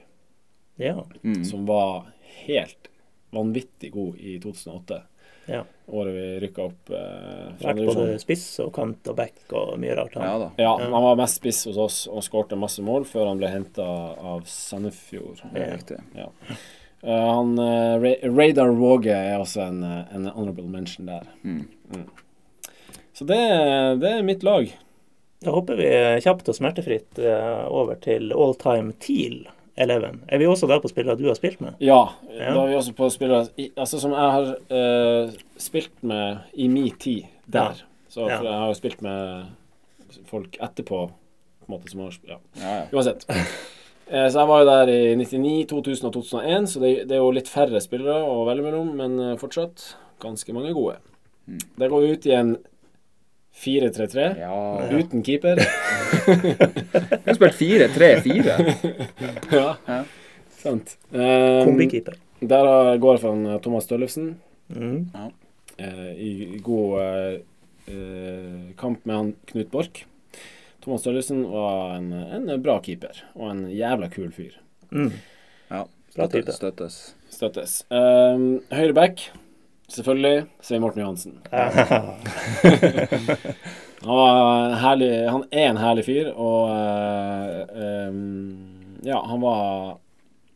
ja. 0.80 0.98
Mm. 1.22 1.44
som 1.48 1.64
var 1.68 2.10
helt 2.46 2.90
vanvittig 3.32 3.92
god 3.94 4.18
i 4.18 4.38
2008. 4.42 4.98
ja. 5.46 5.62
Året 5.90 6.14
vi 6.14 6.24
rykka 6.44 6.62
opp. 6.68 6.90
Eh, 6.94 7.46
Vært 7.64 7.80
både 7.88 8.18
spiss 8.22 8.44
og 8.62 8.68
kant 8.76 9.08
og 9.10 9.16
back 9.18 9.54
og 9.58 9.72
mye 9.82 9.96
rart. 9.98 10.14
han. 10.14 10.22
Ja 10.22 10.36
da. 10.38 10.50
Ja, 10.62 10.74
han 10.78 11.02
var 11.02 11.16
mest 11.18 11.40
spiss 11.40 11.64
hos 11.66 11.80
oss 11.80 11.96
og 12.06 12.22
skårte 12.22 12.58
masse 12.60 12.84
mål 12.86 13.08
før 13.08 13.26
han 13.32 13.40
ble 13.40 13.50
henta 13.50 13.86
av 14.14 14.44
Sandefjord. 14.46 15.42
Ja. 16.14 16.28
Eh, 17.02 17.26
han, 17.32 17.56
uh, 17.58 17.96
Ra 17.98 18.12
Radar 18.28 18.70
Våge 18.76 19.16
er 19.16 19.40
også 19.40 19.64
en, 19.64 19.82
en 19.82 20.28
honorable 20.28 20.68
mention 20.68 21.08
der. 21.10 21.26
Mm. 21.42 21.64
Så 23.16 23.24
det, 23.26 23.40
det 24.04 24.12
er 24.12 24.22
mitt 24.22 24.44
lag. 24.46 24.70
Da 25.40 25.54
hopper 25.54 25.78
vi 25.80 25.86
kjapt 26.20 26.48
og 26.52 26.56
smertefritt 26.56 27.18
eh, 27.24 27.62
over 27.72 27.96
til 28.04 28.28
all 28.36 28.52
time 28.60 28.92
Teal 29.00 29.38
11. 29.80 30.18
Er 30.28 30.38
vi 30.42 30.48
også 30.50 30.68
der 30.68 30.82
på 30.82 30.90
spillere 30.92 31.16
du 31.16 31.24
har 31.30 31.38
spilt 31.38 31.62
med? 31.64 31.78
Ja, 31.80 32.02
Ja. 32.28 32.50
da 32.52 32.60
er 32.66 32.68
vi 32.68 32.76
også 32.76 32.92
på 32.98 33.08
spillere 33.08 33.46
altså 33.80 34.00
som 34.02 34.12
jeg 34.12 34.34
har 34.34 34.50
uh, 34.68 35.30
spilt 35.56 36.02
med 36.04 36.42
i 36.52 36.68
min 36.68 36.90
tid 37.00 37.22
der. 37.48 37.80
Så 38.12 38.28
Ja. 38.28 38.42
jeg 38.42 38.52
har 38.52 38.66
jo 38.68 38.74
spilt 38.76 39.00
med 39.02 39.46
folk 40.28 40.58
etterpå, 40.60 41.06
på 41.08 41.68
en 41.68 41.72
måte, 41.72 41.88
som 41.88 42.00
har 42.00 42.12
Ja, 42.28 42.36
Ja, 42.60 42.74
ja. 42.76 42.84
uansett. 42.92 43.24
Eh, 44.10 44.26
så 44.28 44.40
jeg 44.40 44.48
var 44.48 44.60
jo 44.60 44.66
der 44.66 44.88
i 44.88 45.14
99, 45.14 45.66
2000 45.70 46.04
og 46.06 46.12
2001, 46.12 46.68
så 46.68 46.80
det, 46.80 47.08
det 47.08 47.12
er 47.16 47.22
jo 47.22 47.30
litt 47.30 47.48
færre 47.48 47.80
spillere 47.80 48.20
å 48.26 48.44
velge 48.44 48.62
mellom, 48.66 48.92
men 48.96 49.38
fortsatt 49.38 49.94
ganske 50.20 50.52
mange 50.52 50.74
gode. 50.74 50.96
Mm. 51.48 51.60
Det 51.78 51.88
går 51.90 52.10
ut 52.12 52.26
i 52.26 52.32
en 52.34 52.56
4-3-3 53.54 54.38
ja. 54.40 54.88
uten 54.98 55.22
keeper. 55.22 55.56
Vi 57.24 57.26
har 57.26 57.34
spilt 57.34 57.54
4-3-4. 57.60 58.74
ja. 59.50 59.76
Ja. 59.86 60.04
Sant. 60.60 60.96
Um, 61.10 61.64
Kombikeeper. 61.64 62.16
der 62.40 62.96
går 63.00 63.16
jeg 63.16 63.22
for 63.24 63.48
eh, 63.48 63.60
Thomas 63.64 63.84
Støllefsen. 63.88 64.34
Mm. 64.70 65.10
eh, 65.76 66.10
i 66.14 66.60
god 66.62 67.00
uh, 67.00 67.40
uh, 67.90 68.70
kamp 68.78 69.04
med 69.04 69.16
han 69.16 69.32
Knut 69.50 69.70
Borch. 69.72 70.04
Thomas 70.84 71.00
Støllefsen 71.04 71.42
var 71.50 71.96
en, 71.98 72.12
en 72.12 72.52
bra 72.62 72.78
keeper, 72.84 73.24
og 73.34 73.50
en 73.50 73.64
jævla 73.72 74.08
kul 74.12 74.30
fyr. 74.32 74.56
Mm. 74.92 75.12
Ja. 75.68 75.84
Bra 76.16 76.28
type. 76.28 76.52
Støttes. 76.52 77.00
Støttes. 77.30 77.80
Um, 77.90 78.60
høyre 78.72 78.96
back, 78.96 79.28
selvfølgelig, 79.92 80.44
Svein 80.64 80.82
Morten 80.84 81.02
Johansen. 81.02 81.38
Han, 84.00 84.16
var 84.16 84.76
herlig, 84.80 85.10
han 85.28 85.42
er 85.52 85.66
en 85.68 85.76
herlig 85.76 86.06
fyr, 86.06 86.30
og 86.32 86.70
eh, 86.72 88.08
um, 88.08 88.94
ja, 89.04 89.18
han 89.28 89.42
var 89.42 89.98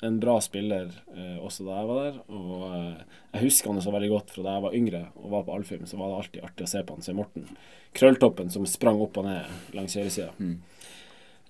en 0.04 0.20
bra 0.20 0.40
spiller 0.40 0.88
eh, 1.16 1.36
også 1.44 1.64
da 1.66 1.78
jeg 1.78 1.88
var 1.88 2.00
der. 2.06 2.16
Og 2.32 2.62
eh, 2.68 3.18
jeg 3.34 3.42
husker 3.46 3.72
han 3.72 3.84
så 3.84 3.92
veldig 3.94 4.10
godt 4.12 4.32
fra 4.34 4.44
da 4.44 4.56
jeg 4.56 4.64
var 4.66 4.76
yngre 4.78 5.02
og 5.20 5.32
var 5.32 5.44
på 5.46 5.56
Alfheim, 5.56 5.84
så 5.88 5.98
var 6.00 6.10
det 6.10 6.20
alltid 6.20 6.46
artig 6.48 6.66
å 6.66 6.70
se 6.72 6.82
på 6.84 6.96
han, 6.96 7.04
Svein 7.04 7.18
Morten. 7.20 7.48
Krølltoppen 7.96 8.52
som 8.52 8.68
sprang 8.68 9.00
opp 9.04 9.20
og 9.20 9.28
ned 9.28 9.76
langs 9.76 9.96
høyresida. 9.98 10.30
Mm. 10.38 10.56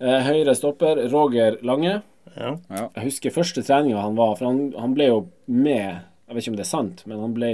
Eh, 0.01 0.20
høyre 0.28 0.55
stopper, 0.59 1.05
Roger 1.12 1.59
Lange. 1.66 2.01
Ja. 2.35 2.57
Ja. 2.70 2.89
Jeg 2.97 3.07
husker 3.09 3.35
første 3.35 3.62
treninga 3.62 4.03
han 4.03 4.18
var, 4.18 4.35
for 4.39 4.51
han, 4.51 4.64
han 4.78 4.95
ble 4.97 5.11
jo 5.11 5.20
med 5.47 6.03
Jeg 6.35 6.41
vet 6.41 6.49
ikke 6.49 6.53
om 6.57 6.59
det 6.59 6.66
er 6.66 6.72
sant, 6.74 7.05
men 7.07 7.20
han 7.22 7.35
ble, 7.37 7.51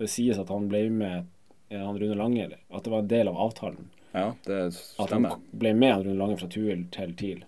det 0.00 0.08
sies 0.08 0.38
at 0.40 0.48
han 0.48 0.68
ble 0.72 0.86
med 0.90 1.26
eh, 1.68 1.78
han 1.84 1.98
Rune 2.00 2.16
Lange, 2.16 2.46
eller 2.46 2.58
at 2.72 2.84
det 2.86 2.90
var 2.94 3.02
en 3.04 3.08
del 3.12 3.28
av 3.28 3.36
avtalen. 3.44 3.90
ja, 4.16 4.30
det 4.46 4.60
stemmer. 4.72 5.04
At 5.04 5.10
han 5.12 5.26
ble 5.52 5.74
med 5.76 5.92
han 5.92 6.04
Rune 6.06 6.16
Lange 6.22 6.38
fra 6.40 6.48
Tuil 6.48 6.86
til 6.94 7.12
TIL. 7.20 7.42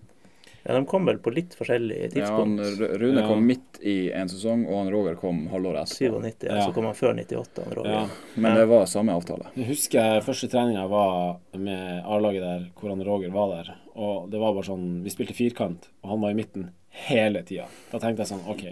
ja, 0.64 0.74
de 0.76 0.85
kom 0.89 1.05
vel 1.09 1.18
på 1.24 1.32
litt 1.32 1.57
forskjellige 1.57 2.11
Ja, 2.20 2.28
han, 2.37 2.55
Rune 3.01 3.20
Ja. 3.22 3.26
kom 3.28 3.47
midt 3.49 3.80
i 3.80 4.11
en 4.12 4.28
sesong, 4.28 4.66
og 4.68 4.76
han 4.82 4.93
Roger 4.93 5.14
kom 5.20 5.47
halvåret 5.49 5.89
etter. 5.89 6.12
97, 6.20 6.47
ja. 6.49 6.55
Ja. 6.57 6.66
så 6.68 6.72
kom 6.76 6.85
han 6.85 6.95
før 7.01 7.16
98. 7.16 7.64
Han 7.64 7.74
Roger. 7.80 7.91
Ja. 7.93 8.07
Men 8.37 8.57
det 8.61 8.68
var 8.68 8.87
samme 8.87 9.12
avtale. 9.16 9.51
Jeg 9.57 9.66
husker 9.72 10.20
første 10.24 10.49
treninga 10.53 10.87
var 10.89 11.39
med 11.57 12.03
A-laget 12.05 12.43
der, 12.45 12.68
hvor 12.80 12.93
han 12.93 13.05
Roger 13.05 13.30
var 13.32 13.57
der. 13.57 13.74
Og 13.97 14.28
det 14.30 14.41
var 14.41 14.53
bare 14.57 14.64
sånn 14.68 15.03
Vi 15.05 15.11
spilte 15.12 15.35
firkant, 15.37 15.89
og 16.03 16.11
han 16.11 16.20
var 16.20 16.30
i 16.32 16.35
midten 16.35 16.70
hele 17.09 17.43
tida. 17.43 17.66
Da 17.93 17.99
tenkte 18.01 18.24
jeg 18.24 18.32
sånn 18.32 18.49
OK, 18.49 18.64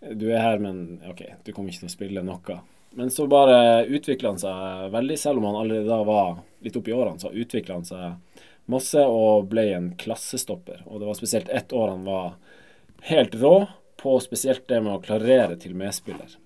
du 0.00 0.28
er 0.30 0.42
her, 0.42 0.60
men 0.62 1.00
OK, 1.10 1.24
du 1.44 1.52
kommer 1.52 1.72
ikke 1.72 1.86
til 1.86 1.90
å 1.90 1.96
spille 1.96 2.24
noe. 2.26 2.58
Men 2.98 3.10
så 3.10 3.26
bare 3.30 3.84
utvikla 3.84 4.32
han 4.32 4.40
seg 4.40 4.92
veldig, 4.94 5.18
selv 5.20 5.40
om 5.40 5.48
han 5.50 5.58
allerede 5.60 5.90
da 5.90 5.98
var 6.06 6.38
litt 6.64 6.78
oppi 6.78 6.94
årene, 6.94 7.20
så 7.20 7.32
utvikla 7.34 7.80
han 7.80 7.88
seg 7.88 8.44
masse 8.68 9.02
og 9.02 9.48
ble 9.52 9.66
en 9.74 9.90
klassestopper. 10.00 10.84
Og 10.86 11.00
det 11.00 11.08
var 11.08 11.18
spesielt 11.18 11.48
ett 11.48 11.72
år 11.72 11.92
han 11.94 12.06
var 12.08 12.32
helt 13.08 13.36
rå 13.40 13.54
på 13.98 14.14
spesielt 14.20 14.68
det 14.68 14.80
med 14.84 14.94
å 14.94 15.02
klarere 15.02 15.56
til 15.60 15.74
medspiller. 15.78 16.36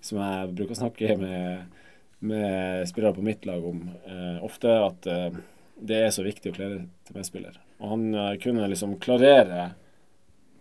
Som 0.00 0.20
jeg 0.22 0.52
bruker 0.54 0.76
å 0.76 0.80
snakke 0.80 1.16
med, 1.20 1.80
med 2.24 2.88
spillere 2.88 3.16
på 3.16 3.24
mitt 3.24 3.46
lag 3.48 3.64
om 3.66 3.82
eh, 4.06 4.38
ofte, 4.44 4.76
at 4.86 5.08
eh, 5.10 5.40
det 5.80 5.98
er 6.06 6.14
så 6.14 6.24
viktig 6.24 6.52
å 6.52 6.56
klarere 6.56 6.84
til 7.08 7.18
medspiller. 7.18 7.58
Og 7.80 7.94
han 7.94 8.06
eh, 8.14 8.36
kunne 8.42 8.68
liksom 8.70 8.98
klarere 9.02 9.72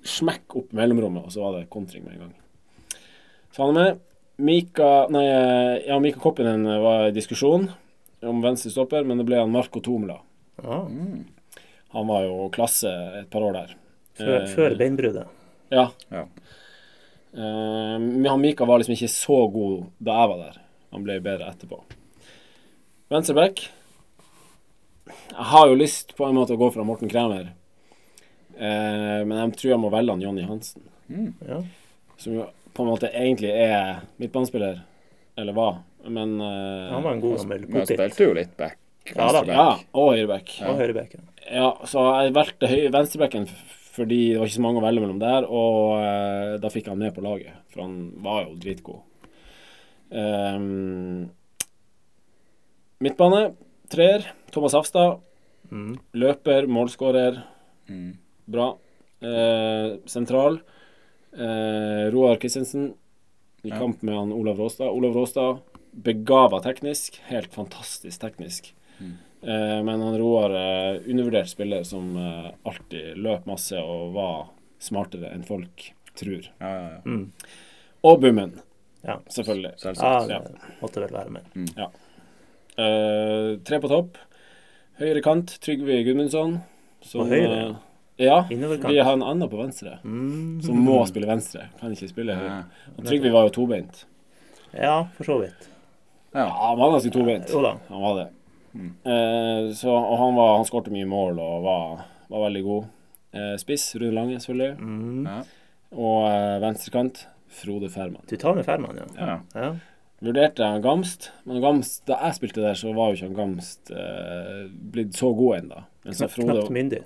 smekk 0.06 0.56
opp 0.56 0.72
mellomrommet, 0.78 1.26
og 1.26 1.34
så 1.34 1.44
var 1.44 1.58
det 1.60 1.70
kontring 1.74 2.06
med 2.06 2.16
en 2.16 2.20
gang. 2.28 2.36
Så 3.52 3.66
han 3.66 3.76
er 3.76 3.80
med. 3.80 4.06
Mika 4.40 5.08
Nei, 5.12 5.26
ja, 5.84 5.98
Mika 6.00 6.20
Koppinen 6.24 6.64
var 6.80 7.10
i 7.10 7.12
diskusjon 7.12 7.66
om 8.24 8.38
venstre 8.44 8.72
stopper, 8.72 9.04
men 9.04 9.20
det 9.20 9.26
ble 9.28 9.42
han 9.42 9.52
Marco 9.52 9.82
Tomla. 9.84 10.16
Ah, 10.64 10.86
Han 11.92 12.08
var 12.08 12.24
jo 12.24 12.48
klasse 12.54 12.88
et 13.20 13.30
par 13.30 13.42
år 13.44 13.54
der. 13.58 13.76
før, 14.16 14.42
Eh, 14.42 14.48
før 14.56 14.76
beinbruddet. 14.78 15.28
Ja. 15.72 15.90
Ja. 16.12 16.26
Uh, 17.36 18.38
Mika 18.38 18.66
var 18.66 18.80
liksom 18.80 18.96
ikke 18.96 19.12
så 19.12 19.52
god 19.52 19.90
da 20.00 20.16
jeg 20.22 20.30
var 20.32 20.38
der. 20.46 20.62
Han 20.92 21.04
ble 21.04 21.20
bedre 21.22 21.50
etterpå. 21.52 21.82
Venstreback. 23.12 23.70
Jeg 25.10 25.46
har 25.52 25.68
jo 25.68 25.76
lyst 25.78 26.16
på 26.18 26.28
en 26.28 26.36
måte 26.36 26.54
å 26.56 26.60
gå 26.60 26.72
fra 26.74 26.84
Morten 26.86 27.10
Kremer, 27.10 27.52
eh, 28.60 29.22
men 29.26 29.36
jeg 29.38 29.56
tror 29.62 29.72
jeg 29.74 29.82
må 29.82 29.92
velge 29.94 30.16
han 30.16 30.24
Jonny 30.24 30.46
Hansen. 30.48 30.86
Ja. 31.48 31.62
Som 32.20 32.36
jo 32.36 32.46
på 32.76 32.84
en 32.86 32.92
måte 32.92 33.10
egentlig 33.10 33.50
er 33.56 34.04
midtbanespiller, 34.22 34.84
eller 35.40 35.56
hva, 35.56 35.70
men 36.06 36.38
eh, 36.44 36.92
Han 36.94 37.04
var 37.04 37.16
en 37.16 37.24
god 37.24 37.40
gammel 37.42 37.66
han 37.74 37.90
spilte 37.90 38.28
jo 38.28 38.36
litt 38.38 38.54
back. 38.60 38.78
Ja 39.10 39.32
da. 39.34 39.42
Ja, 39.48 39.68
og 39.98 40.12
høyreback. 40.14 40.54
Og 40.70 40.78
høyrebekken. 40.78 41.26
Ja, 41.50 41.72
så 41.90 42.04
jeg 42.22 42.36
valgte 42.36 42.70
venstrebacken 42.94 43.48
fordi 44.00 44.20
det 44.32 44.38
var 44.40 44.48
ikke 44.48 44.56
så 44.60 44.64
mange 44.64 44.80
å 44.80 44.84
velge 44.86 45.02
mellom 45.04 45.18
der, 45.20 45.48
og 45.50 45.98
eh, 46.00 46.54
da 46.62 46.70
fikk 46.72 46.86
jeg 46.88 46.94
han 46.94 47.02
med 47.02 47.16
på 47.16 47.24
laget, 47.26 47.56
for 47.74 47.84
han 47.84 47.96
var 48.24 48.46
jo 48.46 48.54
dritgod. 48.62 49.02
Um, 50.10 51.26
midtbane, 53.04 53.42
treer, 53.92 54.24
Thomas 54.54 54.78
Hafstad. 54.78 55.20
Mm. 55.74 55.98
Løper, 56.22 56.70
målskårer, 56.70 57.42
Mm. 57.90 58.12
Bra. 58.50 58.70
Eh, 59.22 59.98
sentral, 60.10 60.60
eh, 61.34 62.06
Roar 62.14 62.36
Christensen. 62.42 62.94
I 63.64 63.70
Ja. 63.70 63.78
kamp 63.80 64.02
med 64.02 64.16
han 64.16 64.32
Olav 64.34 64.58
Råstad. 64.58 64.88
Olav 64.90 65.14
Råstad, 65.18 65.58
begava 65.92 66.62
teknisk, 66.64 67.20
helt 67.28 67.54
fantastisk 67.54 68.22
teknisk. 68.22 68.74
Mm. 69.02 69.18
Eh, 69.44 69.84
men 69.84 70.02
han 70.02 70.18
Roar 70.20 70.50
eh, 70.56 71.02
undervurdert 71.08 71.50
spiller 71.50 71.84
som 71.84 72.16
eh, 72.18 72.52
alltid 72.64 73.18
løp 73.18 73.46
masse 73.48 73.76
og 73.82 74.14
var 74.16 74.46
smartere 74.80 75.34
enn 75.36 75.44
folk 75.44 75.90
tror. 76.16 76.48
Ja, 76.60 76.70
ja, 76.70 76.90
ja. 76.90 77.02
Mm. 77.06 77.32
Og 78.04 78.22
Bummen, 78.22 78.54
Ja. 79.04 79.18
selvfølgelig. 79.28 79.72
ja, 79.72 79.78
Selvsagt. 79.94 80.28
det 80.28 80.80
måtte 80.82 81.02
vel 81.04 81.12
være 81.12 81.30
med. 81.32 81.44
Eh, 82.80 83.58
tre 83.68 83.80
på 83.80 83.90
topp. 83.92 84.18
Høyre 85.00 85.22
kant, 85.24 85.58
Trygve 85.64 86.02
Gudmundsson. 86.04 86.62
På 87.12 87.26
høyre? 87.28 87.78
Ja, 88.20 88.44
vi 88.50 89.00
har 89.00 89.14
en 89.14 89.24
annen 89.24 89.50
på 89.50 89.58
venstre. 89.58 89.98
Mm. 90.04 90.60
Som 90.66 90.82
må 90.84 91.00
spille 91.08 91.30
venstre. 91.30 91.70
Kan 91.80 91.96
ikke 91.96 92.10
spille 92.12 92.36
høyre. 92.36 92.62
Trygve 93.06 93.32
var 93.34 93.48
jo 93.48 93.54
tobeint. 93.62 94.04
Ja, 94.74 95.08
for 95.16 95.28
så 95.28 95.40
vidt. 95.42 95.70
Ja, 96.36 96.46
han 96.46 96.78
var 96.78 96.92
ganske 96.94 97.12
tobeint. 97.14 97.50
Jo 97.50 97.64
da. 97.66 97.74
Han 97.88 98.04
var 98.04 98.18
det. 98.20 98.28
Mm. 98.74 98.90
Eh, 99.04 99.74
så, 99.74 99.94
og 99.96 100.18
han, 100.22 100.36
var, 100.38 100.56
han 100.60 100.68
skårte 100.68 100.94
mye 100.94 101.08
mål 101.10 101.40
og 101.42 101.64
var, 101.66 102.04
var 102.30 102.44
veldig 102.46 102.64
god. 102.68 102.90
Eh, 103.32 103.56
spiss, 103.62 103.88
Rune 103.96 104.14
Lange, 104.18 104.40
selvfølgelig. 104.44 104.76
Mm. 104.78 105.30
Ja. 105.30 105.40
Og 105.96 106.28
eh, 106.30 106.58
venstrekant, 106.62 107.24
Frode 107.50 107.90
Ferman. 107.90 108.22
Du 108.30 108.36
tar 108.38 108.58
med 108.58 108.68
Ferman, 108.68 109.00
ja. 109.00 109.08
Ja. 109.18 109.38
ja. 109.56 109.72
Vurderte 110.20 110.68
jeg 110.68 110.84
Gamst, 110.84 111.30
men 111.48 111.62
Gamst, 111.64 112.04
da 112.10 112.18
jeg 112.26 112.36
spilte 112.38 112.62
der, 112.62 112.76
så 112.78 112.92
var 112.94 113.10
jo 113.10 113.18
ikke 113.18 113.30
han 113.30 113.38
Gamst 113.40 113.90
eh, 113.96 114.68
blitt 114.68 115.16
så 115.18 115.32
god 115.34 115.62
ennå. 115.62 115.86
Knapt, 116.04 116.36
knapt 116.36 116.74
myndig. 116.76 117.02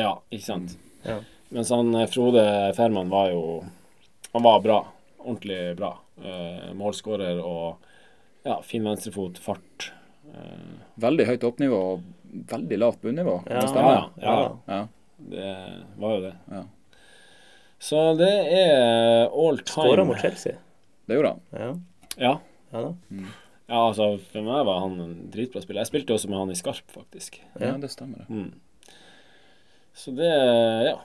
Ja, 0.00 0.14
ikke 0.32 0.44
sant. 0.46 0.76
Ja. 1.04 1.18
Mens 1.52 1.70
han 1.74 1.94
eh, 1.94 2.06
Frode 2.08 2.42
Ferman 2.76 3.10
var 3.12 3.30
jo 3.32 3.42
Han 4.32 4.42
var 4.46 4.60
bra. 4.64 4.78
Ordentlig 5.18 5.76
bra. 5.76 5.90
Eh, 6.22 6.70
målskårer 6.78 7.40
og 7.44 7.76
ja, 8.46 8.56
fin 8.66 8.82
venstrefot, 8.86 9.38
fart. 9.38 9.90
Eh, 10.32 10.80
Veldig 11.02 11.26
høyt 11.28 11.44
oppnivå 11.44 11.78
og 11.92 12.02
veldig 12.50 12.78
lavt 12.80 13.02
bunnivå. 13.04 13.36
Ja, 13.50 13.60
Det 13.60 13.84
ja, 13.84 14.08
ja, 14.22 14.36
Ja. 14.66 14.80
det 15.18 15.50
var 16.00 16.14
jo 16.16 16.20
det. 16.24 16.32
Ja. 16.50 16.62
Så 17.82 18.00
det 18.16 18.30
er 18.56 19.28
all 19.28 19.58
Skåra 19.66 19.96
time. 19.96 20.04
mot 20.08 20.18
Chelsea. 20.20 20.56
Det 21.06 21.14
gjorde 21.18 21.28
han. 21.34 21.40
Ja. 21.52 21.70
Ja. 22.16 22.32
ja 22.72 22.82
da. 22.82 22.94
ja, 23.68 23.78
altså 23.88 24.06
for 24.32 24.42
meg 24.46 24.64
var 24.68 24.80
han 24.84 25.00
en 25.02 25.14
dritbra 25.34 25.62
spiller. 25.62 25.82
Jeg 25.82 25.90
spilte 25.92 26.14
også 26.16 26.30
med 26.30 26.38
han 26.38 26.50
i 26.54 26.58
Skarp, 26.58 26.84
faktisk. 26.94 27.40
Ja, 27.60 27.72
det 27.82 27.90
stemmer. 27.90 28.24
det. 28.24 28.30
Mm. 28.30 28.52
Så 29.94 30.10
det 30.16 30.30
Ja. 30.88 31.00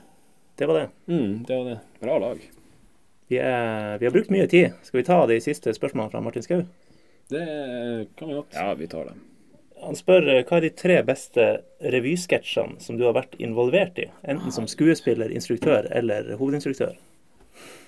Det 0.58 0.66
var 0.66 0.80
det. 0.80 0.90
Mm, 1.08 1.44
det 1.44 1.56
var 1.58 1.66
det. 1.66 1.80
Bra 2.00 2.20
lag. 2.20 2.40
Vi, 3.28 3.38
er, 3.38 3.98
vi 3.98 4.06
har 4.06 4.12
brukt 4.12 4.30
mye 4.34 4.48
tid. 4.48 4.72
Skal 4.84 5.02
vi 5.02 5.06
ta 5.06 5.20
de 5.30 5.38
siste 5.44 5.74
spørsmålene 5.76 6.12
fra 6.12 6.22
Martin 6.24 6.46
Skau? 6.46 6.64
Det 7.30 7.44
kan 8.18 8.30
vi 8.32 8.34
godt. 8.34 8.56
Ja, 8.56 8.74
vi 8.74 8.88
tar 8.88 9.06
det. 9.12 9.18
Han 9.84 9.98
spør 10.00 10.26
eh, 10.32 10.40
hva 10.48 10.58
er 10.58 10.66
de 10.66 10.72
tre 10.74 10.96
beste 11.06 11.46
revysketsjene 11.94 12.82
som 12.82 12.98
du 12.98 13.04
har 13.06 13.14
vært 13.20 13.36
involvert 13.44 14.00
i? 14.02 14.08
Enten 14.26 14.56
som 14.56 14.66
skuespiller, 14.72 15.30
instruktør 15.30 15.92
eller 15.94 16.34
hovedinstruktør. 16.40 16.96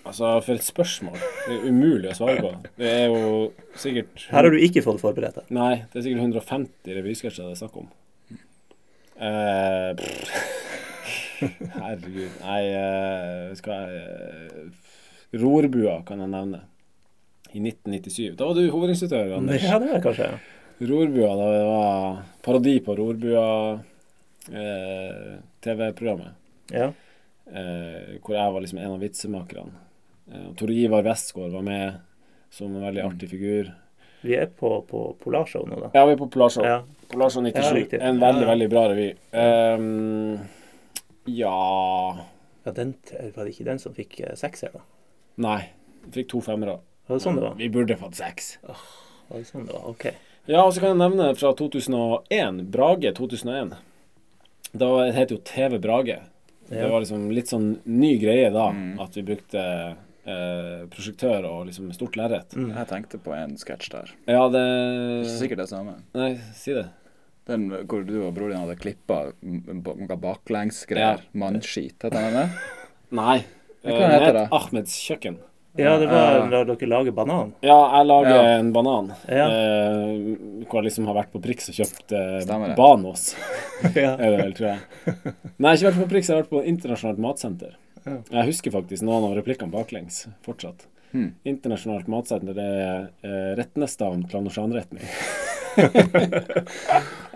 Altså, 0.05 0.35
for 0.45 0.53
et 0.53 0.65
spørsmål. 0.65 1.17
Det 1.47 1.55
er 1.57 1.65
umulig 1.71 2.11
å 2.11 2.17
svare 2.19 2.43
på. 2.43 2.53
Det 2.77 2.93
er 3.01 3.09
jo 3.09 3.49
sikkert 3.77 4.27
Her 4.29 4.43
har 4.43 4.53
du 4.53 4.61
ikke 4.61 4.85
fått 4.85 5.01
forberedt 5.01 5.41
deg. 5.41 5.49
Nei, 5.55 5.73
det 5.89 6.01
er 6.01 6.05
sikkert 6.05 6.27
150 6.27 6.99
revysketsjer 6.99 7.49
det 7.49 7.57
er 7.57 7.61
snakk 7.63 7.81
om. 7.81 7.89
Eh, 9.19 9.91
pff. 9.99 10.68
Herregud. 11.41 12.39
Nei, 12.43 12.61
uh, 12.75 13.55
skal 13.57 13.83
jeg 13.85 14.53
uh, 14.53 14.89
Rorbua 15.39 15.99
kan 16.07 16.23
jeg 16.23 16.31
nevne. 16.31 16.63
I 17.49 17.59
1997. 17.63 18.35
Da 18.37 18.45
var 18.45 18.57
du 18.57 18.69
hovedinstruktør, 18.69 19.35
Anders. 19.39 19.63
Ja, 19.65 19.79
det 19.81 19.89
var 19.89 20.03
kanskje. 20.03 20.29
Rorbua, 20.79 21.31
da 21.35 21.47
det 21.51 21.63
var 21.65 22.19
parodi 22.45 22.75
på 22.85 22.95
Rorbua 22.95 23.45
eh, 24.53 25.39
TV-programmet. 25.65 26.37
Ja. 26.71 26.91
Eh, 27.49 28.19
hvor 28.21 28.37
jeg 28.37 28.53
var 28.53 28.61
liksom 28.61 28.79
en 28.79 28.93
av 28.93 29.01
vitsemakerne. 29.01 29.81
Eh, 30.31 30.45
Tor 30.55 30.71
Ivar 30.71 31.03
Westgård 31.03 31.51
var 31.57 31.65
med 31.65 31.99
som 32.53 32.75
en 32.75 32.85
veldig 32.85 33.01
artig 33.01 33.29
figur. 33.29 33.73
Vi 34.21 34.35
er 34.35 34.45
på, 34.45 34.71
på 34.87 35.03
Polarshow 35.23 35.65
nå, 35.67 35.79
da. 35.79 35.91
Ja, 35.93 36.05
vi 36.05 36.15
er 36.15 36.21
på 36.21 36.29
Polarshow. 36.31 36.65
Ja. 36.65 36.83
Polarshow 37.09 37.43
97. 37.43 37.97
Ja, 37.97 38.05
en 38.11 38.21
veldig, 38.21 38.45
veldig 38.47 38.69
bra 38.69 38.85
revy. 38.91 39.09
Ehm, 39.31 40.39
ja 41.25 42.25
ja 42.65 42.71
den, 42.75 42.93
var 43.35 43.45
det 43.45 43.53
ikke 43.55 43.65
den 43.65 43.79
som 43.79 43.93
fikk 43.95 44.19
eh, 44.21 44.35
sekser, 44.35 44.73
da? 44.75 44.81
Nei. 45.39 45.69
Vi 46.05 46.11
fikk 46.21 46.29
to 46.33 46.41
femmere. 46.43 46.79
Var 47.07 47.17
det 47.17 47.23
sånn 47.23 47.35
det 47.39 47.43
var? 47.45 47.55
Vi 47.59 47.69
burde 47.73 47.95
fått 47.97 48.15
seks. 48.19 48.57
Var 48.63 49.37
det 49.39 49.45
sånn 49.47 49.65
det 49.65 49.73
var? 49.73 49.87
OK. 49.89 50.05
Ja, 50.49 50.63
og 50.65 50.73
så 50.75 50.81
kan 50.83 50.89
jeg 50.93 50.99
nevne 51.01 51.29
fra 51.37 51.53
2001. 51.57 52.59
Brage 52.73 53.13
2001. 53.15 53.77
Da 54.73 54.89
het 55.15 55.31
jo 55.33 55.37
TV 55.45 55.79
Brage. 55.81 56.19
Det 56.69 56.77
Ja. 56.83 56.89
var 56.91 57.01
liksom 57.01 57.31
litt 57.33 57.47
sånn 57.49 57.79
ny 57.85 58.17
greie 58.21 58.51
da, 58.53 58.69
Mm. 58.71 58.99
at 59.01 59.15
vi 59.15 59.21
brukte 59.23 59.95
eh, 60.29 60.85
prosjektør 60.91 61.45
og 61.49 61.65
liksom 61.67 61.91
stort 61.93 62.15
lerret. 62.15 62.53
Mm. 62.53 62.75
Jeg 62.75 62.87
tenkte 62.87 63.17
på 63.17 63.33
en 63.33 63.55
sketsj 63.57 63.89
der. 63.89 64.11
Ja, 64.27 64.47
det 64.49 65.25
Ikke 65.25 65.39
sikkert 65.39 65.57
det 65.57 65.69
samme. 65.69 65.95
Nei, 66.13 66.35
si 66.53 66.73
det. 66.73 66.85
Den 67.49 67.67
hvor 67.89 68.05
du 68.07 68.15
og 68.27 68.33
broren 68.37 68.53
din 68.55 68.61
hadde 68.63 68.77
klippa 68.79 69.19
noe 69.41 70.17
baklengsgreier. 70.23 71.21
Ja. 71.23 71.29
Mannskit, 71.41 71.95
heter 72.05 72.15
den 72.15 72.37
det? 72.39 72.47
Nei. 73.21 73.39
Hva 73.83 73.93
Eh, 73.95 74.11
heter 74.19 74.33
det? 74.35 74.47
Ahmeds 74.53 74.95
kjøkken. 75.07 75.37
Ja, 75.79 75.93
det 76.01 76.09
var 76.11 76.49
da 76.51 76.63
dere 76.67 76.87
lager 76.89 77.13
banan. 77.15 77.53
Ja, 77.63 77.77
jeg 77.99 78.07
lager 78.09 78.35
Ja. 78.35 78.55
en 78.59 78.71
banan. 78.75 79.11
Ja. 79.29 79.45
Eh, 79.47 80.65
hvor 80.67 80.81
jeg 80.81 80.89
liksom 80.89 81.05
har 81.07 81.15
vært 81.21 81.31
på 81.31 81.39
Prix 81.43 81.69
og 81.71 81.77
kjøpt 81.77 82.11
eh, 82.17 82.73
Banos. 82.75 83.29
ja. 83.95 84.15
er 84.17 84.33
det 84.33 84.39
vel, 84.41 84.53
tror 84.57 84.67
jeg. 84.73 85.13
Nei, 85.57 85.71
jeg 85.71 85.77
har 85.77 85.77
ikke 85.77 85.91
vært 85.91 86.01
på 86.01 86.09
Prix, 86.11 86.27
jeg 86.27 86.35
har 86.35 86.41
vært 86.43 86.51
på 86.57 86.63
Internasjonalt 86.73 87.21
matsenter. 87.23 87.77
Ja. 88.03 88.17
Jeg 88.41 88.49
husker 88.49 88.73
faktisk 88.75 89.05
noen 89.07 89.29
av 89.29 89.37
replikkene 89.39 89.71
baklengs 89.71 90.25
fortsatt. 90.43 90.87
Hmm. 91.11 91.31
Internasjonalt 91.47 92.07
matsenter, 92.11 92.53
det 92.53 92.65
er 92.65 93.07
eh, 93.25 93.51
Retnesdalen 93.57 94.27
Planosjanretning. 94.29 95.03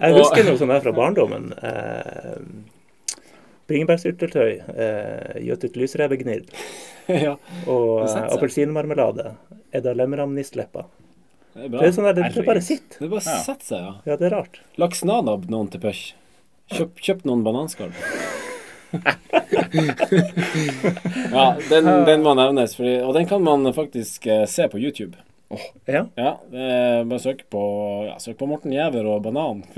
Jeg 0.04 0.16
husker 0.18 0.46
noe 0.46 0.60
sånt 0.60 0.74
der 0.74 0.84
fra 0.84 0.94
barndommen. 0.96 1.52
Eh, 1.58 2.38
Bringebærsyltetøy, 3.72 4.52
eh, 4.76 5.38
gjøtet 5.48 5.78
lysrevegnirb 5.80 6.50
ja, 7.26 7.38
og 7.66 8.04
eh, 8.06 8.18
appelsinmarmelade. 8.36 9.32
Edda 9.74 9.96
lemramnistleppa. 9.98 10.86
det 11.56 11.66
er 11.66 11.72
bra. 11.72 11.80
Det 11.80 11.88
er 11.88 11.96
sånn 11.96 12.10
der, 12.10 12.20
det, 12.20 12.32
det 12.36 12.46
bare 12.50 12.66
sitter. 12.66 13.00
Det 13.00 13.10
bare 13.14 13.38
setter 13.48 13.70
seg, 13.72 13.88
ja. 13.88 13.94
Ja, 14.12 14.20
det 14.20 14.30
er 14.30 14.38
rart. 14.38 14.62
Laksnadab 14.82 15.48
noen 15.52 15.72
til 15.74 15.82
pøsj. 15.84 16.04
Kjøp, 16.74 17.00
kjøp 17.04 17.26
noen 17.30 17.46
bananskall. 17.48 17.96
ja, 21.32 21.46
den, 21.70 21.92
den 22.08 22.24
må 22.24 22.34
nevnes, 22.38 22.76
fordi, 22.78 22.98
og 23.02 23.14
den 23.18 23.28
kan 23.30 23.44
man 23.44 23.74
faktisk 23.76 24.28
eh, 24.28 24.46
se 24.50 24.68
på 24.70 24.82
YouTube. 24.82 25.18
Ja. 25.86 26.06
Ja, 26.16 26.42
eh, 26.54 27.04
bare 27.06 27.20
søk 27.20 27.44
på, 27.50 27.62
ja, 28.08 28.18
søk 28.20 28.38
på 28.40 28.48
Morten 28.50 28.74
Giæver 28.74 29.06
og 29.06 29.22
banan, 29.26 29.64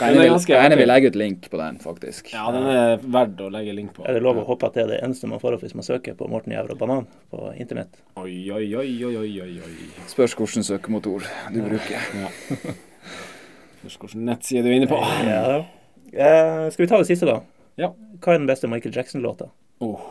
Den 0.00 0.16
er 0.16 0.76
vil, 0.76 0.88
legge 0.88 1.10
ut 1.10 1.16
link 1.18 1.50
på 1.50 1.58
den, 1.60 1.76
faktisk. 1.82 2.30
Ja, 2.32 2.46
den 2.54 2.64
er 2.70 3.02
verdt 3.02 3.40
å 3.44 3.50
legge 3.52 3.74
link 3.76 3.90
på. 3.92 4.04
Er 4.08 4.16
det 4.16 4.22
lov 4.24 4.38
å 4.40 4.46
håpe 4.48 4.70
at 4.70 4.78
det 4.78 4.84
er 4.86 4.92
det 4.94 5.00
eneste 5.04 5.28
man 5.28 5.42
får 5.42 5.58
opp 5.58 5.64
hvis 5.66 5.74
man 5.76 5.84
søker 5.84 6.16
på 6.16 6.28
Morten 6.30 6.54
Giæver 6.54 6.72
og 6.72 6.80
banan 6.80 7.04
på 7.28 7.50
internett? 7.60 8.00
Oi, 8.16 8.48
oi, 8.54 8.64
oi, 8.80 8.88
oi, 9.10 9.26
oi, 9.42 9.50
oi. 9.66 9.74
Spørs 10.08 10.38
hvilken 10.38 10.64
søkemotor 10.64 11.26
du 11.52 11.60
bruker. 11.66 12.00
Spørs 13.82 13.98
hvilken 14.00 14.24
nettside 14.30 14.64
du 14.64 14.70
er 14.70 14.78
inne 14.78 14.88
på. 14.88 15.02
Ja. 15.28 15.60
Eh, 16.10 16.64
skal 16.72 16.86
vi 16.86 16.88
ta 16.94 17.02
det 17.02 17.10
siste, 17.10 17.28
da? 17.28 17.42
Ja. 17.80 17.94
Hva 18.20 18.34
er 18.34 18.42
den 18.42 18.48
beste 18.50 18.68
Michael 18.68 18.96
Jackson-låta? 18.96 19.48
Oh. 19.80 20.02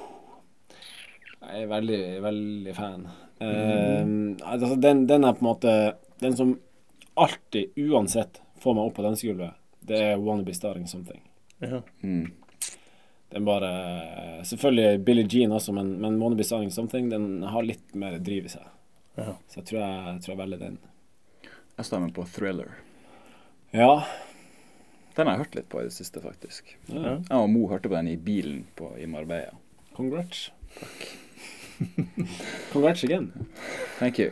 Jeg 1.40 1.64
er 1.64 1.70
veldig, 1.70 2.02
veldig 2.24 2.74
fan. 2.78 3.06
Eh, 3.40 4.02
altså, 4.44 4.74
den, 4.76 5.06
den 5.10 5.24
er 5.24 5.38
på 5.38 5.46
en 5.46 5.48
måte 5.48 5.74
Den 6.20 6.36
som 6.36 6.58
alltid, 7.20 7.78
uansett, 7.80 8.42
får 8.60 8.76
meg 8.76 8.90
opp 8.90 8.98
på 8.98 9.04
dansegulvet, 9.06 9.56
det 9.88 10.00
er 10.04 10.18
'Wanna 10.18 10.44
Be 10.44 10.54
Starting 10.54 10.88
Something'. 10.88 11.24
Ja. 11.60 11.82
Mm. 12.02 12.32
Den 13.30 13.46
bare 13.46 14.44
Selvfølgelig 14.44 15.06
Billie 15.06 15.28
Jean 15.30 15.52
også, 15.52 15.74
men, 15.74 16.02
men 16.02 16.20
'Wanna 16.20 16.36
Be 16.36 16.44
Starting 16.44 16.72
Something' 16.72 17.10
den 17.10 17.44
har 17.44 17.64
litt 17.64 17.96
mer 17.96 18.18
driv 18.20 18.46
i 18.46 18.54
seg. 18.56 18.68
Ja. 19.16 19.36
Så 19.48 19.60
jeg 19.60 19.66
tror 19.66 19.80
jeg, 19.80 20.06
jeg 20.06 20.22
tror 20.22 20.34
jeg 20.34 20.42
velger 20.44 20.60
den. 20.60 20.78
Jeg 21.78 21.86
stemmer 21.86 22.12
på 22.12 22.26
Thriller. 22.28 22.72
Ja. 23.74 24.04
Den 25.20 25.28
har 25.28 25.36
jeg 25.36 25.44
hørt 25.44 25.56
litt 25.60 25.68
på 25.72 25.82
i 25.84 25.88
det 25.90 25.94
siste, 25.96 26.22
faktisk. 26.24 26.70
ja. 26.88 27.18
Jeg 27.20 27.36
og 27.36 27.50
Mo 27.52 27.66
hørte 27.68 27.90
på 27.92 27.96
den 27.98 28.08
i 28.14 28.16
bilen 28.16 28.62
på, 28.80 28.94
i 28.96 29.06
Marbella. 29.10 29.52
Congrats. 29.98 30.46
Congrats 32.74 33.04
again. 33.04 33.32
Thank 34.00 34.20
you. 34.20 34.32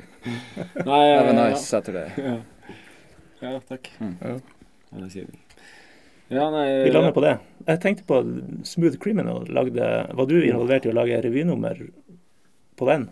Nei, 0.85 1.09
Have 1.15 1.29
a 1.29 1.33
ja, 1.33 1.49
nice 1.49 1.63
Saturday. 1.65 2.11
Ja, 2.17 2.37
ja 3.41 3.59
takk. 3.67 3.89
Mm. 3.99 4.15
Ja. 4.21 4.33
Ja, 4.91 5.01
det 5.03 5.11
sier 5.13 5.27
vi. 5.29 5.37
Ja, 6.31 6.49
nei 6.51 6.65
Vi 6.83 6.91
lander 6.91 7.13
på 7.15 7.23
det. 7.23 7.35
Jeg 7.67 7.79
tenkte 7.83 8.03
på 8.07 8.17
Smooth 8.67 8.97
Criminal. 9.03 9.45
Lagde, 9.51 9.85
var 10.15 10.27
du 10.27 10.35
involvert 10.41 10.87
i 10.87 10.91
å 10.91 10.95
lage 10.97 11.21
revynummer 11.23 11.79
på 12.77 12.89
den? 12.89 13.07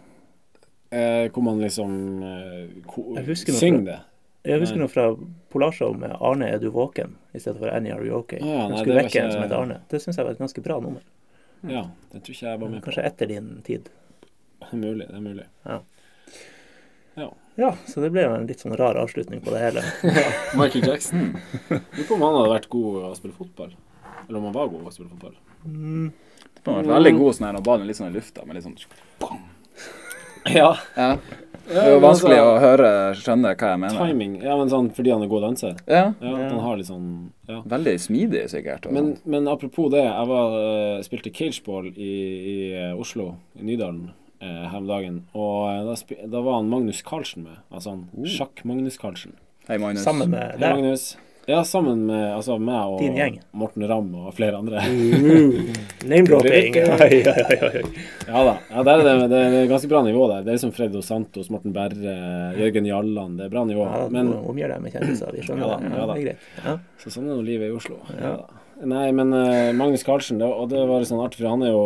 eh, 0.92 1.28
Hvor 1.32 1.44
man 1.44 1.60
liksom 1.64 1.96
eh, 2.24 2.84
ko- 2.88 3.16
Jeg 3.18 3.26
husker 3.32 3.56
noe 3.56 3.60
Syng 3.64 3.80
det. 3.88 4.00
Jeg 4.46 4.60
husker 4.62 4.78
noe 4.78 4.88
fra 4.91 5.06
Polarshow 5.50 5.93
med 5.98 6.12
'Arne, 6.20 6.48
er 6.54 6.60
du 6.60 6.70
våken?' 6.72 7.16
i 7.34 7.39
stedet 7.39 7.58
for 7.60 7.68
'Annie, 7.70 7.91
are 7.93 8.06
you 8.06 8.16
okay?' 8.20 8.39
Ja, 8.39 8.68
nei, 8.70 8.78
skulle 8.78 8.96
vekke 9.02 9.16
en 9.20 9.26
ikke- 9.30 9.32
som 9.34 9.41
heter 9.43 9.56
Arne. 9.62 9.80
Det 9.89 10.02
syns 10.02 10.18
jeg 10.18 10.26
var 10.26 10.32
et 10.34 10.39
ganske 10.39 10.62
bra 10.64 10.80
nummer. 10.80 11.02
Ja, 11.68 11.88
det 12.12 12.24
tror 12.24 12.34
ikke 12.36 12.48
jeg 12.52 12.60
var 12.60 12.70
med 12.70 12.82
på. 12.82 12.86
Kanskje 12.91 13.06
etter 13.06 13.26
din 13.28 13.62
tid. 13.64 13.89
Det 14.60 14.68
er 14.74 14.78
mulig. 14.78 15.08
Det 15.08 15.16
er 15.16 15.22
mulig. 15.22 15.46
Ja, 15.66 15.80
Ja, 17.58 17.72
så 17.88 18.02
det 18.02 18.12
ble 18.12 18.24
jo 18.26 18.34
en 18.36 18.48
litt 18.48 18.60
sånn 18.60 18.76
rar 18.76 18.96
avslutning 19.00 19.39
på 19.41 19.50
det 19.54 19.60
hele. 19.62 19.82
Michael 20.60 20.84
Jackson. 20.89 21.38
Lurer 21.70 22.08
på 22.08 22.14
om 22.18 22.22
han 22.22 22.36
hadde 22.36 22.50
vært 22.52 22.68
god 22.70 22.98
å 23.08 23.16
spille 23.16 23.34
fotball. 23.34 23.72
Eller 24.28 24.38
om 24.41 24.43
han 24.50 24.54
var 24.58 24.68
god 24.68 24.84
å 24.89 24.91
spille 24.91 25.08
fotball. 25.10 25.36
Mm, 25.66 26.12
Det 26.54 26.66
var 26.66 26.84
veldig 26.84 27.14
god 27.18 27.36
sånn 27.38 27.46
her 27.48 27.54
når 27.54 27.64
ballen 27.64 27.88
litt 27.88 27.96
sånn 27.96 28.12
i 28.12 28.18
lufta, 28.18 28.43
med 28.46 28.56
litt 28.56 28.66
sånn 28.66 28.76
Ja. 30.52 30.76
Ja. 30.98 31.18
Det 31.68 31.78
er 31.82 31.91
jo 31.95 31.99
vanskelig 32.03 32.38
å 32.41 32.51
høre, 32.61 32.89
skjønne 33.18 33.55
hva 33.57 33.70
jeg 33.72 33.80
mener. 33.82 33.95
altså, 33.95 34.05
Timing. 34.11 34.36
Ja, 34.43 34.55
men 34.59 34.70
sånn 34.70 34.89
fordi 34.93 35.11
han 35.11 35.24
er 35.26 35.28
god 35.32 35.41
danser. 35.47 35.78
Ja. 35.88 36.03
Ja, 36.22 36.30
Ja. 36.38 36.49
han 36.49 36.59
har 36.59 36.78
litt 36.78 36.88
sånn 36.88 37.07
Ja. 37.49 37.61
Veldig 37.66 37.95
smidig, 37.99 38.43
sikkert. 38.49 38.86
Men, 38.91 39.18
men 39.26 39.47
apropos 39.47 39.89
det, 39.91 40.03
jeg 40.03 40.28
var, 40.28 40.53
eh, 40.59 41.01
spilte 41.05 41.32
cageball 41.34 41.88
i, 41.97 42.11
i 42.53 42.74
eh, 42.74 42.93
Oslo, 42.99 43.36
i 43.59 43.63
Nydalen, 43.63 44.11
eh, 44.41 44.68
her 44.70 44.78
om 44.78 44.88
dagen. 44.88 45.24
Og 45.34 45.70
eh, 45.70 45.84
da, 45.86 46.28
da 46.28 46.41
var 46.41 46.55
han 46.61 46.70
Magnus 46.70 47.01
Carlsen 47.01 47.43
med. 47.43 47.57
Altså 47.72 47.89
han 47.95 48.07
Sjakk-Magnus 48.26 48.97
Carlsen. 49.01 49.34
Hei, 49.68 49.78
Magnus. 49.78 50.03
sammen 50.05 50.30
med 50.30 50.51
Hei, 50.51 50.57
deg. 50.59 50.76
Magnus. 50.76 51.18
Ja, 51.48 51.60
sammen 51.68 52.08
med 52.08 52.24
altså, 52.34 52.56
meg 52.58 52.89
og 52.89 53.00
Din 53.04 53.14
gjeng. 53.20 53.36
Morten 53.54 53.84
Ramm 53.89 54.08
og 54.18 54.32
flere 54.34 54.58
andre. 54.58 54.82
Name-dropping. 56.10 56.78
Oi, 57.06 57.20
oi. 57.68 57.82
Ja 58.28 58.41
da. 58.48 58.56
Ja, 58.72 58.84
der 58.88 59.02
er 59.02 59.04
det, 59.06 59.14
det, 59.30 59.41
det 59.54 59.60
er 59.62 59.70
ganske 59.70 59.89
bra 59.91 60.02
nivå 60.06 60.26
der. 60.32 60.41
Det 60.46 60.52
er 60.54 60.58
liksom 60.58 60.74
Freddo 60.76 61.02
Santos, 61.06 61.52
Morten 61.54 61.74
Berre, 61.76 62.16
Jørgen 62.60 62.89
Jalland. 62.89 63.38
Det 63.39 63.46
er 63.48 63.54
bra 63.54 63.64
nivå. 63.70 63.86
Ja, 63.86 64.08
Men 64.14 64.34
omgjør 64.39 64.74
deg 64.76 64.84
med 64.88 64.96
kjendiser, 64.98 65.32
vi 65.38 65.46
skjønner 65.46 65.68
Ja 65.68 65.78
da, 65.78 65.93
ja 65.93 66.02
da. 66.02 66.08
det 66.14 66.18
er 66.18 66.26
greit. 66.26 66.50
Ja. 66.66 66.76
Så 67.04 67.14
sånn 67.14 67.30
er 67.30 67.38
nå 67.38 67.46
livet 67.46 67.70
i 67.70 67.78
Oslo. 67.78 68.02
Ja. 68.10 68.20
Ja. 68.26 68.34
da. 68.41 68.62
Nei, 68.91 69.06
men 69.16 69.32
uh, 69.32 69.70
Magnus 69.78 70.04
Carlsen, 70.04 70.41
det, 70.41 70.50
og 70.52 70.68
det 70.74 70.82
var 70.89 71.00
litt 71.00 71.08
sånn 71.14 71.22
artig, 71.24 71.39
for 71.39 71.54
han 71.54 71.62
er 71.64 71.72
jo, 71.72 71.86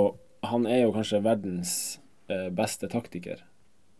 han 0.49 0.63
er 0.65 0.79
jo 0.87 0.95
kanskje 0.95 1.19
verdens 1.27 1.73
uh, 2.31 2.47
beste 2.55 2.89
taktiker. 2.89 3.43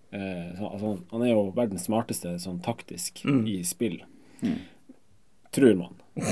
Uh, 0.10 0.56
så, 0.58 0.72
altså, 0.72 0.96
han 1.12 1.22
er 1.28 1.36
jo 1.36 1.44
verdens 1.54 1.86
smarteste 1.86 2.38
sånn 2.42 2.64
taktisk 2.66 3.22
Mm. 3.28 3.44
i 3.52 3.60
spill. 3.68 4.00
Mm. 4.42 4.56
Tror 5.56 5.76
man. 5.80 5.96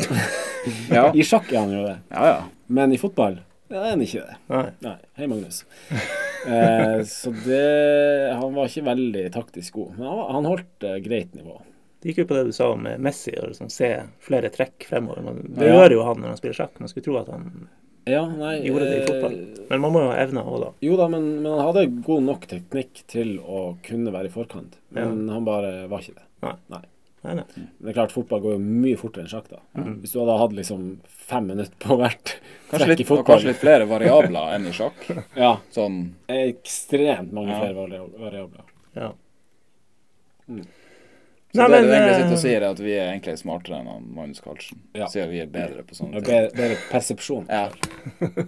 Ja. 0.92 1.14
I 1.16 1.24
sjakk 1.24 1.48
er 1.54 1.62
han 1.62 1.72
jo 1.72 1.84
det, 1.86 1.94
ja, 2.12 2.24
ja. 2.28 2.40
men 2.76 2.92
i 2.92 2.98
fotball 3.00 3.38
ja, 3.72 3.82
er 3.86 3.94
han 3.94 4.02
ikke 4.04 4.20
det. 4.24 4.34
Nei. 4.52 4.66
Nei. 4.84 4.96
Hei, 5.20 5.28
Magnus. 5.32 5.62
Eh, 6.48 7.02
så 7.08 7.32
det 7.46 8.34
Han 8.40 8.54
var 8.56 8.68
ikke 8.70 8.84
veldig 8.88 9.24
taktisk 9.36 9.74
god, 9.80 9.94
men 9.98 10.08
han, 10.08 10.22
han 10.38 10.48
holdt 10.48 10.86
eh, 10.88 10.98
greit 11.04 11.34
nivå. 11.36 11.58
Det 12.00 12.12
gikk 12.12 12.22
jo 12.22 12.28
på 12.30 12.38
det 12.38 12.44
du 12.48 12.54
sa 12.56 12.70
om 12.76 12.84
Messi, 13.04 13.34
å 13.42 13.48
liksom 13.50 13.72
se 13.74 13.90
flere 14.24 14.52
trekk 14.54 14.86
fremover. 14.88 15.24
Man, 15.26 15.40
det 15.58 15.68
Ja. 15.72 15.80
gjør 15.82 15.96
jo 15.98 16.04
han 16.08 16.22
når 16.24 16.32
han 16.34 16.40
spiller 16.40 16.60
sjakk. 16.62 16.76
Man 16.84 16.92
skulle 16.92 17.08
tro 17.10 17.18
at 17.20 17.32
han 17.34 17.48
Ja, 18.08 18.22
nei 18.28 18.54
gjorde 18.68 18.88
det 18.88 18.98
i 18.98 19.02
eh, 19.02 19.08
fotball. 19.10 19.40
Men 19.72 19.84
man 19.84 19.96
må 19.96 20.04
jo 20.06 20.12
ha 20.14 20.20
evner 20.24 20.48
òg, 20.52 20.60
da. 20.64 20.70
Jo 20.88 21.00
da, 21.00 21.08
men, 21.12 21.26
men 21.42 21.52
han 21.58 21.66
hadde 21.72 21.88
god 22.08 22.28
nok 22.28 22.48
teknikk 22.52 23.02
til 23.12 23.34
å 23.44 23.66
kunne 23.88 24.14
være 24.16 24.32
i 24.32 24.36
forkant. 24.36 24.78
Men 24.96 25.26
han 25.34 25.48
bare 25.48 25.74
var 25.92 26.04
ikke 26.06 26.20
det. 26.22 26.28
Nei, 26.46 26.56
nei. 26.76 26.84
Det 27.22 27.90
er 27.90 27.94
klart, 27.98 28.12
fotball 28.14 28.42
går 28.44 28.54
jo 28.56 28.60
mye 28.62 28.98
fortere 29.00 29.26
enn 29.26 29.32
sjakk, 29.32 29.48
da. 29.52 29.60
Mm. 29.76 29.98
Hvis 30.04 30.14
du 30.14 30.20
hadde 30.22 30.36
hatt 30.40 30.54
liksom 30.56 30.84
fem 31.28 31.48
minutter 31.50 31.76
på 31.82 31.98
hvert 32.00 32.36
Kanskje 32.70 32.78
trekk 32.86 32.92
litt, 32.92 33.00
i 33.00 33.04
og 33.04 33.10
fotball 33.10 33.26
kanskje 33.34 33.50
litt 33.52 33.62
flere 33.62 33.88
variabler 33.90 34.54
enn 34.56 34.68
i 34.70 34.74
sjakk. 34.76 35.08
Ja, 35.44 35.54
Sånn 35.74 35.98
ekstremt 36.32 37.34
mange 37.36 37.56
Ja. 37.56 37.62
flere 37.66 38.04
variabler. 38.22 38.68
Ja. 38.96 39.10
Mm. 40.48 40.62
Så 41.52 41.62
Nei, 41.64 41.68
det 41.68 41.72
men, 41.74 41.84
du 41.88 41.94
egentlig 41.96 42.12
eh, 42.12 42.18
sitter 42.22 42.36
og 42.36 42.42
sier, 42.44 42.62
er 42.62 42.70
at 42.76 42.80
vi 42.84 42.92
er 42.94 43.06
egentlig 43.14 43.38
smartere 43.40 43.80
enn 43.80 43.88
han 43.90 44.08
Magnus 44.14 44.42
Carlsen. 44.44 44.82
Ja. 44.94 45.08
Siden 45.12 45.30
vi 45.32 45.40
er 45.42 45.48
bedre 45.52 45.84
på 45.88 45.96
sånne 45.98 46.20
ting. 46.22 46.28
bedre, 46.28 46.52
bedre 46.60 46.78
persepsjon. 46.92 47.48
Ja. 47.50 47.70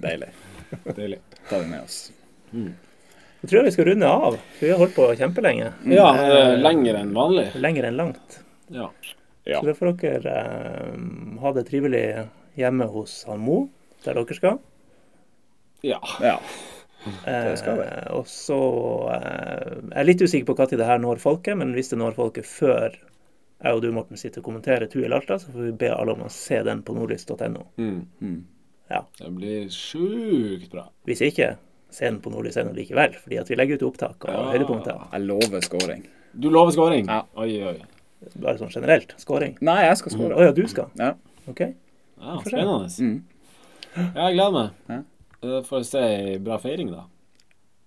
Deilig. 0.03 0.29
Deilig. 0.95 1.19
Ta 1.49 1.61
det 1.63 1.69
med 1.71 1.81
oss. 1.81 2.11
Jeg 2.53 3.47
tror 3.47 3.57
jeg 3.61 3.69
vi 3.69 3.71
skal 3.77 3.87
runde 3.93 4.11
av. 4.11 4.37
Vi 4.59 4.69
har 4.69 4.77
holdt 4.81 4.95
på 4.97 5.07
kjempelenge. 5.15 5.71
Ja, 5.95 6.09
eh, 6.21 6.53
lenger 6.59 6.99
enn 7.01 7.15
vanlig. 7.15 7.47
Lenger 7.55 7.87
enn 7.89 7.97
langt. 8.03 8.39
Ja. 8.69 8.89
Ja. 9.49 9.59
Så 9.61 9.65
da 9.69 9.73
får 9.73 9.93
dere 10.01 10.33
eh, 10.39 10.97
ha 11.41 11.51
det 11.55 11.65
trivelig 11.69 12.03
hjemme 12.59 12.85
hos 12.91 13.23
han 13.29 13.39
Mo, 13.41 13.67
der 14.05 14.13
dere 14.19 14.35
skal. 14.37 14.59
ja. 15.81 15.99
Ja. 16.21 16.39
Det 17.23 17.53
skal 17.61 17.77
vi. 17.79 17.85
og 18.11 18.25
så 18.27 18.55
eh, 19.15 19.77
Jeg 19.79 19.99
er 20.01 20.03
litt 20.09 20.21
usikker 20.21 20.49
på 20.49 20.55
når 20.59 20.73
det 20.81 20.85
her 20.89 20.99
når 20.99 21.21
folket, 21.23 21.55
men 21.57 21.71
hvis 21.73 21.89
det 21.93 21.97
når 22.01 22.17
folket 22.17 22.45
før 22.45 22.97
jeg 23.63 23.75
og 23.75 23.81
du, 23.83 23.89
Morten, 23.95 24.17
sitter 24.19 24.39
og 24.41 24.45
kommenterer 24.49 24.87
Tuil 24.91 25.11
Alta, 25.15 25.37
så 25.39 25.51
får 25.51 25.65
vi 25.69 25.71
be 25.79 25.89
alle 25.95 26.13
om 26.15 26.21
å 26.27 26.29
se 26.31 26.59
den 26.63 26.81
på 26.83 26.93
nordlys.no. 26.95 27.63
Mm. 27.79 28.01
Mm. 28.23 28.43
Det 29.19 29.31
blir 29.35 29.67
sjukt 29.71 30.69
bra. 30.71 30.85
Hvis 31.07 31.21
ikke, 31.27 31.53
se 31.91 32.05
den 32.07 32.19
på 32.23 32.31
nordlys.no 32.31 32.71
likevel, 32.75 33.15
fordi 33.19 33.39
at 33.41 33.49
vi 33.51 33.57
legger 33.59 33.79
ut 33.79 33.87
opptak 33.93 34.27
og 34.27 34.31
Ja. 34.35 34.45
høydepunkter. 34.53 35.01
Jeg 35.11 35.27
lover 35.27 35.61
scoring. 35.65 36.05
Du 36.39 36.49
lover 36.49 36.71
scoring? 36.75 37.07
Ja. 37.07 37.23
Oi, 37.35 37.51
oi. 37.63 37.77
Bare 38.35 38.57
sånn 38.59 38.71
generelt. 38.73 39.13
Skåring? 39.21 39.55
Nei, 39.63 39.77
jeg 39.87 39.97
skal 40.01 40.11
Å 40.11 40.15
score. 40.17 40.39
ja, 40.45 40.51
du 40.55 40.65
skal? 40.67 40.89
Ja. 40.99 41.13
OK. 41.47 41.61
Ja, 42.19 42.39
spennende. 42.43 42.89
Mm. 42.99 43.23
Ja, 43.95 44.25
jeg 44.27 44.35
gleder 44.35 44.51
meg. 44.57 44.73
Ja. 44.91 44.97
Eh, 45.43 45.61
Får 45.69 45.79
jeg 45.79 45.85
se 45.87 46.01
ei 46.03 46.37
bra 46.43 46.57
feiring, 46.59 46.91
da. 46.91 47.05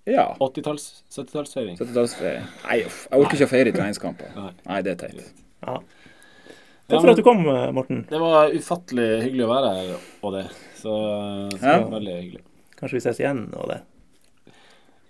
Ja. 0.08 0.24
80-talls, 0.40 0.86
70-tallsfeiring. 1.14 1.76
70-tallsferie. 1.78 2.40
Nei, 2.64 2.78
uff. 2.88 3.04
Jeg 3.12 3.20
orker 3.22 3.36
ikke 3.38 3.46
å 3.46 3.52
feire 3.52 3.70
i 3.70 3.76
treningskamper. 3.76 4.32
Nei. 4.34 4.48
Nei, 4.66 4.80
det 4.82 4.94
er 4.96 5.02
teit. 5.04 5.20
Ja. 5.62 5.76
Ja, 5.76 6.96
Takk 6.96 7.04
for 7.04 7.12
at 7.12 7.20
du 7.20 7.22
kom, 7.24 7.44
Morten. 7.76 8.00
Det 8.10 8.18
var 8.20 8.50
ufattelig 8.56 9.06
hyggelig 9.22 9.44
å 9.46 9.50
være 9.52 9.68
her, 9.76 9.92
og 10.26 10.32
det. 10.34 10.46
Så, 10.80 10.90
så 10.90 11.60
Ja. 11.62 11.76
det 11.78 11.84
var 11.84 11.92
veldig 12.00 12.16
hyggelig. 12.18 12.42
Kanskje 12.80 12.96
vi 12.98 13.04
ses 13.04 13.20
igjen 13.22 13.44
og 13.54 13.68
det. 13.70 13.78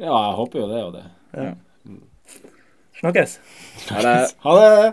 Ja, 0.02 0.12
jeg 0.12 0.36
håper 0.36 0.60
jo 0.60 0.66
det 0.68 0.82
og 0.84 0.92
det. 0.98 1.04
Ja. 1.32 1.54
Snakkes. 3.00 3.38
Ha 3.88 4.02
det. 4.04 4.14
Ha 4.44 4.54
det! 4.60 4.92